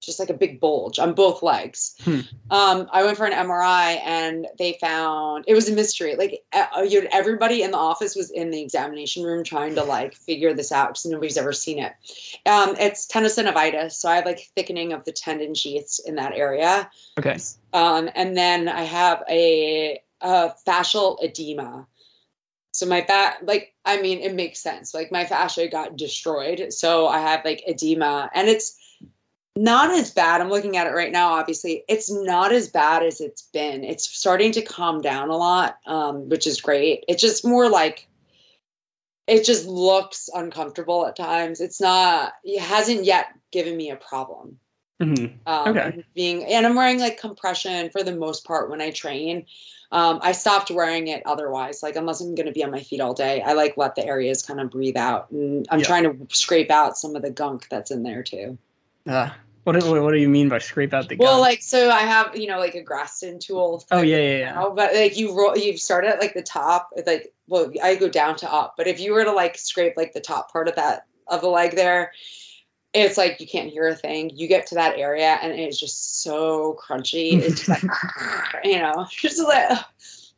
just 0.00 0.20
like 0.20 0.30
a 0.30 0.34
big 0.34 0.60
bulge 0.60 0.98
on 0.98 1.14
both 1.14 1.42
legs. 1.42 1.94
Hmm. 2.04 2.20
Um, 2.50 2.88
I 2.92 3.04
went 3.04 3.16
for 3.16 3.26
an 3.26 3.32
MRI 3.32 4.00
and 4.04 4.46
they 4.58 4.78
found 4.80 5.44
it 5.48 5.54
was 5.54 5.68
a 5.68 5.74
mystery. 5.74 6.16
Like 6.16 6.44
uh, 6.52 6.86
everybody 7.12 7.62
in 7.62 7.72
the 7.72 7.78
office 7.78 8.14
was 8.14 8.30
in 8.30 8.50
the 8.50 8.62
examination 8.62 9.24
room 9.24 9.44
trying 9.44 9.74
to 9.74 9.84
like 9.84 10.14
figure 10.14 10.54
this 10.54 10.72
out 10.72 10.90
because 10.90 11.06
nobody's 11.06 11.36
ever 11.36 11.52
seen 11.52 11.80
it. 11.80 11.92
Um, 12.46 12.76
it's 12.78 13.06
tendinosynovitis, 13.06 13.92
so 13.92 14.08
I 14.08 14.16
have 14.16 14.24
like 14.24 14.48
thickening 14.54 14.92
of 14.92 15.04
the 15.04 15.12
tendon 15.12 15.54
sheaths 15.54 15.98
in 15.98 16.16
that 16.16 16.32
area. 16.32 16.88
Okay. 17.18 17.36
Um, 17.72 18.08
and 18.14 18.36
then 18.36 18.68
I 18.68 18.82
have 18.82 19.24
a, 19.28 20.00
a 20.20 20.52
fascial 20.66 21.22
edema. 21.22 21.86
So 22.70 22.86
my 22.86 23.00
back, 23.00 23.38
like, 23.42 23.74
I 23.84 24.00
mean, 24.00 24.20
it 24.20 24.34
makes 24.34 24.60
sense. 24.60 24.94
Like 24.94 25.10
my 25.10 25.24
fascia 25.24 25.66
got 25.66 25.96
destroyed, 25.96 26.72
so 26.72 27.08
I 27.08 27.20
have 27.20 27.44
like 27.44 27.64
edema, 27.66 28.30
and 28.32 28.48
it's 28.48 28.78
not 29.58 29.90
as 29.90 30.12
bad. 30.12 30.40
I'm 30.40 30.50
looking 30.50 30.76
at 30.76 30.86
it 30.86 30.94
right 30.94 31.10
now. 31.10 31.32
Obviously, 31.32 31.84
it's 31.88 32.10
not 32.10 32.52
as 32.52 32.68
bad 32.68 33.02
as 33.02 33.20
it's 33.20 33.42
been. 33.42 33.82
It's 33.82 34.08
starting 34.08 34.52
to 34.52 34.62
calm 34.62 35.02
down 35.02 35.30
a 35.30 35.36
lot, 35.36 35.76
um, 35.84 36.28
which 36.28 36.46
is 36.46 36.60
great. 36.60 37.04
It's 37.08 37.20
just 37.20 37.44
more 37.44 37.68
like 37.68 38.08
it 39.26 39.44
just 39.44 39.66
looks 39.66 40.30
uncomfortable 40.32 41.06
at 41.06 41.16
times. 41.16 41.60
It's 41.60 41.80
not. 41.80 42.34
It 42.44 42.60
hasn't 42.60 43.04
yet 43.04 43.26
given 43.50 43.76
me 43.76 43.90
a 43.90 43.96
problem. 43.96 44.60
Mm-hmm. 45.02 45.38
Um, 45.46 45.68
okay. 45.76 46.04
Being 46.14 46.44
and 46.44 46.64
I'm 46.64 46.76
wearing 46.76 47.00
like 47.00 47.20
compression 47.20 47.90
for 47.90 48.04
the 48.04 48.14
most 48.14 48.44
part 48.44 48.70
when 48.70 48.80
I 48.80 48.90
train. 48.90 49.46
Um, 49.90 50.20
I 50.22 50.32
stopped 50.32 50.70
wearing 50.70 51.08
it 51.08 51.22
otherwise. 51.26 51.82
Like 51.82 51.96
unless 51.96 52.20
I'm 52.20 52.36
going 52.36 52.46
to 52.46 52.52
be 52.52 52.62
on 52.62 52.70
my 52.70 52.82
feet 52.82 53.00
all 53.00 53.14
day, 53.14 53.42
I 53.42 53.54
like 53.54 53.76
let 53.76 53.96
the 53.96 54.06
areas 54.06 54.42
kind 54.42 54.60
of 54.60 54.70
breathe 54.70 54.96
out, 54.96 55.30
and 55.32 55.66
I'm 55.68 55.82
trying 55.82 56.04
to 56.04 56.34
scrape 56.34 56.70
out 56.70 56.96
some 56.96 57.16
of 57.16 57.22
the 57.22 57.30
gunk 57.30 57.66
that's 57.68 57.90
in 57.90 58.04
there 58.04 58.22
too. 58.22 58.58
Uh, 59.06 59.30
what 59.68 59.80
do, 59.80 60.02
what 60.02 60.12
do 60.12 60.18
you 60.18 60.28
mean 60.28 60.48
by 60.48 60.58
scrape 60.58 60.94
out 60.94 61.08
the 61.08 61.16
gun? 61.16 61.26
Well, 61.26 61.40
like 61.40 61.62
so 61.62 61.90
I 61.90 62.00
have 62.00 62.36
you 62.36 62.46
know 62.46 62.58
like 62.58 62.74
a 62.74 62.82
Graston 62.82 63.38
tool. 63.38 63.84
Oh 63.90 64.00
yeah, 64.00 64.16
yeah, 64.16 64.38
yeah. 64.38 64.54
Know, 64.54 64.70
but 64.70 64.94
like 64.94 65.18
you 65.18 65.36
roll, 65.36 65.56
you 65.56 65.76
start 65.76 66.04
at 66.04 66.20
like 66.20 66.34
the 66.34 66.42
top. 66.42 66.90
like 67.06 67.32
well, 67.46 67.70
I 67.82 67.96
go 67.96 68.08
down 68.08 68.36
to 68.36 68.52
up. 68.52 68.74
But 68.76 68.86
if 68.86 69.00
you 69.00 69.12
were 69.12 69.24
to 69.24 69.32
like 69.32 69.58
scrape 69.58 69.94
like 69.96 70.12
the 70.14 70.20
top 70.20 70.52
part 70.52 70.68
of 70.68 70.76
that 70.76 71.06
of 71.26 71.42
the 71.42 71.48
leg 71.48 71.76
there, 71.76 72.12
it's 72.94 73.18
like 73.18 73.40
you 73.40 73.46
can't 73.46 73.70
hear 73.70 73.86
a 73.88 73.94
thing. 73.94 74.30
You 74.34 74.48
get 74.48 74.68
to 74.68 74.76
that 74.76 74.98
area 74.98 75.38
and 75.42 75.52
it's 75.52 75.78
just 75.78 76.22
so 76.22 76.78
crunchy. 76.82 77.32
It's 77.42 77.66
just 77.66 77.68
like 77.68 77.92
you 78.64 78.78
know, 78.78 79.06
just 79.10 79.38
like 79.42 79.78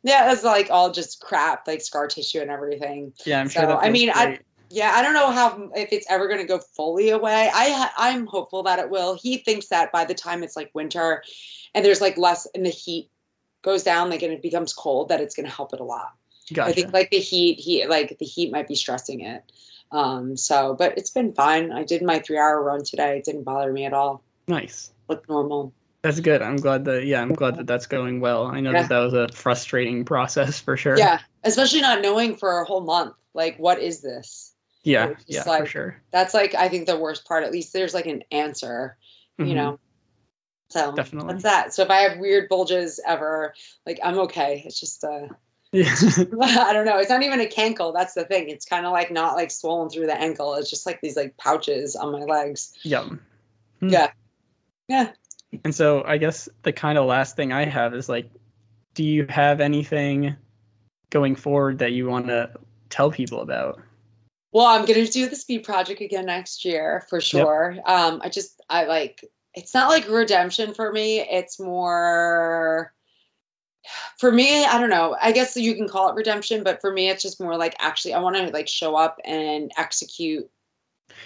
yeah, 0.03 0.31
it's 0.31 0.43
like 0.43 0.69
all 0.71 0.91
just 0.91 1.21
crap, 1.21 1.67
like 1.67 1.81
scar 1.81 2.07
tissue 2.07 2.41
and 2.41 2.49
everything. 2.49 3.13
Yeah, 3.25 3.39
I'm 3.39 3.49
so, 3.49 3.61
sure. 3.61 3.77
I 3.77 3.89
mean, 3.91 4.11
great. 4.11 4.17
I 4.17 4.39
yeah, 4.71 4.91
I 4.93 5.01
don't 5.01 5.13
know 5.13 5.31
how 5.31 5.71
if 5.75 5.91
it's 5.91 6.05
ever 6.09 6.27
going 6.27 6.41
to 6.41 6.47
go 6.47 6.59
fully 6.59 7.09
away. 7.09 7.49
I 7.53 7.89
I'm 7.97 8.25
hopeful 8.25 8.63
that 8.63 8.79
it 8.79 8.89
will. 8.89 9.15
He 9.15 9.37
thinks 9.37 9.67
that 9.67 9.91
by 9.91 10.05
the 10.05 10.13
time 10.13 10.43
it's 10.43 10.55
like 10.55 10.71
winter, 10.73 11.23
and 11.73 11.85
there's 11.85 12.01
like 12.01 12.17
less, 12.17 12.47
and 12.53 12.65
the 12.65 12.69
heat 12.69 13.09
goes 13.61 13.83
down, 13.83 14.09
like 14.09 14.23
and 14.23 14.33
it 14.33 14.41
becomes 14.41 14.73
cold, 14.73 15.09
that 15.09 15.21
it's 15.21 15.35
going 15.35 15.47
to 15.47 15.55
help 15.55 15.73
it 15.73 15.79
a 15.79 15.83
lot. 15.83 16.13
Gotcha. 16.53 16.69
I 16.69 16.73
think 16.73 16.93
like 16.93 17.11
the 17.11 17.19
heat, 17.19 17.59
he 17.59 17.85
like 17.85 18.17
the 18.19 18.25
heat 18.25 18.51
might 18.51 18.67
be 18.67 18.75
stressing 18.75 19.21
it. 19.21 19.43
Um. 19.91 20.37
So, 20.37 20.75
but 20.77 20.97
it's 20.97 21.11
been 21.11 21.33
fine. 21.33 21.71
I 21.71 21.83
did 21.83 22.01
my 22.01 22.19
three 22.19 22.37
hour 22.37 22.61
run 22.61 22.83
today. 22.83 23.17
It 23.17 23.25
didn't 23.25 23.43
bother 23.43 23.71
me 23.71 23.85
at 23.85 23.93
all. 23.93 24.23
Nice. 24.47 24.91
Looked 25.07 25.29
normal. 25.29 25.73
That's 26.01 26.19
good. 26.19 26.41
I'm 26.41 26.55
glad 26.55 26.85
that 26.85 27.05
yeah, 27.05 27.21
I'm 27.21 27.33
glad 27.33 27.57
that 27.57 27.67
that's 27.67 27.85
going 27.85 28.21
well. 28.21 28.47
I 28.47 28.59
know 28.59 28.71
yeah. 28.71 28.81
that 28.83 28.89
that 28.89 28.99
was 28.99 29.13
a 29.13 29.27
frustrating 29.27 30.03
process 30.03 30.59
for 30.59 30.75
sure. 30.75 30.97
Yeah, 30.97 31.19
especially 31.43 31.81
not 31.81 32.01
knowing 32.01 32.37
for 32.37 32.61
a 32.61 32.65
whole 32.65 32.81
month. 32.81 33.13
Like, 33.33 33.57
what 33.57 33.79
is 33.79 34.01
this? 34.01 34.50
Yeah, 34.83 35.13
yeah, 35.27 35.43
like, 35.43 35.61
for 35.61 35.65
sure. 35.67 36.01
That's 36.11 36.33
like 36.33 36.55
I 36.55 36.69
think 36.69 36.87
the 36.87 36.97
worst 36.97 37.27
part. 37.27 37.43
At 37.43 37.51
least 37.51 37.73
there's 37.73 37.93
like 37.93 38.07
an 38.07 38.23
answer, 38.31 38.97
mm-hmm. 39.39 39.49
you 39.49 39.55
know. 39.55 39.79
So 40.69 40.93
Definitely. 40.93 41.33
that's 41.33 41.43
that. 41.43 41.73
So 41.73 41.83
if 41.83 41.89
I 41.89 42.01
have 42.01 42.17
weird 42.17 42.49
bulges 42.49 42.99
ever, 43.05 43.53
like 43.85 43.99
I'm 44.03 44.19
okay. 44.19 44.63
It's 44.65 44.79
just 44.79 45.03
uh 45.03 45.27
Yeah. 45.71 45.93
I 46.41 46.73
don't 46.73 46.85
know. 46.85 46.97
It's 46.97 47.09
not 47.09 47.23
even 47.23 47.41
a 47.41 47.45
cankle. 47.45 47.93
That's 47.93 48.13
the 48.13 48.23
thing. 48.23 48.49
It's 48.49 48.65
kind 48.65 48.85
of 48.85 48.91
like 48.91 49.11
not 49.11 49.35
like 49.35 49.51
swollen 49.51 49.89
through 49.89 50.07
the 50.07 50.19
ankle. 50.19 50.55
It's 50.55 50.69
just 50.69 50.85
like 50.85 51.01
these 51.01 51.15
like 51.15 51.37
pouches 51.37 51.95
on 51.95 52.11
my 52.11 52.23
legs. 52.23 52.73
yep. 52.83 53.05
Hmm. 53.79 53.89
Yeah. 53.89 54.11
Yeah. 54.87 55.11
And 55.63 55.75
so 55.75 56.03
I 56.05 56.17
guess 56.17 56.47
the 56.63 56.71
kind 56.71 56.97
of 56.97 57.05
last 57.05 57.35
thing 57.35 57.51
I 57.51 57.65
have 57.65 57.93
is 57.93 58.07
like, 58.07 58.29
do 58.93 59.03
you 59.03 59.25
have 59.27 59.59
anything 59.59 60.35
going 61.09 61.35
forward 61.35 61.79
that 61.79 61.91
you 61.91 62.07
want 62.07 62.27
to 62.27 62.51
tell 62.89 63.11
people 63.11 63.41
about? 63.41 63.81
Well, 64.51 64.65
I'm 64.65 64.85
gonna 64.85 65.07
do 65.07 65.29
the 65.29 65.35
speed 65.35 65.63
project 65.63 66.01
again 66.01 66.25
next 66.25 66.65
year 66.65 67.05
for 67.09 67.21
sure. 67.21 67.77
Um, 67.85 68.21
I 68.23 68.29
just 68.29 68.61
I 68.69 68.85
like 68.85 69.23
it's 69.53 69.73
not 69.73 69.89
like 69.89 70.09
redemption 70.09 70.73
for 70.73 70.91
me. 70.91 71.19
It's 71.19 71.59
more 71.59 72.93
for 74.17 74.31
me, 74.31 74.63
I 74.63 74.79
don't 74.79 74.89
know. 74.89 75.15
I 75.19 75.31
guess 75.31 75.55
you 75.55 75.75
can 75.75 75.87
call 75.87 76.09
it 76.09 76.15
redemption, 76.15 76.63
but 76.63 76.81
for 76.81 76.91
me 76.91 77.09
it's 77.09 77.23
just 77.23 77.39
more 77.39 77.57
like 77.57 77.75
actually 77.79 78.13
I 78.13 78.19
want 78.19 78.35
to 78.35 78.49
like 78.49 78.67
show 78.67 78.95
up 78.95 79.19
and 79.23 79.71
execute 79.77 80.49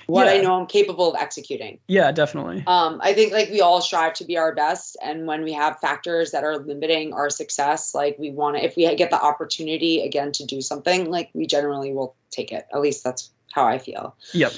what 0.08 0.28
I 0.28 0.38
know 0.38 0.60
I'm 0.60 0.68
capable 0.68 1.14
of 1.14 1.22
executing. 1.22 1.80
Yeah, 1.88 2.12
definitely. 2.12 2.64
Um, 2.66 3.00
I 3.02 3.14
think 3.14 3.34
like 3.34 3.50
we 3.50 3.62
all 3.62 3.82
strive 3.82 4.14
to 4.16 4.26
be 4.26 4.38
our 4.38 4.54
best, 4.54 4.98
and 5.02 5.28
when 5.28 5.44
we 5.44 5.54
have 5.54 5.80
factors 5.80 6.32
that 6.32 6.44
are 6.44 6.58
limiting 6.58 7.14
our 7.14 7.30
success, 7.30 7.96
like 7.96 8.18
we 8.20 8.32
want 8.32 8.58
to, 8.58 8.64
if 8.64 8.76
we 8.76 8.94
get 8.96 9.10
the 9.10 9.22
opportunity 9.22 10.02
again 10.02 10.32
to 10.34 10.46
do 10.46 10.62
something, 10.62 11.10
like 11.10 11.30
we 11.34 11.48
generally 11.48 11.94
will 11.94 12.16
take 12.32 12.52
it. 12.52 12.66
At 12.74 12.82
least 12.82 13.04
that's 13.04 13.32
how 13.52 13.66
I 13.66 13.78
feel. 13.78 14.16
Yep. 14.34 14.54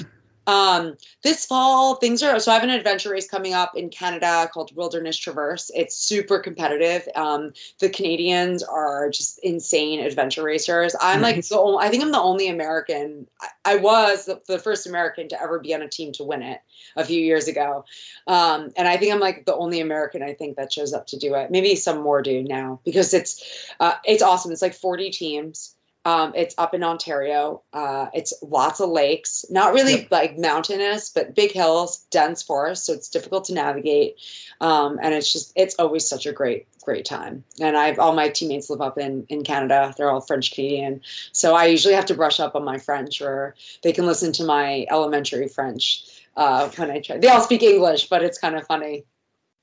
Um, 0.48 0.96
this 1.24 1.46
fall, 1.46 1.96
things 1.96 2.24
are 2.24 2.40
so 2.40 2.52
I 2.52 2.56
have 2.56 2.64
an 2.64 2.70
adventure 2.70 3.12
race 3.12 3.30
coming 3.30 3.54
up 3.54 3.76
in 3.76 3.90
Canada 3.90 4.50
called 4.52 4.74
Wilderness 4.74 5.18
Traverse. 5.18 5.70
It's 5.76 5.98
super 5.98 6.40
competitive. 6.40 7.08
Um, 7.16 7.52
the 7.80 7.90
Canadians 7.90 8.64
are 8.64 9.10
just 9.10 9.40
insane 9.40 10.00
adventure 10.00 10.44
racers. 10.44 10.96
I'm 11.00 11.22
like 11.22 11.46
the 11.46 11.60
only, 11.60 11.86
I 11.86 11.90
think 11.90 12.02
I'm 12.02 12.14
the 12.14 12.22
only 12.22 12.48
American. 12.48 13.28
I, 13.42 13.74
I 13.74 13.76
was 13.76 14.26
the, 14.26 14.42
the 14.48 14.58
first 14.58 14.88
American 14.88 15.28
to 15.30 15.42
ever 15.42 15.60
be 15.60 15.76
on 15.76 15.82
a 15.82 15.90
team 15.90 16.14
to 16.14 16.24
win 16.24 16.42
it 16.42 16.62
a 16.96 17.04
few 17.04 17.20
years 17.20 17.50
ago. 17.50 17.84
Um, 18.26 18.72
and 18.78 18.88
I 18.88 18.96
think 18.96 19.14
I'm 19.14 19.20
like 19.20 19.46
the 19.46 19.56
only 19.56 19.82
American 19.82 20.24
I 20.24 20.34
think 20.34 20.56
that 20.56 20.72
shows 20.72 20.94
up 20.94 21.08
to 21.08 21.18
do 21.18 21.36
it. 21.36 21.52
Maybe 21.52 21.76
some 21.76 22.02
more 22.02 22.22
do 22.22 22.42
now 22.42 22.80
because 22.86 23.14
it's 23.14 23.74
uh, 23.82 23.96
it's 24.06 24.24
awesome. 24.24 24.54
It's 24.54 24.62
like 24.62 24.76
40 24.76 25.10
teams. 25.10 25.76
Um, 26.08 26.32
it's 26.36 26.56
up 26.58 26.74
in 26.74 26.86
Ontario. 26.86 27.64
Uh, 27.74 28.08
it's 28.14 28.34
lots 28.42 28.80
of 28.80 28.90
lakes, 28.90 29.44
not 29.50 29.74
really 29.74 29.96
Yep. 30.04 30.08
like 30.10 30.38
mountainous, 30.38 31.10
but 31.10 31.36
big 31.36 31.52
hills, 31.52 31.98
dense 32.12 32.42
forest, 32.44 32.86
so 32.86 32.94
it's 32.94 33.10
difficult 33.10 33.46
to 33.46 33.54
navigate. 33.54 34.16
Um, 34.62 35.00
and 35.02 35.14
it's 35.14 35.34
just 35.34 35.52
it's 35.58 35.76
always 35.76 36.08
such 36.08 36.26
a 36.26 36.32
great 36.32 36.68
great 36.82 37.04
time. 37.04 37.44
And 37.60 37.76
I've 37.76 38.00
all 38.00 38.14
my 38.16 38.30
teammates 38.30 38.70
live 38.70 38.80
up 38.80 38.98
in 38.98 39.26
in 39.28 39.44
Canada. 39.44 39.94
They're 39.98 40.10
all 40.10 40.22
French 40.22 40.54
Canadian, 40.54 41.02
so 41.34 41.54
I 41.54 41.66
usually 41.66 41.96
have 41.96 42.06
to 42.06 42.16
brush 42.16 42.40
up 42.40 42.56
on 42.56 42.64
my 42.64 42.78
French, 42.78 43.22
or 43.22 43.56
they 43.84 43.92
can 43.92 44.06
listen 44.06 44.32
to 44.34 44.46
my 44.46 44.86
elementary 44.90 45.50
French 45.50 46.06
uh, 46.38 46.70
when 46.78 46.90
I 46.90 47.02
try. 47.02 47.18
They 47.18 47.28
all 47.28 47.42
speak 47.42 47.64
English, 47.64 48.08
but 48.08 48.24
it's 48.24 48.38
kind 48.38 48.56
of 48.56 48.66
funny. 48.66 49.04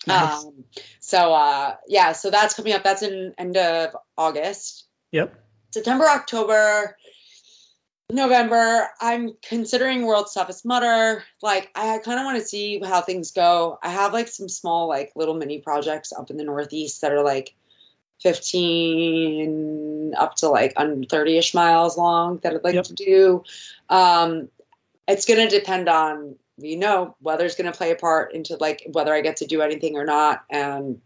Nice. 0.06 0.44
Um, 0.44 0.64
so 1.00 1.32
uh, 1.32 1.76
yeah, 1.88 2.12
so 2.12 2.28
that's 2.28 2.52
coming 2.52 2.74
up. 2.74 2.82
That's 2.84 3.00
in 3.02 3.32
end 3.38 3.56
of 3.56 3.96
August. 4.18 4.84
Yep. 5.12 5.40
September, 5.74 6.06
October, 6.06 6.96
November. 8.08 8.88
I'm 9.00 9.32
considering 9.42 10.06
World's 10.06 10.32
Toughest 10.32 10.64
Mudder. 10.64 11.24
Like, 11.42 11.70
I 11.74 11.98
kind 11.98 12.20
of 12.20 12.24
want 12.24 12.38
to 12.38 12.46
see 12.46 12.78
how 12.78 13.00
things 13.00 13.32
go. 13.32 13.76
I 13.82 13.90
have 13.90 14.12
like 14.12 14.28
some 14.28 14.48
small, 14.48 14.88
like 14.88 15.10
little 15.16 15.34
mini 15.34 15.58
projects 15.58 16.12
up 16.12 16.30
in 16.30 16.36
the 16.36 16.44
Northeast 16.44 17.00
that 17.00 17.10
are 17.10 17.24
like 17.24 17.56
15 18.22 20.14
up 20.16 20.36
to 20.36 20.48
like 20.48 20.74
30 20.76 21.38
ish 21.38 21.54
miles 21.54 21.98
long 21.98 22.38
that 22.44 22.54
I'd 22.54 22.62
like 22.62 22.74
Yep. 22.76 22.84
to 22.84 22.94
do. 22.94 23.44
Um, 23.88 24.48
it's 25.08 25.26
going 25.26 25.48
to 25.48 25.58
depend 25.58 25.88
on, 25.88 26.36
you 26.56 26.76
know, 26.76 27.16
weather's 27.20 27.56
going 27.56 27.70
to 27.70 27.76
play 27.76 27.90
a 27.90 27.96
part 27.96 28.32
into 28.32 28.56
like 28.58 28.86
whether 28.92 29.12
I 29.12 29.22
get 29.22 29.38
to 29.38 29.46
do 29.46 29.60
anything 29.60 29.96
or 29.96 30.04
not. 30.04 30.44
And 30.48 31.00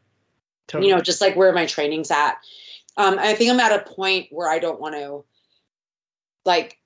Totally. 0.66 0.90
you 0.90 0.94
know, 0.94 1.00
just 1.00 1.22
like 1.22 1.36
where 1.36 1.54
my 1.54 1.64
training's 1.64 2.10
at. 2.10 2.36
Um, 2.98 3.18
I 3.18 3.32
think 3.34 3.50
I'm 3.50 3.60
at 3.60 3.80
a 3.80 3.90
point 3.90 4.26
where 4.30 4.50
I 4.50 4.58
don't 4.58 4.80
want 4.80 4.94
to, 4.96 5.24
like, 6.44 6.76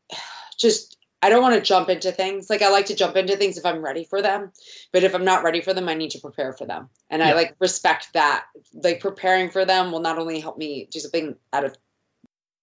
just 0.57 0.97
I 1.23 1.29
don't 1.29 1.43
want 1.43 1.55
to 1.55 1.61
jump 1.61 1.89
into 1.89 2.11
things. 2.11 2.51
Like 2.51 2.63
I 2.63 2.71
like 2.71 2.87
to 2.87 2.97
jump 2.97 3.17
into 3.17 3.37
things 3.37 3.57
if 3.57 3.65
I'm 3.65 3.83
ready 3.83 4.05
for 4.05 4.23
them, 4.23 4.53
but 4.93 5.05
if 5.05 5.15
I'm 5.15 5.25
not 5.25 5.45
ready 5.45 5.61
for 5.61 5.73
them, 5.73 5.89
I 5.89 5.95
need 5.95 6.11
to 6.11 6.21
prepare 6.21 6.53
for 6.53 6.67
them. 6.67 6.89
And 7.09 7.23
I 7.23 7.35
like 7.35 7.55
respect 7.61 8.13
that. 8.15 8.47
Like 8.75 9.01
preparing 9.01 9.51
for 9.51 9.65
them 9.65 9.93
will 9.93 10.01
not 10.01 10.19
only 10.19 10.41
help 10.41 10.59
me 10.59 10.89
do 10.91 10.99
something 10.99 11.37
out 11.53 11.65
of 11.65 11.77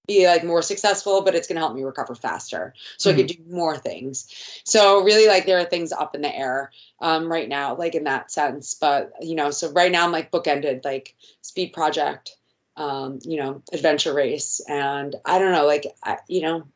be 0.08 0.28
like 0.28 0.44
more 0.44 0.64
successful, 0.64 1.22
but 1.22 1.36
it's 1.36 1.48
going 1.48 1.56
to 1.56 1.62
help 1.62 1.76
me 1.76 1.84
recover 1.84 2.16
faster, 2.16 2.74
so 2.98 3.12
I 3.12 3.14
can 3.14 3.28
do 3.28 3.36
more 3.48 3.78
things. 3.78 4.28
So 4.66 5.04
really, 5.04 5.28
like 5.28 5.46
there 5.46 5.60
are 5.60 5.66
things 5.66 5.92
up 5.92 6.16
in 6.16 6.22
the 6.22 6.36
air 6.36 6.72
um, 7.00 7.32
right 7.32 7.48
now, 7.48 7.76
like 7.76 7.94
in 7.94 8.06
that 8.06 8.32
sense. 8.32 8.74
But 8.74 9.14
you 9.22 9.36
know, 9.36 9.52
so 9.52 9.72
right 9.72 9.92
now 9.92 10.04
I'm 10.04 10.12
like 10.12 10.32
bookended, 10.32 10.84
like 10.84 11.16
speed 11.42 11.74
project, 11.74 12.36
um, 12.80 13.20
you 13.24 13.38
know, 13.38 13.62
adventure 13.74 14.14
race, 14.14 14.62
and 14.68 15.14
I 15.26 15.38
don't 15.38 15.52
know, 15.52 15.68
like 15.68 15.86
I, 16.02 16.18
you 16.30 16.42
know, 16.42 16.68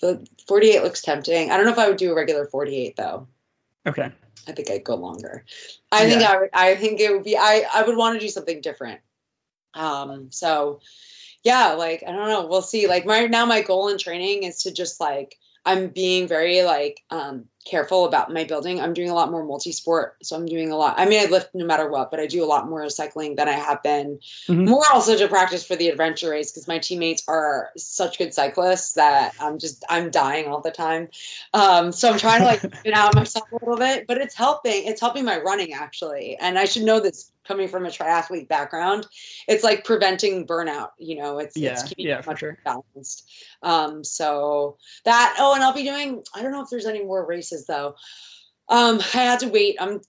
the 0.00 0.26
48 0.48 0.82
looks 0.82 1.00
tempting. 1.00 1.50
I 1.50 1.56
don't 1.56 1.64
know 1.64 1.72
if 1.72 1.78
I 1.78 1.88
would 1.88 1.96
do 1.96 2.10
a 2.10 2.14
regular 2.14 2.44
48 2.44 2.96
though. 2.96 3.28
okay. 3.86 4.10
I 4.48 4.52
think 4.52 4.70
I'd 4.70 4.84
go 4.84 4.94
longer. 4.96 5.44
I 5.90 6.06
think 6.08 6.22
I 6.22 6.38
would. 6.38 6.50
I 6.52 6.74
think 6.76 7.00
it 7.00 7.10
would 7.10 7.24
be. 7.24 7.36
I 7.36 7.64
I 7.72 7.82
would 7.82 7.96
want 7.96 8.14
to 8.14 8.24
do 8.24 8.28
something 8.28 8.60
different. 8.60 9.00
Um. 9.74 10.30
So, 10.30 10.80
yeah. 11.42 11.72
Like 11.72 12.04
I 12.06 12.12
don't 12.12 12.28
know. 12.28 12.46
We'll 12.46 12.62
see. 12.62 12.86
Like 12.86 13.06
right 13.06 13.28
now, 13.28 13.46
my 13.46 13.62
goal 13.62 13.88
in 13.88 13.98
training 13.98 14.44
is 14.44 14.62
to 14.62 14.72
just 14.72 15.00
like 15.00 15.36
I'm 15.64 15.88
being 15.88 16.28
very 16.28 16.62
like 16.62 17.02
um 17.10 17.46
careful 17.66 18.04
about 18.04 18.32
my 18.32 18.44
building. 18.44 18.80
I'm 18.80 18.94
doing 18.94 19.10
a 19.10 19.14
lot 19.14 19.30
more 19.30 19.44
multi-sport, 19.44 20.16
so 20.22 20.36
I'm 20.36 20.46
doing 20.46 20.70
a 20.70 20.76
lot. 20.76 20.94
I 20.98 21.06
mean, 21.06 21.20
I 21.20 21.30
lift 21.30 21.54
no 21.54 21.66
matter 21.66 21.90
what, 21.90 22.10
but 22.10 22.20
I 22.20 22.26
do 22.26 22.44
a 22.44 22.46
lot 22.46 22.68
more 22.68 22.88
cycling 22.88 23.36
than 23.36 23.48
I 23.48 23.52
have 23.52 23.82
been. 23.82 24.20
Mhm. 24.48 24.68
More 24.68 24.84
also 24.92 25.16
to 25.16 25.28
practice 25.28 25.66
for 25.66 25.76
the 25.76 25.88
adventure 25.88 26.30
race 26.30 26.52
because 26.52 26.68
my 26.68 26.78
teammates 26.78 27.24
are 27.28 27.70
such 27.76 28.18
good 28.18 28.32
cyclists 28.32 28.94
that 28.94 29.34
I'm 29.40 29.58
just 29.58 29.84
I'm 29.88 30.10
dying 30.10 30.46
all 30.46 30.60
the 30.60 30.70
time. 30.70 31.08
Um, 31.52 31.92
so 31.92 32.10
I'm 32.10 32.18
trying 32.18 32.40
to 32.40 32.46
like 32.46 32.62
get 32.84 32.94
out 32.94 33.14
myself 33.14 33.50
a 33.50 33.56
little 33.56 33.76
bit, 33.76 34.06
but 34.06 34.18
it's 34.18 34.34
helping. 34.34 34.86
It's 34.86 35.00
helping 35.00 35.24
my 35.24 35.38
running 35.38 35.72
actually, 35.72 36.36
and 36.40 36.58
I 36.58 36.64
should 36.66 36.84
know 36.84 37.00
this 37.00 37.30
coming 37.46 37.68
from 37.68 37.86
a 37.86 37.90
triathlete 37.90 38.48
background. 38.48 39.06
It's 39.48 39.64
like 39.64 39.84
preventing 39.84 40.46
burnout. 40.46 40.90
You 40.98 41.16
know, 41.16 41.38
it's 41.38 41.56
Yeah, 41.56 41.72
it's 41.72 41.82
keeping 41.84 42.06
yeah, 42.06 42.18
it 42.18 42.26
much 42.26 42.40
sure. 42.40 42.58
balanced. 42.64 43.30
Um, 43.62 44.04
so 44.04 44.78
that. 45.04 45.36
Oh, 45.38 45.54
and 45.54 45.62
I'll 45.62 45.74
be 45.74 45.84
doing. 45.84 46.22
I 46.34 46.42
don't 46.42 46.52
know 46.52 46.62
if 46.62 46.70
there's 46.70 46.86
any 46.86 47.04
more 47.04 47.24
races 47.24 47.66
though. 47.66 47.96
Um, 48.68 48.98
I 49.14 49.18
had 49.18 49.40
to 49.40 49.48
wait. 49.48 49.76
I'm. 49.80 50.00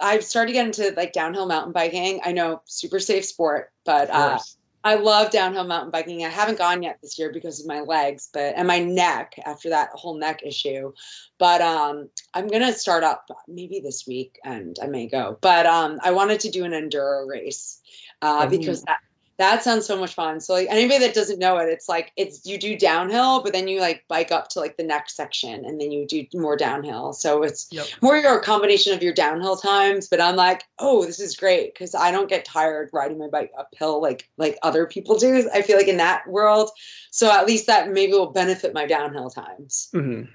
I've 0.00 0.24
started 0.24 0.52
getting 0.52 0.68
into 0.68 0.94
like 0.96 1.12
downhill 1.12 1.46
mountain 1.46 1.72
biking. 1.72 2.20
I 2.24 2.32
know 2.32 2.62
super 2.64 3.00
safe 3.00 3.24
sport, 3.24 3.70
but 3.84 4.10
uh. 4.10 4.38
I 4.84 4.94
love 4.94 5.30
downhill 5.30 5.64
mountain 5.64 5.90
biking. 5.90 6.24
I 6.24 6.28
haven't 6.28 6.58
gone 6.58 6.82
yet 6.82 6.98
this 7.02 7.18
year 7.18 7.32
because 7.32 7.60
of 7.60 7.66
my 7.66 7.80
legs, 7.80 8.28
but 8.32 8.54
and 8.56 8.68
my 8.68 8.78
neck 8.78 9.34
after 9.44 9.70
that 9.70 9.90
whole 9.92 10.16
neck 10.18 10.42
issue. 10.44 10.92
But 11.38 11.60
um, 11.60 12.08
I'm 12.32 12.46
gonna 12.48 12.72
start 12.72 13.02
up 13.02 13.26
maybe 13.48 13.80
this 13.80 14.06
week, 14.06 14.38
and 14.44 14.76
I 14.82 14.86
may 14.86 15.08
go. 15.08 15.36
But 15.40 15.66
um, 15.66 15.98
I 16.02 16.12
wanted 16.12 16.40
to 16.40 16.50
do 16.50 16.64
an 16.64 16.72
enduro 16.72 17.28
race 17.28 17.80
uh, 18.22 18.46
Ooh. 18.46 18.50
because 18.50 18.82
that 18.82 19.00
that 19.38 19.62
sounds 19.62 19.86
so 19.86 19.98
much 19.98 20.14
fun. 20.14 20.40
So 20.40 20.52
like 20.54 20.68
anybody 20.68 20.98
that 21.06 21.14
doesn't 21.14 21.38
know 21.38 21.56
it, 21.58 21.68
it's 21.68 21.88
like 21.88 22.12
it's 22.16 22.44
you 22.44 22.58
do 22.58 22.76
downhill, 22.76 23.42
but 23.42 23.52
then 23.52 23.68
you 23.68 23.80
like 23.80 24.04
bike 24.08 24.32
up 24.32 24.48
to 24.48 24.60
like 24.60 24.76
the 24.76 24.82
next 24.84 25.16
section, 25.16 25.64
and 25.64 25.80
then 25.80 25.90
you 25.92 26.06
do 26.06 26.26
more 26.34 26.56
downhill. 26.56 27.12
So 27.12 27.42
it's 27.42 27.68
Yep. 27.70 27.86
more 28.02 28.16
your 28.16 28.40
combination 28.40 28.94
of 28.94 29.02
your 29.02 29.12
downhill 29.12 29.56
times 29.56 30.08
but 30.08 30.20
i'm 30.20 30.36
like 30.36 30.64
oh 30.78 31.04
this 31.04 31.20
is 31.20 31.36
great 31.36 31.72
because 31.72 31.94
i 31.94 32.10
don't 32.10 32.28
get 32.28 32.44
tired 32.44 32.90
riding 32.92 33.18
my 33.18 33.28
bike 33.28 33.52
uphill 33.58 34.00
like 34.00 34.28
like 34.36 34.58
other 34.62 34.86
people 34.86 35.18
do 35.18 35.48
i 35.52 35.62
feel 35.62 35.76
like 35.76 35.88
in 35.88 35.98
that 35.98 36.26
world 36.26 36.70
so 37.10 37.30
at 37.30 37.46
least 37.46 37.66
that 37.66 37.90
maybe 37.90 38.12
will 38.12 38.30
benefit 38.32 38.72
my 38.74 38.86
downhill 38.86 39.30
times 39.30 39.88
Mhm. 39.94 40.28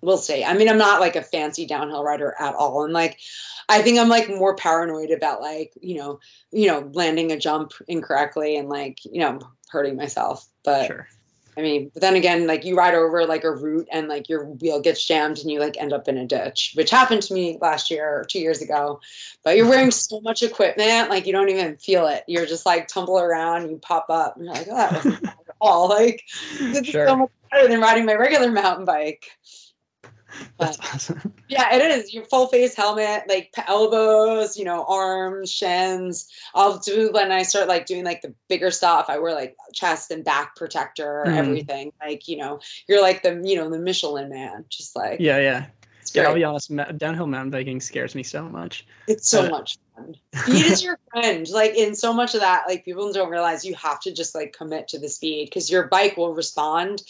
We'll 0.00 0.18
see 0.18 0.44
i 0.44 0.54
mean 0.54 0.68
i'm 0.68 0.78
not 0.78 1.00
like 1.00 1.16
a 1.16 1.22
fancy 1.22 1.66
downhill 1.66 2.04
rider 2.04 2.34
at 2.38 2.54
all 2.54 2.84
and 2.84 2.92
like 2.92 3.18
i 3.68 3.82
think 3.82 3.98
i'm 3.98 4.08
like 4.08 4.28
more 4.28 4.54
paranoid 4.56 5.10
about 5.10 5.40
like 5.40 5.72
you 5.80 5.96
know 5.96 6.20
you 6.50 6.66
know 6.66 6.90
landing 6.92 7.32
a 7.32 7.38
jump 7.38 7.72
incorrectly 7.86 8.56
and 8.56 8.68
like 8.68 9.04
you 9.04 9.20
know 9.20 9.40
hurting 9.70 9.96
myself 9.96 10.46
but 10.64 10.86
Sure. 10.86 11.08
I 11.58 11.60
mean, 11.60 11.90
but 11.92 12.02
then 12.02 12.14
again, 12.14 12.46
like 12.46 12.64
you 12.64 12.76
ride 12.76 12.94
over 12.94 13.26
like 13.26 13.42
a 13.42 13.50
route 13.50 13.88
and 13.90 14.06
like 14.06 14.28
your 14.28 14.44
wheel 14.44 14.80
gets 14.80 15.04
jammed 15.04 15.38
and 15.38 15.50
you 15.50 15.58
like 15.58 15.76
end 15.76 15.92
up 15.92 16.06
in 16.06 16.16
a 16.16 16.24
ditch, 16.24 16.74
which 16.76 16.88
happened 16.88 17.22
to 17.22 17.34
me 17.34 17.58
last 17.60 17.90
year 17.90 18.20
or 18.20 18.24
two 18.24 18.38
years 18.38 18.62
ago. 18.62 19.00
But 19.42 19.56
you're 19.56 19.68
wearing 19.68 19.90
so 19.90 20.20
much 20.20 20.44
equipment, 20.44 21.10
like 21.10 21.26
you 21.26 21.32
don't 21.32 21.48
even 21.48 21.76
feel 21.76 22.06
it. 22.06 22.22
You're 22.28 22.46
just 22.46 22.64
like 22.64 22.86
tumble 22.86 23.18
around, 23.18 23.70
you 23.70 23.78
pop 23.78 24.06
up, 24.08 24.36
and 24.36 24.44
you're 24.44 24.54
like, 24.54 24.68
oh, 24.70 24.76
that 24.76 24.92
wasn't 24.92 25.24
at 25.24 25.34
all. 25.60 25.88
Like 25.88 26.22
this 26.60 26.86
is 26.86 26.92
so 26.92 27.16
much 27.16 27.30
better 27.50 27.66
than 27.66 27.80
riding 27.80 28.06
my 28.06 28.14
regular 28.14 28.52
mountain 28.52 28.84
bike. 28.84 29.28
That's 30.58 30.78
awesome. 30.80 31.34
Yeah, 31.48 31.74
it 31.74 31.80
is. 31.80 32.12
Your 32.12 32.26
full 32.26 32.48
face 32.48 32.74
helmet, 32.74 33.22
like 33.26 33.50
elbows, 33.66 34.58
you 34.58 34.64
know, 34.66 34.84
arms, 34.86 35.50
shins. 35.50 36.28
I'll 36.54 36.76
do 36.76 37.10
when 37.10 37.32
I 37.32 37.44
start 37.44 37.68
like 37.68 37.86
doing 37.86 38.04
like 38.04 38.20
the 38.20 38.34
bigger 38.50 38.70
stuff. 38.70 39.06
I 39.08 39.18
wear 39.18 39.32
like 39.34 39.56
chest 39.72 40.10
and 40.10 40.22
back 40.24 40.56
protector, 40.56 41.24
Mhm. 41.26 41.34
everything. 41.38 41.92
Like 42.02 42.28
you 42.28 42.36
know, 42.36 42.60
you're 42.86 43.00
like 43.00 43.22
the 43.22 43.40
you 43.42 43.56
know 43.56 43.70
the 43.70 43.78
Michelin 43.78 44.28
man. 44.28 44.66
Just 44.68 44.94
like 44.94 45.20
Yeah, 45.20 45.38
yeah. 45.38 45.66
Yeah, 46.12 46.24
I'll 46.28 46.34
be 46.34 46.44
honest. 46.44 46.70
Downhill 46.98 47.26
mountain 47.26 47.50
biking 47.50 47.80
scares 47.80 48.14
me 48.14 48.22
so 48.24 48.48
much. 48.48 48.86
It's 49.06 49.28
so 49.28 49.46
Uh, 49.46 49.48
much 49.48 49.78
fun. 49.94 50.16
Speed 50.34 50.66
is 50.66 50.82
your 50.82 50.98
friend. 51.12 51.48
Like 51.48 51.76
in 51.76 51.94
so 51.94 52.12
much 52.12 52.34
of 52.34 52.40
that, 52.40 52.64
like 52.68 52.84
people 52.84 53.10
don't 53.12 53.30
realize 53.30 53.64
you 53.64 53.74
have 53.74 54.00
to 54.00 54.12
just 54.12 54.34
like 54.34 54.52
commit 54.56 54.88
to 54.88 54.98
the 54.98 55.08
speed 55.08 55.46
because 55.46 55.70
your 55.70 55.86
bike 55.86 56.16
will 56.18 56.34
respond 56.34 57.02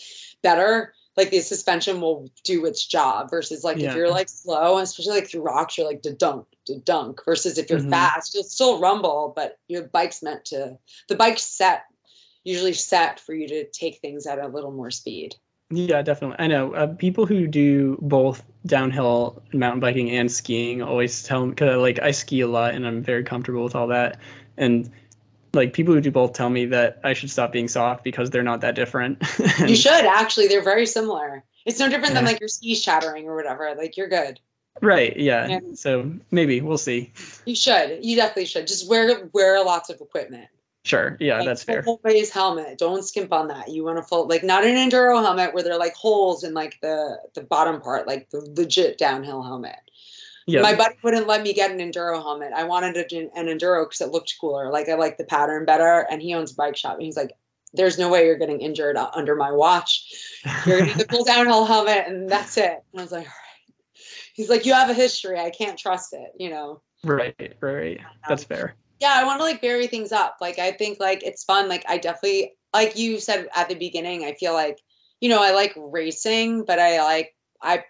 better. 0.42 0.94
Like 1.18 1.30
the 1.30 1.40
suspension 1.40 2.00
will 2.00 2.30
do 2.44 2.64
its 2.64 2.86
job 2.86 3.28
versus 3.28 3.64
like 3.64 3.78
Yeah. 3.78 3.90
if 3.90 3.96
you're 3.96 4.08
like 4.08 4.28
slow, 4.28 4.78
especially 4.78 5.16
like 5.16 5.28
through 5.28 5.42
rocks, 5.42 5.76
you're 5.76 5.86
like 5.86 6.02
to 6.02 6.14
dunk, 6.14 6.46
to 6.66 6.78
dunk. 6.78 7.24
Versus 7.24 7.58
if 7.58 7.68
you're 7.68 7.80
Mhm. 7.80 7.90
fast, 7.90 8.34
you'll 8.34 8.44
still 8.44 8.78
rumble, 8.80 9.32
but 9.34 9.58
your 9.66 9.82
bike's 9.82 10.22
meant 10.22 10.44
to. 10.46 10.78
The 11.08 11.16
bike's 11.16 11.42
set, 11.42 11.82
usually 12.44 12.72
set 12.72 13.18
for 13.18 13.34
you 13.34 13.48
to 13.48 13.68
take 13.68 13.98
things 13.98 14.26
at 14.28 14.38
a 14.38 14.46
little 14.46 14.70
more 14.70 14.92
speed. 14.92 15.34
Yeah, 15.70 16.02
definitely. 16.02 16.36
I 16.38 16.46
know 16.46 16.72
uh, 16.72 16.86
people 16.94 17.26
who 17.26 17.46
do 17.48 17.98
both 18.00 18.42
downhill 18.64 19.42
mountain 19.52 19.80
biking 19.80 20.10
and 20.12 20.30
skiing 20.30 20.82
always 20.82 21.24
tell 21.24 21.44
me 21.44 21.50
because 21.50 21.78
like 21.78 21.98
I 22.00 22.12
ski 22.12 22.40
a 22.42 22.46
lot 22.46 22.74
and 22.74 22.86
I'm 22.86 23.02
very 23.02 23.24
comfortable 23.24 23.64
with 23.64 23.74
all 23.74 23.88
that. 23.88 24.18
And 24.56 24.90
like 25.58 25.74
people 25.74 25.92
who 25.92 26.00
do 26.00 26.10
both 26.10 26.32
tell 26.32 26.48
me 26.48 26.66
that 26.66 27.00
I 27.04 27.12
should 27.12 27.30
stop 27.30 27.52
being 27.52 27.68
soft 27.68 28.02
because 28.04 28.30
they're 28.30 28.42
not 28.42 28.62
that 28.62 28.74
different. 28.74 29.22
You 29.58 29.76
should 29.76 29.92
actually. 30.06 30.46
They're 30.48 30.62
very 30.62 30.86
similar. 30.86 31.44
It's 31.66 31.78
no 31.78 31.88
different 31.90 32.14
than 32.14 32.24
like 32.24 32.40
your 32.40 32.48
skis 32.48 32.82
shattering 32.82 33.26
or 33.28 33.36
whatever. 33.36 33.74
Like 33.76 33.96
you're 33.98 34.08
good. 34.08 34.40
right? 34.80 35.14
Yeah. 35.16 35.46
Yeah. 35.48 35.60
So 35.74 36.12
maybe 36.30 36.60
we'll 36.62 36.78
see. 36.78 37.12
You 37.44 37.54
should. 37.54 38.04
You 38.04 38.16
definitely 38.16 38.46
should. 38.46 38.66
Just 38.66 38.88
wear 38.88 39.28
wear 39.34 39.62
lots 39.64 39.90
of 39.90 40.00
equipment. 40.00 40.48
Sure. 40.84 41.18
Yeah, 41.20 41.38
Like, 41.38 41.46
that's 41.46 41.64
fair. 41.64 41.82
Full 41.82 41.98
face 41.98 42.30
helmet. 42.30 42.78
Don't 42.78 43.04
skimp 43.04 43.32
on 43.32 43.48
that. 43.48 43.68
You 43.68 43.84
want 43.84 43.98
to 43.98 44.02
full 44.02 44.26
like 44.26 44.42
not 44.42 44.64
an 44.64 44.76
enduro 44.76 45.20
helmet 45.22 45.52
where 45.52 45.62
there 45.62 45.74
are 45.74 45.78
like 45.78 45.94
holes 45.94 46.44
in 46.44 46.54
like 46.54 46.78
the 46.80 47.18
the 47.34 47.42
bottom 47.42 47.80
part, 47.82 48.06
like 48.06 48.30
the 48.30 48.40
legit 48.56 48.96
downhill 48.96 49.42
helmet. 49.42 49.76
Yeah. 50.48 50.62
My 50.62 50.74
buddy 50.74 50.94
wouldn't 51.02 51.26
let 51.26 51.42
me 51.42 51.52
get 51.52 51.70
an 51.70 51.78
enduro 51.78 52.22
helmet. 52.22 52.54
I 52.56 52.64
wanted 52.64 52.96
a, 52.96 53.38
an 53.38 53.48
enduro 53.48 53.84
because 53.84 54.00
it 54.00 54.10
looked 54.10 54.34
cooler. 54.40 54.72
Like 54.72 54.88
I 54.88 54.94
like 54.94 55.18
the 55.18 55.24
pattern 55.24 55.66
better. 55.66 56.06
And 56.10 56.22
he 56.22 56.32
owns 56.32 56.52
a 56.52 56.54
bike 56.54 56.74
shop. 56.74 56.94
And 56.94 57.02
he's 57.02 57.18
like, 57.18 57.32
"There's 57.74 57.98
no 57.98 58.08
way 58.08 58.24
you're 58.24 58.38
getting 58.38 58.62
injured 58.62 58.96
uh, 58.96 59.10
under 59.12 59.36
my 59.36 59.52
watch. 59.52 60.10
You're 60.64 60.78
gonna 60.78 60.94
need 60.94 60.96
the 60.96 61.04
full 61.10 61.24
downhill 61.24 61.66
helmet, 61.66 62.04
and 62.06 62.30
that's 62.30 62.56
it." 62.56 62.82
And 62.92 63.00
I 63.00 63.02
was 63.02 63.12
like, 63.12 63.26
"All 63.26 63.26
right." 63.26 63.74
He's 64.32 64.48
like, 64.48 64.64
"You 64.64 64.72
have 64.72 64.88
a 64.88 64.94
history. 64.94 65.38
I 65.38 65.50
can't 65.50 65.78
trust 65.78 66.14
it." 66.14 66.32
You 66.38 66.48
know. 66.48 66.80
right. 67.04 67.56
Right. 67.60 68.00
That's 68.26 68.44
um, 68.44 68.48
fair. 68.48 68.74
yeah 69.00 69.12
i 69.14 69.24
want 69.24 69.38
to 69.38 69.44
like 69.44 69.60
vary 69.60 69.86
things 69.86 70.10
up 70.10 70.38
like 70.40 70.58
i 70.58 70.72
think 70.72 70.98
like 70.98 71.22
it's 71.22 71.44
fun 71.44 71.68
like 71.68 71.84
i 71.88 71.96
definitely 71.98 72.54
like 72.74 72.96
you 72.96 73.20
said 73.20 73.48
at 73.54 73.68
the 73.68 73.76
beginning 73.76 74.24
i 74.24 74.32
feel 74.32 74.52
like 74.52 74.80
you 75.20 75.28
know 75.28 75.40
i 75.40 75.52
like 75.52 75.72
racing 75.76 76.64
but 76.64 76.80
i 76.80 77.00
like 77.00 77.36
i 77.62 77.84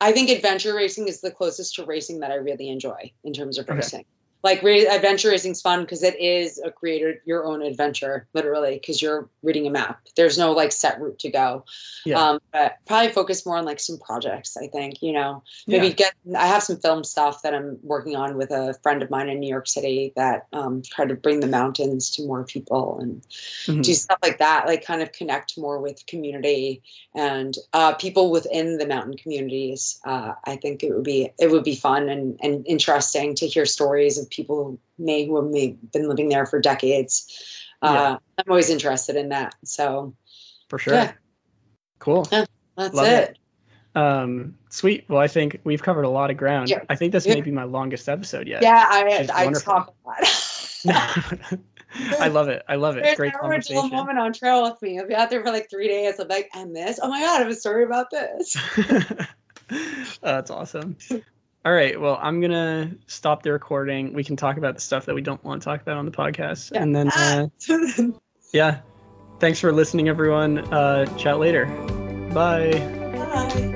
i 0.00 0.12
think 0.12 0.30
adventure 0.30 0.74
racing 0.74 1.08
is 1.08 1.20
the 1.20 1.30
closest 1.30 1.74
to 1.74 1.84
racing 1.84 2.20
that 2.20 2.30
i 2.30 2.34
really 2.36 2.68
enjoy 2.68 3.12
in 3.24 3.32
terms 3.32 3.58
of 3.58 3.64
Okay. 3.66 3.76
racing 3.76 4.04
like 4.46 4.62
adventure 4.62 5.28
racing's 5.30 5.60
fun 5.60 5.80
because 5.80 6.04
it 6.04 6.20
is 6.20 6.60
a 6.64 6.70
creator 6.70 7.20
your 7.26 7.44
own 7.44 7.62
adventure 7.62 8.28
literally 8.32 8.74
because 8.74 9.02
you're 9.02 9.28
reading 9.42 9.66
a 9.66 9.70
map 9.70 10.00
there's 10.16 10.38
no 10.38 10.52
like 10.52 10.70
set 10.70 11.00
route 11.00 11.18
to 11.18 11.30
go 11.30 11.64
Yeah. 12.04 12.20
um 12.22 12.38
but 12.52 12.76
probably 12.86 13.10
focus 13.12 13.44
more 13.44 13.56
on 13.58 13.64
like 13.64 13.80
some 13.80 13.98
projects 13.98 14.56
i 14.56 14.68
think 14.68 15.02
you 15.02 15.12
know 15.12 15.42
maybe 15.66 15.88
yeah. 15.88 15.92
get 15.94 16.12
i 16.38 16.46
have 16.46 16.62
some 16.62 16.76
film 16.76 17.02
stuff 17.02 17.42
that 17.42 17.54
i'm 17.54 17.78
working 17.82 18.14
on 18.14 18.36
with 18.36 18.52
a 18.52 18.74
friend 18.84 19.02
of 19.02 19.10
mine 19.10 19.28
in 19.28 19.40
new 19.40 19.50
york 19.50 19.66
city 19.66 20.12
that 20.14 20.46
um 20.52 20.80
try 20.82 21.04
to 21.04 21.14
bring 21.14 21.40
the 21.40 21.48
mountains 21.48 22.10
to 22.12 22.24
more 22.24 22.44
people 22.44 22.98
and 23.00 23.22
Mhm. 23.66 23.82
do 23.82 23.94
stuff 23.94 24.18
like 24.22 24.38
that 24.38 24.66
like 24.66 24.84
kind 24.84 25.02
of 25.02 25.10
connect 25.10 25.58
more 25.58 25.80
with 25.80 26.06
community 26.06 26.82
and 27.14 27.56
uh, 27.72 27.94
people 27.94 28.30
within 28.30 28.78
the 28.78 28.86
mountain 28.86 29.16
communities 29.16 30.00
uh, 30.04 30.32
i 30.44 30.54
think 30.56 30.84
it 30.84 30.92
would 30.94 31.02
be 31.04 31.30
it 31.38 31.50
would 31.50 31.64
be 31.64 31.74
fun 31.74 32.08
and, 32.08 32.38
and 32.42 32.64
interesting 32.66 33.34
to 33.34 33.46
hear 33.46 33.66
stories 33.66 34.18
of 34.18 34.28
people 34.28 34.35
who 34.44 34.78
may 34.98 35.26
who 35.26 35.36
have 35.42 35.50
may 35.52 35.76
been 35.92 36.08
living 36.08 36.28
there 36.28 36.46
for 36.46 36.60
decades 36.60 37.26
uh, 37.82 37.92
Yeah. 37.92 38.16
i'm 38.38 38.44
always 38.50 38.70
interested 38.70 39.16
in 39.16 39.30
that 39.30 39.54
so 39.64 40.14
For 40.68 40.78
sure. 40.78 40.94
yeah. 40.94 41.12
Cool. 41.98 42.24
that's 42.24 42.48
Love 42.76 43.06
it. 43.06 43.30
it. 43.30 43.38
Um, 43.98 44.58
sweet. 44.68 45.06
Well, 45.08 45.18
I 45.20 45.28
think 45.28 45.60
we've 45.64 45.82
covered 45.82 46.02
a 46.04 46.10
lot 46.10 46.30
of 46.30 46.36
ground. 46.36 46.68
Yeah. 46.68 46.80
I 46.90 46.96
think 46.96 47.12
this 47.12 47.24
Yeah. 47.26 47.34
may 47.34 47.40
be 47.40 47.50
my 47.50 47.64
longest 47.64 48.06
episode 48.08 48.46
yet. 48.46 48.62
yeah 48.62 48.84
i 48.86 49.26
i 49.32 49.52
talk 49.52 49.94
a 50.04 50.08
lot 50.08 51.58
I 52.20 52.28
love 52.28 52.48
it. 52.48 52.62
I 52.68 52.74
love 52.76 52.96
it. 52.98 53.04
There's 53.04 53.16
Great 53.16 53.32
never 53.32 53.54
a 53.54 53.60
dull 53.60 53.80
conversation. 53.80 53.90
moment 53.96 54.18
on 54.18 54.32
trail 54.34 54.62
with 54.64 54.80
me. 54.82 54.98
I'll 55.00 55.06
be 55.06 55.14
out 55.14 55.30
there 55.30 55.42
for 55.42 55.50
like 55.50 55.70
three 55.70 55.88
days. 55.88 56.18
I'm 56.20 56.28
like, 56.28 56.50
and 56.54 56.76
this? 56.76 57.00
Oh 57.02 57.08
my 57.08 57.20
god, 57.20 57.36
I 57.36 57.38
have 57.44 57.48
a 57.48 57.54
story 57.54 57.84
about 57.84 58.10
this. 58.10 58.54
That's 60.20 60.50
awesome. 60.50 60.96
All 61.66 61.72
right. 61.72 62.00
Well, 62.00 62.16
I'm 62.22 62.40
gonna 62.40 62.92
stop 63.08 63.42
the 63.42 63.50
recording. 63.52 64.12
We 64.12 64.22
can 64.22 64.36
talk 64.36 64.56
about 64.56 64.76
the 64.76 64.80
stuff 64.80 65.06
that 65.06 65.16
we 65.16 65.20
don't 65.20 65.42
want 65.42 65.62
to 65.62 65.64
talk 65.64 65.82
about 65.82 65.96
on 65.96 66.04
the 66.04 66.12
podcast, 66.12 66.70
Yeah. 66.72 66.82
and 66.82 66.94
then 66.94 67.10
uh, 67.10 67.48
yeah. 68.52 68.82
Thanks 69.40 69.58
for 69.58 69.72
listening, 69.72 70.08
everyone. 70.08 70.58
Uh, 70.72 71.06
chat 71.16 71.40
later. 71.40 71.66
Bye. 72.32 72.70
Bye. 73.12 73.72